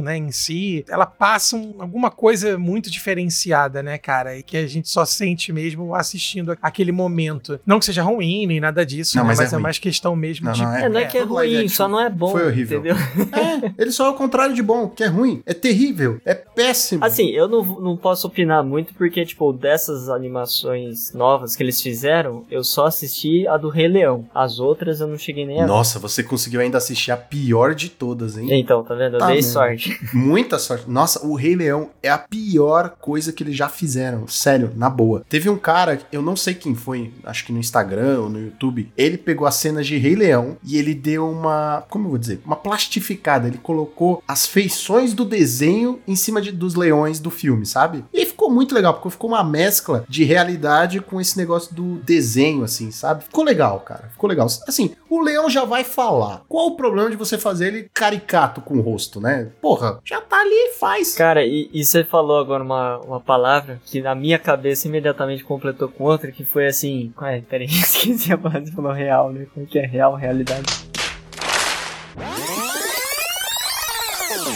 né, 0.03 0.17
em 0.17 0.31
si, 0.31 0.85
ela 0.89 1.07
passa 1.07 1.57
um- 1.57 1.75
alguma 1.79 2.11
coisa 2.11 2.59
muito 2.59 2.91
diferenciada, 2.91 3.83
né, 3.83 3.99
cara? 3.99 4.37
E 4.37 4.43
que 4.43 4.57
a 4.57 4.67
gente 4.67 4.89
só 4.89 5.05
sente 5.05 5.53
mesmo 5.53 5.95
assistindo 5.95 6.57
aquele 6.63 6.93
momento. 6.93 7.59
Não 7.67 7.79
que 7.79 7.85
seja 7.85 8.03
ruim, 8.03 8.47
nem 8.47 8.61
nada 8.61 8.85
disso, 8.85 9.17
Não, 9.17 9.25
né, 9.25 9.29
mas 9.29 9.39
mas, 9.39 9.53
é 9.53 9.57
é, 9.57 9.59
mais 9.59 9.79
questão 9.79 10.15
mesmo 10.17 10.47
Não, 10.47 10.53
de. 10.53 10.63
não, 10.63 10.75
É, 10.77 10.89
não 10.89 11.01
é 11.01 11.05
que 11.07 11.17
é 11.19 11.25
live 11.25 11.57
ruim, 11.57 11.69
só 11.69 11.89
não 11.89 12.01
é 12.01 12.09
bom. 12.11 12.31
foi 12.33 12.47
horrível. 12.47 12.81
Entendeu? 12.81 12.97
É, 13.33 13.73
ele 13.79 13.91
só 13.93 14.07
é 14.07 14.11
o 14.11 14.15
contrário 14.15 14.55
de 14.55 14.63
bom, 14.63 14.89
que 14.89 15.03
é 15.05 15.07
ruim, 15.07 15.43
é 15.47 15.55
terrível, 15.55 16.21
é 16.25 16.35
péssimo. 16.35 17.05
Assim, 17.05 17.29
eu 17.31 17.49
não, 17.49 17.63
não 17.81 17.97
posso 17.97 18.27
opinar 18.27 18.63
muito 18.65 18.95
porque, 18.95 19.25
tipo, 19.25 19.53
dessas 19.53 20.09
animações 20.09 21.13
novas 21.13 21.55
que 21.57 21.63
eles 21.63 21.81
fizeram, 21.81 22.45
eu 22.51 22.65
só 22.65 22.87
assisti 22.87 23.47
a 23.47 23.57
do 23.57 23.69
Rei 23.69 23.89
Leão. 23.89 24.27
As 24.35 24.59
outras 24.59 25.01
eu 25.01 25.07
não 25.07 25.19
cheguei 25.19 25.47
nem 25.47 25.61
a. 25.63 25.67
Nossa, 25.67 25.99
você 25.99 26.23
conseguiu 26.23 26.61
ainda 26.61 26.79
assistir 26.79 27.11
a 27.13 27.17
pior 27.17 27.75
de 27.75 27.89
todas, 27.89 28.37
hein? 28.37 28.49
Então, 28.53 28.83
tá 28.83 28.95
vendo? 28.95 29.15
Eu 29.15 29.19
Tá 29.21 29.27
dei 29.29 29.40
sorte. 29.43 29.99
Muita 30.13 30.59
sorte. 30.59 30.85
Nossa, 30.89 31.27
o 31.27 31.35
Rei 31.35 31.55
Leão 31.57 31.91
é 32.03 32.09
a 32.09 32.19
pior 32.19 32.91
coisa 33.01 33.33
que 33.33 33.43
eles 33.43 33.57
já 33.57 33.69
fizeram. 33.69 34.27
Sério, 34.29 34.73
na 34.77 34.89
boa. 34.91 35.23
Teve 35.29 35.49
um 35.49 35.57
cara, 35.57 36.01
eu 36.13 36.23
não 36.23 36.37
sei 36.37 36.55
quem 36.55 36.75
foi, 36.75 37.13
acho 37.25 37.45
que 37.45 37.53
no 37.53 37.59
Instagram 37.59 38.21
ou 38.23 38.29
no 38.29 38.41
YouTube, 38.41 38.91
ele 38.97 39.17
pegou 39.19 39.47
as 39.47 39.55
cenas 39.57 39.87
de 39.87 39.97
Rei 39.99 40.15
Leão 40.15 40.57
e 40.65 40.77
ele 40.79 40.95
deu 40.95 41.29
uma, 41.29 41.85
como 41.89 42.07
eu 42.07 42.11
vou 42.11 42.19
dizer, 42.19 42.41
uma 42.45 42.57
plastificada. 42.57 43.47
Ele 43.49 43.59
colocou 43.59 44.23
as 44.27 44.47
feições 44.47 45.13
do 45.15 45.25
desenho 45.25 46.01
em 46.07 46.17
cima 46.17 46.41
de- 46.41 46.53
dos 46.53 46.75
leões 46.75 47.19
do 47.21 47.31
filme, 47.31 47.65
sabe? 47.67 48.05
E 48.13 48.27
ficou 48.27 48.51
muito 48.51 48.75
legal, 48.75 48.95
porque 48.95 49.11
ficou 49.11 49.31
uma 49.31 49.45
mescla 49.45 50.05
de 50.09 50.25
realidade 50.25 51.01
com 51.01 51.21
esse 51.21 51.37
negócio 51.37 51.75
do 51.75 51.97
desenho, 52.05 52.65
assim, 52.65 52.91
sabe? 52.91 53.25
Ficou 53.25 53.45
legal, 53.45 53.81
cara. 53.81 54.09
Ficou 54.11 54.29
legal. 54.29 54.47
Assim, 54.67 54.93
o 55.09 55.21
leão 55.23 55.49
já 55.51 55.65
vai 55.65 55.85
falar. 55.85 56.43
Qual 56.49 56.69
o 56.69 56.77
problema 56.77 57.11
de 57.11 57.17
você 57.17 57.37
fazer 57.39 57.69
ele 57.69 57.91
caricato 57.93 58.61
com 58.61 58.79
o 58.79 58.81
rosto, 58.81 59.21
né? 59.21 59.30
Porra, 59.61 60.01
já 60.05 60.21
tá 60.21 60.41
ali, 60.41 60.73
faz. 60.79 61.15
Cara, 61.15 61.45
e, 61.45 61.71
e 61.73 61.85
você 61.85 62.05
falou 62.05 62.39
agora 62.39 62.63
uma, 62.63 62.99
uma 62.99 63.21
palavra 63.21 63.81
que 63.85 64.01
na 64.01 64.15
minha 64.15 64.39
cabeça 64.39 64.89
imediatamente 64.89 65.45
completou 65.45 65.89
com 65.89 66.05
outra, 66.05 66.33
que 66.33 66.45
foi 66.45 66.67
assim. 66.67 67.13
Ué, 67.21 67.43
peraí, 67.49 67.67
esqueci 67.71 68.33
a 68.33 68.39
palavra 68.39 68.71
falou 68.73 68.93
real, 68.93 69.33
né? 69.33 69.47
Como 69.55 69.67
que 69.67 69.79
é 69.79 69.87
real, 69.87 70.15
realidade? 70.15 70.91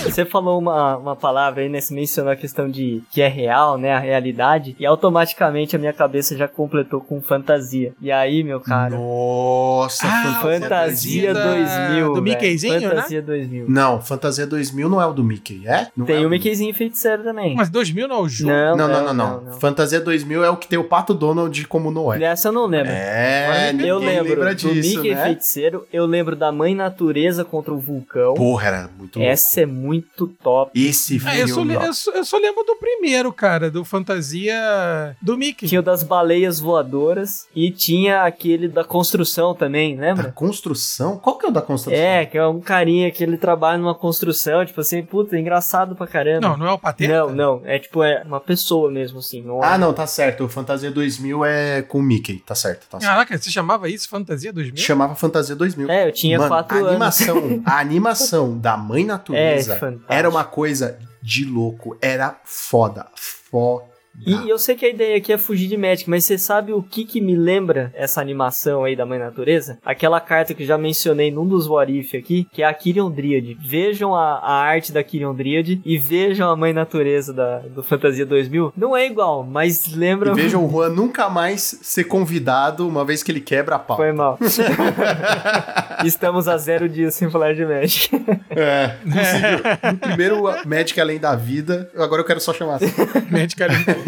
Você 0.05 0.25
falou 0.25 0.59
uma, 0.59 0.97
uma 0.97 1.17
palavra 1.17 1.63
aí, 1.63 1.69
né? 1.69 1.81
Você 1.81 1.95
mencionou 1.95 2.33
a 2.33 2.37
questão 2.37 2.71
de 2.71 3.03
que 3.11 3.21
é 3.23 3.29
real, 3.29 3.77
né? 3.79 3.93
A 3.93 3.99
realidade. 3.99 4.77
E 4.79 4.87
automaticamente 4.87 5.75
a 5.75 5.79
minha 5.79 5.93
cabeça 5.93 6.37
já 6.37 6.47
completou 6.47 7.01
com 7.01 7.21
fantasia. 7.21 7.93
E 8.01 8.11
aí, 8.13 8.45
meu 8.45 8.61
cara. 8.61 8.97
Nossa, 8.97 10.07
Ah, 10.07 10.39
Fantasia 10.43 11.33
da- 11.35 11.45
2000. 11.45 12.07
do 12.09 12.13
velho. 12.15 12.23
Mickeyzinho, 12.23 12.81
né? 12.81 12.89
Fantasia 12.89 13.23
2000. 13.23 13.65
Não, 13.69 14.01
Fantasia 14.01 14.47
2000 14.47 14.89
não 14.89 15.01
é 15.01 15.07
o 15.07 15.13
do 15.13 15.25
Mickey, 15.25 15.63
é? 15.67 15.89
Não 15.97 16.05
Tem 16.07 16.17
é 16.17 16.21
o 16.21 16.23
do- 16.25 16.31
Mickeyzinho 16.31 16.75
feiticeiro 16.75 17.23
também. 17.23 17.55
Mas 17.55 17.69
2000 17.71 18.07
não 18.09 18.17
é 18.17 18.21
o 18.21 18.29
jogo. 18.29 18.53
Não, 18.53 18.77
Não, 18.77 18.89
não, 18.89 19.15
não, 19.15 19.15
não, 19.43 19.53
Fantasia 19.59 20.01
2000 20.01 20.45
é 20.45 20.51
o 20.51 20.57
que 20.57 20.69
tem 20.69 20.79
o 20.79 20.85
Pato 20.85 21.15
Donald 21.15 21.67
como 21.67 21.91
Noé. 21.91 22.23
Essa 22.23 22.49
eu 22.49 22.53
não 22.53 22.67
lembro. 22.67 22.93
É, 22.93 23.73
ninguém 23.73 23.89
eu 23.89 23.99
lembro 23.99 24.29
lembra 24.35 24.55
do 24.55 24.73
disso, 24.75 24.97
Mickey 24.99 25.15
né? 25.15 25.25
Feiticeiro, 25.25 25.87
eu 25.93 26.07
lembro 26.07 26.35
da 26.37 26.51
Mãe 26.53 26.75
Natureza 26.75 27.45
contra 27.45 27.73
o 27.73 27.79
Vulcão. 27.79 28.35
Porra, 28.35 28.67
era 28.69 28.91
muito 28.99 29.19
louco. 29.19 29.31
Essa 29.33 29.63
é 29.63 29.67
muito 29.67 29.94
muito 29.95 30.27
top. 30.43 30.71
Esse 30.79 31.17
eu, 31.39 31.49
só, 31.49 31.55
filme. 31.55 31.77
ó. 31.77 31.83
eu 31.85 31.93
só- 31.95 32.11
eu 32.13 32.25
só 32.25 32.39
lembro 32.39 32.65
do 32.65 32.77
primeiro, 32.77 33.33
cara, 33.33 33.71
do 33.71 33.85
Fantasia 33.85 35.17
do 35.21 35.37
Mickey. 35.37 35.67
Tinha 35.67 35.81
o 35.81 35.85
das 35.85 36.03
baleias 36.03 36.59
voadoras 36.61 37.47
e 37.55 37.71
tinha 37.71 38.23
aquele 38.23 38.69
da 38.69 38.85
construção 38.85 39.55
também, 39.55 39.97
Da 39.97 40.03
lembra? 40.03 40.33
construção? 40.33 41.17
Qual 41.19 41.39
que 41.39 41.47
é 41.47 41.49
o 41.49 41.53
da 41.53 41.63
construção? 41.63 41.99
É, 42.01 42.27
que 42.27 42.37
é 42.39 42.47
um 42.47 42.61
carinha 42.61 43.11
que 43.11 43.23
ele 43.23 43.37
trabalha 43.37 43.79
numa 43.79 43.95
construção, 43.95 44.65
tipo 44.65 44.81
assim, 44.81 45.03
puta, 45.03 45.39
engraçado 45.39 45.95
pra 45.95 46.07
caramba. 46.07 46.49
Não, 46.49 46.57
não 46.57 46.67
é 46.67 46.73
o 46.73 46.79
Pateta? 46.79 47.13
não, 47.13 47.33
não, 47.35 47.63
é 47.65 47.79
tipo, 47.79 48.03
é 48.03 48.23
uma 48.25 48.41
pessoa 48.41 48.91
mesmo, 48.91 49.19
assim. 49.19 49.43
Não 49.43 49.63
é- 49.63 49.67
Ah, 49.67 49.79
não, 49.79 49.93
tá 49.93 50.07
certo. 50.07 50.45
O 50.45 50.49
Fantasia 50.49 50.91
2000 50.91 51.45
é 51.45 51.83
com 51.83 51.99
o 51.99 52.03
Mickey, 52.03 52.39
tá 52.45 52.55
certo, 52.55 52.87
tá 52.89 52.99
certo. 53.01 53.11
Caraca, 53.11 53.39
você 53.39 53.51
chamava 53.51 53.89
isso 53.89 54.09
Fantasia 54.09 54.53
2000? 54.53 54.83
Chamava 54.83 55.15
Fantasia 55.15 55.55
2000. 55.57 55.91
É, 55.91 56.09
eu 56.09 56.13
tinha 56.13 56.39
Mano, 56.39 56.49
quatro 56.51 56.77
a 56.77 56.81
anos. 56.81 56.91
animação, 56.93 57.63
a 57.65 57.79
animação 57.79 58.59
da 58.59 58.77
Mãe 58.77 59.05
Natureza 59.15 59.75
É, 59.75 59.77
fantástico. 59.85 60.13
era 60.13 60.29
uma 60.29 60.45
coisa 60.45 60.99
de 61.23 61.45
louco, 61.45 61.97
era 62.01 62.41
foda, 62.45 63.07
foda. 63.15 63.94
E 64.27 64.49
eu 64.49 64.59
sei 64.59 64.75
que 64.75 64.87
a 64.87 64.89
ideia 64.89 65.17
aqui 65.17 65.33
é 65.33 65.39
fugir 65.39 65.69
de 65.69 65.77
Magic, 65.77 66.09
mas 66.09 66.25
você 66.25 66.39
sabe 66.39 66.73
o 66.73 66.83
que 66.83 67.05
que 67.05 67.21
me 67.21 67.37
lembra 67.37 67.93
essa 67.95 68.21
animação 68.21 68.85
aí 68.85 68.95
da 68.97 69.05
Mãe 69.05 69.19
Natureza? 69.19 69.79
Aquela 69.85 70.21
carta 70.21 70.55
que 70.55 70.63
eu 70.63 70.67
já 70.67 70.79
mencionei 70.79 71.31
num 71.31 71.47
dos 71.47 71.67
What 71.67 71.93
If 71.93 72.15
aqui, 72.15 72.47
que 72.53 72.63
é 72.63 72.67
a 72.67 72.73
Kyrian 72.73 73.11
Dryad. 73.11 73.57
Vejam 73.61 74.15
a, 74.15 74.39
a 74.39 74.53
arte 74.55 74.93
da 74.93 75.03
Kyrian 75.03 75.35
Dryad 75.35 75.81
e 75.85 75.99
vejam 75.99 76.49
a 76.49 76.57
Mãe 76.57 76.73
Natureza 76.73 77.33
da, 77.33 77.59
do 77.59 77.83
Fantasia 77.83 78.25
2000. 78.25 78.73
Não 78.77 78.97
é 78.97 79.07
igual, 79.07 79.45
mas 79.45 79.93
lembra... 79.95 80.31
E 80.31 80.35
vejam 80.35 80.65
o 80.65 80.71
Juan 80.71 80.91
nunca 80.91 81.29
mais 81.29 81.79
ser 81.83 82.05
convidado 82.05 82.89
uma 82.89 83.05
vez 83.05 83.23
que 83.23 83.33
ele 83.33 83.41
quebra 83.41 83.77
a 83.77 83.79
pau. 83.79 83.97
Foi 83.97 84.13
mal. 84.13 84.39
Estamos 86.05 86.49
a 86.49 86.57
zero 86.57 86.89
dias 86.89 87.15
sem 87.15 87.31
falar 87.31 87.55
de 87.55 87.65
Magic. 87.65 88.11
É. 88.51 88.95
No 89.95 89.99
primeiro 89.99 90.43
Magic 90.67 90.99
Além 91.01 91.19
da 91.19 91.35
Vida, 91.35 91.91
agora 91.97 92.23
eu 92.23 92.27
quero 92.27 92.41
só 92.41 92.53
chamar 92.53 92.77
assim. 92.77 92.87
Magic 93.31 93.63
é 93.63 93.69
muito 93.69 93.85
bom. 93.87 94.04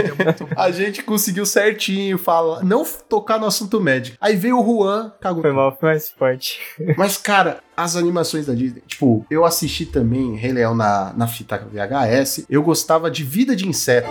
A 0.57 0.71
gente 0.71 1.03
conseguiu 1.03 1.47
certinho 1.47 2.19
falar, 2.19 2.65
não 2.65 2.85
tocar 3.09 3.39
no 3.39 3.47
assunto 3.47 3.81
Magic. 3.81 4.17
Aí 4.21 4.37
veio 4.37 4.59
o 4.59 4.65
Juan, 4.65 5.13
cagou. 5.21 5.43
Foi 5.43 5.53
mal, 5.53 5.77
foi 5.79 5.91
mais 5.91 6.11
forte. 6.11 6.59
Mas, 6.97 7.17
cara, 7.17 7.61
as 7.77 7.97
animações 7.97 8.47
da 8.47 8.55
Disney, 8.55 8.83
tipo, 8.87 9.25
eu 9.31 9.45
assisti 9.45 9.87
também 9.87 10.35
Rei 10.35 10.53
Leão 10.53 10.75
na, 10.75 11.13
na 11.17 11.27
fita 11.27 11.59
VHS. 11.59 12.47
Eu 12.49 12.63
gostava 12.63 13.11
de 13.11 13.23
Vida 13.23 13.55
de 13.55 13.69
Inseto. 13.69 14.09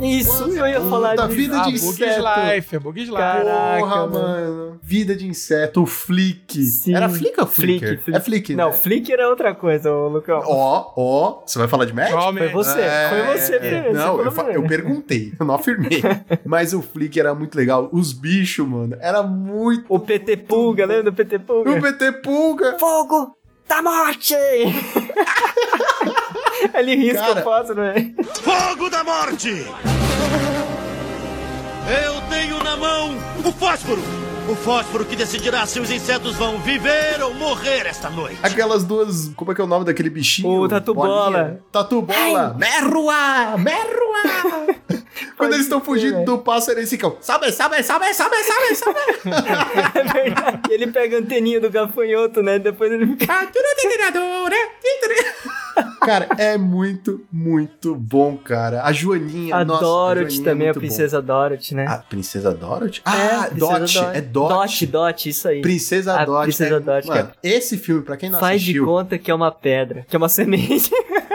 Isso, 0.00 0.44
eu 0.50 0.66
ia 0.66 0.80
falar 0.82 1.16
da 1.16 1.26
disso. 1.26 1.36
vida 1.36 1.60
Ah, 1.60 1.64
de 1.64 1.72
Bug's 1.72 1.82
inseto. 1.82 2.22
Life, 2.22 2.76
é 2.76 2.78
Bug's 2.78 3.00
Life. 3.08 3.16
Caraca, 3.16 3.78
Porra, 3.80 4.06
mano. 4.06 4.12
mano. 4.12 4.80
Vida 4.82 5.16
de 5.16 5.26
inseto, 5.26 5.82
o 5.82 5.86
Flick. 5.86 6.62
Sim. 6.62 6.94
Era 6.94 7.08
Flick 7.08 7.40
ou 7.40 7.46
Flick, 7.46 7.78
Flicker? 7.80 7.98
Flick. 8.02 8.16
É 8.16 8.20
Flick, 8.20 8.54
Não, 8.54 8.68
né? 8.68 8.72
Flicker 8.74 9.18
é 9.18 9.26
outra 9.26 9.54
coisa, 9.54 9.92
ô 9.92 10.08
Lucão. 10.08 10.40
Ó, 10.46 10.92
ó, 10.96 11.42
você 11.46 11.58
vai 11.58 11.66
falar 11.68 11.84
de 11.84 11.92
Magic? 11.92 12.12
Qual 12.14 12.32
Foi 12.32 12.48
você, 12.48 12.80
É, 12.80 13.08
foi 13.10 13.38
você 13.38 13.54
é, 13.54 13.58
primeiro. 13.58 13.92
Não, 13.94 14.20
eu, 14.20 14.32
eu 14.52 14.62
perguntei, 14.66 15.32
eu 15.38 15.44
não 15.44 15.54
afirmei. 15.56 16.00
Mas 16.46 16.72
o 16.72 16.80
Flick 16.80 17.18
era 17.18 17.34
muito 17.34 17.56
legal. 17.56 17.88
Os 17.92 18.12
bichos, 18.12 18.66
mano, 18.66 18.96
era 19.00 19.22
muito. 19.22 19.84
O 19.88 19.98
PT 19.98 20.36
Pulga, 20.38 20.86
lembra 20.86 21.04
do 21.04 21.12
PT 21.12 21.38
Pulga? 21.40 21.70
O 21.72 21.80
PT 21.82 22.12
Pulga! 22.22 22.76
Fogo 22.78 23.36
da 23.68 23.82
morte! 23.82 24.34
Ele 26.74 26.94
risca 26.96 27.20
Cara. 27.20 27.40
o 27.40 27.42
fósforo, 27.42 27.80
né? 27.82 28.12
Fogo 28.42 28.90
da 28.90 29.04
morte! 29.04 29.66
Eu 32.02 32.20
tenho 32.28 32.62
na 32.62 32.76
mão 32.76 33.16
o 33.44 33.52
fósforo! 33.52 34.00
O 34.48 34.54
fósforo 34.54 35.04
que 35.04 35.14
decidirá 35.14 35.66
se 35.66 35.78
os 35.78 35.90
insetos 35.90 36.34
vão 36.36 36.58
viver 36.60 37.20
ou 37.22 37.34
morrer 37.34 37.86
esta 37.86 38.08
noite. 38.08 38.38
Aquelas 38.42 38.82
duas. 38.82 39.30
Como 39.36 39.52
é 39.52 39.54
que 39.54 39.60
é 39.60 39.64
o 39.64 39.66
nome 39.66 39.84
daquele 39.84 40.08
bichinho? 40.08 40.62
O 40.62 40.66
Tatu 40.66 40.94
Bola. 40.94 41.60
Tatu 41.70 42.00
Bola! 42.00 42.56
Merrua! 42.58 43.58
Merrua! 43.58 44.74
Quando 45.38 45.52
eles 45.54 45.64
estão 45.64 45.80
fugindo 45.80 46.12
velho. 46.14 46.24
do 46.26 46.38
pássaro, 46.38 46.78
eles 46.78 46.90
ficam. 46.90 47.16
Sabe, 47.20 47.50
sabe, 47.52 47.82
sabe, 47.82 48.12
sabe, 48.12 48.36
sabe, 48.42 48.74
sabe. 48.74 49.00
É 49.98 50.02
verdade. 50.24 50.60
Ele 50.70 50.86
pega 50.88 51.16
a 51.16 51.20
anteninha 51.20 51.60
do 51.60 51.70
gafanhoto, 51.70 52.42
né? 52.42 52.58
Depois 52.58 52.90
ele 52.92 53.06
fica. 53.06 53.26
Cara, 56.00 56.28
é 56.38 56.56
muito, 56.56 57.24
muito 57.30 57.94
bom, 57.94 58.36
cara. 58.36 58.82
A 58.84 58.92
Joaninha. 58.92 59.54
A 59.56 59.64
nossa, 59.64 59.80
Dorothy 59.82 60.36
Joaninha 60.36 60.40
é 60.40 60.44
também, 60.52 60.66
a 60.68 60.72
muito 60.72 60.74
bom. 60.74 60.80
Princesa 60.80 61.22
Dorothy, 61.22 61.74
né? 61.74 61.86
A 61.86 61.96
Princesa 61.98 62.54
Dorothy? 62.54 63.02
É, 63.04 63.10
Ah, 63.10 63.42
a 63.42 63.46
Princesa 63.48 63.78
Dot. 63.78 63.94
Dorothy. 63.94 64.16
É 64.16 64.20
Dot. 64.20 64.48
Dot, 64.48 64.86
Dot, 64.86 65.28
isso 65.28 65.48
aí. 65.48 65.60
Princesa 65.60 66.14
A 66.20 66.24
Dot. 66.24 66.42
Princesa 66.44 66.76
é- 66.76 66.80
Dot, 66.80 67.06
Mano, 67.06 67.30
esse 67.42 67.76
filme, 67.76 68.02
pra 68.02 68.16
quem 68.16 68.30
não 68.30 68.40
Faz 68.40 68.60
de 68.62 68.70
assistiu... 68.70 68.86
conta 68.86 69.18
que 69.18 69.30
é 69.30 69.34
uma 69.34 69.52
pedra, 69.52 70.04
que 70.08 70.16
é 70.16 70.18
uma 70.18 70.28
semente. 70.28 70.90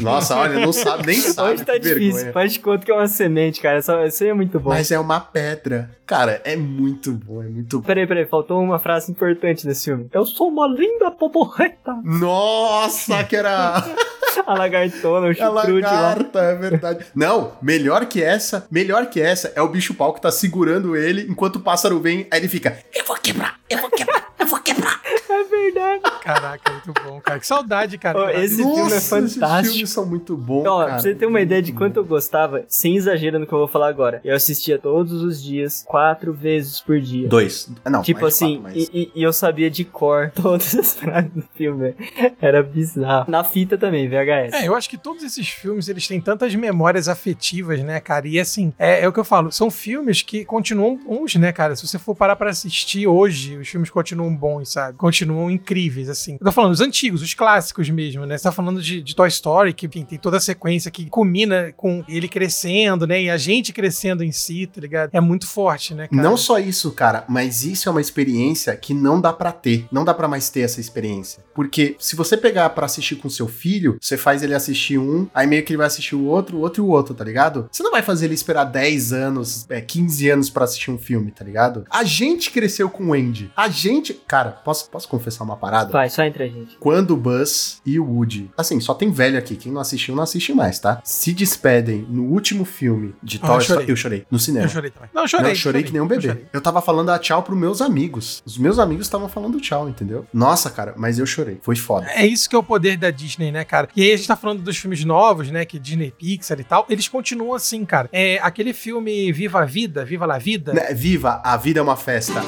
Nossa, 0.00 0.36
olha, 0.36 0.60
não 0.60 0.72
sabe, 0.72 1.06
nem 1.06 1.16
sabe. 1.20 1.54
Hoje 1.54 1.64
tá 1.64 1.72
que 1.74 1.80
difícil. 1.80 2.12
vergonha. 2.14 2.32
Faz 2.32 2.52
de 2.52 2.60
conta 2.60 2.84
que 2.84 2.90
é 2.90 2.94
uma 2.94 3.06
semente, 3.06 3.60
cara. 3.60 3.78
Isso, 3.78 3.92
isso 4.04 4.24
aí 4.24 4.30
é 4.30 4.34
muito 4.34 4.58
bom. 4.60 4.70
Mas 4.70 4.90
é 4.90 4.98
uma 4.98 5.20
pedra. 5.20 5.90
Cara, 6.06 6.40
é 6.44 6.56
muito 6.56 7.12
bom, 7.12 7.42
é 7.42 7.46
muito 7.46 7.78
bom. 7.80 7.86
Peraí, 7.86 8.06
peraí, 8.06 8.26
faltou 8.26 8.60
uma 8.60 8.78
frase 8.78 9.10
importante 9.12 9.66
desse 9.66 9.84
filme. 9.84 10.08
Eu 10.12 10.24
sou 10.26 10.48
uma 10.48 10.66
linda 10.66 11.10
poporreta. 11.10 11.94
Nossa, 12.02 13.22
que 13.24 13.36
era 13.36 13.84
A 14.46 14.54
lagartona, 14.54 15.26
o 15.26 15.30
a 15.30 15.34
chucrute 15.34 15.82
lá. 15.82 15.90
lagarta, 15.92 16.38
é 16.40 16.54
verdade. 16.54 17.04
Não, 17.14 17.52
melhor 17.60 18.06
que 18.06 18.22
essa, 18.22 18.66
melhor 18.70 19.06
que 19.06 19.20
essa 19.20 19.52
é 19.54 19.60
o 19.62 19.68
bicho 19.68 19.92
pau 19.94 20.12
que 20.14 20.20
tá 20.20 20.30
segurando 20.30 20.96
ele 20.96 21.26
enquanto 21.28 21.56
o 21.56 21.60
pássaro 21.60 22.00
vem, 22.00 22.26
aí 22.30 22.38
ele 22.40 22.48
fica, 22.48 22.78
eu 22.94 23.04
vou 23.04 23.16
quebrar, 23.16 23.58
eu 23.68 23.78
vou 23.78 23.90
quebrar, 23.90 24.32
eu 24.38 24.46
vou 24.46 24.60
quebrar. 24.60 24.99
É 25.30 25.44
verdade. 25.44 26.02
Caraca, 26.22 26.72
muito 26.72 26.92
bom, 27.04 27.20
cara. 27.20 27.38
Que 27.38 27.46
saudade, 27.46 27.96
cara. 27.98 28.18
Ô, 28.18 28.28
esse 28.30 28.56
filme 28.56 28.72
é 28.78 28.82
Nossa, 28.84 29.00
fantástico. 29.00 29.46
Esses 29.60 29.72
filmes 29.72 29.90
são 29.90 30.06
muito 30.06 30.36
bons, 30.36 30.66
Ó, 30.66 30.78
cara. 30.80 30.90
pra 30.92 30.98
você 31.00 31.14
ter 31.14 31.26
uma 31.26 31.40
ideia 31.40 31.62
de 31.62 31.72
quanto 31.72 31.96
eu 31.98 32.04
gostava, 32.04 32.64
sem 32.68 32.96
exagero 32.96 33.38
no 33.38 33.46
que 33.46 33.52
eu 33.52 33.58
vou 33.58 33.68
falar 33.68 33.88
agora, 33.88 34.20
eu 34.24 34.34
assistia 34.34 34.78
todos 34.78 35.22
os 35.22 35.42
dias, 35.42 35.84
quatro 35.86 36.32
vezes 36.32 36.80
por 36.80 37.00
dia. 37.00 37.28
Dois. 37.28 37.70
Não, 37.88 38.02
Tipo 38.02 38.26
assim, 38.26 38.60
quatro, 38.60 38.78
mas- 38.80 38.88
e, 38.92 39.10
e- 39.14 39.22
eu 39.22 39.32
sabia 39.32 39.70
de 39.70 39.84
cor 39.84 40.30
todas 40.34 40.74
as 40.74 40.94
frases 40.94 41.30
do 41.32 41.44
filme. 41.54 41.94
Era 42.40 42.62
bizarro. 42.62 43.30
Na 43.30 43.44
fita 43.44 43.78
também, 43.78 44.08
VHS. 44.08 44.52
É, 44.54 44.68
eu 44.68 44.74
acho 44.74 44.88
que 44.90 44.98
todos 44.98 45.22
esses 45.22 45.48
filmes, 45.48 45.88
eles 45.88 46.06
têm 46.06 46.20
tantas 46.20 46.54
memórias 46.54 47.08
afetivas, 47.08 47.80
né, 47.82 48.00
cara? 48.00 48.26
E 48.26 48.38
assim, 48.38 48.72
é, 48.78 49.02
é 49.02 49.08
o 49.08 49.12
que 49.12 49.20
eu 49.20 49.24
falo, 49.24 49.50
são 49.52 49.70
filmes 49.70 50.22
que 50.22 50.44
continuam 50.44 50.96
bons, 50.96 51.34
né, 51.36 51.52
cara? 51.52 51.74
Se 51.76 51.86
você 51.86 51.98
for 51.98 52.14
parar 52.14 52.36
pra 52.36 52.50
assistir 52.50 53.06
hoje, 53.06 53.56
os 53.56 53.68
filmes 53.68 53.90
continuam 53.90 54.34
bons, 54.34 54.70
sabe? 54.72 54.96
Continuam 55.20 55.50
incríveis, 55.50 56.08
assim. 56.08 56.38
Eu 56.40 56.46
tô 56.46 56.50
falando 56.52 56.72
os 56.72 56.80
antigos, 56.80 57.20
os 57.20 57.34
clássicos 57.34 57.90
mesmo, 57.90 58.24
né? 58.24 58.38
Você 58.38 58.44
tá 58.44 58.52
falando 58.52 58.80
de, 58.80 59.02
de 59.02 59.14
Toy 59.14 59.28
Story, 59.28 59.74
que 59.74 59.84
enfim, 59.84 60.02
tem 60.02 60.18
toda 60.18 60.38
a 60.38 60.40
sequência 60.40 60.90
que 60.90 61.10
culmina 61.10 61.74
com 61.76 62.02
ele 62.08 62.26
crescendo, 62.26 63.06
né? 63.06 63.24
E 63.24 63.28
a 63.28 63.36
gente 63.36 63.70
crescendo 63.70 64.24
em 64.24 64.32
si, 64.32 64.66
tá 64.66 64.80
ligado? 64.80 65.10
É 65.12 65.20
muito 65.20 65.46
forte, 65.46 65.92
né, 65.92 66.08
cara? 66.08 66.22
Não 66.22 66.38
só 66.38 66.58
isso, 66.58 66.90
cara, 66.92 67.24
mas 67.28 67.64
isso 67.64 67.86
é 67.86 67.92
uma 67.92 68.00
experiência 68.00 68.74
que 68.76 68.94
não 68.94 69.20
dá 69.20 69.30
pra 69.30 69.52
ter. 69.52 69.86
Não 69.92 70.06
dá 70.06 70.14
pra 70.14 70.26
mais 70.26 70.48
ter 70.48 70.60
essa 70.60 70.80
experiência. 70.80 71.44
Porque 71.54 71.96
se 71.98 72.16
você 72.16 72.34
pegar 72.34 72.70
pra 72.70 72.86
assistir 72.86 73.16
com 73.16 73.28
seu 73.28 73.46
filho, 73.46 73.98
você 74.00 74.16
faz 74.16 74.42
ele 74.42 74.54
assistir 74.54 74.96
um, 74.96 75.28
aí 75.34 75.46
meio 75.46 75.62
que 75.62 75.72
ele 75.72 75.78
vai 75.78 75.86
assistir 75.86 76.14
o 76.14 76.24
outro, 76.24 76.56
o 76.56 76.60
outro 76.60 76.82
e 76.82 76.86
o 76.86 76.88
outro, 76.88 77.14
tá 77.14 77.24
ligado? 77.24 77.68
Você 77.70 77.82
não 77.82 77.90
vai 77.90 78.00
fazer 78.00 78.24
ele 78.24 78.34
esperar 78.34 78.64
10 78.64 79.12
anos, 79.12 79.66
é, 79.68 79.82
15 79.82 80.30
anos 80.30 80.48
pra 80.48 80.64
assistir 80.64 80.90
um 80.90 80.96
filme, 80.96 81.30
tá 81.30 81.44
ligado? 81.44 81.84
A 81.90 82.04
gente 82.04 82.50
cresceu 82.50 82.88
com 82.88 83.08
o 83.08 83.12
Andy. 83.12 83.52
A 83.54 83.68
gente. 83.68 84.14
Cara, 84.14 84.52
posso, 84.52 84.88
posso 84.88 85.06
confessar 85.10 85.44
uma 85.44 85.56
parada? 85.56 85.90
Vai, 85.92 86.08
só 86.08 86.22
entre 86.24 86.44
a 86.44 86.48
gente. 86.48 86.76
Quando 86.78 87.10
o 87.12 87.16
Buzz 87.16 87.80
e 87.84 87.98
o 87.98 88.04
Woody. 88.04 88.50
Assim, 88.56 88.80
só 88.80 88.94
tem 88.94 89.10
velho 89.10 89.38
aqui. 89.38 89.56
Quem 89.56 89.72
não 89.72 89.80
assistiu, 89.80 90.14
não 90.14 90.22
assiste 90.22 90.52
mais, 90.54 90.78
tá? 90.78 91.00
Se 91.04 91.32
despedem 91.32 92.06
no 92.08 92.24
último 92.24 92.64
filme 92.64 93.14
de 93.22 93.38
Ah, 93.42 93.46
Toy 93.46 93.56
eu 93.56 93.60
Story. 93.60 93.78
chorei. 93.80 93.92
Eu 93.92 93.96
chorei. 93.96 94.26
No 94.30 94.38
cinema. 94.38 94.64
Eu 94.66 94.70
chorei 94.70 94.90
também. 94.90 95.10
Não, 95.12 95.22
eu 95.22 95.28
chorei. 95.28 95.44
Não, 95.44 95.50
eu 95.50 95.56
chorei 95.56 95.82
que 95.82 95.92
nem 95.92 96.00
um 96.00 96.06
bebê. 96.06 96.28
eu 96.28 96.30
Eu, 96.30 96.36
chorei. 96.46 96.60
tava 96.62 96.80
falando 96.80 97.10
a 97.10 97.18
tchau 97.18 97.42
pros 97.42 97.58
meus 97.58 97.80
amigos. 97.82 98.42
Os 98.46 98.56
meus 98.56 98.78
amigos 98.78 99.06
estavam 99.06 99.28
falando 99.28 99.60
tchau, 99.60 99.88
entendeu? 99.88 100.26
Nossa, 100.32 100.70
cara, 100.70 100.94
mas 100.96 101.18
eu 101.18 101.26
chorei. 101.26 101.58
Foi 101.62 101.76
foda. 101.76 102.06
É 102.14 102.26
isso 102.26 102.48
que 102.48 102.54
é 102.56 102.58
o 102.58 102.62
poder 102.62 102.96
da 102.96 103.10
Disney, 103.10 103.50
né, 103.50 103.64
cara? 103.64 103.88
E 103.96 104.02
aí 104.02 104.12
a 104.12 104.16
gente 104.16 104.28
tá 104.28 104.36
falando 104.36 104.62
dos 104.62 104.76
filmes 104.76 105.04
novos, 105.04 105.50
né, 105.50 105.64
que 105.64 105.78
Disney 105.78 106.10
Pixar 106.16 106.60
e 106.60 106.64
tal, 106.64 106.86
eles 106.88 107.08
continuam 107.08 107.54
assim, 107.54 107.84
cara. 107.84 108.08
É 108.12 108.38
aquele 108.42 108.72
filme 108.72 109.32
Viva 109.32 109.62
a 109.62 109.64
Vida, 109.64 110.04
Viva 110.04 110.26
la 110.26 110.38
Vida. 110.38 110.72
Né, 110.72 110.92
Viva, 110.94 111.40
a 111.44 111.56
vida 111.56 111.80
é 111.80 111.82
uma 111.82 111.96
festa. 111.96 112.40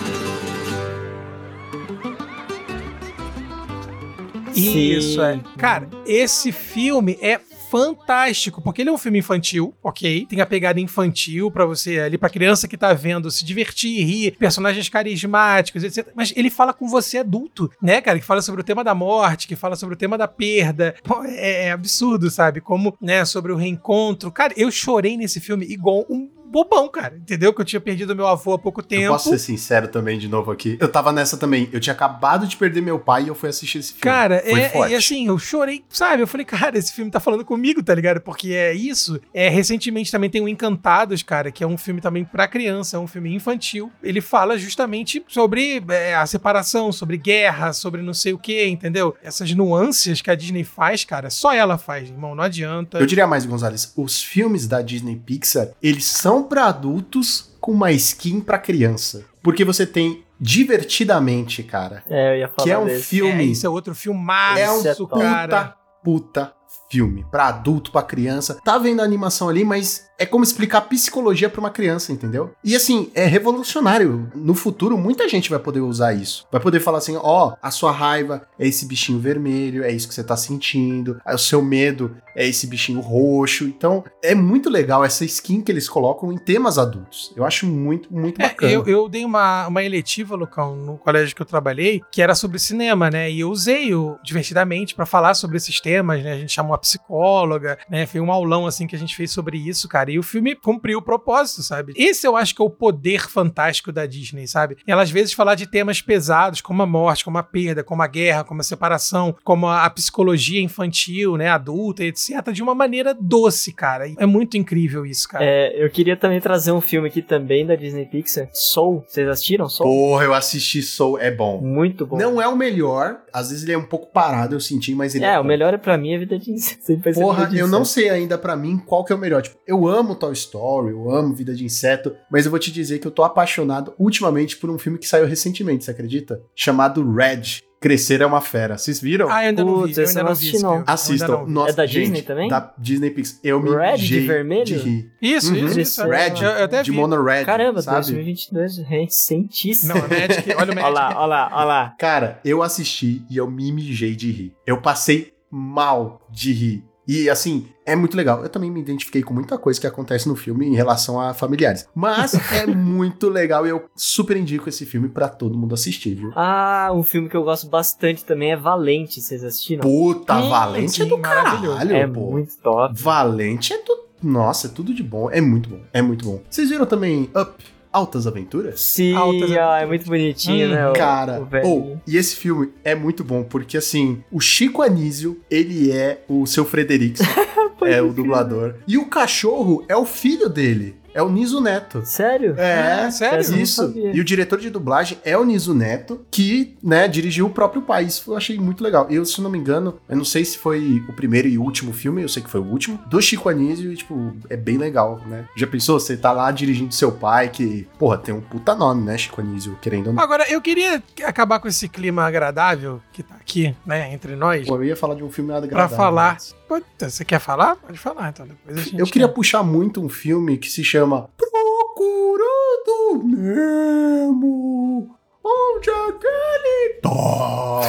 Isso, 4.55 5.23
é. 5.23 5.41
Cara, 5.57 5.89
esse 6.07 6.53
filme 6.53 7.19
é 7.21 7.41
fantástico, 7.73 8.61
porque 8.61 8.83
ele 8.83 8.91
é 8.91 8.93
um 8.93 8.99
filme 8.99 9.19
infantil, 9.21 9.75
ok? 9.83 10.27
Tem 10.27 10.43
a 10.43 10.47
pegada 10.47 10.79
infantil 10.79 11.51
pra 11.51 11.65
você 11.65 12.01
ali, 12.01 12.19
pra 12.19 12.29
criança 12.29 12.69
que 12.69 12.77
tá 12.77 12.93
vendo 12.93 13.31
se 13.31 13.47
divertir, 13.47 14.05
rir, 14.05 14.37
personagens 14.37 14.91
carismáticos, 14.91 15.83
etc. 15.83 16.09
Mas 16.15 16.35
ele 16.37 16.51
fala 16.51 16.75
com 16.75 16.87
você 16.87 17.17
adulto, 17.17 17.71
né, 17.81 18.03
cara? 18.03 18.19
Que 18.19 18.27
fala 18.27 18.43
sobre 18.43 18.61
o 18.61 18.65
tema 18.65 18.85
da 18.85 18.95
morte, 18.95 19.49
que 19.49 19.57
fala 19.57 19.75
sobre 19.75 19.95
o 19.95 19.99
tema 19.99 20.19
da 20.19 20.29
perda. 20.29 20.95
Pô, 21.03 21.25
é, 21.25 21.69
é 21.69 21.73
absurdo, 21.73 22.31
sabe? 22.31 22.61
Como, 22.61 22.95
né, 23.01 23.25
sobre 23.25 23.53
o 23.53 23.57
reencontro. 23.57 24.31
Cara, 24.31 24.53
eu 24.55 24.71
chorei 24.71 25.17
nesse 25.17 25.41
filme 25.41 25.65
igual 25.65 26.05
um 26.11 26.29
bobão, 26.53 26.89
cara. 26.89 27.17
Entendeu? 27.17 27.53
Que 27.53 27.61
eu 27.63 27.65
tinha 27.65 27.81
perdido 27.81 28.15
meu 28.15 28.27
avô 28.27 28.53
há 28.53 28.59
pouco 28.59 28.83
tempo. 28.83 29.03
Eu 29.05 29.13
posso 29.13 29.31
ser 29.31 29.39
sincero 29.39 29.89
também 29.89 30.19
de 30.19 30.29
novo 30.29 30.51
aqui. 30.53 30.77
Eu 30.79 30.89
tava 30.89 31.11
nessa 31.11 31.37
também. 31.37 31.69
Eu 31.73 31.81
tinha 31.81 31.95
acabado 31.95 32.47
de 32.47 32.57
perder 32.57 32.83
meu 32.83 32.99
pai 32.99 33.25
e 33.25 33.29
eu 33.29 33.35
fui 33.35 33.49
assistir 33.49 33.79
esse 33.79 33.93
filme. 33.93 34.03
Cara, 34.03 34.41
Foi 34.41 34.61
é, 34.61 34.69
forte. 34.69 34.93
e 34.93 34.95
assim, 34.95 35.27
eu 35.27 35.39
chorei, 35.39 35.83
sabe? 35.89 36.23
Eu 36.23 36.27
falei, 36.27 36.45
cara, 36.45 36.79
esse 36.79 36.93
filme 36.93 37.11
tá 37.11 37.19
falando 37.19 37.45
comigo, 37.45 37.83
tá 37.83 37.95
ligado? 37.95 38.21
Porque 38.21 38.53
é 38.53 38.75
isso. 38.75 39.21
É, 39.33 39.49
recentemente 39.49 40.13
também 40.13 40.29
tem 40.29 40.41
o 40.41 40.49
Encantados, 40.49 41.23
cara, 41.23 41.51
que 41.51 41.65
é 41.65 41.67
um 41.67 41.79
filme 41.79 42.01
também 42.01 42.25
pra 42.25 42.47
criança, 42.47 42.97
é 42.97 43.01
um 43.01 43.07
filme 43.07 43.35
infantil. 43.35 43.91
Ele 44.03 44.21
fala 44.21 44.59
justamente 44.59 45.25
sobre 45.27 45.83
é, 45.89 46.15
a 46.15 46.27
separação, 46.27 46.93
sobre 46.93 47.17
guerra, 47.17 47.73
sobre 47.73 48.03
não 48.03 48.13
sei 48.13 48.33
o 48.35 48.39
que, 48.39 48.67
entendeu? 48.67 49.17
Essas 49.23 49.53
nuances 49.55 50.21
que 50.21 50.31
a 50.31 50.35
Disney 50.35 50.65
faz, 50.65 51.05
cara, 51.05 51.31
só 51.31 51.53
ela 51.53 51.79
faz, 51.79 52.11
irmão, 52.11 52.35
não 52.35 52.45
adianta. 52.45 52.99
Eu 52.99 53.07
diria 53.07 53.27
mais, 53.27 53.47
Gonzalez, 53.47 53.93
os 53.97 54.23
filmes 54.23 54.67
da 54.67 54.83
Disney 54.83 55.17
Pixar, 55.17 55.69
eles 55.83 56.05
são 56.05 56.41
pra 56.45 56.66
adultos 56.66 57.51
com 57.61 57.72
uma 57.72 57.93
skin 57.93 58.40
pra 58.40 58.59
criança. 58.59 59.24
Porque 59.43 59.64
você 59.64 59.86
tem 59.86 60.24
Divertidamente, 60.45 61.62
cara. 61.62 62.03
É, 62.11 62.34
eu 62.34 62.38
ia 62.40 62.49
falar 62.49 62.64
Que 62.64 62.70
é 62.72 62.78
um 62.78 62.84
desse. 62.86 63.05
filme. 63.05 63.43
É, 63.45 63.47
isso 63.47 63.64
é 63.64 63.68
outro 63.70 63.95
filmaço, 63.95 64.59
É 64.59 64.72
um 64.72 64.84
é 64.84 64.95
top. 64.95 65.20
cara. 65.22 65.76
puta, 66.03 66.47
puta 66.47 66.55
filme. 66.90 67.24
Pra 67.30 67.47
adulto, 67.47 67.93
pra 67.93 68.03
criança. 68.03 68.59
Tá 68.64 68.76
vendo 68.76 69.01
a 69.01 69.05
animação 69.05 69.49
ali, 69.49 69.64
mas 69.64 70.09
é 70.23 70.27
como 70.27 70.45
explicar 70.45 70.83
psicologia 70.83 71.51
pra 71.51 71.61
uma 71.61 71.70
criança, 71.70 72.12
entendeu? 72.12 72.55
E 72.62 72.77
assim, 72.77 73.11
é 73.12 73.27
revolucionário. 73.27 74.31
No 74.35 74.55
futuro, 74.55 74.97
muita 74.97 75.29
gente 75.29 75.51
vai 75.51 75.59
poder 75.59 75.81
usar 75.81 76.12
isso. 76.14 76.47
Vai 76.51 76.61
poder 76.61 76.79
falar 76.79 76.99
assim: 76.99 77.16
ó, 77.20 77.55
a 77.61 77.70
sua 77.73 77.91
raiva 77.91 78.47
é 78.59 78.66
esse 78.66 78.87
bichinho 78.87 79.18
vermelho, 79.18 79.83
é 79.83 79.91
isso 79.91 80.07
que 80.07 80.14
você 80.14 80.23
tá 80.23 80.37
sentindo. 80.37 81.20
O 81.27 81.39
seu 81.39 81.61
medo 81.61 82.16
é 82.37 82.47
esse 82.47 82.66
bichinho 82.68 83.01
roxo. 83.01 83.64
Então, 83.64 84.05
é 84.23 84.35
muito 84.35 84.70
legal 84.70 85.05
essa 85.05 85.25
skin 85.25 85.61
que 85.61 85.73
eles 85.73 85.89
colocam 85.89 86.33
em 86.33 86.39
temas 86.39 86.79
adultos. 86.79 87.33
Eu 87.37 87.45
acho 87.45 87.66
muito, 87.66 88.12
muito 88.14 88.41
É, 88.41 88.49
bacana. 88.49 88.70
eu, 88.73 88.87
eu 88.87 89.09
dei 89.09 89.25
uma, 89.25 89.66
uma 89.66 89.83
eletiva, 89.83 90.37
Lucão, 90.37 90.77
no 90.77 90.97
colégio 90.97 91.35
que 91.35 91.43
eu 91.43 91.47
trabalhei, 91.47 92.01
que 92.12 92.23
era 92.23 92.35
sobre 92.37 92.59
cinema, 92.61 93.11
né? 93.11 93.29
E 93.29 93.41
eu 93.41 93.51
usei 93.51 93.93
o 93.93 94.16
divertidamente 94.23 94.95
pra 94.95 95.05
falar 95.05 95.35
sobre 95.35 95.57
esses 95.57 95.81
temas, 95.81 96.23
né? 96.23 96.33
A 96.33 96.39
gente 96.39 96.53
chamou 96.53 96.75
a 96.75 96.79
psicóloga, 96.79 97.77
né? 97.91 98.07
Foi 98.07 98.20
um 98.20 98.31
aulão 98.31 98.66
assim 98.66 98.87
que 98.87 98.95
a 98.95 98.99
gente 98.99 99.16
fez 99.16 99.31
sobre 99.33 99.59
isso, 99.59 99.89
cara. 99.89 100.12
E 100.13 100.19
o 100.19 100.23
filme 100.23 100.55
cumpriu 100.55 100.99
o 100.99 101.03
propósito, 101.03 101.63
sabe? 101.63 101.93
Esse 101.97 102.27
eu 102.27 102.37
acho 102.37 102.55
que 102.55 102.63
é 102.63 102.65
o 102.65 102.71
poder 102.71 103.29
fantástico 103.29 103.93
da 103.93 104.07
Disney, 104.07 104.47
sabe? 104.47 104.77
Ela 104.87 105.03
às 105.03 105.11
vezes 105.11 105.33
falar 105.33 105.55
de 105.55 105.67
temas 105.67 106.01
pesados, 106.01 106.61
como 106.61 106.83
a 106.83 106.87
morte, 106.87 107.25
como 107.25 107.39
a 107.39 107.43
perda, 107.43 107.83
como 107.83 108.03
a 108.03 108.07
guerra, 108.07 108.45
como 108.45 108.61
a 108.61 108.65
separação, 108.65 109.35
como 109.45 109.67
a, 109.67 109.89
psicologia 109.91 110.61
infantil, 110.61 111.37
né? 111.37 111.49
Adulta, 111.49 112.05
etc. 112.05 112.51
De 112.53 112.63
uma 112.63 112.75
maneira 112.75 113.15
doce, 113.19 113.73
cara. 113.73 114.07
E 114.07 114.17
É 114.19 114.27
muito 114.27 114.57
incrível 114.57 115.05
isso, 115.05 115.29
cara. 115.29 115.45
É, 115.45 115.85
eu 115.85 115.89
queria 115.91 116.17
também 116.17 116.41
trazer 116.41 116.73
um 116.73 116.81
filme 116.81 117.09
aqui 117.09 117.23
também 117.23 117.67
da 117.67 117.75
Disney 117.75 118.07
Pixar, 118.07 118.49
Soul. 118.53 119.05
Vocês 119.07 119.29
assistiram 119.29 119.69
Soul? 119.69 119.89
Porra, 119.89 120.25
eu 120.25 120.35
assisti 120.35 120.83
Soul, 120.83 121.19
é 121.19 121.31
bom. 121.31 121.61
Muito 121.61 122.07
bom. 122.07 122.17
Não 122.17 122.41
é 122.41 122.49
o 122.49 122.57
melhor, 122.57 123.21
às 123.33 123.51
vezes 123.51 123.65
ele 123.65 123.73
é 123.73 123.79
um 123.79 123.85
pouco 123.85 124.11
parado, 124.13 124.55
eu 124.55 124.61
senti, 124.61 124.95
mas 124.95 125.15
ele 125.15 125.25
é, 125.25 125.35
é, 125.35 125.41
o 125.41 125.45
melhor 125.45 125.75
é 125.75 125.79
pra 125.79 125.97
mim 125.97 126.15
a 126.15 126.19
vida 126.19 126.39
de 126.39 126.53
Porra, 127.15 127.45
Vida 127.45 127.51
de 127.51 127.59
eu 127.59 127.69
não 127.69 127.85
sei 127.85 128.11
ainda 128.11 128.37
pra 128.37 128.57
mim 128.57 128.79
qual 128.79 129.05
que 129.05 129.13
é 129.13 129.17
o 129.17 129.19
melhor. 129.19 129.43
Tipo, 129.43 129.57
eu 129.67 129.87
amo 129.87 129.91
Toy 130.18 130.32
Story, 130.32 130.90
eu 130.93 131.11
amo 131.11 131.34
Vida 131.34 131.55
de 131.55 131.64
Inseto, 131.64 132.14
mas 132.30 132.45
eu 132.45 132.51
vou 132.51 132.59
te 132.61 132.70
dizer 132.72 132.99
que 132.99 133.07
eu 133.07 133.11
tô 133.11 133.22
apaixonado 133.22 133.93
ultimamente 133.99 134.57
por 134.57 134.70
um 134.70 134.78
filme 134.78 134.99
que 134.99 135.07
saiu 135.09 135.26
recentemente, 135.26 135.84
você 135.84 135.90
acredita? 135.90 136.40
Chamado 136.55 137.09
Red. 137.12 137.62
Crescer 137.80 138.20
é 138.20 138.26
uma 138.26 138.40
fera. 138.40 138.78
Vocês 138.78 139.01
viram? 139.01 139.28
Ah, 139.28 139.43
eu 139.43 139.49
ainda 139.49 139.64
não 139.64 139.82
vi, 139.84 139.93
eu 139.97 140.07
ainda 140.07 140.20
não 140.22 140.28
não 140.28 140.36
vi 140.36 140.49
assisti, 140.51 140.62
não. 140.62 140.84
Assistam. 140.86 141.26
não. 141.28 141.47
Nossa, 141.49 141.70
É 141.70 141.72
da 141.74 141.84
gente, 141.84 142.03
Disney 142.05 142.22
também? 142.22 142.49
Da 142.49 142.72
Disney 142.78 143.11
Pixar. 143.11 143.40
Eu 143.43 143.61
me 143.61 143.70
Red 143.74 143.97
de 143.97 144.20
vermelho? 144.20 144.64
de 144.64 144.76
rir. 144.76 145.11
Isso, 145.20 145.53
Uhum. 145.53 145.66
isso, 145.66 145.80
isso. 145.80 146.03
Red, 146.05 146.34
Eu, 146.40 146.51
eu 146.51 146.64
até 146.66 146.80
de 146.84 146.93
vi. 146.93 146.97
Mono 146.97 147.20
Red, 147.20 147.45
Caramba, 147.45 147.82
sabe? 147.82 147.97
2022, 148.12 148.78
recentíssimo. 148.78 149.95
Não, 149.95 150.05
a 150.05 150.09
Magic, 150.09 150.55
olha 150.57 150.72
o 150.72 150.74
Magic. 150.76 150.80
Olha 150.84 150.88
lá, 150.90 151.09
olha 151.16 151.26
lá, 151.26 151.51
olha 151.53 151.64
lá. 151.64 151.95
Cara, 151.99 152.40
eu 152.45 152.62
assisti 152.62 153.22
e 153.28 153.36
eu 153.36 153.51
me 153.51 153.72
mijei 153.72 154.14
de 154.14 154.30
rir. 154.30 154.55
Eu 154.64 154.80
passei 154.80 155.32
mal 155.51 156.24
de 156.30 156.53
rir. 156.53 156.84
E 157.07 157.29
assim, 157.29 157.67
é 157.85 157.97
muito 157.97 158.17
legal. 158.17 158.43
Eu 158.43 158.49
também 158.49 158.71
me 158.71 158.81
identifiquei 158.81 159.23
com 159.23 159.35
muita 159.35 159.59
coisa 159.59 159.81
que 159.81 159.87
acontece 159.87 160.29
no 160.29 160.37
filme 160.37 160.67
em 160.67 160.75
relação 160.75 161.21
a 161.21 161.35
familiares. 161.35 161.89
Mas 161.95 162.35
é 162.53 162.67
muito 162.67 163.29
legal 163.29 163.67
e 163.67 163.71
eu 163.71 163.85
super 163.97 164.37
indico 164.37 164.69
esse 164.69 164.87
filme 164.87 165.09
pra 165.09 165.29
todo 165.29 165.59
mundo 165.59 165.75
assistir, 165.75 166.15
viu? 166.15 166.33
Ah, 166.37 166.91
um 166.95 167.03
filme 167.03 167.29
que 167.29 167.37
eu 167.37 167.43
gosto 167.43 167.69
bastante 167.69 168.25
também 168.25 168.53
é 168.53 168.57
Valente. 168.57 169.21
Vocês 169.21 169.43
assistiram? 169.43 169.83
Puta, 169.83 170.41
Valente 170.41 171.03
é 171.03 171.05
do 171.05 171.19
maravilhoso. 171.19 171.79
caralho, 171.79 171.97
é 171.97 172.07
pô. 172.07 172.31
muito 172.31 172.57
top. 172.59 172.95
Valente 173.01 173.73
é 173.73 173.79
tudo. 173.79 174.03
Nossa, 174.23 174.69
é 174.69 174.71
tudo 174.71 174.95
de 174.95 175.03
bom. 175.03 175.29
É 175.31 175.41
muito 175.41 175.69
bom. 175.69 175.81
É 175.93 176.01
muito 176.01 176.25
bom. 176.25 176.41
Vocês 176.49 176.71
viram 176.71 176.87
também 176.87 177.29
Up 177.35 177.53
Altas 177.93 178.26
Aventuras? 178.26 178.80
Sim, 178.80 179.14
Altas 179.14 179.51
ah, 179.51 179.55
é 179.55 179.59
aventuras. 179.61 179.88
muito 179.88 180.07
bonitinho, 180.07 180.68
Hum, 180.68 180.70
né? 180.72 180.88
o- 180.88 180.93
Cara, 180.95 181.47
ou 181.64 182.01
e 182.07 182.16
esse 182.16 182.34
filme 182.36 182.72
é 182.82 182.95
muito 182.95 183.22
bom 183.22 183.43
porque 183.45 183.76
assim, 183.76 184.22
o 184.30 184.40
Chico 184.40 184.80
Anísio, 184.82 185.38
ele 185.51 185.90
é 185.93 186.24
o 186.28 186.47
seu 186.47 186.64
Fredericks, 186.64 187.20
é 187.84 188.01
o 188.01 188.12
dublador, 188.12 188.74
e 188.88 188.97
o 188.97 189.07
cachorro 189.07 189.84
é 189.88 189.97
o 189.97 190.05
filho 190.07 190.49
dele, 190.49 190.95
é 191.15 191.23
o 191.23 191.29
Niso 191.29 191.61
Neto. 191.61 192.03
Sério? 192.05 192.55
É, 192.59 193.11
sério? 193.11 193.39
Essa 193.41 193.51
eu 193.53 193.57
não 193.57 193.63
isso. 193.63 193.93
E 193.97 194.21
o 194.21 194.25
diretor 194.25 194.59
de 194.59 194.71
dublagem 194.71 195.19
é 195.25 195.37
o 195.37 195.45
Niso 195.45 195.75
Neto, 195.75 196.25
que, 196.31 196.77
né, 196.83 197.07
dirigiu 197.09 197.47
o 197.47 197.51
próprio 197.51 197.83
país. 197.83 198.23
Eu 198.27 198.37
achei 198.37 198.59
muito 198.59 198.83
legal. 198.83 199.07
Eu, 199.11 199.25
se 199.25 199.41
não 199.41 199.51
me 199.51 199.59
engano, 199.59 199.99
eu 200.09 200.17
não 200.17 200.25
sei 200.25 200.45
se 200.45 200.59
foi 200.59 201.03
o 201.09 201.13
primeiro 201.13 201.49
e 201.49 201.59
último 201.59 201.93
filme, 201.93 202.23
eu 202.23 202.29
sei 202.29 202.43
que 202.43 202.51
foi 202.51 202.61
o 202.61 202.65
último, 202.65 202.99
do 203.07 203.21
Chico 203.21 203.49
Anísio, 203.49 203.93
e, 203.93 203.97
tipo, 203.97 204.35
é 204.49 204.57
bem 204.57 204.77
legal, 204.79 205.21
né? 205.27 205.45
Já 205.57 205.67
pensou? 205.67 205.99
Você 206.01 206.17
tá 206.17 206.33
lá 206.33 206.51
dirigindo 206.51 206.93
seu 206.95 207.13
pai, 207.13 207.49
que, 207.49 207.87
porra, 207.99 208.19
tem 208.19 208.35
um 208.35 208.41
puta 208.41 208.75
nome, 208.75 209.03
né, 209.03 209.17
Chico 209.19 209.41
Anísio, 209.41 209.77
querendo 209.81 210.09
ou 210.09 210.13
não. 210.13 210.23
Agora, 210.23 210.45
eu 210.51 210.61
queria 210.61 211.03
acabar 211.25 211.59
com 211.61 211.69
esse 211.69 211.89
clima 211.89 212.23
agradável 212.25 213.01
que 213.13 213.23
tá 213.23 213.35
aqui, 213.35 213.75
né, 213.85 214.13
entre 214.13 214.35
nós. 214.37 214.67
Pô, 214.67 214.77
eu 214.77 214.85
ia 214.85 214.97
falar 214.97 215.15
de 215.15 215.23
um 215.25 215.31
filme 215.31 215.51
nada 215.53 215.67
Pra 215.67 215.85
agradável 215.85 215.97
falar. 215.97 216.33
antes. 216.35 216.55
Pode- 216.69 216.85
Você 217.01 217.23
quer 217.23 217.39
falar? 217.39 217.77
Pode 217.77 217.99
falar, 217.99 218.31
então 218.31 218.47
depois 218.47 218.79
a 218.79 218.81
gente. 218.81 218.99
Eu 218.99 219.05
queria 219.07 219.29
puxar 219.29 219.63
muito 219.63 220.03
um 220.03 220.09
filme 220.09 220.57
que 220.57 220.71
se 220.71 220.83
chama 220.83 221.02
Procurando 221.37 223.25
Nemo. 223.25 225.17
Onde 225.45 225.91
é 225.91 226.13
que 226.13 226.27
ele 226.27 227.01
tá? 227.03 227.81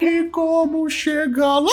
e 0.00 0.24
como 0.30 0.88
chegar 0.88 1.58
lá? 1.58 1.70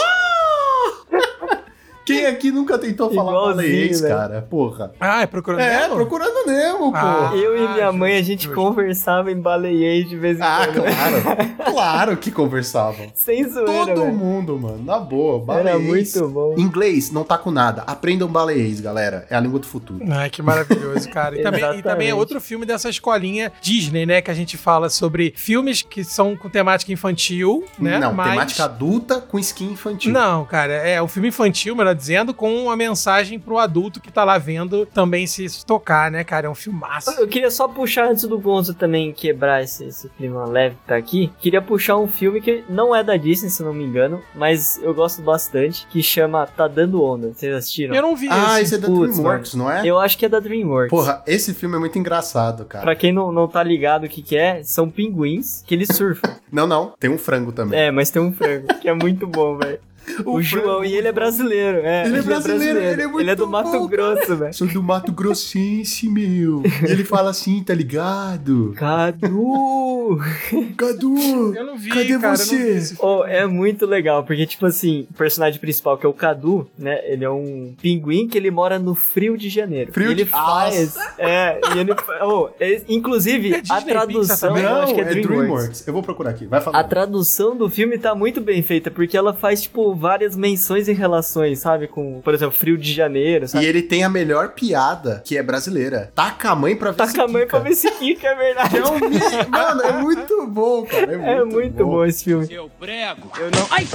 Quem 2.07 2.25
aqui 2.25 2.51
nunca 2.51 2.77
tentou 2.77 3.13
falar 3.13 3.31
Igualzinho, 3.31 3.55
baleiês, 3.57 4.01
velho. 4.01 4.15
cara? 4.15 4.41
Porra. 4.49 4.91
Ah, 4.99 5.21
é 5.21 5.25
procurando 5.27 5.59
É, 5.61 5.81
Nemo? 5.81 5.95
procurando 5.95 6.45
Nemo, 6.47 6.91
pô. 6.91 6.97
Ah. 6.97 7.31
Eu 7.35 7.57
e 7.57 7.67
minha 7.73 7.91
mãe, 7.91 8.17
a 8.17 8.21
gente 8.23 8.47
conversava 8.49 9.31
em 9.31 9.39
baleiês 9.39 10.07
de 10.07 10.15
vez 10.17 10.39
em 10.39 10.41
Ah, 10.41 10.67
quando. 10.67 10.83
claro. 10.83 11.55
claro 11.73 12.17
que 12.17 12.31
conversavam. 12.31 13.07
Sem 13.13 13.47
zoeira, 13.49 13.93
Todo 13.93 14.01
velho. 14.01 14.13
mundo, 14.13 14.57
mano. 14.59 14.83
Na 14.83 14.99
boa. 14.99 15.37
Era 15.57 15.71
Baleiês. 15.71 16.15
muito 16.15 16.27
bom. 16.29 16.55
Inglês 16.57 17.11
não 17.11 17.23
tá 17.23 17.37
com 17.37 17.51
nada. 17.51 17.83
Aprendam 17.85 18.27
baleiês, 18.27 18.79
galera. 18.79 19.25
É 19.29 19.35
a 19.35 19.39
língua 19.39 19.59
do 19.59 19.65
futuro. 19.67 20.03
Ai, 20.09 20.29
que 20.29 20.41
maravilhoso, 20.41 21.09
cara. 21.09 21.37
E 21.37 21.43
também, 21.43 21.79
e 21.79 21.81
também 21.83 22.09
é 22.09 22.15
outro 22.15 22.39
filme 22.39 22.65
dessa 22.65 22.89
escolinha 22.89 23.51
Disney, 23.61 24.05
né? 24.05 24.21
Que 24.21 24.31
a 24.31 24.33
gente 24.33 24.57
fala 24.57 24.89
sobre 24.89 25.33
filmes 25.35 25.81
que 25.81 26.03
são 26.03 26.35
com 26.35 26.49
temática 26.49 26.91
infantil, 26.91 27.63
né? 27.79 27.99
Não, 27.99 28.13
mas... 28.13 28.29
temática 28.31 28.63
adulta 28.65 29.19
com 29.21 29.37
skin 29.39 29.71
infantil. 29.71 30.11
Não, 30.11 30.45
cara, 30.45 30.73
é 30.73 31.01
um 31.01 31.07
filme 31.07 31.27
infantil, 31.29 31.75
melhor 31.75 31.96
dizendo, 31.97 32.33
com 32.33 32.55
uma 32.63 32.75
mensagem 32.75 33.39
pro 33.39 33.57
adulto 33.57 33.99
que 33.99 34.11
tá 34.11 34.23
lá 34.23 34.37
vendo 34.37 34.85
também 34.85 35.27
se 35.27 35.65
tocar, 35.65 36.09
né, 36.11 36.23
cara? 36.23 36.47
É 36.47 36.49
um 36.49 36.55
filmaço. 36.55 37.09
Eu 37.19 37.27
queria 37.27 37.51
só 37.51 37.67
puxar 37.67 38.09
antes 38.09 38.23
do 38.25 38.39
Gonzo 38.39 38.73
também 38.73 39.11
quebrar 39.11 39.63
esse, 39.63 39.85
esse 39.85 40.07
clima 40.09 40.45
leve 40.45 40.75
que 40.75 40.87
tá 40.87 40.95
aqui. 40.95 41.31
Queria 41.39 41.61
puxar 41.61 41.97
um 41.97 42.07
filme 42.07 42.39
que 42.39 42.63
não 42.69 42.95
é 42.95 43.03
da 43.03 43.17
Disney, 43.17 43.49
se 43.49 43.63
não 43.63 43.73
me 43.73 43.83
engano, 43.83 44.21
mas 44.35 44.79
eu 44.83 44.93
gosto 44.93 45.21
bastante, 45.21 45.85
que 45.89 46.01
chama 46.03 46.45
Tá 46.47 46.67
Dando 46.67 47.03
Onda. 47.03 47.33
Vocês 47.33 47.53
assistiram? 47.53 47.95
Eu 47.95 48.01
não 48.01 48.15
vi 48.15 48.27
Ah, 48.29 48.61
esse. 48.61 48.75
esse 48.75 48.75
é 48.75 48.77
da 48.77 48.87
DreamWorks, 48.87 49.53
não 49.55 49.69
é? 49.71 49.85
Eu 49.85 49.99
acho 49.99 50.17
que 50.17 50.25
é 50.25 50.29
da 50.29 50.39
DreamWorks. 50.39 50.89
Porra, 50.89 51.23
esse 51.25 51.53
filme 51.53 51.75
é 51.75 51.79
muito 51.79 51.97
engraçado, 51.97 52.63
cara. 52.65 52.83
Pra 52.83 52.95
quem 52.95 53.11
não, 53.11 53.31
não 53.31 53.47
tá 53.47 53.63
ligado 53.63 54.05
o 54.05 54.09
que 54.09 54.21
que 54.21 54.37
é, 54.37 54.61
são 54.63 54.89
pinguins 54.89 55.63
que 55.65 55.73
eles 55.73 55.89
surfam. 55.95 56.35
Não, 56.49 56.65
não, 56.65 56.93
tem 56.97 57.09
um 57.09 57.17
frango 57.17 57.51
também. 57.51 57.77
é, 57.77 57.91
mas 57.91 58.09
tem 58.09 58.21
um 58.21 58.31
frango, 58.31 58.67
que 58.79 58.87
é 58.87 58.93
muito 58.93 59.27
bom, 59.27 59.57
velho. 59.57 59.79
O, 60.25 60.41
João, 60.41 60.63
frango 60.63 60.85
e 60.85 60.95
ele 60.95 61.07
é 61.07 61.11
brasileiro. 61.11 61.79
É, 61.79 62.05
Ele 62.07 62.17
é 62.19 62.21
brasileiro, 62.21 62.79
ele 62.79 63.01
é 63.01 63.07
muito 63.07 63.35
do 63.35 63.47
Mato 63.47 63.71
bom, 63.71 63.87
Grosso, 63.87 64.35
velho. 64.35 64.53
Sou 64.53 64.67
do 64.67 64.81
Mato 64.81 65.11
Grossense, 65.11 66.07
meu. 66.09 66.63
E 66.65 66.91
ele 66.91 67.03
fala 67.03 67.29
assim, 67.29 67.61
tá 67.63 67.73
ligado? 67.73 68.73
Cadu! 68.77 70.17
Cadu, 70.77 71.55
Eu 71.55 71.65
não 71.65 71.77
vi, 71.77 71.89
cadê 71.89 72.07
cara. 72.07 72.15
eu 72.15 72.19
não 72.21 72.35
vi 72.35 72.79
você? 72.81 72.95
Oh, 72.99 73.23
é 73.25 73.45
muito 73.45 73.85
legal, 73.85 74.23
porque, 74.23 74.45
tipo 74.45 74.65
assim, 74.65 75.07
o 75.09 75.13
personagem 75.13 75.59
principal, 75.59 75.97
que 75.97 76.05
é 76.05 76.09
o 76.09 76.13
Cadu, 76.13 76.67
né? 76.77 76.99
Ele 77.05 77.25
é 77.25 77.29
um 77.29 77.73
pinguim 77.81 78.27
que 78.27 78.37
ele 78.37 78.49
mora 78.51 78.79
no 78.79 78.95
frio 78.95 79.37
de 79.37 79.49
janeiro. 79.49 79.91
Frio 79.91 80.11
ele 80.11 80.23
de- 80.23 80.29
faz. 80.29 80.95
É, 81.17 81.59
e 81.75 81.79
ele. 81.79 81.91
Oh, 82.23 82.49
é- 82.59 82.81
inclusive, 82.87 83.53
É 83.53 83.57
a 83.57 83.61
Pixar 83.61 83.83
tradução. 83.85 84.55
Não, 84.55 84.81
acho 84.81 84.93
que 84.93 85.01
é, 85.01 85.03
é 85.03 85.07
DreamWorks. 85.07 85.37
DreamWorks. 85.37 85.87
Eu 85.87 85.93
vou 85.93 86.03
procurar 86.03 86.29
aqui, 86.31 86.45
vai 86.45 86.61
falar. 86.61 86.79
A 86.79 86.83
tradução 86.83 87.55
do 87.55 87.69
filme 87.69 87.97
tá 87.97 88.13
muito 88.15 88.39
bem 88.41 88.61
feita, 88.61 88.89
porque 88.91 89.17
ela 89.17 89.33
faz, 89.33 89.63
tipo, 89.63 89.93
várias 89.97 90.35
menções 90.35 90.87
e 90.87 90.93
relações, 90.93 91.59
sabe? 91.59 91.87
Com, 91.87 92.21
por 92.21 92.33
exemplo, 92.33 92.55
Frio 92.55 92.77
de 92.77 92.93
Janeiro, 92.93 93.45
E 93.45 93.47
sabe? 93.47 93.65
ele 93.65 93.81
tem 93.81 94.03
a 94.03 94.09
melhor 94.09 94.49
piada, 94.49 95.21
que 95.25 95.37
é 95.37 95.43
brasileira. 95.43 96.11
Taca 96.15 96.51
a 96.51 96.55
mãe 96.55 96.75
pra 96.75 96.91
ver 96.91 96.97
Tá 96.97 97.07
se 97.07 97.15
com 97.15 97.21
a 97.23 97.27
mãe 97.27 97.41
quica. 97.43 97.59
pra 97.59 97.69
ver 97.69 97.75
se 97.75 97.89
Kika, 97.91 98.27
é 98.27 98.35
verdade. 98.35 98.77
É 98.77 98.85
um 98.85 99.49
Mano, 99.49 99.81
é 99.81 99.93
muito 100.01 100.47
bom, 100.47 100.85
cara. 100.85 101.11
É 101.13 101.17
muito, 101.17 101.27
É 101.27 101.43
muito 101.45 101.85
bom 101.85 102.05
esse 102.05 102.23
filme. 102.23 102.45
Seu 102.45 102.69
prego. 102.79 103.31
Eu 103.39 103.51
não. 103.51 103.67
Ai! 103.71 103.87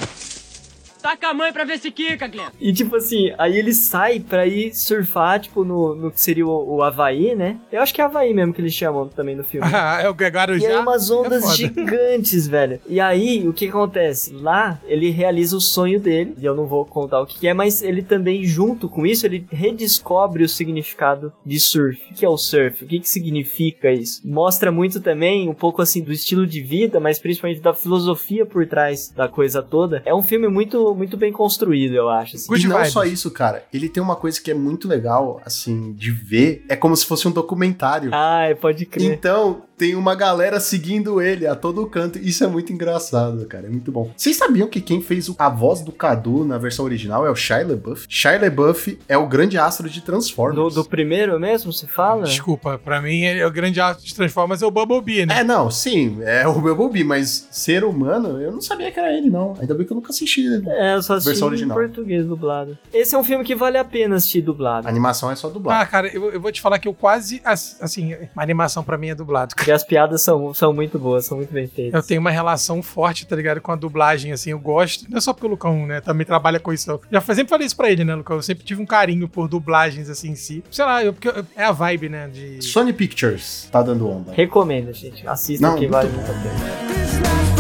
Taca 1.03 1.29
a 1.29 1.35
mãe 1.35 1.53
pra 1.53 1.65
ver 1.65 1.79
se 1.79 1.91
quica, 1.91 2.27
Glenn. 2.27 2.49
E 2.61 2.73
tipo 2.73 2.97
assim, 2.97 3.33
aí 3.37 3.59
ele 3.59 3.75
sai 3.75 4.21
pra 4.21 4.47
ir 4.47 4.75
surfar, 4.75 5.41
tipo, 5.41 5.65
no, 5.65 5.95
no 5.95 6.11
que 6.11 6.21
seria 6.21 6.47
o, 6.47 6.77
o 6.77 6.83
Havaí, 6.83 7.35
né? 7.35 7.59
Eu 7.71 7.83
acho 7.83 7.93
que 7.93 8.01
é 8.01 8.05
Havaí 8.05 8.33
mesmo 8.33 8.55
que 8.55 8.61
eles 8.61 8.73
chamam 8.73 9.09
também 9.09 9.35
no 9.35 9.45
filme. 9.45 9.67
Ah, 9.85 10.01
é 10.01 10.09
o 10.09 10.13
Guarujá. 10.13 10.65
E 10.65 10.73
aí 10.73 10.79
umas 10.79 11.11
ondas 11.11 11.45
é 11.45 11.57
gigantes, 11.57 12.47
velho. 12.47 12.79
E 12.87 13.01
aí, 13.01 13.49
o 13.49 13.53
que 13.53 13.69
acontece? 13.69 14.33
Lá, 14.35 14.79
ele 14.85 15.11
realiza 15.11 15.57
o 15.57 15.61
sonho 15.61 15.99
dele, 15.99 16.35
e 16.39 16.45
eu 16.45 16.55
não 16.55 16.67
vou 16.67 16.85
contar 16.85 17.21
o 17.21 17.27
que 17.27 17.49
é, 17.49 17.55
mas 17.55 17.83
ele 17.83 18.03
também, 18.03 18.45
junto 18.45 18.89
com 18.89 19.05
isso, 19.05 19.27
ele 19.27 19.45
redescobre 19.51 20.45
o 20.45 20.49
significado 20.49 21.33
de 21.45 21.59
surf. 21.59 22.01
O 22.11 22.15
que 22.15 22.25
é 22.25 22.29
o 22.29 22.37
surf? 22.37 22.85
O 22.85 22.87
que, 22.87 23.01
que 23.01 23.09
significa 23.09 23.91
isso? 23.91 24.21
Mostra 24.25 24.71
muito 24.71 25.01
também, 25.01 25.49
um 25.49 25.55
pouco 25.55 25.83
assim, 25.83 26.03
do 26.03 26.13
estilo 26.13 26.47
de 26.47 26.61
vida, 26.61 27.01
mas 27.01 27.19
principalmente 27.19 27.61
da 27.61 27.75
filosofia 27.75 28.47
por 28.47 28.67
trás 28.67 29.11
da 29.11 29.29
coisa 29.29 29.63
toda. 29.63 30.03
É 30.05 30.15
um 30.15 30.23
filme 30.23 30.49
muito, 30.49 30.92
muito 30.95 31.17
bem 31.17 31.33
construído, 31.33 31.95
eu 31.95 32.09
acho. 32.09 32.37
assim. 32.37 32.49
Good 32.49 32.67
e 32.67 32.69
não 32.69 32.77
vibes. 32.77 32.93
só 32.93 33.05
isso, 33.05 33.31
cara. 33.31 33.65
Ele 33.73 33.89
tem 33.89 34.03
uma 34.03 34.17
coisa 34.17 34.41
que 34.41 34.51
é 34.51 34.55
muito 34.55 34.89
legal, 34.89 35.41
assim, 35.45 35.93
de 35.93 36.11
ver. 36.11 36.65
É 36.69 36.77
como 36.77 36.97
se 36.97 37.07
fosse 37.07 37.27
um 37.27 37.31
documentário. 37.31 38.11
Ai, 38.13 38.55
pode 38.55 38.87
crer. 38.87 39.13
Então, 39.13 39.63
tem 39.83 39.97
uma 39.97 40.15
galera 40.15 40.61
seguindo 40.61 41.21
ele 41.21 41.45
a 41.45 41.57
todo 41.57 41.85
canto. 41.89 42.17
Isso 42.17 42.45
é 42.45 42.47
muito 42.47 42.73
engraçado, 42.73 43.45
cara. 43.47 43.67
É 43.67 43.69
muito 43.69 43.91
bom. 43.91 44.13
Vocês 44.17 44.37
sabiam 44.37 44.69
que 44.69 44.81
quem 44.81 45.03
fez 45.03 45.29
a 45.37 45.49
voz 45.49 45.81
do 45.81 45.91
Cadu 45.91 46.45
na 46.45 46.57
versão 46.57 46.85
original 46.85 47.27
é 47.27 47.31
o 47.31 47.35
Shia 47.35 47.67
LaBeouf? 47.67 48.07
Shia 48.09 48.39
LaBeouf 48.41 48.97
é 49.09 49.19
o 49.19 49.27
grande 49.27 49.59
astro 49.59 49.89
de 49.89 49.99
Do, 50.01 50.07
Transformers. 50.07 50.75
do 50.75 50.85
primeiro 50.85 51.39
mesmo, 51.41 51.73
se 51.73 51.89
fala? 51.89 52.23
Desculpa, 52.25 52.79
pra 52.79 53.01
mim 53.03 53.23
ele 53.23 53.41
é 53.41 53.47
o 53.47 53.51
grande 53.51 53.81
ato 53.81 54.05
de 54.05 54.15
Transformers 54.15 54.63
é 54.63 54.67
o 54.67 54.71
Bumblebee, 54.71 55.27
né? 55.27 55.41
É, 55.41 55.45
não, 55.45 55.69
sim, 55.69 56.19
é 56.23 56.47
o 56.47 56.53
Bumblebee, 56.61 57.03
mas 57.03 57.49
ser 57.51 57.83
humano, 57.83 58.41
eu 58.41 58.53
não 58.53 58.61
sabia 58.61 58.93
que 58.93 59.01
era 59.01 59.13
ele, 59.13 59.31
não. 59.31 59.55
Ainda 59.61 59.75
bem 59.75 59.85
que 59.85 59.93
eu 59.93 59.97
nunca 59.97 60.11
assisti. 60.11 60.49
né? 60.49 60.63
É, 60.67 60.95
eu 60.95 61.03
só 61.03 61.15
assisti 61.15 61.31
Versão 61.31 61.49
em 61.49 61.51
original. 61.51 61.77
português 61.77 62.25
dublado. 62.25 62.79
Esse 62.93 63.17
é 63.17 63.19
um 63.19 63.25
filme 63.25 63.45
que 63.45 63.57
vale 63.57 63.79
a 63.79 63.85
pena 63.85 64.15
assistir 64.15 64.43
dublado. 64.43 64.87
A 64.87 64.91
animação 64.91 65.29
é 65.29 65.35
só 65.35 65.49
dublado. 65.49 65.83
Ah, 65.83 65.87
cara, 65.87 66.07
eu, 66.09 66.31
eu 66.31 66.41
vou 66.41 66.53
te 66.53 66.61
falar 66.61 66.79
que 66.79 66.87
eu 66.87 66.95
quase. 66.95 67.41
ass- 67.45 67.77
Assim, 67.81 68.13
a 68.15 68.43
animação 68.43 68.85
pra 68.85 68.97
mim 68.99 69.09
é 69.09 69.15
dublado. 69.15 69.55
Porque 69.73 69.83
as 69.83 69.85
piadas 69.85 70.23
são, 70.23 70.53
são 70.53 70.73
muito 70.73 70.99
boas, 70.99 71.25
são 71.25 71.39
muito 71.39 71.53
bem 71.53 71.67
feitas. 71.67 71.95
Eu 71.95 72.07
tenho 72.07 72.21
uma 72.21 72.31
relação 72.31 72.83
forte, 72.83 73.27
tá 73.27 73.35
ligado? 73.35 73.61
Com 73.61 73.73
a 73.73 73.77
dublagem, 73.77 74.33
assim, 74.33 74.51
eu 74.51 74.59
gosto. 74.59 75.07
Não 75.09 75.19
é 75.19 75.21
só 75.21 75.33
porque 75.33 75.47
o 75.47 75.51
Lucão, 75.51 75.87
né, 75.87 76.01
também 76.01 76.27
trabalha 76.27 76.61
com 76.61 76.73
isso. 76.73 77.01
Já 77.11 77.21
sempre 77.21 77.49
falei 77.49 77.67
isso 77.67 77.77
pra 77.77 77.91
ele, 77.91 78.05
né, 78.05 78.15
Lucão? 78.15 78.37
Eu 78.37 78.43
sempre 78.43 78.65
tive 78.65 78.83
um 78.83 78.87
carinho 78.87 79.29
por 79.29 79.49
dublagens, 79.49 80.09
assim, 80.11 80.31
em 80.31 80.35
si. 80.35 80.63
Sei 80.71 80.85
lá, 80.85 81.03
eu, 81.03 81.13
porque 81.13 81.29
eu- 81.29 81.45
é 81.57 81.65
a 81.65 81.73
vibe, 81.73 82.09
né, 82.09 82.29
de... 82.29 82.63
Sony 82.63 82.93
Pictures 82.93 83.69
tá 83.73 83.83
dando 83.83 84.09
onda. 84.09 84.33
Recomendo, 84.33 84.93
gente. 84.93 85.27
Assista 85.27 85.67
Não, 85.67 85.79
que 85.79 85.87
vale 85.87 86.11
muito 86.11 86.31
a 86.31 86.35
pena. 86.35 87.52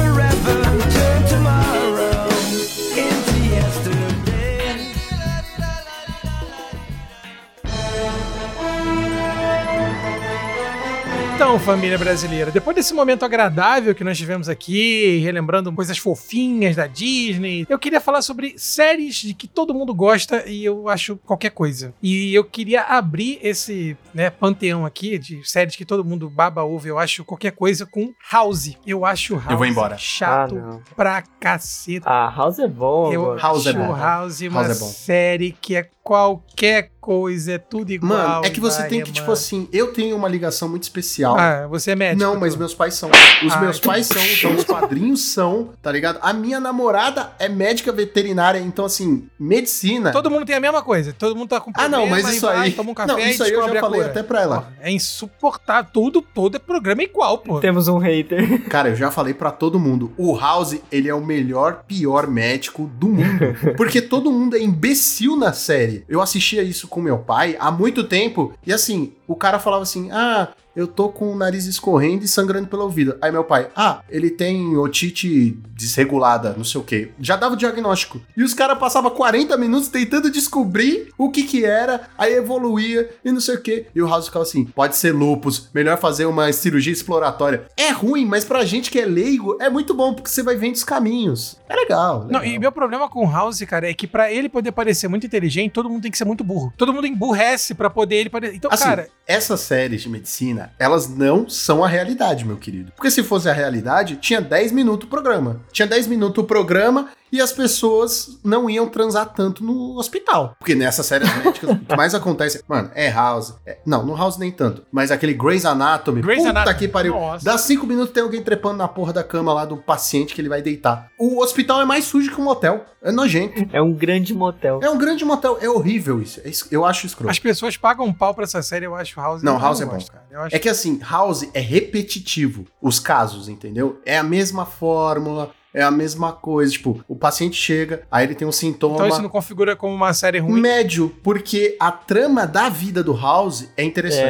Então, 11.42 11.58
família 11.58 11.98
brasileira, 11.98 12.52
depois 12.52 12.76
desse 12.76 12.94
momento 12.94 13.24
agradável 13.24 13.96
que 13.96 14.04
nós 14.04 14.16
tivemos 14.16 14.48
aqui, 14.48 15.18
relembrando 15.18 15.72
coisas 15.72 15.98
fofinhas 15.98 16.76
da 16.76 16.86
Disney, 16.86 17.66
eu 17.68 17.80
queria 17.80 18.00
falar 18.00 18.22
sobre 18.22 18.54
séries 18.56 19.16
de 19.16 19.34
que 19.34 19.48
todo 19.48 19.74
mundo 19.74 19.92
gosta 19.92 20.48
e 20.48 20.64
eu 20.64 20.88
acho 20.88 21.16
qualquer 21.16 21.50
coisa. 21.50 21.92
E 22.00 22.32
eu 22.32 22.44
queria 22.44 22.82
abrir 22.82 23.40
esse 23.42 23.96
né, 24.14 24.30
panteão 24.30 24.86
aqui 24.86 25.18
de 25.18 25.44
séries 25.44 25.74
que 25.74 25.84
todo 25.84 26.04
mundo 26.04 26.30
baba 26.30 26.62
ouve, 26.62 26.88
eu 26.88 26.98
acho 26.98 27.24
qualquer 27.24 27.50
coisa 27.50 27.84
com 27.86 28.14
House. 28.30 28.76
Eu 28.86 29.04
acho 29.04 29.34
House 29.34 29.58
vou 29.58 29.66
embora. 29.66 29.98
chato 29.98 30.56
Ah, 30.56 30.94
pra 30.94 31.24
caceta. 31.40 32.08
Ah, 32.08 32.32
House 32.36 32.60
é 32.60 32.68
bom. 32.68 33.12
Eu. 33.12 33.36
House 33.36 33.66
é 33.66 33.70
acho 33.70 33.78
bom. 33.80 33.96
House 33.96 34.40
uma 34.42 34.62
House 34.62 34.76
é 34.76 34.80
bom. 34.80 34.90
série 34.90 35.56
que 35.60 35.74
é 35.74 35.88
qualquer 36.02 36.90
coisa, 37.00 37.52
é 37.54 37.58
tudo 37.58 37.90
igual. 37.90 38.10
Mano, 38.16 38.44
é 38.46 38.50
que 38.50 38.60
você 38.60 38.80
vai, 38.82 38.88
tem 38.88 39.02
que, 39.02 39.10
tipo 39.10 39.22
mano. 39.26 39.32
assim, 39.32 39.68
eu 39.72 39.92
tenho 39.92 40.14
uma 40.16 40.28
ligação 40.28 40.68
muito 40.68 40.84
especial. 40.84 41.36
Ah, 41.36 41.66
você 41.66 41.90
é 41.90 41.96
médico. 41.96 42.22
Não, 42.22 42.38
mas 42.38 42.54
meus 42.54 42.74
pais 42.74 42.94
são. 42.94 43.10
Os 43.44 43.52
Ah, 43.52 43.60
meus 43.60 43.78
então- 43.78 43.92
pais 43.92 44.06
são, 44.06 44.22
então 44.24 44.54
os 44.54 44.62
padrinhos 44.62 45.20
são, 45.32 45.70
tá 45.82 45.90
ligado? 45.90 46.20
A 46.22 46.32
minha 46.32 46.60
namorada 46.60 47.32
é 47.40 47.48
médica 47.48 47.90
veterinária, 47.90 48.60
então 48.60 48.84
assim, 48.84 49.26
medicina. 49.38 50.12
Todo 50.12 50.30
mundo 50.30 50.46
tem 50.46 50.54
a 50.54 50.60
mesma 50.60 50.80
coisa. 50.80 51.12
Todo 51.12 51.34
mundo 51.34 51.48
tá 51.48 51.60
com 51.60 51.70
Ah, 51.70 51.88
problema. 51.88 51.96
não, 52.04 52.06
mas 52.08 52.28
isso 52.28 52.46
vai, 52.46 52.56
aí. 52.58 52.72
Toma 52.72 52.92
um 52.92 52.94
café 52.94 53.12
não, 53.12 53.18
isso 53.18 53.42
e 53.42 53.46
aí 53.46 53.52
eu 53.52 53.68
já 53.68 53.80
falei 53.80 54.00
até 54.02 54.22
pra 54.22 54.42
ela. 54.42 54.72
É 54.80 54.90
insuportável. 54.92 55.90
Tudo, 55.92 56.22
todo 56.22 56.54
é 56.56 56.60
programa 56.60 57.02
igual, 57.02 57.38
pô. 57.38 57.58
Temos 57.58 57.88
um 57.88 57.98
hater. 57.98 58.62
Cara, 58.70 58.90
eu 58.90 58.96
já 58.96 59.10
falei 59.10 59.34
pra 59.34 59.50
todo 59.50 59.76
mundo. 59.80 60.12
O 60.16 60.36
House, 60.38 60.76
ele 60.92 61.08
é 61.08 61.14
o 61.14 61.20
melhor, 61.24 61.82
pior 61.88 62.28
médico 62.28 62.88
do 62.94 63.08
mundo. 63.08 63.56
Porque 63.76 64.00
todo 64.00 64.30
mundo 64.30 64.54
é 64.56 64.60
imbecil 64.62 65.36
na 65.36 65.52
série. 65.52 65.91
Eu 66.08 66.20
assistia 66.20 66.62
isso 66.62 66.88
com 66.88 67.00
meu 67.00 67.18
pai 67.18 67.56
há 67.58 67.70
muito 67.70 68.04
tempo. 68.04 68.52
E 68.66 68.72
assim, 68.72 69.12
o 69.26 69.36
cara 69.36 69.58
falava 69.58 69.82
assim: 69.82 70.10
ah. 70.10 70.48
Eu 70.74 70.86
tô 70.86 71.10
com 71.10 71.30
o 71.30 71.36
nariz 71.36 71.66
escorrendo 71.66 72.24
e 72.24 72.28
sangrando 72.28 72.68
pelo 72.68 72.82
ouvido. 72.84 73.16
Aí 73.20 73.30
meu 73.30 73.44
pai, 73.44 73.68
ah, 73.76 74.02
ele 74.08 74.30
tem 74.30 74.76
otite 74.76 75.56
desregulada, 75.74 76.54
não 76.56 76.64
sei 76.64 76.80
o 76.80 76.84
quê. 76.84 77.10
Já 77.20 77.36
dava 77.36 77.54
o 77.54 77.56
diagnóstico. 77.56 78.20
E 78.36 78.42
os 78.42 78.54
caras 78.54 78.78
passavam 78.78 79.10
40 79.10 79.56
minutos 79.56 79.88
tentando 79.88 80.30
descobrir 80.30 81.12
o 81.18 81.30
que 81.30 81.42
que 81.42 81.64
era, 81.64 82.08
aí 82.16 82.34
evoluía 82.34 83.10
e 83.24 83.30
não 83.30 83.40
sei 83.40 83.56
o 83.56 83.60
quê. 83.60 83.86
E 83.94 84.00
o 84.00 84.08
House 84.08 84.26
ficava 84.26 84.44
assim, 84.44 84.64
pode 84.64 84.96
ser 84.96 85.12
lupus, 85.12 85.68
melhor 85.74 85.98
fazer 85.98 86.24
uma 86.26 86.50
cirurgia 86.52 86.92
exploratória. 86.92 87.64
É 87.76 87.90
ruim, 87.90 88.24
mas 88.24 88.44
pra 88.44 88.64
gente 88.64 88.90
que 88.90 88.98
é 88.98 89.04
leigo, 89.04 89.56
é 89.60 89.68
muito 89.68 89.92
bom, 89.92 90.14
porque 90.14 90.30
você 90.30 90.42
vai 90.42 90.56
vendo 90.56 90.74
os 90.74 90.84
caminhos. 90.84 91.56
É 91.68 91.74
legal. 91.74 92.20
Não, 92.30 92.40
legal. 92.40 92.44
e 92.46 92.58
meu 92.58 92.72
problema 92.72 93.08
com 93.08 93.26
o 93.26 93.30
House, 93.30 93.60
cara, 93.62 93.90
é 93.90 93.94
que 93.94 94.06
pra 94.06 94.32
ele 94.32 94.48
poder 94.48 94.72
parecer 94.72 95.08
muito 95.08 95.26
inteligente, 95.26 95.72
todo 95.72 95.88
mundo 95.90 96.02
tem 96.02 96.10
que 96.10 96.18
ser 96.18 96.24
muito 96.24 96.44
burro. 96.44 96.72
Todo 96.76 96.92
mundo 96.92 97.06
emburrece 97.06 97.74
pra 97.74 97.90
poder 97.90 98.16
ele 98.16 98.30
parecer. 98.30 98.56
Então, 98.56 98.70
Assim, 98.72 98.84
cara, 98.84 99.08
essas 99.26 99.60
séries 99.60 100.02
de 100.02 100.08
medicina, 100.08 100.61
elas 100.78 101.08
não 101.08 101.48
são 101.48 101.84
a 101.84 101.88
realidade, 101.88 102.44
meu 102.44 102.56
querido. 102.56 102.92
Porque 102.96 103.10
se 103.10 103.22
fosse 103.22 103.48
a 103.48 103.52
realidade, 103.52 104.16
tinha 104.16 104.40
10 104.40 104.72
minutos 104.72 105.06
o 105.06 105.10
programa. 105.10 105.60
Tinha 105.72 105.86
10 105.86 106.06
minutos 106.06 106.42
o 106.42 106.46
programa 106.46 107.10
e 107.32 107.40
as 107.40 107.50
pessoas 107.50 108.38
não 108.44 108.68
iam 108.68 108.86
transar 108.88 109.26
tanto 109.32 109.64
no 109.64 109.96
hospital. 109.98 110.54
Porque 110.58 110.74
nessas 110.74 111.06
séries 111.06 111.28
médicas, 111.38 111.70
o 111.70 111.78
que 111.78 111.96
mais 111.96 112.14
acontece, 112.14 112.62
mano, 112.68 112.90
é 112.94 113.10
House. 113.10 113.54
é- 113.66 113.78
não, 113.86 114.04
no 114.04 114.14
House 114.14 114.36
nem 114.36 114.50
tanto. 114.52 114.82
Mas 114.92 115.10
aquele 115.10 115.32
Grey's 115.34 115.64
Anatomy, 115.64 116.20
Grey's 116.20 116.40
puta 116.40 116.50
Anatomy, 116.50 116.78
que 116.78 116.88
pariu. 116.88 117.14
nossa. 117.14 117.44
Dá 117.44 117.56
5 117.56 117.86
minutos 117.86 118.12
tem 118.12 118.22
alguém 118.22 118.42
trepando 118.42 118.76
na 118.76 118.86
porra 118.88 119.12
da 119.12 119.24
cama 119.24 119.52
lá 119.54 119.64
do 119.64 119.76
paciente 119.78 120.34
que 120.34 120.40
ele 120.40 120.48
vai 120.48 120.60
deitar. 120.62 121.08
O 121.18 121.42
hospital 121.42 121.80
é 121.80 121.84
mais 121.84 122.04
sujo 122.04 122.30
que 122.30 122.40
um 122.40 122.44
motel. 122.44 122.84
É 123.04 123.10
nojento. 123.10 123.68
É 123.72 123.82
um 123.82 123.92
grande 123.92 124.32
motel. 124.32 124.78
É 124.82 124.88
um 124.88 124.96
grande 124.98 125.24
motel. 125.24 125.58
É 125.60 125.68
horrível 125.68 126.22
isso. 126.22 126.40
É 126.44 126.50
Eu 126.70 126.84
acho 126.84 127.06
escroto. 127.06 127.30
as 127.30 127.38
pessoas 127.38 127.76
pagam 127.76 128.06
um 128.06 128.12
pau 128.12 128.32
pra 128.34 128.44
essa 128.44 128.62
série, 128.62 128.86
eu 128.86 128.94
acho 128.94 129.18
House. 129.18 129.42
Não, 129.42 129.58
House 129.58 129.80
é 129.80 129.86
bom. 129.86 129.98
cara. 129.98 130.24
Eu 130.30 130.40
acho 130.42 130.54
É 130.54 130.58
que 130.58 130.68
assim, 130.68 131.00
House 131.02 131.48
é 131.52 131.60
repetitivo 131.60 132.64
os 132.80 132.98
casos, 133.00 133.48
entendeu? 133.48 134.00
É 134.04 134.18
a 134.18 134.22
mesma 134.22 134.64
fórmula, 134.64 135.50
é 135.74 135.82
a 135.82 135.90
mesma 135.90 136.32
coisa. 136.32 136.72
Tipo, 136.72 137.02
o 137.08 137.16
paciente 137.16 137.56
chega, 137.56 138.02
aí 138.10 138.26
ele 138.26 138.34
tem 138.34 138.46
um 138.46 138.52
sintoma 138.52 138.94
Então 138.96 139.08
isso 139.08 139.22
não 139.22 139.28
configura 139.28 139.74
como 139.76 139.94
uma 139.94 140.12
série 140.12 140.38
ruim. 140.38 140.60
médio, 140.60 141.14
porque 141.22 141.76
a 141.80 141.90
trama 141.90 142.46
da 142.46 142.68
vida 142.68 143.02
do 143.02 143.14
House 143.16 143.68
é 143.76 143.82
interessante. 143.84 144.22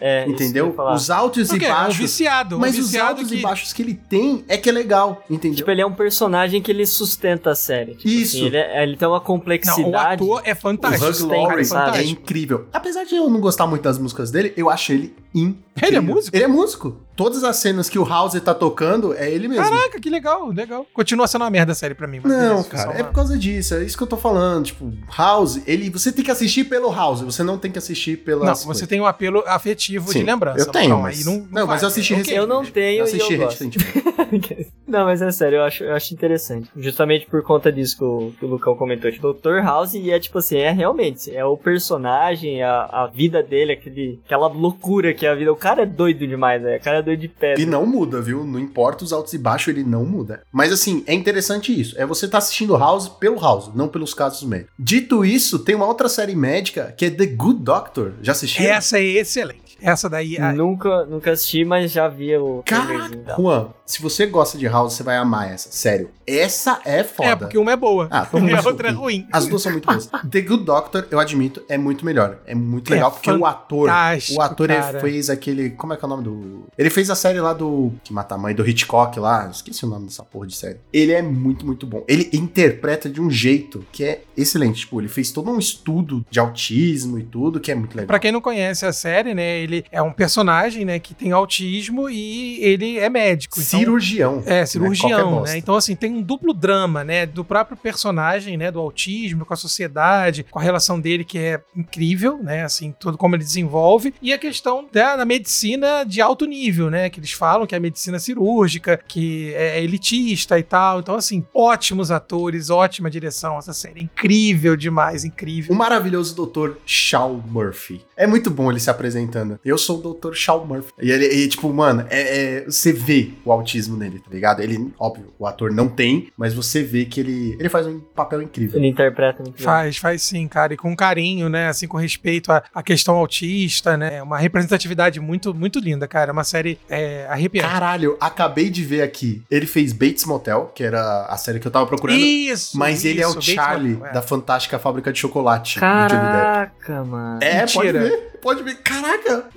É, 0.00 0.24
é. 0.24 0.28
entendeu? 0.28 0.74
Os 0.92 1.08
altos 1.10 1.50
e 1.50 1.58
quê? 1.58 1.66
É 1.66 1.72
um 1.72 1.74
baixos. 1.74 1.96
viciado. 1.96 2.58
mas 2.58 2.76
um 2.76 2.80
os 2.80 2.86
viciado 2.86 3.08
altos 3.10 3.28
que... 3.30 3.38
e 3.38 3.42
baixos 3.42 3.72
que 3.72 3.82
ele 3.82 3.94
tem 3.94 4.44
é 4.48 4.56
que 4.56 4.68
é 4.68 4.72
legal, 4.72 5.22
entendeu? 5.30 5.56
Tipo, 5.58 5.70
ele 5.70 5.80
é 5.80 5.86
um 5.86 5.92
personagem 5.94 6.60
que 6.60 6.70
ele 6.70 6.84
sustenta 6.84 7.50
a 7.50 7.54
série. 7.54 7.94
Tipo 7.94 8.08
Isso. 8.08 8.36
assim, 8.36 8.46
ele, 8.46 8.56
é- 8.56 8.82
ele 8.82 8.96
tem 8.96 9.06
uma 9.08 9.14
Não, 9.16 9.22
o 9.22 9.24
complexidade. 9.26 10.22
ator 10.22 10.42
é 10.44 10.52
o 10.52 10.56
fantástico. 10.56 11.04
Hugh 11.04 11.14
sustenta, 11.14 11.36
Laurie 11.48 11.64
sabe? 11.64 11.98
é 11.98 12.04
incrível. 12.04 12.66
Apesar 12.72 13.04
de 13.04 13.14
eu 13.14 13.30
não 13.30 13.40
gostar 13.40 13.66
muito 13.66 13.82
das 13.82 13.98
músicas 13.98 14.30
dele, 14.30 14.52
eu 14.56 14.68
acho 14.68 14.92
ele 14.92 15.14
incrível. 15.34 15.64
Ele 15.82 15.96
é 15.96 16.00
músico? 16.00 16.36
Ele 16.36 16.44
é 16.44 16.48
músico. 16.48 17.00
Todas 17.16 17.44
as 17.44 17.56
cenas 17.56 17.88
que 17.88 17.96
o 17.98 18.04
House 18.04 18.34
tá 18.40 18.52
tocando, 18.52 19.14
é 19.14 19.30
ele 19.30 19.46
mesmo. 19.46 19.62
Caraca, 19.64 20.00
que 20.00 20.10
legal, 20.10 20.48
legal. 20.50 20.84
Continua 20.92 21.26
sendo 21.28 21.42
uma 21.42 21.50
merda 21.50 21.70
a 21.72 21.74
série 21.74 21.94
pra 21.94 22.06
mim. 22.08 22.20
mas 22.22 22.32
Não, 22.32 22.48
beleza, 22.48 22.68
cara, 22.68 22.92
é 22.92 22.96
uma- 23.02 23.04
por 23.04 23.14
causa 23.14 23.38
disso, 23.38 23.74
é 23.74 23.84
isso 23.84 23.96
que 23.96 24.02
eu 24.02 24.06
tô 24.06 24.16
falando. 24.16 24.64
Tipo, 24.66 24.92
House, 25.16 25.60
ele, 25.66 25.90
você 25.90 26.10
tem 26.10 26.24
que 26.24 26.30
assistir 26.30 26.64
pelo 26.64 26.90
House, 26.92 27.20
você 27.20 27.42
não 27.44 27.56
tem 27.58 27.70
que 27.70 27.78
assistir 27.78 28.16
pela. 28.18 28.44
Não, 28.46 28.54
você 28.54 28.86
tem 28.86 29.00
um 29.00 29.06
apelo 29.06 29.44
afetivo 29.46 30.12
Sim, 30.12 30.20
de 30.20 30.24
lembrança. 30.24 30.60
eu 30.60 30.66
tenho, 30.72 30.88
Não, 30.90 31.02
mas- 31.02 31.18
aí 31.18 31.24
não, 31.24 31.46
não, 31.50 31.66
mas 31.66 31.82
eu 31.82 31.88
assisti 31.88 32.14
É, 32.14 32.16
recente. 32.16 32.34
Eu 32.36 32.46
não 32.48 32.64
tenho 32.64 33.00
Eu 33.00 33.04
e 33.06 33.08
assisti 33.08 33.32
eu 33.34 33.38
gosto. 33.40 33.58
recentemente. 33.64 34.13
Não, 34.86 35.04
mas 35.04 35.22
é 35.22 35.30
sério, 35.30 35.56
eu 35.56 35.62
acho, 35.62 35.84
eu 35.84 35.94
acho 35.94 36.12
interessante. 36.12 36.68
Justamente 36.76 37.26
por 37.26 37.42
conta 37.42 37.72
disso 37.72 37.96
que 37.96 38.04
o, 38.04 38.32
que 38.38 38.44
o 38.44 38.48
Lucão 38.48 38.76
comentou. 38.76 39.10
Tipo, 39.10 39.32
Dr. 39.32 39.62
House, 39.62 39.94
e 39.94 40.10
é 40.10 40.20
tipo 40.20 40.38
assim, 40.38 40.58
é 40.58 40.70
realmente, 40.70 41.34
é 41.34 41.44
o 41.44 41.56
personagem, 41.56 42.62
a, 42.62 42.84
a 42.84 43.06
vida 43.06 43.42
dele, 43.42 43.72
aquele, 43.72 44.20
aquela 44.24 44.46
loucura 44.48 45.14
que 45.14 45.26
é 45.26 45.30
a 45.30 45.34
vida. 45.34 45.52
O 45.52 45.56
cara 45.56 45.82
é 45.82 45.86
doido 45.86 46.26
demais, 46.26 46.62
né? 46.62 46.76
O 46.76 46.80
cara 46.80 46.98
é 46.98 47.02
doido 47.02 47.20
de 47.20 47.28
pedra. 47.28 47.60
E 47.62 47.66
não 47.66 47.86
muda, 47.86 48.20
viu? 48.20 48.44
Não 48.44 48.58
importa 48.58 49.04
os 49.04 49.12
altos 49.12 49.32
e 49.32 49.38
baixos, 49.38 49.68
ele 49.68 49.84
não 49.84 50.04
muda. 50.04 50.42
Mas 50.52 50.72
assim, 50.72 51.02
é 51.06 51.14
interessante 51.14 51.78
isso. 51.78 51.98
É 51.98 52.04
você 52.04 52.28
tá 52.28 52.38
assistindo 52.38 52.76
House 52.76 53.08
pelo 53.08 53.40
House, 53.40 53.74
não 53.74 53.88
pelos 53.88 54.12
casos 54.12 54.42
médicos. 54.46 54.72
Dito 54.78 55.24
isso, 55.24 55.58
tem 55.58 55.74
uma 55.74 55.86
outra 55.86 56.08
série 56.08 56.36
médica 56.36 56.94
que 56.96 57.06
é 57.06 57.10
The 57.10 57.26
Good 57.26 57.60
Doctor. 57.60 58.12
Já 58.20 58.32
assistiu? 58.32 58.66
Essa 58.66 58.98
é 58.98 59.04
excelente. 59.04 59.64
Essa 59.80 60.08
daí. 60.08 60.38
Nunca, 60.54 61.04
nunca 61.04 61.32
assisti, 61.32 61.64
mas 61.64 61.92
já 61.92 62.08
vi 62.08 62.36
o 62.36 62.62
Caraca. 62.64 63.34
Juan, 63.36 63.68
se 63.86 64.00
você 64.00 64.26
gosta 64.26 64.56
de 64.56 64.66
House, 64.66 64.94
você 64.94 65.02
vai 65.02 65.16
amar 65.16 65.52
essa. 65.52 65.70
Sério. 65.70 66.10
Essa 66.26 66.80
é 66.84 67.04
foda. 67.04 67.28
é, 67.28 67.36
porque 67.36 67.58
uma 67.58 67.72
é 67.72 67.76
boa. 67.76 68.08
Ah, 68.10 68.26
e 68.32 68.54
a 68.54 68.62
outra 68.66 68.88
é 68.88 68.90
ruim. 68.90 69.26
As 69.30 69.46
duas 69.46 69.62
são 69.62 69.72
muito 69.72 69.86
boas. 69.86 70.06
The 70.30 70.40
Good 70.40 70.64
Doctor, 70.64 71.06
eu 71.10 71.18
admito, 71.18 71.62
é 71.68 71.76
muito 71.76 72.04
melhor. 72.04 72.38
É 72.46 72.54
muito 72.54 72.90
É 72.92 72.96
legal, 72.96 73.10
porque 73.12 73.30
o 73.30 73.44
ator. 73.44 73.90
O 74.34 74.40
ator 74.40 74.68
cara. 74.68 75.00
fez 75.00 75.28
aquele. 75.28 75.70
Como 75.70 75.92
é 75.92 75.96
que 75.96 76.04
é 76.04 76.06
o 76.06 76.08
nome 76.08 76.24
do. 76.24 76.64
Ele 76.78 76.88
fez 76.88 77.10
a 77.10 77.14
série 77.14 77.40
lá 77.40 77.52
do. 77.52 77.92
Que 78.02 78.12
mata 78.12 78.34
a 78.34 78.38
mãe, 78.38 78.54
do 78.54 78.66
Hitchcock 78.66 79.18
lá. 79.20 79.48
Esqueci 79.50 79.84
o 79.84 79.88
nome 79.88 80.06
dessa 80.06 80.22
porra 80.22 80.46
de 80.46 80.56
série. 80.56 80.78
Ele 80.92 81.12
é 81.12 81.20
muito, 81.20 81.66
muito 81.66 81.86
bom. 81.86 82.04
Ele 82.08 82.30
interpreta 82.32 83.08
de 83.08 83.20
um 83.20 83.30
jeito 83.30 83.84
que 83.92 84.04
é 84.04 84.22
excelente. 84.36 84.80
Tipo, 84.80 85.00
ele 85.00 85.08
fez 85.08 85.30
todo 85.30 85.50
um 85.50 85.58
estudo 85.58 86.24
de 86.30 86.40
autismo 86.40 87.18
e 87.18 87.22
tudo, 87.22 87.60
que 87.60 87.70
é 87.70 87.74
muito 87.74 87.94
legal. 87.94 88.06
Pra 88.06 88.18
quem 88.18 88.32
não 88.32 88.40
conhece 88.40 88.86
a 88.86 88.92
série, 88.92 89.34
né, 89.34 89.58
ele 89.58 89.84
é 89.90 90.00
um 90.00 90.12
personagem, 90.12 90.84
né, 90.84 90.98
que 90.98 91.14
tem 91.14 91.32
autismo 91.32 92.08
e 92.08 92.58
ele 92.62 92.98
é 92.98 93.08
médico. 93.08 93.58
Então, 93.60 93.73
Cirurgião. 93.78 94.38
É, 94.38 94.40
Qualquer 94.42 94.66
cirurgião, 94.66 95.30
bosta. 95.36 95.52
né? 95.52 95.58
Então, 95.58 95.74
assim, 95.76 95.94
tem 95.94 96.12
um 96.12 96.22
duplo 96.22 96.52
drama, 96.52 97.04
né? 97.04 97.26
Do 97.26 97.44
próprio 97.44 97.76
personagem, 97.76 98.56
né? 98.56 98.70
Do 98.70 98.80
autismo, 98.80 99.44
com 99.44 99.54
a 99.54 99.56
sociedade, 99.56 100.44
com 100.50 100.58
a 100.58 100.62
relação 100.62 100.98
dele, 101.00 101.24
que 101.24 101.38
é 101.38 101.60
incrível, 101.76 102.38
né? 102.42 102.64
Assim, 102.64 102.94
tudo 102.98 103.16
como 103.18 103.34
ele 103.36 103.44
desenvolve. 103.44 104.14
E 104.22 104.32
a 104.32 104.38
questão 104.38 104.86
da, 104.92 105.16
da 105.16 105.24
medicina 105.24 106.04
de 106.04 106.20
alto 106.20 106.44
nível, 106.46 106.90
né? 106.90 107.08
Que 107.10 107.20
eles 107.20 107.32
falam 107.32 107.66
que 107.66 107.74
é 107.74 107.78
a 107.78 107.80
medicina 107.80 108.18
cirúrgica, 108.18 109.00
que 109.06 109.52
é 109.54 109.82
elitista 109.82 110.58
e 110.58 110.62
tal. 110.62 111.00
Então, 111.00 111.14
assim, 111.14 111.44
ótimos 111.54 112.10
atores, 112.10 112.70
ótima 112.70 113.10
direção. 113.10 113.58
Essa 113.58 113.72
série 113.72 114.00
é 114.00 114.02
incrível 114.04 114.76
demais, 114.76 115.24
incrível. 115.24 115.74
O 115.74 115.76
maravilhoso 115.78 116.34
Dr. 116.34 116.72
Shaw 116.86 117.42
Murphy. 117.46 118.00
É 118.16 118.26
muito 118.26 118.50
bom 118.50 118.70
ele 118.70 118.80
se 118.80 118.90
apresentando. 118.90 119.58
Eu 119.64 119.76
sou 119.78 119.98
o 119.98 120.14
Dr. 120.14 120.32
Shaw 120.34 120.64
Murphy. 120.66 120.92
E 121.00 121.10
ele, 121.10 121.26
e, 121.26 121.48
tipo, 121.48 121.72
mano, 121.72 122.06
é, 122.10 122.58
é- 122.60 122.64
você 122.64 122.92
vê 122.92 123.32
o 123.44 123.52
autismo 123.64 123.96
nele, 123.96 124.18
tá 124.18 124.30
ligado? 124.30 124.60
Ele, 124.60 124.92
óbvio, 124.98 125.32
o 125.38 125.46
ator 125.46 125.72
não 125.72 125.88
tem, 125.88 126.28
mas 126.36 126.52
você 126.52 126.82
vê 126.82 127.06
que 127.06 127.18
ele, 127.18 127.56
ele 127.58 127.68
faz 127.68 127.86
um 127.86 127.98
papel 127.98 128.42
incrível. 128.42 128.78
Ele 128.78 128.88
interpreta 128.88 129.42
muito 129.42 129.56
bem. 129.56 129.64
Faz, 129.64 129.96
faz 129.96 130.22
sim, 130.22 130.46
cara, 130.46 130.74
e 130.74 130.76
com 130.76 130.94
carinho, 130.94 131.48
né? 131.48 131.68
Assim, 131.68 131.88
com 131.88 131.96
respeito 131.96 132.52
à, 132.52 132.62
à 132.74 132.82
questão 132.82 133.16
autista, 133.16 133.96
né? 133.96 134.16
É 134.16 134.22
uma 134.22 134.38
representatividade 134.38 135.18
muito, 135.18 135.54
muito 135.54 135.78
linda, 135.78 136.06
cara. 136.06 136.30
É 136.30 136.32
uma 136.32 136.44
série 136.44 136.78
é, 136.88 137.26
arrepiante. 137.28 137.68
Caralho, 137.68 138.16
acabei 138.20 138.68
de 138.68 138.84
ver 138.84 139.02
aqui. 139.02 139.42
Ele 139.50 139.66
fez 139.66 139.92
Bates 139.92 140.24
Motel, 140.24 140.70
que 140.74 140.84
era 140.84 141.26
a 141.26 141.36
série 141.36 141.58
que 141.58 141.66
eu 141.66 141.72
tava 141.72 141.86
procurando. 141.86 142.18
Isso! 142.18 142.76
mas 142.78 143.04
ele 143.04 143.20
é 143.20 143.26
o 143.26 143.30
isso, 143.30 143.38
Bates 143.38 143.54
Charlie 143.54 143.94
Motel, 143.94 144.08
é. 144.08 144.12
da 144.12 144.22
Fantástica 144.22 144.78
Fábrica 144.78 145.12
de 145.12 145.18
Chocolate 145.18 145.78
do 145.78 145.80
Johnny 145.80 146.08
Depp. 146.08 146.10
Caraca, 146.10 147.04
mano. 147.04 147.38
É, 147.42 147.60
pode 147.60 147.76
Mentira. 147.76 148.00
ver, 148.00 148.38
pode 148.42 148.62
ver. 148.62 148.76
Caraca! 148.82 149.48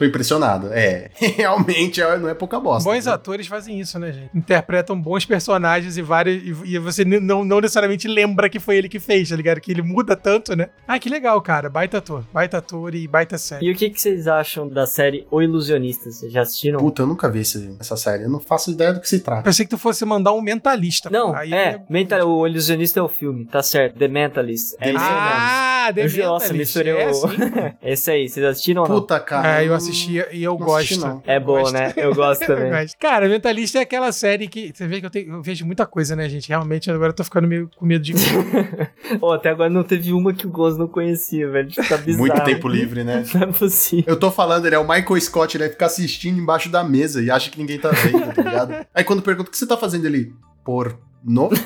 Tô 0.00 0.06
impressionado. 0.06 0.68
É, 0.72 1.10
realmente 1.36 2.00
é- 2.00 2.18
não 2.18 2.26
é 2.28 2.32
pouca 2.34 2.58
bosta. 2.58 2.88
Bons 2.88 3.04
né? 3.04 3.12
atores 3.12 3.46
fazem 3.46 3.78
isso, 3.78 3.98
né, 3.98 4.10
gente? 4.12 4.30
Interpretam 4.34 4.98
bons 4.98 5.26
personagens 5.26 5.98
e 5.98 6.02
vários. 6.02 6.42
E, 6.42 6.74
e 6.74 6.78
você 6.78 7.04
não, 7.04 7.44
não 7.44 7.60
necessariamente 7.60 8.08
lembra 8.08 8.48
que 8.48 8.58
foi 8.58 8.76
ele 8.78 8.88
que 8.88 8.98
fez, 8.98 9.28
tá 9.28 9.36
ligado? 9.36 9.60
Que 9.60 9.70
ele 9.70 9.82
muda 9.82 10.16
tanto, 10.16 10.56
né? 10.56 10.70
Ah, 10.88 10.98
que 10.98 11.10
legal, 11.10 11.38
cara. 11.42 11.68
Baita 11.68 11.98
ator. 11.98 12.24
Baita 12.32 12.56
ator 12.56 12.94
e 12.94 13.06
baita 13.06 13.36
série. 13.36 13.66
E 13.66 13.70
o 13.70 13.76
que, 13.76 13.90
que 13.90 14.00
vocês 14.00 14.26
acham 14.26 14.66
da 14.66 14.86
série 14.86 15.26
O 15.30 15.42
Ilusionista? 15.42 16.10
Vocês 16.10 16.32
já 16.32 16.40
assistiram? 16.40 16.78
Puta, 16.80 17.02
eu 17.02 17.06
nunca 17.06 17.28
vi 17.30 17.40
esse- 17.40 17.76
essa 17.78 17.94
série. 17.96 18.22
Eu 18.24 18.30
não 18.30 18.40
faço 18.40 18.70
ideia 18.70 18.94
do 18.94 19.00
que 19.00 19.08
se 19.08 19.20
trata. 19.20 19.42
Pensei 19.42 19.66
que 19.66 19.70
tu 19.70 19.76
fosse 19.78 20.02
mandar 20.06 20.32
um 20.32 20.40
mentalista. 20.40 21.10
Não, 21.10 21.34
Aí 21.36 21.52
é, 21.52 21.78
Mental, 21.90 22.26
o 22.26 22.46
Ilusionista 22.46 22.98
é 22.98 23.02
o 23.02 23.08
filme, 23.08 23.44
tá 23.44 23.62
certo. 23.62 23.98
The 23.98 24.08
Mentalist. 24.08 24.74
É 24.80 24.84
The 24.84 24.90
isso 24.92 24.98
aí 25.04 25.10
mesmo. 25.10 25.30
Ah, 25.36 25.92
The 25.94 26.00
Eu- 26.00 26.26
Nossa, 26.30 26.52
Mentalist. 26.52 26.58
misturei 26.76 26.92
É, 26.92 27.08
o... 27.10 27.12
sim. 27.14 27.28
Esse 27.82 28.10
aí, 28.12 28.28
vocês 28.28 28.46
assistiram 28.46 28.82
ou 28.82 28.88
não? 28.88 28.94
Puta, 29.00 29.20
cara. 29.20 29.60
É, 29.62 29.66
eu 29.68 29.74
assisti 29.74 29.89
e 30.32 30.42
eu 30.42 30.58
não 30.58 30.74
assisti, 30.74 30.94
gosto. 30.96 31.06
não. 31.08 31.22
É 31.26 31.38
bom, 31.40 31.60
gosto. 31.60 31.72
né? 31.74 31.92
Eu 31.96 32.14
gosto 32.14 32.42
Eu 32.42 32.46
também. 32.48 32.70
gosto. 32.70 32.96
Cara, 32.98 33.28
Mentalista 33.28 33.78
é 33.78 33.82
aquela 33.82 34.12
série 34.12 34.48
que. 34.48 34.72
Você 34.74 34.86
vê 34.86 35.00
que 35.00 35.06
eu, 35.06 35.10
tenho- 35.10 35.32
eu 35.34 35.42
vejo 35.42 35.64
muita 35.66 35.86
coisa, 35.86 36.14
né, 36.16 36.28
gente? 36.28 36.48
Realmente, 36.48 36.90
agora 36.90 37.10
eu 37.10 37.14
tô 37.14 37.24
ficando 37.24 37.46
meio 37.48 37.70
com 37.76 37.84
medo 37.86 38.02
de 38.04 38.14
mim. 38.14 38.20
Ô, 39.20 39.32
até 39.32 39.50
agora 39.50 39.70
não 39.70 39.82
teve 39.82 40.12
uma 40.12 40.32
que 40.32 40.46
o 40.46 40.50
Gonzo 40.50 40.78
não 40.78 40.88
conhecia, 40.88 41.48
velho. 41.50 41.70
Tá 41.88 41.96
bizarro. 41.96 42.18
Muito 42.18 42.40
tempo 42.44 42.68
livre, 42.68 43.04
né? 43.04 43.24
Não 43.34 43.42
é 43.42 43.46
possível. 43.46 44.04
Eu 44.06 44.16
tô 44.18 44.30
falando, 44.30 44.66
ele 44.66 44.74
é 44.74 44.78
o 44.78 44.88
Michael 44.88 45.20
Scott, 45.20 45.56
ele 45.56 45.64
vai 45.64 45.72
ficar 45.72 45.86
assistindo 45.86 46.38
embaixo 46.40 46.68
da 46.68 46.82
mesa 46.84 47.22
e 47.22 47.30
acha 47.30 47.50
que 47.50 47.58
ninguém 47.58 47.78
tá 47.78 47.90
vendo, 47.90 48.32
tá 48.34 48.42
ligado? 48.42 48.86
Aí 48.94 49.04
quando 49.04 49.22
pergunta 49.22 49.48
o 49.48 49.50
que 49.50 49.56
você 49.58 49.66
tá 49.66 49.76
fazendo 49.76 50.06
ele, 50.06 50.32
por 50.64 50.98
no? 51.24 51.48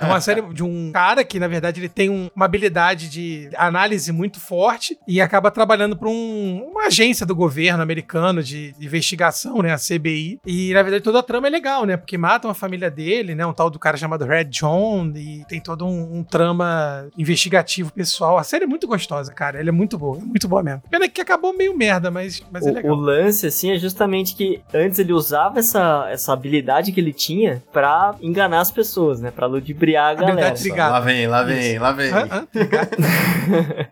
É 0.00 0.04
uma 0.04 0.20
série 0.20 0.42
de 0.52 0.62
um 0.62 0.90
cara 0.92 1.24
que, 1.24 1.38
na 1.38 1.48
verdade, 1.48 1.80
ele 1.80 1.88
tem 1.88 2.08
um- 2.10 2.30
uma 2.34 2.44
habilidade 2.44 3.08
de 3.08 3.48
análise 3.56 4.12
muito 4.12 4.40
forte 4.40 4.96
e 5.06 5.20
acaba 5.20 5.50
trabalhando 5.50 5.96
para 5.96 6.08
uma 6.08 6.86
agência 6.86 7.24
do 7.26 7.34
governo 7.34 7.82
americano 7.82 8.42
de 8.42 8.74
investigação, 8.80 9.58
né? 9.62 9.72
A 9.72 9.78
CBI. 9.78 10.40
E, 10.46 10.72
na 10.72 10.82
verdade, 10.82 11.02
toda 11.04 11.18
a 11.18 11.22
trama 11.22 11.46
é 11.46 11.50
legal, 11.50 11.84
né? 11.84 11.96
Porque 11.96 12.16
matam 12.18 12.50
a 12.50 12.54
família 12.54 12.90
dele, 12.90 13.34
né? 13.34 13.44
Um 13.46 13.52
tal 13.52 13.70
do 13.70 13.78
cara 13.78 13.96
chamado 13.96 14.24
Red 14.24 14.44
John 14.44 15.12
e 15.14 15.44
tem 15.48 15.60
todo 15.60 15.86
um, 15.86 16.18
um 16.18 16.24
trama 16.24 17.08
investigativo 17.16 17.92
pessoal. 17.92 18.38
A 18.38 18.44
série 18.44 18.64
é 18.64 18.66
muito 18.66 18.86
gostosa, 18.86 19.32
cara. 19.32 19.58
Ela 19.60 19.68
é 19.68 19.72
muito 19.72 19.98
boa, 19.98 20.18
é 20.18 20.22
muito 20.24 20.48
boa 20.48 20.62
mesmo. 20.62 20.82
Pena 20.90 21.08
que 21.08 21.20
acabou 21.20 21.52
meio 21.56 21.76
merda, 21.76 22.10
mas, 22.10 22.42
mas 22.50 22.64
é 22.66 22.68
O, 22.68 22.72
o 22.72 22.74
legal. 22.74 22.94
lance, 22.96 23.46
assim, 23.46 23.72
é 23.72 23.78
justamente 23.78 24.34
que 24.34 24.60
antes 24.72 24.98
ele 24.98 25.12
usava 25.12 25.58
essa, 25.58 26.06
essa 26.10 26.32
habilidade 26.32 26.92
que 26.92 27.00
ele 27.00 27.12
tinha 27.12 27.62
pra 27.98 28.16
enganar 28.20 28.60
as 28.60 28.70
pessoas, 28.70 29.20
né? 29.20 29.30
Pra 29.30 29.46
ludibriar 29.46 30.10
a 30.10 30.14
galera. 30.14 30.54
Obrigado. 30.56 30.92
Lá 30.92 31.00
vem, 31.00 31.26
lá 31.26 31.42
vem, 31.42 31.78
lá 31.78 31.92
vem. 31.92 32.10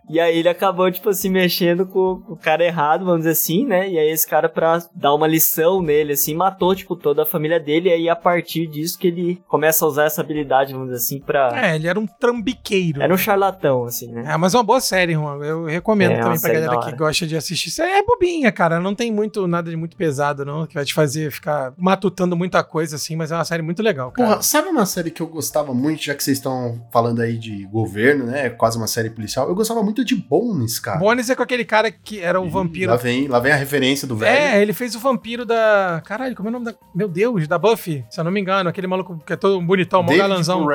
E 0.09 0.19
aí 0.19 0.37
ele 0.37 0.47
acabou, 0.49 0.89
tipo 0.91 1.09
assim, 1.09 1.29
mexendo 1.29 1.85
com 1.85 2.21
o 2.27 2.37
cara 2.37 2.63
errado, 2.63 3.03
vamos 3.03 3.19
dizer 3.21 3.31
assim, 3.31 3.65
né? 3.65 3.89
E 3.89 3.97
aí 3.97 4.09
esse 4.09 4.27
cara, 4.27 4.47
pra 4.47 4.81
dar 4.95 5.13
uma 5.13 5.27
lição 5.27 5.81
nele, 5.81 6.13
assim, 6.13 6.33
matou, 6.33 6.73
tipo, 6.75 6.95
toda 6.95 7.23
a 7.23 7.25
família 7.25 7.59
dele. 7.59 7.89
E 7.89 7.93
aí, 7.93 8.09
a 8.09 8.15
partir 8.15 8.67
disso, 8.67 8.97
que 8.97 9.07
ele 9.07 9.41
começa 9.47 9.83
a 9.83 9.87
usar 9.87 10.05
essa 10.05 10.21
habilidade, 10.21 10.73
vamos 10.73 10.89
dizer 10.89 11.03
assim, 11.03 11.19
pra... 11.19 11.51
É, 11.53 11.75
ele 11.75 11.87
era 11.87 11.99
um 11.99 12.07
trambiqueiro. 12.07 13.01
Era 13.01 13.13
um 13.13 13.17
charlatão, 13.17 13.83
assim, 13.85 14.11
né? 14.11 14.23
É, 14.27 14.37
mas 14.37 14.53
é 14.53 14.57
uma 14.57 14.63
boa 14.63 14.79
série, 14.79 15.13
Juan. 15.13 15.37
Eu 15.43 15.65
recomendo 15.65 16.13
É, 16.13 16.19
também 16.21 16.39
pra 16.39 16.53
galera 16.53 16.79
que 16.79 16.95
gosta 16.95 17.25
de 17.27 17.35
assistir. 17.35 17.69
Isso 17.69 17.81
é 17.81 18.01
bobinha, 18.03 18.51
cara. 18.51 18.79
Não 18.79 18.95
tem 18.95 19.11
muito 19.11 19.45
nada 19.47 19.69
de 19.69 19.75
muito 19.75 19.97
pesado, 19.97 20.45
não, 20.45 20.65
que 20.65 20.73
vai 20.75 20.85
te 20.85 20.93
fazer 20.93 21.31
ficar 21.31 21.73
matutando 21.77 22.35
muita 22.35 22.63
coisa, 22.63 22.95
assim, 22.95 23.15
mas 23.15 23.31
é 23.31 23.35
uma 23.35 23.45
série 23.45 23.61
muito 23.61 23.81
legal, 23.81 23.96
cara. 23.97 24.29
Porra, 24.29 24.41
sabe 24.41 24.69
uma 24.69 24.85
série 24.85 25.11
que 25.11 25.21
eu 25.21 25.27
gostava 25.27 25.73
muito, 25.73 26.03
já 26.03 26.15
que 26.15 26.23
vocês 26.23 26.37
estão 26.37 26.81
falando 26.91 27.21
aí 27.21 27.37
de 27.37 27.65
governo, 27.65 28.25
né? 28.25 28.49
Quase 28.49 28.77
uma 28.77 28.87
série 28.87 29.09
policial. 29.09 29.47
Eu 29.47 29.55
gostava 29.55 29.83
muito 29.83 30.03
de 30.03 30.15
Bones, 30.15 30.79
cara. 30.79 30.99
Bones 30.99 31.29
é 31.29 31.35
com 31.35 31.43
aquele 31.43 31.65
cara 31.65 31.91
que 31.91 32.19
era 32.19 32.39
o 32.39 32.45
Ih, 32.45 32.49
vampiro. 32.49 32.91
Lá 32.91 32.97
vem, 32.97 33.27
lá 33.27 33.39
vem 33.39 33.51
a 33.51 33.55
referência 33.55 34.07
do 34.07 34.15
velho. 34.15 34.35
É, 34.35 34.61
ele 34.61 34.73
fez 34.73 34.95
o 34.95 34.99
vampiro 34.99 35.45
da. 35.45 36.01
Caralho, 36.05 36.35
como 36.35 36.47
é 36.47 36.51
o 36.51 36.53
nome 36.53 36.65
da. 36.65 36.75
Meu 36.93 37.07
Deus, 37.07 37.47
da 37.47 37.57
Buffy, 37.57 38.05
se 38.09 38.19
eu 38.19 38.23
não 38.23 38.31
me 38.31 38.39
engano. 38.39 38.69
Aquele 38.69 38.87
maluco 38.87 39.21
que 39.25 39.33
é 39.33 39.35
todo 39.35 39.61
bonitão, 39.61 40.03
mó 40.03 40.15
galanzão. 40.15 40.65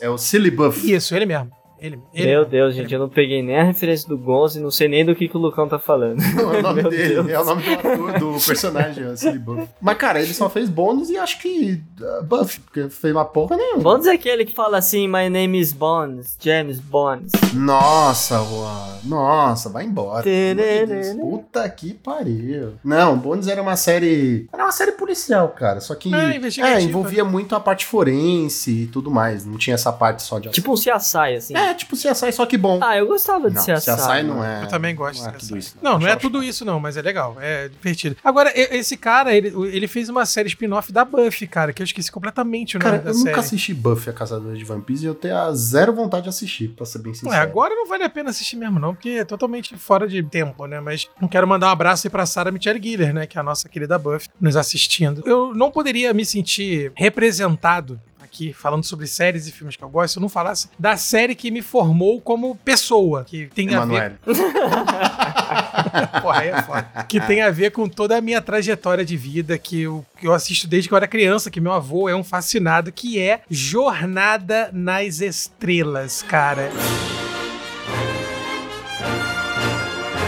É 0.00 0.08
o 0.08 0.16
Silly 0.16 0.50
Buff. 0.50 0.90
Isso, 0.90 1.14
ele 1.14 1.26
mesmo. 1.26 1.59
Ele, 1.80 1.98
ele 2.12 2.26
Meu. 2.26 2.44
Deus, 2.44 2.74
gente, 2.74 2.92
eu 2.92 3.00
não 3.00 3.08
peguei 3.08 3.42
nem 3.42 3.58
a 3.58 3.64
referência 3.64 4.08
do 4.08 4.18
Gonzo 4.18 4.58
e 4.58 4.62
não 4.62 4.70
sei 4.70 4.88
nem 4.88 5.04
do 5.04 5.14
que, 5.14 5.28
que 5.28 5.36
o 5.36 5.40
Lucão 5.40 5.68
tá 5.68 5.78
falando. 5.78 6.20
Não, 6.34 6.52
é 6.54 6.58
o 6.58 6.62
nome 6.62 6.82
dele, 6.84 7.14
Deus. 7.14 7.28
é 7.28 7.40
o 7.40 7.44
nome 7.44 7.62
do 7.62 7.72
ator, 7.72 8.18
do 8.18 8.44
personagem, 8.44 9.04
é 9.04 9.08
o 9.08 9.16
Silly 9.16 9.38
Buff. 9.38 9.68
Mas, 9.80 9.96
cara, 9.96 10.20
ele 10.20 10.34
só 10.34 10.50
fez 10.50 10.68
Bones 10.68 11.08
e 11.10 11.16
acho 11.16 11.40
que 11.40 11.82
uh, 12.00 12.22
Buff, 12.24 12.60
porque 12.60 12.88
fez 12.90 13.14
uma 13.14 13.24
porra 13.24 13.56
nenhuma. 13.56 13.82
Bonds 13.82 14.06
é 14.06 14.12
aquele 14.12 14.44
que 14.44 14.54
fala 14.54 14.78
assim, 14.78 15.06
my 15.06 15.28
name 15.30 15.58
is 15.58 15.72
Bonds, 15.72 16.36
James 16.40 16.78
Bonds. 16.78 17.32
Nossa, 17.54 18.38
Juan. 18.38 18.98
Nossa, 19.04 19.68
vai 19.68 19.84
embora. 19.84 20.22
Deus. 20.22 21.16
Puta 21.16 21.68
que 21.68 21.94
pariu. 21.94 22.74
Não, 22.84 23.16
Bones 23.18 23.48
era 23.48 23.60
uma 23.62 23.76
série. 23.76 24.48
Era 24.52 24.64
uma 24.64 24.72
série 24.72 24.92
policial, 24.92 25.48
cara. 25.48 25.80
Só 25.80 25.94
que. 25.94 26.12
É. 26.14 26.40
É, 26.60 26.80
envolvia 26.80 27.24
muito 27.24 27.54
a 27.54 27.60
parte 27.60 27.86
forense 27.86 28.82
e 28.82 28.86
tudo 28.86 29.10
mais. 29.10 29.44
Não 29.44 29.56
tinha 29.56 29.74
essa 29.74 29.92
parte 29.92 30.22
só 30.22 30.38
de. 30.38 30.50
Tipo 30.50 30.72
um 30.72 30.74
CSI, 30.74 31.34
assim. 31.36 31.56
É, 31.56 31.69
É, 31.70 31.74
tipo 31.74 31.96
CSI, 31.96 32.32
só 32.32 32.46
que 32.46 32.56
bom. 32.56 32.80
Ah, 32.82 32.96
eu 32.96 33.06
gostava 33.06 33.48
de 33.48 33.56
não, 33.56 33.62
CSI. 33.62 33.90
CSI 33.92 34.22
não 34.24 34.44
é. 34.44 34.64
Eu 34.64 34.68
também 34.68 34.94
gosto 34.94 35.20
não 35.22 35.28
é 35.28 35.32
dessa. 35.32 35.46
tudo 35.46 35.58
isso. 35.58 35.76
Não, 35.80 35.98
não 35.98 36.06
é 36.06 36.16
tudo 36.16 36.42
isso, 36.42 36.64
não, 36.64 36.80
mas 36.80 36.96
é 36.96 37.02
legal. 37.02 37.36
É 37.40 37.68
divertido. 37.68 38.16
Agora, 38.24 38.52
esse 38.54 38.96
cara, 38.96 39.34
ele, 39.34 39.52
ele 39.72 39.86
fez 39.88 40.08
uma 40.08 40.26
série 40.26 40.48
spin-off 40.48 40.92
da 40.92 41.04
Buffy, 41.04 41.46
cara, 41.46 41.72
que 41.72 41.82
eu 41.82 41.84
esqueci 41.84 42.10
completamente 42.10 42.76
o 42.76 42.80
nome 42.80 42.90
Cara, 42.90 43.02
da 43.02 43.10
eu 43.10 43.14
série. 43.14 43.28
nunca 43.30 43.40
assisti 43.40 43.72
Buffy, 43.74 44.10
a 44.10 44.12
Caçadora 44.12 44.56
de 44.56 44.64
Vampiros, 44.64 45.02
e 45.02 45.06
eu 45.06 45.14
tenho 45.14 45.36
a 45.36 45.52
zero 45.54 45.94
vontade 45.94 46.24
de 46.24 46.28
assistir, 46.28 46.68
pra 46.68 46.84
ser 46.84 46.98
bem 46.98 47.14
sincero. 47.14 47.32
Ué, 47.32 47.38
agora 47.38 47.74
não 47.74 47.86
vale 47.86 48.04
a 48.04 48.10
pena 48.10 48.30
assistir 48.30 48.56
mesmo, 48.56 48.78
não, 48.78 48.94
porque 48.94 49.10
é 49.10 49.24
totalmente 49.24 49.76
fora 49.76 50.06
de 50.08 50.22
tempo, 50.22 50.66
né? 50.66 50.80
Mas 50.80 51.08
eu 51.20 51.28
quero 51.28 51.46
mandar 51.46 51.68
um 51.68 51.70
abraço 51.70 52.06
aí 52.06 52.10
pra 52.10 52.26
Sarah 52.26 52.50
Michelle 52.50 52.80
Gellar, 52.82 53.12
né? 53.12 53.26
Que 53.26 53.38
é 53.38 53.40
a 53.40 53.44
nossa 53.44 53.68
querida 53.68 53.98
Buffy, 53.98 54.28
nos 54.40 54.56
assistindo. 54.56 55.22
Eu 55.26 55.54
não 55.54 55.70
poderia 55.70 56.12
me 56.12 56.24
sentir 56.24 56.92
representado 56.96 58.00
aqui, 58.30 58.52
falando 58.52 58.84
sobre 58.84 59.08
séries 59.08 59.48
e 59.48 59.52
filmes 59.52 59.74
que 59.74 59.82
eu 59.82 59.90
gosto, 59.90 60.12
se 60.12 60.18
eu 60.18 60.22
não 60.22 60.28
falasse 60.28 60.68
da 60.78 60.96
série 60.96 61.34
que 61.34 61.50
me 61.50 61.60
formou 61.60 62.20
como 62.20 62.54
pessoa, 62.56 63.24
que 63.24 63.48
tem 63.48 63.74
a 63.74 63.84
ver. 63.84 64.18
Porra, 66.22 66.44
é 66.44 66.62
foda. 66.62 67.04
Que 67.08 67.20
tem 67.20 67.42
a 67.42 67.50
ver 67.50 67.72
com 67.72 67.88
toda 67.88 68.16
a 68.16 68.20
minha 68.20 68.40
trajetória 68.40 69.04
de 69.04 69.16
vida, 69.16 69.58
que 69.58 69.82
eu, 69.82 70.06
que 70.18 70.26
eu 70.26 70.32
assisto 70.32 70.68
desde 70.68 70.88
que 70.88 70.94
eu 70.94 70.96
era 70.96 71.08
criança, 71.08 71.50
que 71.50 71.60
meu 71.60 71.72
avô 71.72 72.08
é 72.08 72.14
um 72.14 72.22
fascinado, 72.22 72.92
que 72.92 73.18
é 73.18 73.42
Jornada 73.50 74.70
nas 74.72 75.20
Estrelas, 75.20 76.22
cara. 76.22 76.70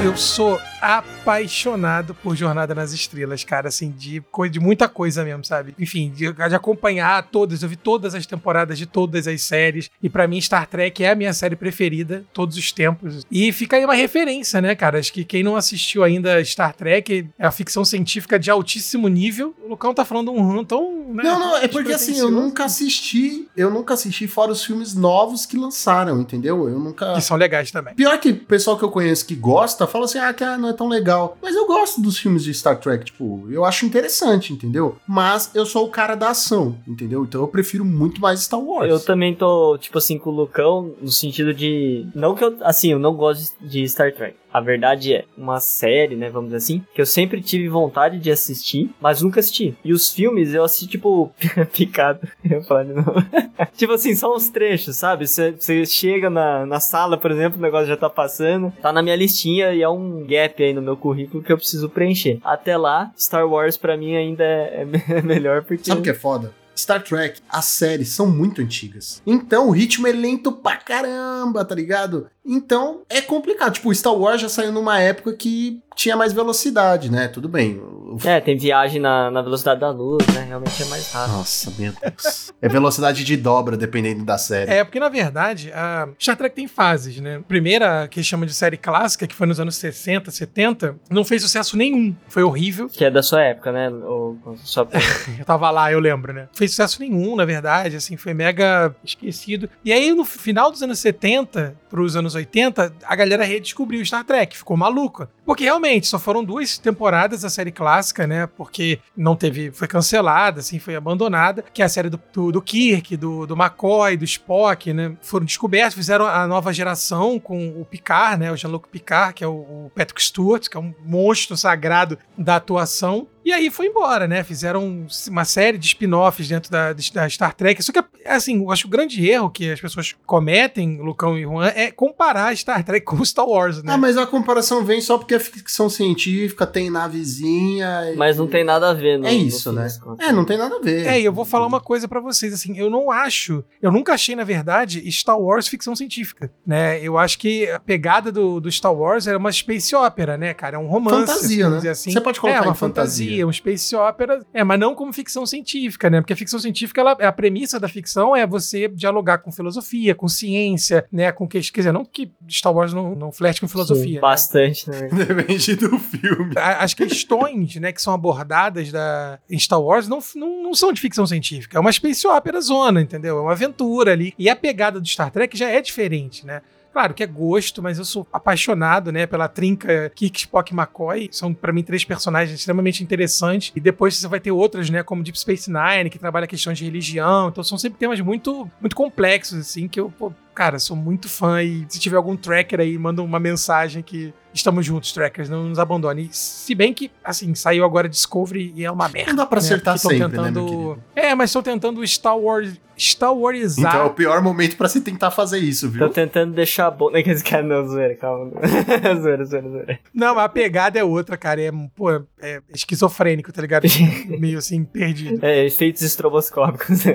Eu 0.03 0.17
sou 0.17 0.61
apaixonado 0.83 2.15
por 2.15 2.37
Jornada 2.37 2.75
nas 2.75 2.93
Estrelas, 2.93 3.45
cara, 3.45 3.69
assim, 3.69 3.91
de, 3.91 4.21
coi- 4.31 4.49
de 4.51 4.61
muita 4.61 4.89
coisa 4.89 5.25
mesmo, 5.25 5.45
sabe? 5.45 5.75
Enfim, 5.79 6.11
de, 6.11 6.33
de 6.33 6.55
acompanhar 6.55 7.23
todas, 7.31 7.63
eu 7.63 7.69
vi 7.69 7.77
todas 7.77 8.15
as 8.15 8.27
temporadas 8.27 8.77
de 8.77 8.87
todas 8.87 9.27
as 9.27 9.43
séries, 9.43 9.91
e 10.03 10.09
pra 10.09 10.27
mim 10.27 10.41
Star 10.41 10.67
Trek 10.67 11.03
é 11.05 11.11
a 11.11 11.15
minha 11.15 11.33
série 11.33 11.57
preferida, 11.57 12.25
todos 12.33 12.57
os 12.57 12.73
tempos. 12.73 13.27
E 13.31 13.53
fica 13.53 13.77
aí 13.77 13.85
uma 13.85 13.95
referência, 13.95 14.61
né, 14.61 14.75
cara? 14.75 14.99
Acho 14.99 15.13
que 15.13 15.25
quem 15.25 15.43
não 15.43 15.57
assistiu 15.57 16.03
ainda 16.05 16.43
Star 16.45 16.75
Trek 16.75 17.29
é 17.39 17.47
a 17.47 17.51
ficção 17.51 17.85
científica 17.85 18.39
de 18.39 18.51
altíssimo 18.51 19.09
nível. 19.09 19.55
O 19.65 19.69
Lucão 19.71 19.95
tá 19.95 20.05
falando 20.05 20.31
um 20.33 20.47
ramo 20.47 20.65
tão. 20.65 21.13
Né, 21.13 21.23
Não, 21.23 21.39
não, 21.39 21.57
é 21.57 21.69
porque 21.69 21.93
assim, 21.93 22.19
eu 22.19 22.31
nunca 22.31 22.65
assisti, 22.65 23.49
eu 23.57 23.71
nunca 23.71 23.95
assisti 23.95 24.27
fora 24.27 24.53
os 24.53 24.65
filmes 24.65 24.95
novos 24.95 25.47
que 25.47 25.57
lançaram, 25.57 26.21
entendeu? 26.21 26.69
Eu 26.69 26.79
nunca. 26.79 27.15
Que 27.15 27.21
são 27.21 27.37
legais 27.37 27.71
também. 27.71 27.95
Pior 27.95 28.19
que 28.19 28.31
o 28.31 28.37
pessoal 28.45 28.77
que 28.79 28.85
eu 28.85 28.91
conheço 28.91 29.27
que 29.27 29.35
gosta, 29.35 29.87
fala 29.87 30.05
assim, 30.05 30.19
ah, 30.19 30.33
que 30.33 30.45
não 30.57 30.69
é 30.73 30.77
tão 30.77 30.89
legal. 30.89 31.37
Mas 31.41 31.55
eu 31.55 31.67
gosto 31.67 32.01
dos 32.01 32.19
filmes 32.19 32.45
de 32.45 32.53
Star 32.53 32.79
Trek, 32.79 33.07
tipo, 33.07 33.47
eu 33.51 33.65
acho 33.65 33.87
interessante, 33.87 34.53
entendeu? 34.53 34.97
Mas 35.07 35.51
eu 35.55 35.65
sou 35.65 35.87
o 35.87 35.91
cara 35.91 36.15
da 36.15 36.31
ação, 36.31 36.77
entendeu? 36.87 37.25
Então 37.25 37.41
eu 37.41 37.49
prefiro 37.49 37.85
muito 37.85 38.21
mais 38.21 38.41
Star 38.41 38.61
Wars. 38.61 38.91
Eu 38.91 39.01
também 39.01 39.35
tô, 39.35 39.79
tipo 39.79 39.99
assim, 39.99 40.19
com 40.19 40.31
o 40.31 40.35
Lucão, 40.35 40.95
no 41.01 41.11
sentido 41.11 41.55
de. 41.55 42.07
Não 42.15 42.35
que 42.35 42.45
eu. 42.45 42.57
Assim, 42.63 42.93
eu 42.93 42.99
não 42.99 43.15
gosto 43.15 43.55
de 43.61 43.89
Star 43.89 44.13
Trek. 44.13 44.37
A 44.53 44.61
verdade 44.61 45.15
é, 45.15 45.25
uma 45.37 45.61
série, 45.61 46.17
né, 46.17 46.29
vamos 46.29 46.51
dizer 46.51 46.59
assim, 46.59 46.85
que 46.95 47.01
eu 47.01 47.07
sempre 47.07 47.41
tive 47.41 47.69
vontade 47.69 48.19
de 48.19 48.31
assistir, 48.31 48.91
mas 49.01 49.23
nunca 49.23 49.41
assisti. 49.41 49.75
E 49.85 49.93
os 49.93 50.13
filmes 50.13 50.53
eu 50.55 50.65
assisti, 50.65 50.87
tipo, 50.87 51.33
picado. 51.73 52.21
Eu 52.49 52.63
falar 52.63 52.85
de 52.85 52.93
novo. 52.93 53.15
tipo 53.77 53.93
assim, 53.93 54.15
só 54.15 54.35
uns 54.35 54.49
trechos, 54.49 54.97
sabe? 54.97 55.27
Você 55.27 55.87
chega 55.87 56.29
na, 56.29 56.67
na 56.67 56.81
sala, 56.81 57.17
por 57.17 57.31
exemplo, 57.31 57.59
o 57.59 57.63
negócio 57.63 57.87
já 57.87 57.97
tá 57.97 58.11
passando, 58.11 58.73
tá 58.83 58.93
na 58.93 59.03
minha 59.03 59.17
listinha 59.17 59.73
e 59.73 59.83
é 59.83 59.89
um 59.89 60.25
gap 60.27 60.63
aí 60.63 60.73
no 60.73 60.83
meu 60.83 60.97
currículo 60.97 61.43
que 61.43 61.53
eu 61.53 61.57
preciso 61.57 61.89
preencher. 61.89 62.39
Até 62.45 62.77
lá, 62.77 63.11
Star 63.19 63.49
Wars 63.49 63.77
pra 63.77 63.97
mim 63.97 64.17
ainda 64.17 64.45
é, 64.45 64.87
é 65.09 65.23
melhor 65.23 65.63
porque. 65.63 65.85
Sabe 65.85 66.01
o 66.01 66.05
que 66.05 66.11
é 66.11 66.15
foda? 66.15 66.53
Star 66.77 67.03
Trek, 67.03 67.41
as 67.49 67.67
séries 67.67 68.09
são 68.09 68.27
muito 68.27 68.61
antigas. 68.61 69.23
Então 69.27 69.69
o 69.69 69.71
ritmo 69.71 70.07
é 70.07 70.13
lento 70.13 70.53
pra 70.53 70.77
caramba, 70.77 71.65
tá 71.65 71.75
ligado? 71.75 72.29
Então 72.45 73.03
é 73.09 73.21
complicado. 73.21 73.73
Tipo, 73.75 73.95
Star 73.95 74.15
Wars 74.15 74.41
já 74.41 74.49
saiu 74.49 74.73
numa 74.73 74.99
época 75.01 75.33
que 75.35 75.81
tinha 75.95 76.17
mais 76.17 76.33
velocidade, 76.33 77.11
né? 77.11 77.29
Tudo 77.29 77.49
bem. 77.49 77.77
O- 77.79 78.19
É, 78.25 78.41
tem 78.41 78.57
viagem 78.59 79.01
na, 79.01 79.31
na 79.31 79.41
velocidade 79.43 79.81
da 79.81 79.91
luz, 79.91 80.27
né? 80.35 80.45
Realmente 80.49 80.83
é 80.83 80.87
mais 80.87 81.11
rápido. 81.13 81.37
Nossa, 81.37 81.73
meu 81.79 81.93
Deus. 81.93 82.53
É 82.61 82.69
velocidade 82.69 83.25
de 83.25 83.37
dobra, 83.37 83.77
dependendo 83.77 84.25
da 84.25 84.37
série. 84.39 84.71
É, 84.71 84.85
porque 84.85 84.99
na 85.01 85.09
verdade, 85.09 85.71
a 85.73 86.09
Star 86.19 86.37
Trek 86.37 86.55
tem 86.57 86.67
fases, 86.67 87.21
né? 87.21 87.43
Primeira, 87.47 88.09
que 88.09 88.23
chama 88.23 88.45
de 88.47 88.55
série 88.55 88.77
clássica, 88.77 89.27
que 89.27 89.35
foi 89.35 89.47
nos 89.47 89.61
anos 89.61 89.77
60, 89.77 90.31
70, 90.31 90.97
não 91.11 91.25
fez 91.25 91.43
sucesso 91.43 91.77
nenhum. 91.77 92.15
Foi 92.29 92.43
horrível. 92.43 92.89
Que 92.89 93.05
é 93.05 93.11
da 93.11 93.23
sua 93.23 93.43
época, 93.43 93.71
né? 93.73 93.89
Ou, 93.91 94.37
só. 94.65 94.87
Eu 95.39 95.45
tava 95.45 95.71
lá, 95.71 95.91
eu 95.93 96.01
lembro, 96.01 96.33
né? 96.33 96.43
Não 96.43 96.55
fez 96.55 96.71
sucesso 96.73 97.01
nenhum, 97.01 97.37
na 97.37 97.45
verdade, 97.45 97.97
assim, 97.97 98.17
foi 98.17 98.35
mega 98.35 98.95
esquecido. 99.05 99.69
E 99.85 99.93
aí, 99.93 100.13
no 100.15 100.25
final 100.25 100.71
dos 100.71 100.83
anos 100.83 100.99
70 100.99 101.75
pros 101.89 102.17
anos 102.17 102.32
80, 102.35 102.95
a 103.05 103.17
galera 103.17 103.45
redescobriu 103.45 104.05
Star 104.05 104.25
Trek, 104.25 104.57
ficou 104.57 104.77
maluca. 104.77 105.29
Porque 105.45 105.65
realmente, 105.65 106.07
só 106.07 106.19
foram 106.19 106.45
duas 106.45 106.79
temporadas 106.79 107.43
da 107.43 107.51
série 107.51 107.73
clássica, 107.73 108.27
né? 108.27 108.47
Porque 108.47 109.01
não 109.17 109.35
teve, 109.35 109.71
foi 109.73 109.89
cancelada, 109.89 110.61
assim, 110.61 110.79
foi 110.79 110.95
abandonada, 110.95 111.65
que 111.73 111.83
é 111.83 111.85
a 111.85 111.89
série 111.89 112.09
do, 112.09 112.21
do, 112.33 112.53
do 112.53 112.63
Kirk, 112.63 113.17
do, 113.17 113.47
do 113.47 113.55
McCoy, 113.55 114.17
do 114.17 114.25
Spock, 114.25 114.93
né? 114.93 115.17
Foram 115.21 115.45
descobertos, 115.45 115.95
fizeram 115.95 116.27
a 116.27 116.47
nova 116.47 116.73
geração 116.73 117.39
com 117.39 117.81
o 117.81 117.85
Picard, 117.85 118.39
né? 118.41 118.53
O 118.53 118.57
Jean-Luc 118.57 118.89
Picard, 118.89 119.35
que 119.35 119.45
é 119.45 119.47
o, 119.47 119.87
o 119.87 119.93
Patrick 119.95 120.23
Stewart, 120.23 120.69
que 120.69 120.77
é 120.77 120.81
um 120.81 120.95
monstro 121.05 121.57
sagrado 121.57 122.19
da 122.39 122.57
atuação. 122.57 123.27
E 123.45 123.53
aí 123.53 123.71
foi 123.71 123.87
embora, 123.87 124.29
né? 124.29 124.45
Fizeram 124.45 125.07
uma 125.29 125.45
série 125.45 125.77
de 125.79 125.87
spin-offs 125.87 126.47
dentro 126.49 126.71
da, 126.71 126.93
da 126.93 127.29
Star 127.29 127.55
Trek. 127.55 127.83
Só 127.83 127.93
que, 127.93 128.03
assim, 128.27 128.59
eu 128.63 128.71
acho 128.71 128.83
que 128.85 128.89
o 128.89 128.91
grande 128.91 129.29
erro 129.29 129.51
que 129.51 129.71
as 129.71 129.81
pessoas 129.81 130.15
cometem, 130.25 131.01
Lucão 131.01 131.37
e 131.37 131.43
Juan, 131.43 131.67
é 131.75 131.91
comparar 131.91 132.57
Star 132.57 132.85
Trek 132.85 133.05
com 133.05 133.23
Star 133.25 133.47
Wars, 133.47 133.83
né? 133.83 133.93
Ah, 133.93 133.99
mas 133.99 134.17
a 134.17 134.27
comparação 134.27 134.85
vem 134.85 135.01
só 135.01 135.19
porque 135.19 135.35
é 135.35 135.39
ficção 135.41 135.89
científica, 135.91 136.67
tem 136.67 136.91
navezinha. 136.91 138.13
e- 138.13 138.17
Mas 138.17 138.37
não 138.37 138.47
tem 138.47 138.65
nada 138.65 138.91
a 138.91 138.95
ver, 138.95 139.19
no, 139.19 139.27
É 139.27 139.33
isso, 139.35 139.73
né? 139.73 139.89
É, 140.21 140.33
não 140.33 140.45
tem 140.45 140.57
nada 140.59 140.77
a 140.77 140.81
ver. 140.81 141.07
É, 141.07 141.21
e 141.21 141.25
eu 141.25 141.33
vou 141.33 141.45
falar 141.45 141.67
uma 141.67 141.81
coisa 141.81 142.07
pra 142.07 142.21
vocês, 142.21 142.53
assim, 142.53 142.77
eu 142.79 142.89
não 142.91 143.11
acho, 143.11 143.65
eu 143.81 143.91
nunca 143.91 144.13
achei, 144.15 144.35
na 144.37 144.45
verdade, 144.45 145.11
Star 145.11 145.39
Wars 145.39 145.69
ficção 145.69 145.95
científica, 145.97 146.51
né? 146.67 147.01
Eu 147.03 147.19
acho 147.19 147.39
que 147.39 147.69
a 147.71 147.81
pegada 147.81 148.31
do, 148.31 148.61
do 148.61 148.71
Star 148.71 148.95
Wars 148.95 149.27
era 149.27 149.39
uma 149.39 149.51
space 149.53 149.95
opera, 149.95 150.37
né, 150.37 150.55
cara? 150.55 150.77
É 150.77 150.79
um 150.79 150.87
romance. 150.87 151.27
Fantasia, 151.27 151.69
vamos 151.69 151.85
né? 151.85 151.91
Assim. 151.91 152.11
Você 152.13 152.21
pode 152.21 152.41
colocar 152.41 152.59
É, 152.59 152.61
uma 152.63 152.73
em 152.73 152.75
fantasia. 152.75 153.32
Fantasia, 153.33 153.47
um 153.47 153.53
space 153.53 153.97
opera, 153.97 154.45
é, 154.53 154.63
mas 154.63 154.79
não 154.79 154.95
como 154.95 155.13
ficção 155.13 155.47
científica, 155.47 156.11
né? 156.11 156.21
Porque 156.21 156.33
a 156.33 156.37
ficção 156.37 156.59
científica, 156.59 157.01
ela, 157.01 157.13
a 157.13 157.33
premissa 157.33 157.79
da 157.81 157.89
ficção 157.89 158.35
é 158.37 158.47
você 158.47 158.89
dialogar 158.89 159.39
com 159.39 159.51
filosofia, 159.51 160.15
com 160.15 160.29
ciência, 160.29 161.07
né? 161.11 161.33
Com 161.33 161.49
que, 161.49 161.61
quer 161.61 161.81
dizer, 161.81 161.93
não 161.93 162.05
que 162.05 162.31
Star 162.49 162.73
Wars 162.73 162.93
não, 162.93 163.15
não 163.15 163.33
flerte 163.33 163.61
com 163.61 163.69
filosofia. 163.69 164.17
né? 164.17 164.21
Bastante, 164.21 164.89
né? 164.91 165.09
Depende 165.13 165.77
do 165.77 165.99
filme. 165.99 166.55
As 166.57 166.95
questões 166.95 167.77
né, 167.77 167.93
que 167.93 168.03
são 168.03 168.13
abordadas 168.13 168.91
da, 168.91 169.39
em 169.49 169.59
Star 169.59 169.81
Wars 169.81 170.09
não, 170.09 170.19
não, 170.35 170.63
não 170.63 170.75
são 170.75 170.93
de 170.93 171.01
ficção 171.01 171.27
científica. 171.27 171.79
É 171.79 171.81
uma 171.81 171.93
space 171.93 172.27
opera 172.27 172.61
zona, 172.61 173.01
entendeu? 173.01 173.39
É 173.39 173.41
uma 173.41 173.53
aventura 173.53 174.13
ali. 174.13 174.35
E 174.39 174.49
a 174.49 174.57
pegada 174.57 175.01
do 175.01 175.07
Star 175.07 175.31
Trek 175.31 175.57
já 175.57 175.69
é 175.69 175.81
diferente, 175.81 176.47
né? 176.47 176.63
Claro 176.93 177.15
que 177.15 177.23
é 177.23 177.27
gosto, 177.27 177.83
mas 177.83 177.99
eu 177.99 178.05
sou 178.05 178.27
apaixonado, 178.31 179.11
né, 179.11 179.27
pela 179.27 179.49
trinca 179.49 180.13
Kirk, 180.15 180.41
Spock 180.41 180.73
e 180.73 180.77
McCoy. 180.77 181.29
São, 181.33 181.55
pra 181.55 181.73
mim, 181.73 181.83
três 181.83 182.05
personagens 182.05 182.59
extremamente 182.59 183.03
interessantes. 183.03 183.73
E 183.75 183.81
depois 183.81 184.17
você 184.17 184.29
vai 184.29 184.39
ter 184.39 184.51
outras, 184.51 184.91
né, 184.91 185.03
como 185.03 185.23
Deep 185.23 185.39
Space 185.39 185.71
Nine, 185.71 186.11
que 186.11 186.19
trabalha 186.19 186.47
questões 186.47 186.77
de 186.77 186.85
religião. 186.85 187.49
Então 187.49 187.65
são 187.65 187.79
sempre 187.79 187.99
temas 187.99 188.21
muito, 188.21 188.71
muito 188.79 188.95
complexos, 188.95 189.59
assim, 189.59 189.89
que 189.89 189.99
eu, 189.99 190.11
pô, 190.11 190.33
cara, 190.55 190.79
sou 190.79 190.97
muito 190.97 191.29
fã. 191.29 191.63
E 191.63 191.87
se 191.89 191.99
tiver 191.99 192.17
algum 192.17 192.37
tracker 192.37 192.81
aí, 192.81 192.99
manda 192.99 193.23
uma 193.23 193.41
mensagem 193.41 194.03
que 194.03 194.35
estamos 194.55 194.85
juntos, 194.85 195.13
trackers, 195.13 195.49
não 195.49 195.65
nos 195.69 195.79
abandone. 195.79 196.29
Se 196.33 196.75
bem 196.75 196.93
que, 196.93 197.11
assim, 197.25 197.55
saiu 197.55 197.85
agora 197.85 198.09
Discovery 198.09 198.73
e 198.77 198.85
é 198.85 198.91
uma 198.91 199.09
merda. 199.09 199.31
Não 199.31 199.37
dá 199.37 199.47
pra 199.47 199.61
né, 199.61 199.67
acertar 199.67 199.95
porque 200.01 200.19
tão 200.19 200.29
sempre, 200.29 200.43
né, 200.43 200.51
meu 200.51 200.65
querido? 200.67 201.03
É, 201.15 201.35
mas 201.35 201.51
estão 201.51 201.63
tentando 201.63 202.07
Star 202.07 202.37
Wars. 202.39 202.75
Star 202.99 203.35
Warsizar. 203.35 203.95
Então 203.95 204.03
é 204.03 204.05
o 204.05 204.11
pior 204.11 204.41
momento 204.43 204.77
pra 204.77 204.89
se 204.89 205.01
tentar 205.01 205.31
fazer 205.31 205.59
isso, 205.59 205.89
viu? 205.89 206.07
Tô 206.07 206.13
tentando 206.13 206.53
deixar 206.53 206.91
bom. 206.91 207.11
Não 207.11 207.19
é 207.19 207.23
que 207.23 207.35
cara 207.43 207.63
não, 207.63 207.87
zoeira, 207.87 208.15
calma. 208.15 208.51
zoeira, 209.21 209.45
zoeira, 209.45 209.69
zoeira. 209.69 209.99
Não, 210.15 210.35
mas 210.35 210.45
a 210.45 210.49
pegada 210.49 210.99
é 210.99 211.05
outra, 211.05 211.37
cara. 211.37 211.61
É, 211.61 211.71
pô, 211.97 212.11
é 212.41 212.61
esquizofrênico, 212.73 213.53
tá 213.53 213.63
ligado? 213.63 213.87
Meio 214.39 214.59
assim, 214.59 214.85
perdido. 214.85 215.45
É, 215.45 215.65
efeitos 215.65 216.03
estroboscópicos. 216.03 217.03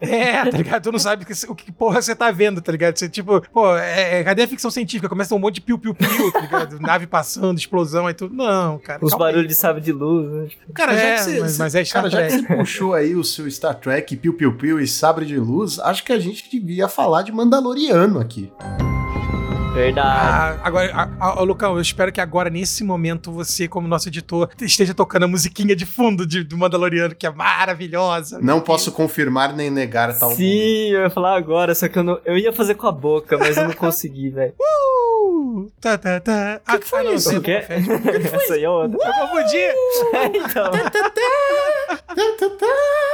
É, 0.00 0.44
tá 0.44 0.56
ligado? 0.56 0.82
Tu 0.82 0.92
não 0.92 0.98
sabe 0.98 1.24
que- 1.24 1.32
o 1.48 1.54
que 1.54 1.70
porra 1.70 2.02
você 2.02 2.14
tá 2.14 2.30
vendo, 2.30 2.60
tá 2.60 2.72
ligado? 2.72 2.98
Você, 2.98 3.08
tipo, 3.08 3.40
pô, 3.50 3.76
é, 3.76 4.20
é, 4.20 4.24
cadê 4.24 4.42
a 4.42 4.48
ficção 4.48 4.70
científica? 4.70 5.08
Começa 5.08 5.34
um 5.34 5.38
monte 5.38 5.56
de 5.56 5.60
piu-piu-piu, 5.60 6.32
tá 6.32 6.40
ligado? 6.40 6.51
Nave 6.80 7.06
passando, 7.06 7.58
explosão 7.58 8.08
e 8.08 8.14
tudo. 8.14 8.34
Não, 8.34 8.78
cara. 8.78 9.04
Os 9.04 9.12
aí. 9.12 9.18
barulhos 9.18 9.48
de 9.48 9.54
sabre 9.54 9.80
de 9.80 9.92
luz, 9.92 10.30
né? 10.30 10.46
Tipo, 10.48 10.72
Cara, 10.72 10.94
já 10.94 11.00
É, 11.02 11.14
que 11.16 11.22
você, 11.22 11.40
mas- 11.40 11.58
mas 11.58 11.74
é 11.74 11.84
Star 11.84 12.02
cara, 12.02 12.10
já 12.10 12.26
que 12.26 12.46
você 12.46 12.56
puxou 12.56 12.94
aí 12.94 13.14
o 13.14 13.24
seu 13.24 13.50
Star 13.50 13.74
Trek, 13.74 14.16
Piu 14.16 14.34
Piu 14.34 14.56
Piu 14.56 14.80
e 14.80 14.86
Sabre 14.86 15.24
de 15.26 15.38
Luz, 15.38 15.78
acho 15.78 16.04
que 16.04 16.12
a 16.12 16.18
gente 16.18 16.48
devia 16.48 16.88
falar 16.88 17.22
de 17.22 17.32
Mandaloriano 17.32 18.18
aqui. 18.20 18.52
Verdade. 19.72 20.08
Ah, 20.08 20.58
agora, 20.62 20.92
a, 20.92 21.02
a, 21.18 21.28
a, 21.38 21.42
Lucão, 21.42 21.74
eu 21.74 21.80
espero 21.80 22.12
que 22.12 22.20
agora, 22.20 22.50
nesse 22.50 22.84
momento, 22.84 23.32
você, 23.32 23.66
como 23.66 23.88
nosso 23.88 24.08
editor, 24.08 24.50
esteja 24.60 24.92
tocando 24.92 25.24
a 25.24 25.28
musiquinha 25.28 25.74
de 25.74 25.86
fundo 25.86 26.26
de, 26.26 26.44
do 26.44 26.58
Mandaloriano, 26.58 27.14
que 27.14 27.26
é 27.26 27.30
maravilhosa. 27.30 28.38
Não 28.42 28.60
posso 28.60 28.92
confirmar 28.92 29.54
nem 29.54 29.70
negar 29.70 30.16
tal. 30.18 30.32
Sim, 30.32 30.90
eu 30.90 31.00
ia 31.00 31.10
falar 31.10 31.36
agora, 31.36 31.74
só 31.74 31.88
que 31.88 31.98
eu, 31.98 32.04
não, 32.04 32.20
eu 32.24 32.36
ia 32.36 32.52
fazer 32.52 32.74
com 32.74 32.86
a 32.86 32.92
boca, 32.92 33.38
mas 33.38 33.56
eu 33.56 33.64
não 33.64 33.72
consegui, 33.74 34.28
velho. 34.28 34.52
Uh! 34.60 35.70
Tá, 35.80 35.98
tá, 35.98 36.20
tá. 36.20 36.60
Que 36.66 36.78
que 36.78 36.86
foi 36.86 37.00
ah, 37.00 37.04
não, 37.04 37.14
isso? 37.14 37.36
O 37.36 37.40
quê? 37.40 37.60
festa. 37.60 37.92
Essa 38.36 38.54
aí 38.54 38.64
é 38.64 38.70
outra. 38.70 38.98
Eu 39.02 39.12
confundi! 39.12 39.58
então, 40.38 40.70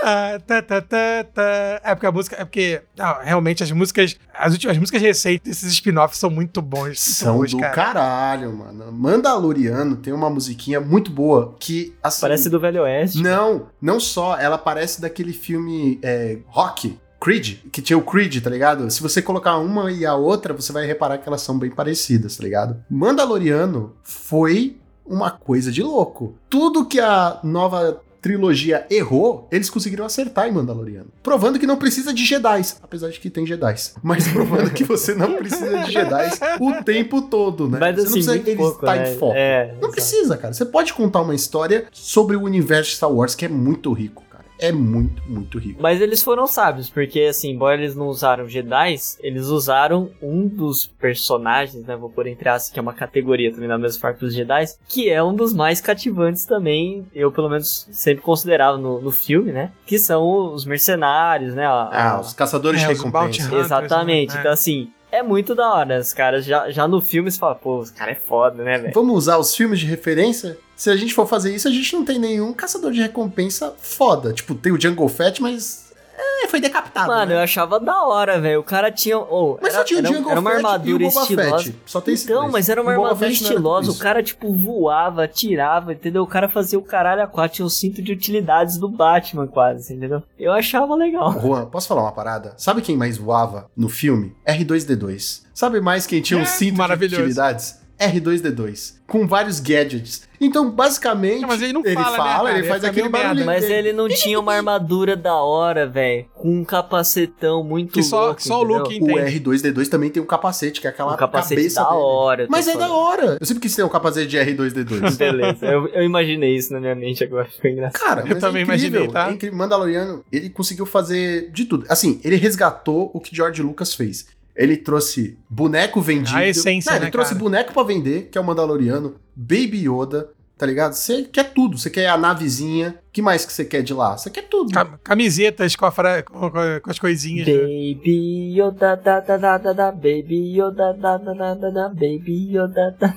Ah, 0.05 0.39
tá, 0.47 0.63
tá, 0.63 0.81
tá, 0.81 1.25
tá. 1.35 1.81
É 1.83 1.95
porque 1.95 2.07
a 2.07 2.13
música. 2.13 2.37
É 2.37 2.45
porque. 2.45 2.83
não, 2.97 3.19
realmente, 3.23 3.63
as 3.63 3.71
músicas. 3.73 4.17
As 4.33 4.53
últimas 4.53 4.79
músicas 4.79 5.03
recentes 5.03 5.43
desses 5.45 5.73
spin-offs 5.73 6.19
são 6.19 6.31
muito 6.31 6.48
bons. 6.62 6.85
muito 6.85 6.99
São 6.99 7.39
bons, 7.39 7.53
do 7.53 7.59
cara. 7.59 7.73
caralho, 7.75 8.53
mano. 8.53 8.93
Mandaloriano 8.93 9.97
tem 9.97 10.12
uma 10.12 10.31
musiquinha 10.31 10.81
muito 10.81 11.11
boa 11.11 11.55
que, 11.59 11.95
assim... 12.03 12.20
parece 12.20 12.49
do 12.49 12.59
Velho 12.59 12.83
Oeste. 12.83 13.23
Não, 13.23 13.66
não 13.81 14.01
só. 14.01 14.37
Ela 14.39 14.59
parece 14.59 15.01
daquele 15.01 15.33
filme 15.33 15.99
é, 16.03 16.39
Rock, 16.49 16.99
Creed, 17.20 17.59
que 17.73 17.83
tinha 17.83 17.99
o 17.99 18.03
Creed, 18.03 18.43
tá 18.43 18.51
ligado? 18.51 18.91
Se 18.91 19.03
você 19.03 19.20
colocar 19.20 19.59
uma 19.59 19.91
e 19.91 20.07
a 20.07 20.15
outra, 20.15 20.55
você 20.55 20.73
vai 20.73 20.87
reparar 20.87 21.19
que 21.19 21.29
elas 21.29 21.43
são 21.43 21.59
bem 21.59 21.70
parecidas, 21.70 22.37
tá 22.37 22.45
ligado? 22.45 22.77
Mandaloriano 22.89 23.97
foi 24.03 24.79
uma 25.05 25.31
coisa 25.31 25.73
de 25.73 25.83
louco. 25.83 26.37
Tudo 26.49 26.87
que 26.87 27.01
a 27.01 27.41
nova 27.43 28.01
trilogia 28.20 28.86
errou, 28.90 29.49
eles 29.51 29.70
conseguiram 29.70 30.05
acertar 30.05 30.49
em 30.49 30.53
Mandaloriano. 30.53 31.07
Provando 31.23 31.59
que 31.59 31.66
não 31.66 31.77
precisa 31.77 32.12
de 32.12 32.24
Jedi, 32.24 32.62
apesar 32.82 33.11
de 33.11 33.20
que 33.20 33.31
tem 33.31 33.47
Jedi. 33.47 33.74
Mas 34.03 34.28
provando 34.28 34.70
que 34.70 34.85
você 34.85 35.15
não 35.15 35.36
precisa 35.36 35.85
de 35.85 35.93
Jedi 35.93 36.31
o 36.61 36.82
tempo 36.82 37.23
todo, 37.23 37.69
né? 37.69 37.78
Mas 37.81 37.97
você 37.97 38.03
assim, 38.03 38.09
não 38.09 38.12
precisa 38.12 38.36
eles 38.36 38.57
pouco, 38.57 38.86
tá 38.86 38.97
né? 38.97 39.12
em 39.12 39.19
foco. 39.19 39.35
É, 39.36 39.66
Não 39.66 39.73
exato. 39.74 39.90
precisa, 39.90 40.36
cara. 40.36 40.53
Você 40.53 40.65
pode 40.65 40.93
contar 40.95 41.20
uma 41.20 41.35
história 41.35 41.86
sobre 41.93 42.36
o 42.36 42.43
universo 42.43 42.90
de 42.90 42.97
Star 42.97 43.12
Wars 43.12 43.35
que 43.35 43.45
é 43.45 43.49
muito 43.49 43.93
rico. 43.93 44.23
É 44.59 44.73
muito, 44.73 45.23
muito 45.27 45.59
rico. 45.59 45.81
Mas 45.81 46.01
eles 46.01 46.23
foram 46.23 46.47
sábios, 46.47 46.91
porque 46.91 47.21
assim, 47.23 47.51
embora 47.51 47.77
eles 47.81 47.95
não 47.95 48.09
usaram 48.09 48.49
Jedi, 48.49 48.97
eles 49.21 49.47
usaram 49.47 50.11
um 50.21 50.47
dos 50.47 50.87
personagens, 50.87 51.85
né? 51.85 51.97
Vou 51.97 52.11
pôr 52.11 52.27
entre 52.27 52.49
aspas, 52.49 52.71
que 52.73 52.79
é 52.79 52.83
uma 52.83 52.93
categoria 52.93 53.53
também 53.53 53.69
da 53.69 53.79
mesma 53.79 54.01
forma 54.01 54.17
que 54.17 54.25
os 54.25 54.35
Jedi, 54.35 54.65
que 54.89 55.09
é 55.09 55.23
um 55.23 55.35
dos 55.35 55.53
mais 55.53 55.81
cativantes 55.81 56.45
também, 56.45 57.07
eu 57.15 57.31
pelo 57.31 57.49
menos 57.49 57.89
sempre 57.93 58.23
considerava 58.23 58.77
no, 58.79 59.01
no 59.01 59.11
filme, 59.11 59.53
né? 59.53 59.71
Que 59.87 59.99
são 59.99 60.53
os 60.53 60.65
mercenários, 60.65 61.55
né? 61.55 61.67
a- 61.67 61.89
Ah, 61.93 62.11
a- 62.17 62.21
os 62.21 62.33
caçadores 62.33 62.83
É, 62.83 62.87
de 62.89 62.95
recompensa. 62.95 63.45
hunters, 63.45 63.65
Exatamente. 63.67 64.35
né? 64.35 64.41
Então, 64.41 64.53
assim, 64.53 64.91
é 65.13 65.23
muito 65.23 65.55
da 65.55 65.73
hora. 65.73 65.99
Os 66.01 66.13
caras 66.13 66.45
já, 66.45 66.71
já 66.71 66.87
no 66.89 67.01
filme 67.01 67.31
você 67.31 67.39
fala, 67.39 67.55
pô, 67.55 67.79
os 67.79 67.91
caras 67.91 68.17
é 68.17 68.21
foda, 68.21 68.63
né, 68.63 68.79
velho? 68.79 68.93
Vamos 68.95 69.15
usar 69.17 69.39
os 69.39 69.55
filmes 69.55 69.79
de 69.79 69.87
referência? 69.87 70.59
Se 70.79 70.89
a 70.91 70.97
gente 70.97 71.13
for 71.13 71.27
fazer 71.27 71.53
isso, 71.55 71.67
a 71.67 71.71
gente 71.73 71.93
não 71.95 72.05
tem 72.05 72.19
nenhum 72.21 72.53
caçador 72.53 72.93
de 72.93 73.01
recompensa 73.03 73.75
foda. 73.83 74.33
Tipo, 74.33 74.55
tem 74.55 74.71
o 74.73 74.81
Jungle 74.81 75.09
Fett, 75.09 75.43
mas. 75.43 75.89
É, 76.21 76.47
foi 76.49 76.61
decapitado. 76.61 77.09
Mano, 77.09 77.33
eu 77.33 77.37
né? 77.39 77.43
achava 77.45 77.79
da 77.81 78.03
hora, 78.07 78.41
velho. 78.41 78.61
O 78.61 78.65
cara 78.65 78.91
tinha. 78.91 79.19
Oh, 79.19 79.57
Mas 79.61 79.71
era, 79.75 79.79
só 79.81 79.85
tinha 79.85 80.01
o 80.01 80.07
era, 80.07 80.15
Jungle 80.15 80.31
era 80.31 80.41
uma 80.41 80.51
Fett 80.51 80.65
armadura 80.67 80.91
e 80.91 80.95
o 81.07 81.09
Boba 81.11 81.21
estilosa. 81.23 81.65
Fett. 81.65 81.77
Só 81.85 82.01
tem 82.01 82.15
esses 82.15 82.27
Então, 82.27 82.41
dois. 82.43 82.53
mas 82.53 82.69
era 82.69 82.81
uma 82.83 82.93
armadura 82.93 83.27
era 83.27 83.33
estilosa. 83.33 83.91
O 83.91 83.99
cara, 83.99 84.23
tipo, 84.23 84.53
voava, 84.53 85.25
atirava, 85.25 85.93
entendeu? 85.93 86.23
O 86.23 86.27
cara 86.29 86.49
fazia 86.49 86.79
o 86.79 86.83
caralho 86.83 87.23
a 87.23 87.27
quatro. 87.27 87.57
Tinha 87.57 87.67
o 87.67 87.71
cinto 87.71 88.01
de 88.01 88.13
utilidades 88.13 88.79
do 88.79 88.89
Batman, 88.89 89.47
quase, 89.49 89.95
entendeu? 89.95 90.23
Eu 90.39 90.53
achava 90.53 90.95
legal. 90.95 91.41
Juan, 91.41 91.67
posso 91.67 91.89
falar 91.89 92.03
uma 92.03 92.13
parada? 92.13 92.55
Sabe 92.57 92.83
quem 92.83 92.97
mais 92.97 93.17
voava 93.19 93.69
no 93.77 93.89
filme? 93.89 94.35
R2D2. 94.47 95.43
Sabe 95.55 95.81
mais 95.81 96.07
quem 96.07 96.21
tinha 96.23 96.39
um 96.39 96.43
É, 96.43 96.47
cinto 96.47 96.73
de 96.73 96.79
maravilhoso. 96.79 97.21
utilidades? 97.23 97.79
R2D2. 97.99 98.97
Com 99.07 99.27
vários 99.27 99.59
gadgets. 99.61 100.29
Então, 100.41 100.70
basicamente. 100.70 101.41
Não, 101.41 101.49
mas 101.49 101.62
ele 101.62 101.73
não 101.73 101.83
fala, 101.83 101.95
né, 101.95 102.16
cara? 102.16 102.51
ele 102.51 102.59
Ele 102.61 102.69
faz 102.69 102.81
fica 102.81 102.91
aquele 102.91 103.09
barulho. 103.09 103.45
Mas 103.47 103.65
ele 103.65 103.93
não 103.93 104.07
tinha 104.09 104.39
uma 104.39 104.55
armadura 104.55 105.16
da 105.16 105.35
hora, 105.35 105.87
velho. 105.87 106.27
Com 106.35 106.61
um 106.61 106.65
capacetão 106.65 107.65
muito 107.65 107.93
Que 107.93 108.03
só, 108.03 108.27
louco, 108.27 108.37
que 108.37 108.43
só 108.45 108.61
o 108.61 108.65
entendeu? 108.65 108.79
Luke 108.83 109.01
O 109.03 109.11
entende. 109.19 109.41
R2D2 109.41 109.89
também 109.89 110.11
tem 110.11 110.23
um 110.23 110.27
capacete, 110.27 110.81
que 110.81 110.87
é 110.87 110.91
aquela 110.91 111.15
Um 111.15 111.16
capacete 111.16 111.57
cabeça 111.57 111.83
da 111.83 111.89
dele. 111.89 112.01
hora. 112.03 112.47
Mas 112.51 112.69
é 112.69 112.73
da 112.75 112.81
falando. 112.81 112.95
hora. 112.97 113.37
Eu 113.41 113.47
sempre 113.47 113.62
quis 113.62 113.75
ter 113.75 113.83
um 113.83 113.89
capacete 113.89 114.27
de 114.29 114.37
R2D2. 114.37 115.16
Beleza, 115.19 115.66
eu, 115.66 115.89
eu 115.89 116.03
imaginei 116.05 116.55
isso 116.55 116.73
na 116.73 116.81
minha 116.81 116.95
mente 116.95 117.25
agora, 117.25 117.47
ficou 117.51 117.70
engraçado. 117.70 118.01
Cara, 118.01 118.25
Eu 118.29 118.39
também 118.39 118.62
é 118.62 118.65
imaginei, 118.65 119.09
tá? 119.09 119.29
É 119.29 119.33
incrível. 119.33 119.59
Mandaloriano, 119.59 120.25
ele 120.31 120.51
conseguiu 120.51 120.87
fazer 120.87 121.51
de 121.51 121.65
tudo. 121.65 121.85
Assim, 121.89 122.20
ele 122.23 122.37
resgatou 122.37 123.11
o 123.15 123.20
que 123.20 123.35
George 123.35 123.62
Lucas 123.62 123.95
fez. 123.95 124.27
Ele 124.59 124.77
trouxe 124.77 125.39
boneco 125.49 126.01
vendido. 126.01 126.37
A 126.37 126.45
essência, 126.45 126.91
Não, 126.91 126.99
ele 126.99 127.05
né, 127.07 127.11
trouxe 127.13 127.31
cara? 127.31 127.41
boneco 127.41 127.73
pra 127.73 127.85
vender, 127.85 128.29
que 128.29 128.37
é 128.37 128.41
o 128.41 128.45
Mandaloriano. 128.45 129.15
Baby 129.37 129.89
Yoda, 129.89 130.31
tá 130.57 130.67
ligado? 130.67 130.95
Você 130.95 131.23
quer 131.23 131.53
tudo. 131.55 131.79
Você 131.79 131.89
quer 131.89 132.09
a 132.09 132.19
navezinha. 132.19 132.99
Que 133.19 133.23
mais 133.23 133.45
que 133.45 133.53
você 133.53 133.65
quer 133.65 133.82
de 133.82 133.93
lá? 133.93 134.16
Você 134.16 134.31
quer 134.31 134.43
tudo. 134.49 134.70
Cam- 134.73 134.99
Camisetas 135.03 135.74
com, 135.74 135.85
a 135.86 135.90
fra- 135.90 136.23
com- 136.23 136.51
com- 136.51 136.81
com 136.82 136.90
as 136.90 136.99
coisinhas. 137.01 137.47
né? 137.49 137.53
Baby 137.55 138.55
Yoda 138.61 138.95
da 138.97 139.19
da 139.20 139.36
da 139.36 139.59
da 139.59 139.73
da 139.73 139.90
Baby 139.93 140.57
Yoda 140.61 140.93
da 140.95 141.16
da 141.19 141.32
da 141.35 141.55
da 141.55 141.70
da 141.70 141.89
Baby 141.89 142.57
Yoda 142.57 142.97
da 142.99 143.12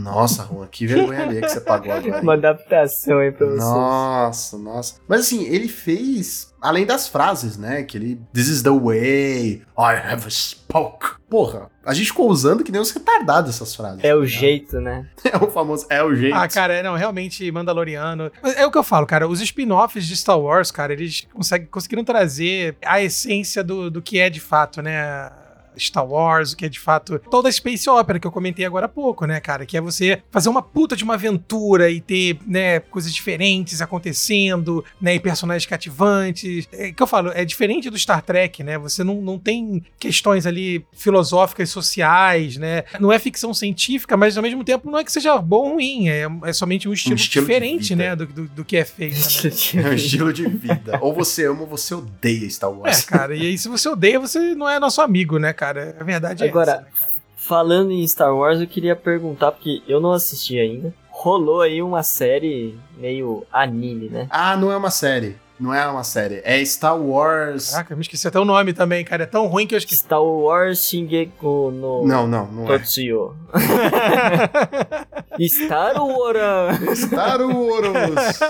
Nossa, 0.00 0.44
Juan, 0.44 0.66
que 0.70 0.86
vergonha 0.86 1.22
ali 1.22 1.40
que 1.40 1.48
você 1.48 1.60
pagou 1.60 1.92
agora. 1.92 2.20
Uma 2.22 2.34
adaptação 2.34 3.18
aí 3.18 3.32
pra 3.32 3.46
vocês. 3.46 3.58
Nossa, 3.64 4.58
nossa. 4.58 4.94
Mas 5.08 5.20
assim, 5.22 5.44
ele 5.44 5.66
fez, 5.66 6.52
além 6.60 6.84
das 6.86 7.08
frases, 7.08 7.56
né? 7.56 7.82
Que 7.82 7.96
ele. 7.96 8.20
This 8.32 8.48
is 8.48 8.62
the 8.62 8.70
way, 8.70 9.62
I 9.78 9.94
have 10.12 10.30
spoke. 10.30 11.20
Porra, 11.28 11.70
a 11.84 11.94
gente 11.94 12.08
ficou 12.08 12.28
usando 12.28 12.62
que 12.62 12.70
nem 12.70 12.78
uns 12.80 12.90
retardados 12.90 13.54
essas 13.54 13.74
frases. 13.74 14.04
É 14.04 14.14
o 14.14 14.20
ligado? 14.20 14.26
jeito, 14.40 14.80
né? 14.80 15.06
É 15.24 15.36
o 15.38 15.50
famoso, 15.50 15.86
é 15.88 16.02
o 16.04 16.14
jeito. 16.14 16.36
Ah, 16.36 16.46
cara, 16.46 16.82
não, 16.82 16.94
realmente, 16.94 17.50
Mandaloriano. 17.50 18.30
É 18.56 18.66
o 18.66 18.70
que 18.70 18.76
eu 18.78 18.82
falo, 18.82 19.06
cara. 19.06 19.21
Os 19.26 19.40
spin-offs 19.40 20.06
de 20.06 20.16
Star 20.16 20.38
Wars, 20.38 20.70
cara, 20.70 20.92
eles 20.92 21.26
conseguem, 21.32 21.66
conseguiram 21.66 22.04
trazer 22.04 22.76
a 22.84 23.02
essência 23.02 23.62
do, 23.62 23.90
do 23.90 24.02
que 24.02 24.18
é 24.18 24.28
de 24.28 24.40
fato, 24.40 24.82
né? 24.82 25.30
Star 25.78 26.06
Wars, 26.06 26.52
o 26.52 26.56
que 26.56 26.66
é 26.66 26.68
de 26.68 26.80
fato 26.80 27.18
toda 27.30 27.48
a 27.48 27.52
Space 27.52 27.88
Opera 27.88 28.18
que 28.18 28.26
eu 28.26 28.32
comentei 28.32 28.64
agora 28.64 28.86
há 28.86 28.88
pouco, 28.88 29.24
né, 29.26 29.40
cara? 29.40 29.64
Que 29.66 29.76
é 29.76 29.80
você 29.80 30.22
fazer 30.30 30.48
uma 30.48 30.62
puta 30.62 30.96
de 30.96 31.04
uma 31.04 31.14
aventura 31.14 31.90
e 31.90 32.00
ter, 32.00 32.38
né, 32.46 32.80
coisas 32.80 33.12
diferentes 33.12 33.80
acontecendo, 33.80 34.84
né, 35.00 35.14
e 35.14 35.20
personagens 35.20 35.66
cativantes. 35.66 36.68
É 36.72 36.92
que 36.92 37.02
eu 37.02 37.06
falo, 37.06 37.30
é 37.34 37.44
diferente 37.44 37.88
do 37.90 37.98
Star 37.98 38.22
Trek, 38.22 38.62
né? 38.62 38.78
Você 38.78 39.02
não, 39.04 39.20
não 39.20 39.38
tem 39.38 39.82
questões 39.98 40.46
ali 40.46 40.84
filosóficas, 40.92 41.70
sociais, 41.70 42.56
né? 42.56 42.84
Não 43.00 43.12
é 43.12 43.18
ficção 43.18 43.54
científica, 43.54 44.16
mas 44.16 44.36
ao 44.36 44.42
mesmo 44.42 44.64
tempo 44.64 44.90
não 44.90 44.98
é 44.98 45.04
que 45.04 45.12
seja 45.12 45.38
bom 45.38 45.62
ou 45.62 45.72
ruim, 45.74 46.08
é, 46.08 46.26
é 46.44 46.52
somente 46.52 46.88
um 46.88 46.92
estilo, 46.92 47.14
estilo 47.16 47.46
de 47.46 47.52
diferente, 47.52 47.94
né, 47.94 48.16
do, 48.16 48.26
do, 48.26 48.48
do 48.48 48.64
que 48.64 48.76
é 48.76 48.84
feito, 48.84 49.16
né? 49.44 49.52
É 49.82 49.90
um 49.90 49.94
estilo 49.94 50.32
de 50.32 50.46
vida. 50.46 50.98
ou 51.00 51.14
você 51.14 51.46
ama 51.46 51.62
ou 51.62 51.66
você 51.66 51.94
odeia 51.94 52.48
Star 52.50 52.70
É, 52.70 52.74
Wars. 52.74 53.04
cara, 53.04 53.34
e 53.34 53.42
aí 53.46 53.56
se 53.58 53.68
você 53.68 53.88
odeia, 53.88 54.18
você 54.20 54.54
não 54.54 54.68
é 54.68 54.78
nosso 54.78 55.00
amigo, 55.00 55.38
né, 55.38 55.52
cara? 55.52 55.61
A 55.70 56.04
verdade 56.04 56.44
é 56.44 56.48
Agora, 56.48 56.72
essa, 56.72 56.80
né, 56.80 56.86
cara? 56.98 57.12
Falando 57.36 57.90
em 57.90 58.06
Star 58.06 58.34
Wars, 58.34 58.60
eu 58.60 58.66
queria 58.66 58.94
perguntar, 58.94 59.52
porque 59.52 59.82
eu 59.88 60.00
não 60.00 60.12
assisti 60.12 60.58
ainda. 60.58 60.94
Rolou 61.10 61.60
aí 61.60 61.82
uma 61.82 62.02
série 62.02 62.78
meio 62.96 63.44
anime, 63.52 64.08
né? 64.08 64.26
Ah, 64.30 64.56
não 64.56 64.70
é 64.70 64.76
uma 64.76 64.90
série. 64.90 65.36
Não 65.58 65.72
é 65.72 65.86
uma 65.86 66.02
série. 66.02 66.40
É 66.44 66.64
Star 66.64 66.96
Wars. 67.00 67.70
Caraca, 67.70 67.92
eu 67.92 67.96
me 67.96 68.02
esqueci 68.02 68.26
até 68.26 68.38
o 68.40 68.44
nome 68.44 68.72
também, 68.72 69.04
cara. 69.04 69.22
É 69.22 69.26
tão 69.26 69.46
ruim 69.46 69.66
que 69.66 69.74
eu 69.74 69.78
esqueci. 69.78 70.02
Star 70.02 70.22
Wars 70.22 70.88
Shingeki 70.88 71.32
no 71.42 72.04
Não, 72.04 72.26
não, 72.26 72.46
não 72.46 72.64
é. 72.64 72.78
Totsuyo. 72.78 73.36
Star 75.48 75.94
Wars! 76.04 76.98
Star 76.98 77.40
Wars. 77.40 78.40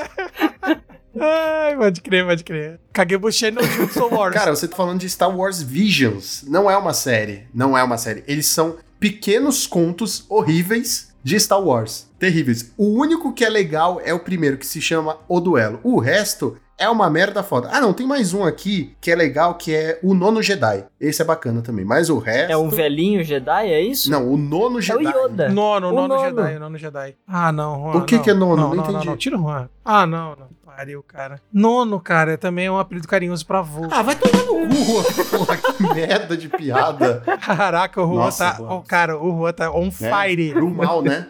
Ai, 1.18 1.76
pode 1.76 2.00
crer, 2.00 2.24
pode 2.26 2.44
crer. 2.44 2.80
Kagebushi 2.92 3.50
no 3.50 3.62
Jutsu 3.62 4.06
Wars. 4.12 4.34
Cara, 4.34 4.54
você 4.54 4.66
tá 4.68 4.76
falando 4.76 5.00
de 5.00 5.08
Star 5.08 5.34
Wars 5.34 5.62
Visions. 5.62 6.44
Não 6.48 6.70
é 6.70 6.76
uma 6.76 6.94
série. 6.94 7.46
Não 7.54 7.76
é 7.76 7.82
uma 7.82 7.98
série. 7.98 8.24
Eles 8.26 8.46
são 8.46 8.76
pequenos 8.98 9.66
contos 9.66 10.24
horríveis 10.28 11.12
de 11.22 11.38
Star 11.38 11.60
Wars. 11.62 12.08
Terríveis. 12.18 12.72
O 12.76 12.98
único 13.00 13.32
que 13.32 13.44
é 13.44 13.48
legal 13.48 14.00
é 14.04 14.14
o 14.14 14.20
primeiro, 14.20 14.56
que 14.56 14.66
se 14.66 14.80
chama 14.80 15.18
O 15.28 15.38
Duelo. 15.40 15.80
O 15.82 15.98
resto 16.00 16.56
é 16.78 16.88
uma 16.88 17.08
merda 17.10 17.42
foda. 17.44 17.68
Ah, 17.72 17.80
não, 17.80 17.92
tem 17.92 18.06
mais 18.06 18.32
um 18.34 18.42
aqui 18.44 18.96
que 19.00 19.10
é 19.10 19.14
legal, 19.14 19.54
que 19.54 19.72
é 19.74 20.00
o 20.02 20.14
Nono 20.14 20.42
Jedi. 20.42 20.84
Esse 21.00 21.22
é 21.22 21.24
bacana 21.24 21.60
também. 21.62 21.84
Mas 21.84 22.10
o 22.10 22.18
resto. 22.18 22.50
É 22.50 22.56
um 22.56 22.68
velhinho 22.70 23.22
Jedi, 23.22 23.70
é 23.70 23.80
isso? 23.80 24.10
Não, 24.10 24.28
o 24.32 24.36
Nono 24.36 24.76
É 24.76 24.78
o 24.78 24.80
Jedi. 24.80 25.04
Yoda. 25.04 25.48
Nono, 25.48 25.88
O 25.90 25.92
nono, 25.92 26.08
nono. 26.16 26.24
Jedi, 26.24 26.56
o 26.56 26.60
nono 26.60 26.78
Jedi. 26.78 27.14
Ah, 27.28 27.52
não, 27.52 27.82
Juan. 27.92 28.02
O 28.02 28.04
que 28.04 28.16
não. 28.16 28.22
que 28.22 28.30
é 28.30 28.34
nono? 28.34 28.56
Não, 28.56 28.68
Não 28.70 28.74
não, 28.76 28.82
entendi. 28.82 28.98
não, 28.98 29.04
não, 29.04 29.16
tira 29.16 29.36
o 29.36 29.42
Juan. 29.42 29.68
Ah, 29.84 30.06
não, 30.06 30.30
não. 30.36 30.48
Pariu, 30.76 31.02
cara. 31.02 31.38
Nono, 31.52 32.00
cara, 32.00 32.38
também 32.38 32.66
é 32.66 32.70
um 32.70 32.78
apelido 32.78 33.06
carinhoso 33.06 33.46
pra 33.46 33.58
avô. 33.58 33.88
Ah, 33.90 34.02
vai 34.02 34.16
tomar 34.16 34.42
no 34.44 34.66
cu, 34.68 35.02
porra, 35.36 35.56
que 35.58 35.82
merda 35.94 36.34
de 36.34 36.48
piada. 36.48 37.22
Caraca, 37.44 38.00
o 38.00 38.06
Juan 38.06 38.24
Nossa, 38.24 38.52
tá. 38.54 38.62
Oh, 38.62 38.80
cara, 38.80 39.18
o 39.18 39.30
Juan 39.38 39.52
tá 39.52 39.70
on 39.70 39.84
né? 39.84 39.90
fire. 39.90 40.52
Pro 40.52 40.70
mal, 40.70 41.02
né? 41.02 41.28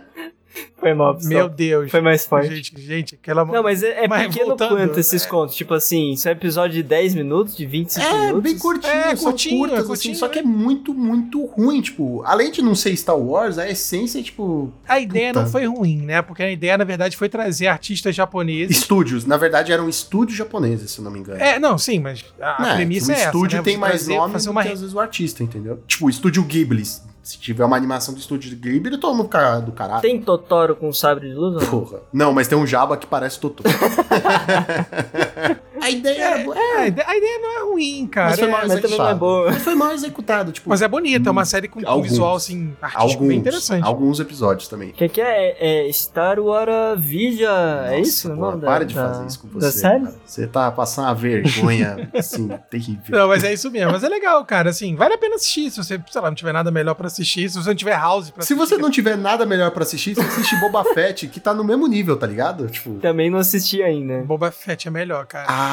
Foi 0.78 0.92
mal, 0.94 1.14
pessoal. 1.14 1.32
Meu 1.32 1.48
Deus. 1.48 1.90
Foi 1.90 2.00
mais 2.00 2.26
forte. 2.26 2.54
Gente, 2.56 2.80
gente, 2.80 3.14
aquela 3.14 3.44
Não, 3.44 3.62
mas 3.62 3.82
é, 3.82 4.04
é 4.04 4.08
Mas 4.08 4.26
pequeno 4.26 4.48
voltando, 4.48 4.76
quanto 4.76 4.98
esses 5.00 5.24
é- 5.24 5.28
contos? 5.28 5.54
Tipo 5.54 5.74
assim, 5.74 6.12
isso 6.12 6.28
é 6.28 6.32
episódio 6.32 6.74
de 6.74 6.82
10 6.82 7.14
minutos, 7.14 7.56
de 7.56 7.64
25 7.64 8.04
É, 8.04 8.20
minutos? 8.26 8.42
bem 8.42 8.58
curtinho, 8.58 8.92
É, 8.92 9.16
curtinho, 9.16 9.58
curtas, 9.58 9.76
é 9.76 9.78
assim, 9.80 9.86
curtinho, 9.88 10.16
só 10.16 10.28
que 10.28 10.38
é 10.40 10.42
né? 10.42 10.48
muito, 10.48 10.92
muito 10.92 11.44
ruim, 11.46 11.80
tipo, 11.80 12.22
além 12.24 12.50
de 12.50 12.60
não 12.60 12.74
ser 12.74 12.96
Star 12.96 13.16
Wars, 13.16 13.58
a 13.58 13.70
essência 13.70 14.18
é, 14.18 14.22
tipo, 14.22 14.72
A 14.88 14.98
ideia 14.98 15.28
Puta. 15.32 15.44
não 15.44 15.50
foi 15.50 15.66
ruim, 15.66 15.98
né? 16.02 16.20
Porque 16.20 16.42
a 16.42 16.50
ideia, 16.50 16.76
na 16.76 16.84
verdade, 16.84 17.16
foi 17.16 17.28
trazer 17.28 17.68
artistas 17.68 18.14
japoneses. 18.14 18.76
estúdios, 18.76 19.24
na 19.24 19.36
verdade 19.36 19.72
eram 19.72 19.88
estúdios 19.88 20.36
japoneses, 20.36 20.90
se 20.90 20.98
eu 20.98 21.04
não 21.04 21.10
me 21.12 21.20
engano. 21.20 21.40
É, 21.40 21.58
não, 21.58 21.78
sim, 21.78 21.98
mas 22.00 22.24
a 22.40 22.60
Né, 22.60 22.74
premissa 22.76 23.12
o 23.12 23.14
é 23.14 23.14
essa, 23.14 23.24
estúdio 23.26 23.58
né? 23.58 23.62
tem 23.62 23.74
Você 23.74 23.80
mais 23.80 24.08
nome 24.08 24.32
fazer 24.32 24.46
do 24.46 24.50
uma 24.50 24.62
que 24.62 24.68
às 24.72 24.80
vezes 24.80 24.94
o 24.94 25.00
artista, 25.00 25.42
entendeu? 25.44 25.80
Tipo, 25.86 26.06
o 26.06 26.10
estúdio 26.10 26.42
Ghibli, 26.44 26.82
se 27.22 27.38
tiver 27.38 27.64
uma 27.64 27.76
animação 27.76 28.12
do 28.12 28.20
estúdio 28.20 28.56
Ghibli, 28.56 28.98
todo 28.98 29.14
mundo 29.14 29.26
fica 29.26 29.60
do 29.60 29.72
caralho. 29.72 30.02
Tem 30.02 30.20
Totoro 30.20 30.74
com 30.74 30.92
sabre 30.92 31.28
de 31.28 31.34
luz? 31.34 31.64
Porra. 31.68 32.00
Não, 32.12 32.32
mas 32.32 32.48
tem 32.48 32.58
um 32.58 32.66
Jabba 32.66 32.96
que 32.96 33.06
parece 33.06 33.38
Totoro. 33.38 33.68
a 35.82 35.90
ideia 35.90 36.22
era 36.22 36.44
boa. 36.44 36.56
É, 36.56 36.76
a 36.78 36.86
ide- 36.88 37.02
a 37.06 37.16
ideia 37.16 37.38
não 37.40 37.58
é 37.58 37.62
ruim, 37.70 38.06
cara. 38.06 38.30
Mas 38.30 38.38
foi 38.38 38.48
é- 38.48 38.50
mal 38.50 38.60
Mas 38.60 38.68
também 38.68 38.82
não 38.82 38.88
é 38.88 38.90
executado. 39.08 39.18
boa. 39.18 39.46
Mas 39.50 39.62
foi 39.62 39.74
mal 39.74 39.92
executado, 39.92 40.52
tipo, 40.52 40.68
Mas 40.68 40.82
é 40.82 40.88
bonita, 40.88 41.28
é 41.28 41.32
uma 41.32 41.44
série 41.44 41.68
com 41.68 41.80
um 41.80 41.88
Alguns. 41.88 42.08
visual, 42.10 42.36
assim, 42.36 42.72
artístico 42.80 43.22
bem 43.24 43.30
alguns, 43.30 43.40
interessante. 43.40 43.84
alguns 43.84 44.20
episódios 44.20 44.68
também. 44.68 44.90
O 44.90 44.92
que, 44.94 45.08
que 45.08 45.20
é? 45.20 45.86
É 45.88 45.92
Star 45.92 46.38
Wars 46.40 46.98
Vigia, 47.00 47.48
é 47.50 47.98
Nossa, 47.98 48.00
isso 48.08 48.32
o 48.32 48.36
porra, 48.36 48.50
nome 48.52 48.62
para 48.62 48.78
da, 48.80 48.84
de 48.84 48.94
da- 48.94 49.08
fazer 49.08 49.26
isso 49.26 49.40
com 49.40 49.48
da 49.58 49.70
você. 49.70 49.78
série? 49.78 50.04
cara. 50.04 50.14
Você 50.24 50.46
tá 50.46 50.70
passando 50.70 51.06
uma 51.06 51.14
vergonha, 51.14 52.10
assim, 52.16 52.48
terrível. 52.70 53.02
Não, 53.10 53.28
mas 53.28 53.44
é 53.44 53.52
isso 53.52 53.70
mesmo. 53.70 53.92
Mas 53.92 54.04
é 54.04 54.08
legal, 54.08 54.44
cara. 54.44 54.70
Assim, 54.70 54.94
vale 54.94 55.14
a 55.14 55.18
pena 55.18 55.34
assistir. 55.36 55.70
Se 55.70 55.76
você, 55.82 56.00
sei 56.10 56.20
lá, 56.20 56.28
não 56.28 56.34
tiver 56.34 56.52
nada 56.52 56.70
melhor 56.70 56.94
pra 56.94 57.06
assistir. 57.06 57.48
Se 57.50 57.56
você 57.56 57.68
não 57.68 57.76
tiver 57.76 57.92
House 57.96 58.30
pra 58.30 58.42
Se 58.42 58.52
assistir. 58.54 58.74
você 58.76 58.80
não 58.80 58.90
tiver 58.90 59.16
nada 59.16 59.44
melhor 59.44 59.70
pra 59.70 59.82
assistir, 59.82 60.14
você 60.14 60.20
assiste 60.22 60.56
Boba 60.60 60.84
Fett, 60.94 61.26
que 61.28 61.40
tá 61.40 61.52
no 61.54 61.64
mesmo 61.64 61.86
nível, 61.86 62.16
tá 62.16 62.26
ligado? 62.26 62.68
Tipo, 62.68 62.94
Também 63.00 63.30
não 63.30 63.38
assisti 63.38 63.82
ainda. 63.82 64.22
Boba 64.22 64.50
Fett 64.50 64.88
é 64.88 64.90
melhor, 64.90 65.26
cara. 65.26 65.46
ah, 65.48 65.71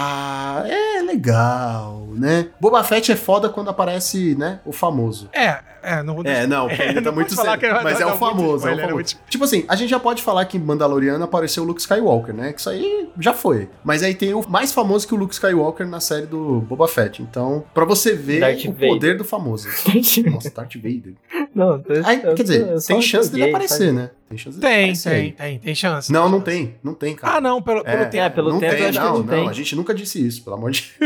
é 0.67 1.01
legal, 1.01 2.07
né? 2.11 2.47
Boba 2.59 2.83
Fett 2.83 3.11
é 3.11 3.15
foda 3.15 3.49
quando 3.49 3.69
aparece, 3.69 4.35
né, 4.35 4.59
o 4.65 4.71
famoso. 4.71 5.29
É, 5.33 5.59
é, 5.81 6.03
não 6.03 6.15
vou 6.15 6.25
É, 6.25 6.45
não, 6.47 6.67
porque 6.69 6.81
ainda 6.81 7.01
tá 7.01 7.09
não 7.09 7.15
muito 7.15 7.29
que- 7.35 7.69
Mas 7.83 7.99
é 8.01 8.05
não, 8.05 8.13
o 8.13 8.17
famoso, 8.17 8.67
é 8.67 8.71
o 8.71 8.73
é 8.73 8.75
famoso. 8.77 8.93
muito- 8.93 9.17
Tipo 9.29 9.43
assim, 9.43 9.65
a 9.67 9.75
gente 9.75 9.89
já 9.89 9.99
pode 9.99 10.21
falar 10.21 10.45
que 10.45 10.57
em 10.57 10.59
Mandaloriano 10.61 11.23
apareceu 11.23 11.63
o 11.63 11.65
Luke 11.65 11.81
Skywalker, 11.81 12.33
né? 12.33 12.53
Que 12.53 12.59
isso 12.59 12.69
aí 12.69 13.09
já 13.19 13.33
foi. 13.33 13.69
Mas 13.83 14.03
aí 14.03 14.13
tem 14.15 14.33
o 14.33 14.43
mais 14.49 14.71
famoso 14.71 15.07
que 15.07 15.13
o 15.13 15.17
Luke 15.17 15.33
Skywalker 15.33 15.87
na 15.87 15.99
série 15.99 16.25
do 16.25 16.61
Boba 16.61 16.87
Fett. 16.87 17.21
Então, 17.21 17.63
pra 17.73 17.85
você 17.85 18.13
ver 18.13 18.39
Darth 18.41 18.65
o 18.65 18.71
Vader. 18.73 18.89
poder 18.89 19.17
do 19.17 19.23
famoso. 19.23 19.67
Nossa, 20.31 20.49
Darth 20.49 20.75
Vader. 20.75 21.13
não, 21.55 21.79
tô- 21.79 21.93
Aí, 22.03 22.21
eu 22.23 22.35
quer 22.35 22.43
dizer, 22.43 22.67
eu 22.67 22.79
só 22.79 22.87
tem 22.87 23.01
chance 23.01 23.31
dele 23.31 23.49
aparecer, 23.49 23.77
sabe? 23.87 23.91
né? 23.91 24.09
Tem 24.29 24.37
chance 24.37 24.59
dele 24.59 24.71
Tem, 24.73 24.83
aparecer 24.83 25.09
tem, 25.09 25.19
aí. 25.19 25.31
tem, 25.31 25.59
tem 25.59 25.75
chance. 25.75 26.11
Não, 26.13 26.23
tem 26.23 26.31
não 26.31 26.37
chance. 26.39 26.51
tem. 26.51 26.75
Não 26.83 26.93
tem, 26.93 27.15
cara. 27.15 27.37
Ah, 27.37 27.41
não, 27.41 27.61
pelo, 27.63 27.83
pelo 27.83 27.97
É, 28.03 28.05
tempo. 28.05 28.23
É, 28.23 28.29
pelo 28.29 28.49
não 28.51 28.59
tempo 28.59 28.73
tem, 28.73 28.83
eu 28.83 28.89
acho 28.89 28.99
que 28.99 29.05
não, 29.05 29.17
não 29.19 29.23
tem. 29.27 29.49
A 29.49 29.53
gente 29.53 29.75
nunca 29.75 29.93
disse 29.93 30.25
isso, 30.25 30.43
pelo 30.43 30.55
amor 30.55 30.69
de 30.71 30.91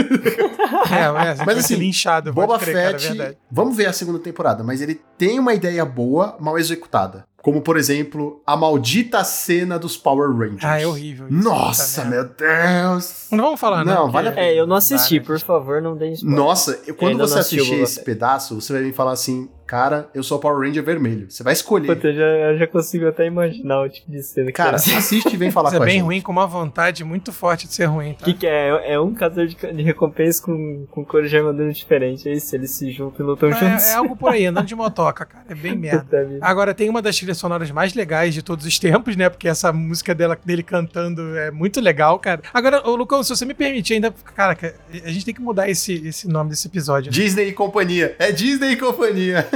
É, 0.91 1.03
é, 1.05 1.11
Mas 1.11 1.37
vai 1.39 1.55
assim, 1.55 1.75
linchado. 1.75 2.33
Boba 2.33 2.59
crer, 2.59 2.73
cara, 2.75 2.95
é 2.97 2.99
Fett, 2.99 3.37
vamos 3.49 3.75
ver 3.77 3.85
a 3.85 3.93
segunda 3.93 4.19
temporada, 4.19 4.62
mas 4.63 4.81
ele 4.81 4.99
tem 5.17 5.39
uma 5.39 5.53
ideia 5.53 5.85
boa, 5.85 6.35
mal 6.39 6.57
executada. 6.57 7.25
Como, 7.41 7.61
por 7.61 7.75
exemplo, 7.75 8.41
a 8.47 8.55
maldita 8.55 9.21
cena 9.25 9.77
dos 9.77 9.97
Power 9.97 10.29
Rangers. 10.31 10.63
Ah, 10.63 10.79
é 10.79 10.87
horrível. 10.87 11.27
isso, 11.27 11.43
Nossa, 11.43 12.05
meu 12.05 12.23
Deus! 12.23 13.27
Não 13.31 13.43
vamos 13.43 13.59
falar, 13.59 13.83
Não, 13.83 14.05
né? 14.05 14.11
vale 14.13 14.27
a 14.29 14.31
Porque- 14.31 14.45
É, 14.45 14.57
eu 14.57 14.65
não 14.65 14.77
assisti, 14.77 15.19
Tá, 15.19 15.25
por 15.25 15.39
favor, 15.41 15.81
não 15.81 15.95
deem 15.97 16.13
spoiler. 16.13 16.37
Nossa, 16.39 16.73
quando 16.97 17.17
você 17.17 17.33
não 17.33 17.41
assistir 17.41 17.73
esse 17.81 18.01
pedaço, 18.01 18.61
você 18.61 18.71
vai 18.71 18.81
me 18.83 18.93
falar 18.93 19.11
assim, 19.11 19.49
cara, 19.65 20.09
eu 20.13 20.23
sou 20.23 20.37
o 20.37 20.41
Power 20.41 20.59
Ranger 20.67 20.83
vermelho. 20.83 21.29
Você 21.29 21.43
vai 21.43 21.53
escolher. 21.53 21.87
Puta, 21.87 22.07
eu 22.07 22.13
já, 22.15 22.23
eu 22.23 22.57
já 22.59 22.67
consigo 22.67 23.07
até 23.07 23.25
imaginar 23.25 23.81
o 23.81 23.89
tipo 23.89 24.11
de 24.11 24.21
cena 24.23 24.47
que 24.47 24.53
Cara, 24.53 24.77
será. 24.77 24.97
assiste 24.99 25.33
e 25.33 25.37
vem 25.37 25.51
falar 25.51 25.69
Isso 25.69 25.75
é 25.75 25.79
com 25.79 25.83
a 25.83 25.85
bem 25.85 25.95
gente. 25.95 26.03
ruim, 26.05 26.21
com 26.21 26.31
uma 26.31 26.47
vontade 26.47 27.03
muito 27.03 27.31
forte 27.31 27.67
de 27.67 27.73
ser 27.73 27.85
ruim, 27.85 28.11
O 28.11 28.15
tá? 28.15 28.25
que, 28.25 28.33
que 28.33 28.47
é? 28.47 28.93
É 28.93 28.99
um 28.99 29.13
caçador 29.13 29.47
de, 29.47 29.55
de 29.55 29.81
recompensa 29.83 30.41
com, 30.43 30.85
com 30.89 31.03
cores 31.05 31.29
de 31.29 31.37
armadura 31.37 31.71
diferente. 31.71 32.27
É 32.29 32.33
isso, 32.33 32.55
eles 32.55 32.71
se 32.71 32.91
juntam 32.91 33.25
e 33.25 33.29
lutam 33.29 33.51
juntos. 33.51 33.83
É, 33.83 33.91
é 33.91 33.95
algo 33.95 34.15
por 34.15 34.31
aí, 34.31 34.45
andando 34.45 34.65
de 34.65 34.75
motoca, 34.75 35.25
cara. 35.25 35.45
É 35.49 35.55
bem 35.55 35.75
merda. 35.75 36.03
Puta. 36.25 36.37
Agora, 36.41 36.73
tem 36.73 36.89
uma 36.89 37.01
das 37.01 37.15
trilhas 37.17 37.37
sonoras 37.37 37.69
mais 37.71 37.93
legais 37.93 38.33
de 38.33 38.41
todos 38.41 38.65
os 38.65 38.77
tempos, 38.79 39.15
né? 39.15 39.29
Porque 39.29 39.47
essa 39.47 39.71
música 39.73 40.13
dela, 40.13 40.37
dele 40.45 40.63
cantando 40.63 41.37
é 41.37 41.51
muito 41.51 41.79
legal, 41.81 42.19
cara. 42.19 42.41
Agora, 42.53 42.87
ô, 42.87 42.95
Lucão, 42.95 43.23
se 43.23 43.29
você 43.35 43.45
me 43.45 43.53
permitir 43.53 43.95
ainda... 43.95 44.13
Cara, 44.35 44.57
a 45.03 45.09
gente 45.09 45.25
tem 45.25 45.33
que 45.33 45.41
mudar 45.41 45.69
esse, 45.69 46.07
esse 46.07 46.27
nome 46.27 46.49
desse 46.49 46.67
episódio. 46.67 47.11
né? 47.11 47.15
Disney 47.17 47.47
e 47.49 47.53
companhia. 47.53 48.15
É 48.19 48.31
Disney 48.31 48.71
e 48.71 48.75
companhia. 48.77 49.47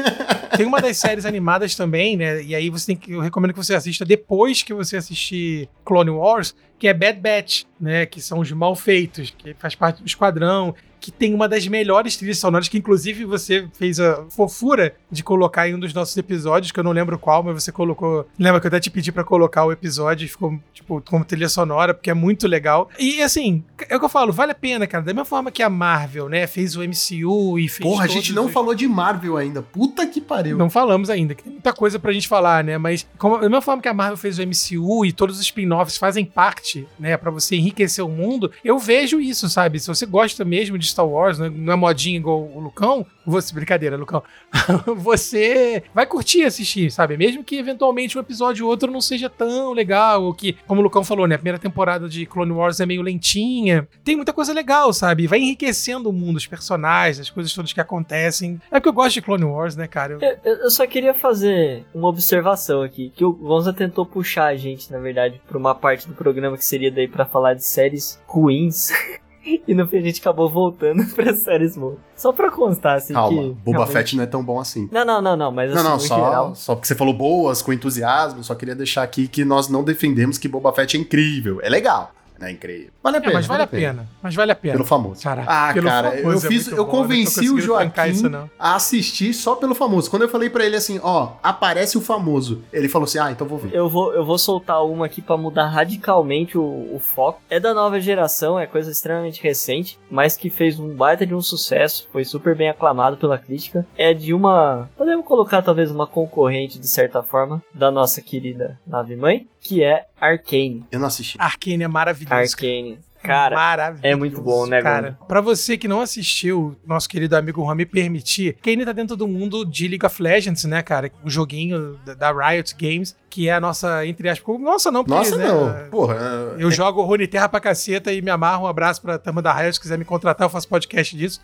Tem 0.56 0.66
uma 0.66 0.82
das 0.82 0.98
séries 0.98 1.26
animadas 1.26 1.76
também, 1.76 2.18
né? 2.18 2.42
E 2.42 2.56
aí 2.56 2.70
você 2.70 2.88
tem 2.88 2.96
que. 2.96 3.12
Eu 3.12 3.20
recomendo 3.20 3.52
que 3.52 3.58
você 3.58 3.76
assista 3.76 4.04
depois 4.04 4.64
que 4.64 4.74
você 4.74 4.98
assistir 4.98 5.70
Clone 5.86 6.10
Wars, 6.10 6.56
que 6.80 6.88
é 6.88 6.94
Bad 6.94 7.20
Batch, 7.20 7.64
né? 7.80 8.06
Que 8.06 8.22
são 8.22 8.40
os 8.40 8.52
mal 8.52 8.76
feitos, 8.76 9.34
que 9.38 9.54
faz 9.56 9.76
parte 9.76 10.02
do 10.02 10.08
esquadrão. 10.08 10.76
Que 11.00 11.12
tem 11.12 11.34
uma 11.34 11.48
das 11.48 11.68
melhores 11.68 12.18
trilhas 12.18 12.40
sonoras, 12.40 12.68
que 12.68 12.78
inclusive 12.78 13.24
você 13.26 13.68
fez 13.74 14.00
a 14.00 14.26
fofura 14.30 14.96
de 15.12 15.24
colocar 15.24 15.68
em 15.70 15.76
um 15.76 15.80
dos 15.80 15.94
nossos 15.94 16.16
episódios, 16.18 16.72
que 16.72 16.80
eu 16.80 16.84
não 16.84 16.92
lembro 16.92 17.18
qual, 17.20 17.44
mas 17.44 17.64
você 17.64 17.72
colocou. 17.72 18.28
Lembra 18.38 18.60
que 18.60 18.68
eu 18.68 18.70
até 18.70 18.80
te 18.80 18.90
pedi 18.90 19.12
pra 19.12 19.24
colocar 19.24 19.64
o 19.66 19.72
episódio 19.72 20.26
e 20.26 20.28
ficou, 20.28 20.60
tipo, 20.74 21.02
como 21.08 21.24
trilha 21.24 21.50
sonora, 21.50 21.94
porque 21.94 22.10
é 22.10 22.14
muito 22.14 22.48
legal. 22.48 22.90
E 23.00 23.22
assim, 23.22 23.64
é 23.90 23.96
o 23.96 24.00
que 24.00 24.06
eu 24.06 24.10
falo, 24.10 24.34
vale 24.34 24.52
a 24.52 24.56
pena, 24.56 24.88
cara. 24.88 25.04
Da 25.04 25.14
mesma 25.14 25.26
forma 25.26 25.52
que 25.52 25.62
a 25.64 25.70
Marvel, 25.70 26.28
né, 26.30 26.48
fez 26.48 26.76
o 26.76 26.82
MCU 26.84 27.60
e 27.60 27.68
fez. 27.68 27.88
Porra, 27.88 28.06
a 28.06 28.08
gente 28.08 28.34
não 28.34 28.46
os- 28.48 28.52
falou 28.52 28.74
de 28.74 28.88
Marvel 28.88 29.38
ainda. 29.38 29.62
Puta 29.62 30.06
que 30.08 30.20
pariu. 30.20 30.58
não 30.58 30.70
falamos 30.70 31.10
ainda, 31.10 31.36
que 31.36 31.44
tem 31.44 31.54
muita 31.54 31.74
coisa 31.74 32.00
pra 32.00 32.12
gente 32.12 32.28
falar, 32.28 32.64
né? 32.64 32.78
Mas 32.78 33.08
como, 33.18 33.36
da 33.36 33.42
mesma 33.44 33.62
forma 33.62 33.82
que 33.82 33.88
a 33.88 33.94
Marvel 33.94 34.18
fez 34.18 34.40
o 34.40 34.42
MCU 34.42 35.06
e 35.06 35.12
todos 35.12 35.36
os 35.38 35.42
spin-offs 35.44 35.98
fazem 35.98 36.26
parte, 36.26 36.88
né, 37.00 37.16
Pra 37.18 37.32
você 37.32 37.56
enriquecer 37.56 38.04
o 38.06 38.10
mundo, 38.10 38.52
eu 38.64 38.78
vejo 38.80 39.20
isso, 39.20 39.50
sabe? 39.50 39.80
Se 39.80 39.88
você 39.88 40.06
gosta 40.06 40.46
mesmo 40.46 40.78
de 40.78 40.87
Star 40.88 41.08
Wars, 41.08 41.40
né, 41.40 41.50
não 41.54 41.74
é 41.74 41.76
modinha 41.76 42.18
igual 42.18 42.42
o 42.44 42.60
Lucão, 42.60 43.06
você, 43.26 43.54
brincadeira, 43.54 43.98
Lucão, 43.98 44.24
você 44.96 45.84
vai 45.94 46.06
curtir 46.06 46.44
assistir, 46.44 46.92
sabe? 46.92 47.18
Mesmo 47.18 47.44
que 47.44 47.58
eventualmente 47.58 48.18
um 48.18 48.22
episódio 48.22 48.66
ou 48.66 48.72
outro 48.72 48.92
não 48.92 49.02
seja 49.02 49.30
tão 49.30 49.74
legal, 49.74 50.24
ou 50.24 50.34
que, 50.34 50.54
como 50.68 50.82
o 50.82 50.84
Lucão 50.84 51.04
falou, 51.04 51.28
né, 51.28 51.36
a 51.36 51.38
primeira 51.38 51.60
temporada 51.60 52.08
de 52.08 52.26
Clone 52.26 52.52
Wars 52.52 52.80
é 52.80 52.86
meio 52.86 53.02
lentinha, 53.02 53.88
tem 54.04 54.16
muita 54.16 54.34
coisa 54.34 54.54
legal, 54.54 54.92
sabe? 54.94 55.28
Vai 55.28 55.40
enriquecendo 55.40 56.10
o 56.10 56.14
mundo, 56.14 56.38
os 56.38 56.48
personagens, 56.48 57.20
as 57.20 57.30
coisas 57.30 57.54
todas 57.54 57.74
que 57.74 57.82
acontecem. 57.82 58.60
É 58.72 58.76
porque 58.80 58.90
eu 58.90 58.94
gosto 58.94 59.14
de 59.16 59.22
Clone 59.22 59.44
Wars, 59.46 59.76
né, 59.76 59.88
cara? 59.88 60.14
Eu- 60.22 60.38
Eu, 60.44 60.56
eu- 60.64 60.70
só 60.72 60.86
queria 60.86 61.14
fazer 61.14 61.86
uma 61.94 62.08
observação 62.10 62.82
aqui, 62.82 63.12
que 63.16 63.24
o 63.26 63.32
Gonza 63.34 63.74
tentou 63.74 64.06
puxar 64.06 64.46
a 64.48 64.56
gente, 64.56 64.92
na 64.92 65.00
verdade, 65.00 65.42
pra 65.48 65.58
uma 65.58 65.74
parte 65.76 66.08
do 66.08 66.14
programa 66.14 66.58
que 66.58 66.66
seria 66.66 66.92
daí 66.92 67.08
pra 67.08 67.26
falar 67.26 67.54
de 67.54 67.64
séries 67.64 68.22
ruins. 68.28 68.90
E 69.68 69.74
no 69.74 69.88
fim 69.88 69.98
a 69.98 70.02
gente 70.02 70.20
acabou 70.20 70.50
voltando 70.50 71.04
pra 71.16 71.34
séries 71.34 71.78
boas. 71.78 71.98
Só 72.16 72.32
pra 72.34 72.52
constar, 72.52 72.98
assim, 72.98 73.14
Calma, 73.14 73.42
que... 73.42 73.50
Boba 73.50 73.78
realmente- 73.78 73.94
Fett 73.94 74.16
não 74.18 74.24
é 74.24 74.28
tão 74.28 74.44
bom 74.44 74.60
assim. 74.60 74.90
Não, 74.92 75.06
não, 75.06 75.22
não, 75.22 75.38
não, 75.38 75.52
mas 75.52 75.72
Não, 75.72 75.78
assim, 75.78 75.88
não, 75.88 75.94
no 75.96 76.00
só, 76.02 76.16
geral... 76.16 76.56
só 76.56 76.76
porque 76.76 76.88
você 76.88 76.96
falou 76.96 77.14
boas, 77.14 77.62
com 77.62 77.72
entusiasmo, 77.72 78.44
só 78.44 78.56
queria 78.56 78.76
deixar 78.76 79.04
aqui 79.04 79.28
que 79.28 79.46
nós 79.46 79.70
não 79.70 79.84
defendemos 79.84 80.38
que 80.38 80.48
Boba 80.48 80.74
Fett 80.74 80.98
é 80.98 81.00
incrível. 81.00 81.60
É 81.62 81.70
legal, 81.70 82.12
não 82.40 82.48
é 82.48 82.52
incrível. 82.52 82.90
Vale 83.04 83.18
a 83.18 83.20
É, 83.20 83.24
pena. 83.24 83.34
mas 83.34 83.46
vale 83.48 83.64
a 83.64 83.68
pena. 83.68 84.08
Mas 84.22 84.36
vale 84.36 84.52
a 84.52 84.56
pena. 84.56 84.74
Pelo 84.74 84.86
famoso. 84.86 85.24
Cara, 85.24 85.44
ah, 85.48 85.74
pelo 85.74 85.88
cara, 85.88 86.12
famoso 86.12 86.28
eu 86.28 86.32
é 86.38 86.40
fiz, 86.42 86.68
muito 86.68 86.80
eu 86.80 86.86
bom, 86.86 86.92
eu 86.92 86.96
convenci 87.02 87.50
o 87.50 87.60
Joaquim 87.60 88.10
isso, 88.10 88.50
a 88.60 88.76
assistir 88.76 89.34
só 89.34 89.56
pelo 89.56 89.74
famoso. 89.76 90.10
Quando 90.10 90.24
eu 90.24 90.30
falei 90.30 90.50
pra 90.50 90.66
ele 90.66 90.76
assim, 90.76 91.00
ó, 91.04 91.32
aparece 91.42 91.98
o 91.98 92.02
famoso, 92.02 92.64
ele 92.72 92.88
falou 92.90 93.06
assim, 93.06 93.20
ah, 93.20 93.32
então 93.32 93.48
vou 93.48 93.58
ver. 93.58 93.74
Eu 93.74 93.90
vou, 93.90 94.14
eu 94.14 94.26
vou 94.26 94.38
soltar 94.38 94.84
uma 94.86 95.06
aqui 95.06 95.22
pra 95.22 95.38
mudar 95.38 95.68
radicalmente 95.68 96.58
o, 96.58 96.64
o 96.96 97.00
foco. 97.00 97.42
É 97.50 97.60
da 97.60 97.74
nova 97.74 98.00
geração, 98.00 98.60
é 98.60 98.66
coisa 98.68 98.92
extremamente 98.92 99.42
recente, 99.42 100.00
mas 100.10 100.36
que 100.38 100.50
fez 100.50 100.80
um 100.80 100.96
baita 100.96 101.26
de 101.26 101.34
um 101.34 101.42
sucesso, 101.42 102.08
foi 102.12 102.24
super 102.24 102.56
bem 102.56 102.70
aclamado 102.70 103.18
pela 103.18 103.38
crítica. 103.38 103.86
É 103.98 104.14
de 104.14 104.34
uma, 104.34 104.90
podemos 104.98 105.26
colocar 105.26 105.62
talvez 105.62 105.92
uma 105.92 106.08
concorrente 106.08 106.80
de 106.80 106.88
certa 106.88 107.24
forma 107.24 107.62
da 107.74 107.90
nossa 107.92 108.22
querida 108.22 108.80
nave 108.86 109.16
mãe, 109.16 109.48
que 109.68 109.84
é 109.84 110.06
Arcane. 110.20 110.86
Eu 110.90 111.00
não 111.00 111.08
assisti. 111.08 111.38
Arcane 111.40 111.84
é 111.84 111.88
maravilhoso. 111.88 112.34
Arcane. 112.34 113.00
Cara, 113.22 113.56
Maravilhoso, 113.56 114.08
é 114.08 114.16
muito 114.16 114.42
bom, 114.42 114.66
né, 114.66 114.82
cara? 114.82 115.18
Pra 115.28 115.42
você 115.42 115.78
que 115.78 115.88
não 115.88 116.00
assistiu, 116.00 116.78
nosso 116.86 117.10
querido 117.10 117.36
amigo 117.36 117.62
Juan 117.62 117.76
me 117.76 117.86
permitir, 117.86 118.56
Kane 118.62 118.86
tá 118.86 118.94
dentro 118.94 119.18
do 119.18 119.28
mundo 119.28 119.66
de 119.66 119.88
League 119.88 120.06
of 120.06 120.22
Legends, 120.22 120.64
né, 120.64 120.82
cara? 120.82 121.12
O 121.26 121.30
joguinho 121.30 122.00
da 122.18 122.32
Riot 122.32 122.74
Games, 122.80 123.18
que 123.38 123.48
é 123.48 123.54
a 123.54 123.60
nossa, 123.62 124.04
entre 124.04 124.28
aspas, 124.30 124.60
nossa 124.60 124.92
não, 124.92 125.04
porque, 125.04 125.16
Nossa, 125.20 125.36
né, 125.36 125.48
não. 125.48 125.90
Porra, 125.92 126.16
Eu 126.58 126.72
jogo 126.72 127.04
Rune 127.04 127.28
Terra 127.28 127.48
pra 127.48 127.60
caceta 127.60 128.12
e 128.12 128.20
me 128.20 128.32
amarro. 128.32 128.64
Um 128.64 128.68
abraço 128.68 129.00
pra 129.00 129.20
Tama 129.20 129.44
da 129.44 129.54
Riot. 129.54 129.76
Se 129.76 129.80
quiser 129.80 129.96
me 129.96 130.04
contratar, 130.04 130.46
eu 130.46 130.50
faço 130.50 130.68
podcast 130.68 131.16
disso. 131.16 131.40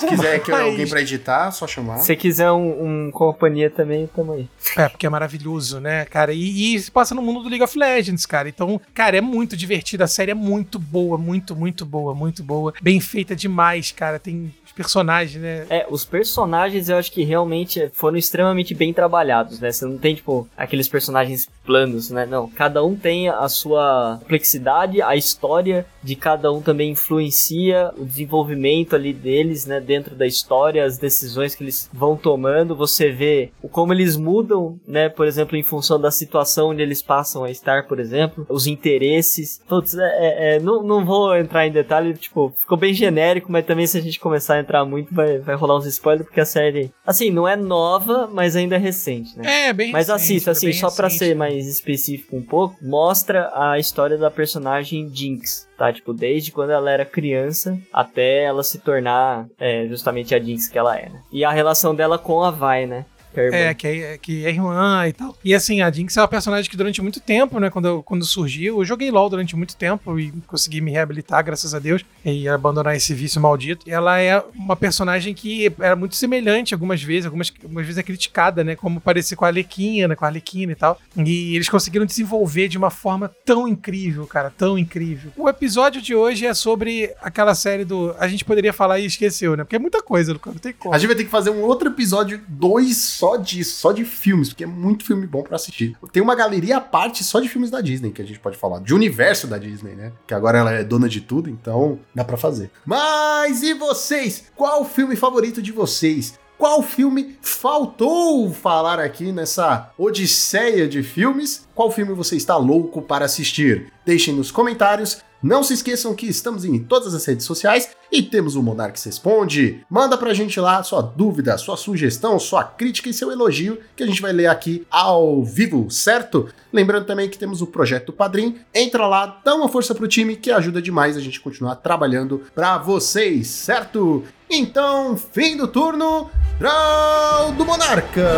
se 0.00 0.06
quiser 0.08 0.40
que 0.42 0.50
Mas- 0.50 0.62
alguém 0.62 0.88
pra 0.88 1.00
editar, 1.00 1.52
só 1.52 1.64
chamar. 1.64 1.98
se 1.98 2.06
você 2.06 2.16
quiser 2.16 2.50
um, 2.50 3.06
um 3.06 3.10
companhia 3.12 3.70
também, 3.70 4.08
tamo 4.08 4.32
aí. 4.32 4.48
É, 4.76 4.88
porque 4.88 5.06
é 5.06 5.08
maravilhoso, 5.08 5.78
né, 5.78 6.04
cara? 6.06 6.32
E, 6.32 6.74
e 6.74 6.80
se 6.80 6.90
passa 6.90 7.14
no 7.14 7.22
mundo 7.22 7.40
do 7.44 7.48
League 7.48 7.62
of 7.62 7.78
Legends, 7.78 8.26
cara. 8.26 8.48
Então, 8.48 8.80
cara, 8.92 9.16
é 9.16 9.20
muito 9.20 9.56
divertido. 9.56 10.02
A 10.02 10.08
série 10.08 10.32
é 10.32 10.34
muito 10.34 10.76
boa. 10.76 11.16
muito, 11.16 11.54
muito 11.54 11.86
boa, 11.86 12.16
muito 12.16 12.42
boa. 12.42 12.74
Bem 12.82 12.98
feita 12.98 13.36
demais, 13.36 13.92
cara. 13.92 14.18
Tem 14.18 14.52
personagens, 14.78 15.42
né? 15.42 15.66
É, 15.68 15.86
os 15.90 16.04
personagens 16.04 16.88
eu 16.88 16.96
acho 16.96 17.10
que 17.10 17.24
realmente 17.24 17.90
foram 17.92 18.16
extremamente 18.16 18.74
bem 18.74 18.92
trabalhados, 18.92 19.58
né? 19.58 19.72
Você 19.72 19.84
não 19.84 19.98
tem, 19.98 20.14
tipo, 20.14 20.48
aqueles 20.56 20.88
personagens 20.88 21.48
planos, 21.66 22.10
né? 22.10 22.24
Não, 22.24 22.48
cada 22.48 22.84
um 22.84 22.94
tem 22.94 23.28
a 23.28 23.48
sua 23.48 24.18
complexidade, 24.20 25.02
a 25.02 25.16
história 25.16 25.84
de 26.02 26.14
cada 26.14 26.52
um 26.52 26.62
também 26.62 26.92
influencia 26.92 27.92
o 27.98 28.04
desenvolvimento 28.04 28.94
ali 28.94 29.12
deles, 29.12 29.66
né? 29.66 29.80
Dentro 29.80 30.14
da 30.14 30.26
história, 30.26 30.84
as 30.84 30.96
decisões 30.96 31.56
que 31.56 31.64
eles 31.64 31.90
vão 31.92 32.16
tomando, 32.16 32.76
você 32.76 33.10
vê 33.10 33.50
como 33.72 33.92
eles 33.92 34.16
mudam, 34.16 34.78
né? 34.86 35.08
Por 35.08 35.26
exemplo, 35.26 35.56
em 35.56 35.62
função 35.64 36.00
da 36.00 36.12
situação 36.12 36.70
onde 36.70 36.82
eles 36.82 37.02
passam 37.02 37.42
a 37.42 37.50
estar, 37.50 37.88
por 37.88 37.98
exemplo, 37.98 38.46
os 38.48 38.68
interesses. 38.68 39.60
É, 39.98 40.54
é, 40.54 40.56
é, 40.56 40.60
não, 40.60 40.82
não 40.84 41.04
vou 41.04 41.36
entrar 41.36 41.66
em 41.66 41.72
detalhe, 41.72 42.14
tipo, 42.14 42.54
ficou 42.56 42.78
bem 42.78 42.94
genérico, 42.94 43.50
mas 43.50 43.66
também 43.66 43.86
se 43.86 43.98
a 43.98 44.00
gente 44.00 44.20
começar 44.20 44.54
a 44.54 44.60
entrar 44.68 44.84
muito, 44.84 45.14
vai, 45.14 45.38
vai 45.38 45.54
rolar 45.56 45.78
uns 45.78 45.86
spoilers, 45.86 46.26
porque 46.26 46.40
a 46.40 46.44
série, 46.44 46.92
assim, 47.06 47.30
não 47.30 47.48
é 47.48 47.56
nova, 47.56 48.28
mas 48.30 48.54
ainda 48.54 48.76
é 48.76 48.78
recente, 48.78 49.36
né? 49.38 49.68
É, 49.68 49.72
bem 49.72 49.90
Mas 49.90 50.08
recente, 50.08 50.22
assista, 50.22 50.50
é 50.50 50.52
assim, 50.52 50.72
só 50.74 50.90
pra 50.90 51.08
recente. 51.08 51.30
ser 51.30 51.34
mais 51.34 51.66
específico 51.66 52.36
um 52.36 52.42
pouco, 52.42 52.76
mostra 52.82 53.50
a 53.54 53.78
história 53.78 54.18
da 54.18 54.30
personagem 54.30 55.08
Jinx, 55.12 55.66
tá? 55.78 55.90
Tipo, 55.92 56.12
desde 56.12 56.52
quando 56.52 56.70
ela 56.70 56.90
era 56.90 57.04
criança 57.04 57.78
até 57.92 58.44
ela 58.44 58.62
se 58.62 58.78
tornar 58.78 59.46
é, 59.58 59.86
justamente 59.88 60.34
a 60.34 60.38
Jinx 60.38 60.68
que 60.68 60.78
ela 60.78 60.96
é, 60.98 61.08
né? 61.08 61.22
E 61.32 61.44
a 61.44 61.50
relação 61.50 61.94
dela 61.94 62.18
com 62.18 62.42
a 62.42 62.50
Vi, 62.50 62.86
né? 62.86 63.06
Que 63.38 63.40
a 63.40 63.44
irmã. 63.44 63.56
É, 63.56 63.74
que 63.74 63.86
é, 63.86 64.18
que 64.18 64.46
é 64.46 64.50
irmã 64.50 65.06
e 65.08 65.12
tal. 65.12 65.36
E 65.44 65.54
assim, 65.54 65.80
a 65.80 65.90
Jinx 65.90 66.16
é 66.16 66.20
uma 66.20 66.28
personagem 66.28 66.70
que 66.70 66.76
durante 66.76 67.00
muito 67.00 67.20
tempo, 67.20 67.58
né, 67.60 67.70
quando, 67.70 67.86
eu- 67.88 68.02
quando 68.02 68.24
surgiu, 68.24 68.78
eu 68.78 68.84
joguei 68.84 69.10
LoL 69.10 69.30
durante 69.30 69.54
muito 69.56 69.76
tempo 69.76 70.18
e 70.18 70.32
consegui 70.46 70.80
me 70.80 70.90
reabilitar, 70.90 71.44
graças 71.44 71.74
a 71.74 71.78
Deus, 71.78 72.04
e 72.24 72.48
abandonar 72.48 72.96
esse 72.96 73.14
vício 73.14 73.40
maldito. 73.40 73.88
E 73.88 73.92
ela 73.92 74.20
é 74.20 74.42
uma 74.54 74.74
personagem 74.76 75.34
que 75.34 75.72
era 75.80 75.94
muito 75.94 76.16
semelhante 76.16 76.74
algumas 76.74 77.02
vezes, 77.02 77.26
algumas, 77.26 77.52
algumas 77.62 77.84
vezes 77.84 77.98
é 77.98 78.02
criticada, 78.02 78.64
né, 78.64 78.74
como 78.76 79.00
parecer 79.00 79.36
com 79.36 79.44
a 79.44 79.48
Alequina, 79.48 80.08
né, 80.08 80.14
com 80.16 80.24
a 80.24 80.28
Arlequina 80.28 80.72
e 80.72 80.74
tal. 80.74 80.98
E 81.16 81.54
eles 81.54 81.68
conseguiram 81.68 82.04
desenvolver 82.06 82.68
de 82.68 82.76
uma 82.78 82.90
forma 82.90 83.30
tão 83.44 83.68
incrível, 83.68 84.26
cara, 84.26 84.50
tão 84.56 84.78
incrível. 84.78 85.30
O 85.36 85.48
episódio 85.48 86.00
de 86.02 86.14
hoje 86.14 86.46
é 86.46 86.54
sobre 86.54 87.12
aquela 87.22 87.54
série 87.54 87.84
do... 87.84 88.14
A 88.18 88.26
gente 88.28 88.44
poderia 88.44 88.72
falar 88.72 88.98
e 88.98 89.06
esqueceu, 89.06 89.56
né, 89.56 89.64
porque 89.64 89.76
é 89.76 89.78
muita 89.78 90.02
coisa, 90.02 90.32
Lucas, 90.32 90.52
não 90.54 90.60
tem 90.60 90.72
como. 90.72 90.94
A 90.94 90.98
gente 90.98 91.06
vai 91.08 91.16
ter 91.16 91.24
que 91.24 91.30
fazer 91.30 91.50
um 91.50 91.62
outro 91.62 91.88
episódio, 91.88 92.40
dois 92.48 92.96
só 92.96 93.27
disso, 93.36 93.78
só 93.78 93.92
de 93.92 94.04
filmes, 94.04 94.48
porque 94.48 94.64
é 94.64 94.66
muito 94.66 95.04
filme 95.04 95.26
bom 95.26 95.42
pra 95.42 95.56
assistir. 95.56 95.96
Tem 96.12 96.22
uma 96.22 96.34
galeria 96.34 96.78
à 96.78 96.80
parte 96.80 97.22
só 97.24 97.40
de 97.40 97.48
filmes 97.48 97.70
da 97.70 97.80
Disney 97.80 98.10
que 98.10 98.22
a 98.22 98.24
gente 98.24 98.40
pode 98.40 98.56
falar, 98.56 98.80
de 98.80 98.94
universo 98.94 99.46
da 99.46 99.58
Disney, 99.58 99.94
né? 99.94 100.12
Que 100.26 100.34
agora 100.34 100.58
ela 100.58 100.72
é 100.72 100.84
dona 100.84 101.08
de 101.08 101.20
tudo, 101.20 101.48
então 101.50 101.98
dá 102.14 102.24
pra 102.24 102.36
fazer. 102.36 102.70
Mas 102.84 103.62
e 103.62 103.74
vocês? 103.74 104.44
Qual 104.56 104.82
o 104.82 104.84
filme 104.84 105.16
favorito 105.16 105.62
de 105.62 105.72
vocês? 105.72 106.38
Qual 106.58 106.82
filme 106.82 107.38
faltou 107.40 108.52
falar 108.52 108.98
aqui 108.98 109.30
nessa 109.30 109.92
odisseia 109.96 110.88
de 110.88 111.04
filmes? 111.04 111.68
Qual 111.72 111.88
filme 111.88 112.12
você 112.12 112.34
está 112.34 112.56
louco 112.56 113.00
para 113.00 113.26
assistir? 113.26 113.92
Deixem 114.04 114.34
nos 114.34 114.50
comentários. 114.50 115.22
Não 115.42 115.62
se 115.62 115.74
esqueçam 115.74 116.14
que 116.14 116.26
estamos 116.26 116.64
em 116.64 116.78
todas 116.78 117.14
as 117.14 117.24
redes 117.24 117.46
sociais 117.46 117.90
e 118.10 118.22
temos 118.22 118.56
o 118.56 118.62
Monarques 118.62 119.04
Responde. 119.04 119.84
Manda 119.88 120.18
pra 120.18 120.34
gente 120.34 120.58
lá 120.58 120.82
sua 120.82 121.00
dúvida, 121.00 121.56
sua 121.56 121.76
sugestão, 121.76 122.38
sua 122.40 122.64
crítica 122.64 123.08
e 123.08 123.14
seu 123.14 123.30
elogio 123.30 123.78
que 123.94 124.02
a 124.02 124.06
gente 124.06 124.20
vai 124.20 124.32
ler 124.32 124.46
aqui 124.46 124.84
ao 124.90 125.44
vivo, 125.44 125.88
certo? 125.90 126.48
Lembrando 126.72 127.06
também 127.06 127.28
que 127.28 127.38
temos 127.38 127.62
o 127.62 127.66
projeto 127.66 128.12
Padrim. 128.12 128.56
Entra 128.74 129.06
lá, 129.06 129.40
dá 129.44 129.54
uma 129.54 129.68
força 129.68 129.94
pro 129.94 130.08
time 130.08 130.34
que 130.34 130.50
ajuda 130.50 130.82
demais 130.82 131.16
a 131.16 131.20
gente 131.20 131.40
continuar 131.40 131.76
trabalhando 131.76 132.42
pra 132.54 132.78
vocês, 132.78 133.46
certo? 133.46 134.24
Então, 134.50 135.16
fim 135.16 135.56
do 135.56 135.68
turno, 135.68 136.28
Draw 136.58 137.52
do 137.52 137.64
Monarca! 137.64 138.28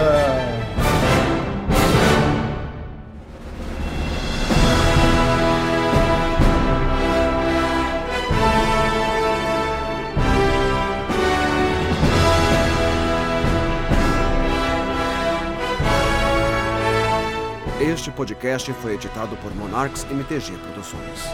Este 17.90 18.08
podcast 18.12 18.72
foi 18.74 18.94
editado 18.94 19.36
por 19.38 19.52
Monarchs 19.52 20.06
MTG 20.08 20.56
Produções. 20.58 21.24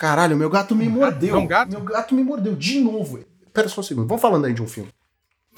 Caralho, 0.00 0.36
meu 0.36 0.50
gato 0.50 0.74
me 0.74 0.88
mordeu. 0.88 1.38
Um 1.38 1.46
gato? 1.46 1.70
Meu 1.70 1.82
gato 1.82 2.12
me 2.12 2.24
mordeu 2.24 2.56
de 2.56 2.80
novo. 2.80 3.20
Pera 3.52 3.68
só 3.68 3.82
um 3.82 3.84
segundo, 3.84 4.08
vamos 4.08 4.20
falando 4.20 4.46
aí 4.46 4.52
de 4.52 4.60
um 4.60 4.66
filme. 4.66 4.90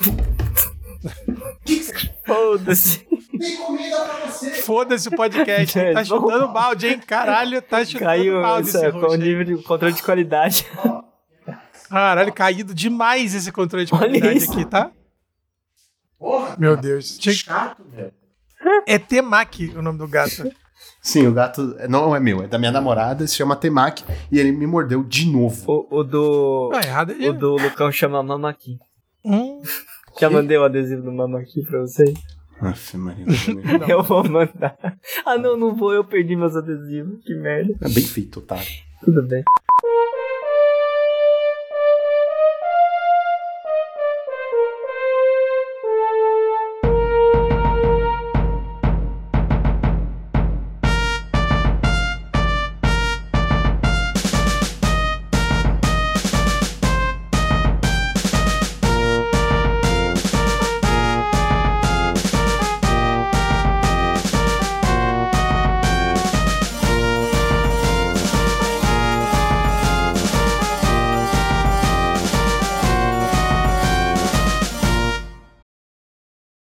Foda-se. 2.35 2.99
Tem 3.39 3.57
comida 3.57 3.97
pra 4.01 4.27
você! 4.27 4.51
Foda-se 4.51 5.09
o 5.09 5.17
podcast, 5.17 5.79
hein? 5.79 5.93
tá 5.95 6.05
chutando 6.05 6.49
balde, 6.49 6.87
hein? 6.89 7.01
Caralho, 7.07 7.61
tá 7.63 7.85
chutando 7.85 8.05
Caiu 8.05 8.41
balde 8.43 8.69
essa, 8.69 8.89
esse 8.89 8.93
com 9.01 9.07
o 9.07 9.15
nível 9.17 9.45
de 9.45 9.63
controle 9.63 9.95
de 9.95 10.03
qualidade. 10.03 10.67
Caralho, 11.89 12.33
caído 12.33 12.75
demais 12.75 13.35
esse 13.35 13.53
controle 13.53 13.85
de 13.85 13.95
Olha 13.95 14.03
qualidade 14.09 14.39
isso. 14.39 14.53
aqui, 14.53 14.65
tá? 14.65 14.91
Porra, 16.19 16.57
Meu 16.59 16.77
Deus. 16.77 17.19
Tinha- 17.19 17.35
chato, 17.35 17.83
velho. 17.91 18.13
É 18.87 18.99
Temaki 18.99 19.73
o 19.77 19.83
nome 19.83 19.99
do 19.99 20.09
gato. 20.09 20.51
Sim, 21.03 21.27
o 21.27 21.33
gato 21.33 21.77
não 21.89 22.17
é 22.17 22.21
meu, 22.21 22.43
é 22.43 22.47
da 22.47 22.59
minha 22.59 22.73
namorada, 22.73 23.27
se 23.27 23.35
chama 23.37 23.55
Temaki, 23.55 24.03
e 24.33 24.39
ele 24.39 24.53
me 24.53 24.67
mordeu 24.67 25.05
de 25.05 25.27
novo. 25.31 25.63
O, 25.91 25.99
o 25.99 26.03
do. 26.05 26.71
Tá 26.73 26.81
errado. 26.87 27.11
O 27.13 27.33
do 27.33 27.57
Lucão 27.57 27.93
chama 27.93 28.23
Mamaki. 28.23 28.79
Hum, 29.23 29.61
Já 30.19 30.31
mandei 30.31 30.57
o 30.57 30.65
adesivo 30.65 31.03
do 31.03 31.13
Mamaki 31.13 31.63
pra 31.65 31.81
vocês. 31.81 32.15
Aff, 32.61 32.97
Maria. 32.97 33.27
Eu 33.89 34.03
vou 34.03 34.23
mandar. 34.29 34.77
Ah, 35.27 35.37
não, 35.37 35.57
não 35.57 35.75
vou, 35.75 35.93
eu 35.93 36.05
perdi 36.05 36.37
meus 36.37 36.55
adesivos. 36.57 37.23
Que 37.25 37.35
merda. 37.35 37.75
É 37.81 37.89
bem 37.89 38.05
feito, 38.05 38.41
tá? 38.41 38.57
Tudo 39.05 39.23
bem. 39.23 39.43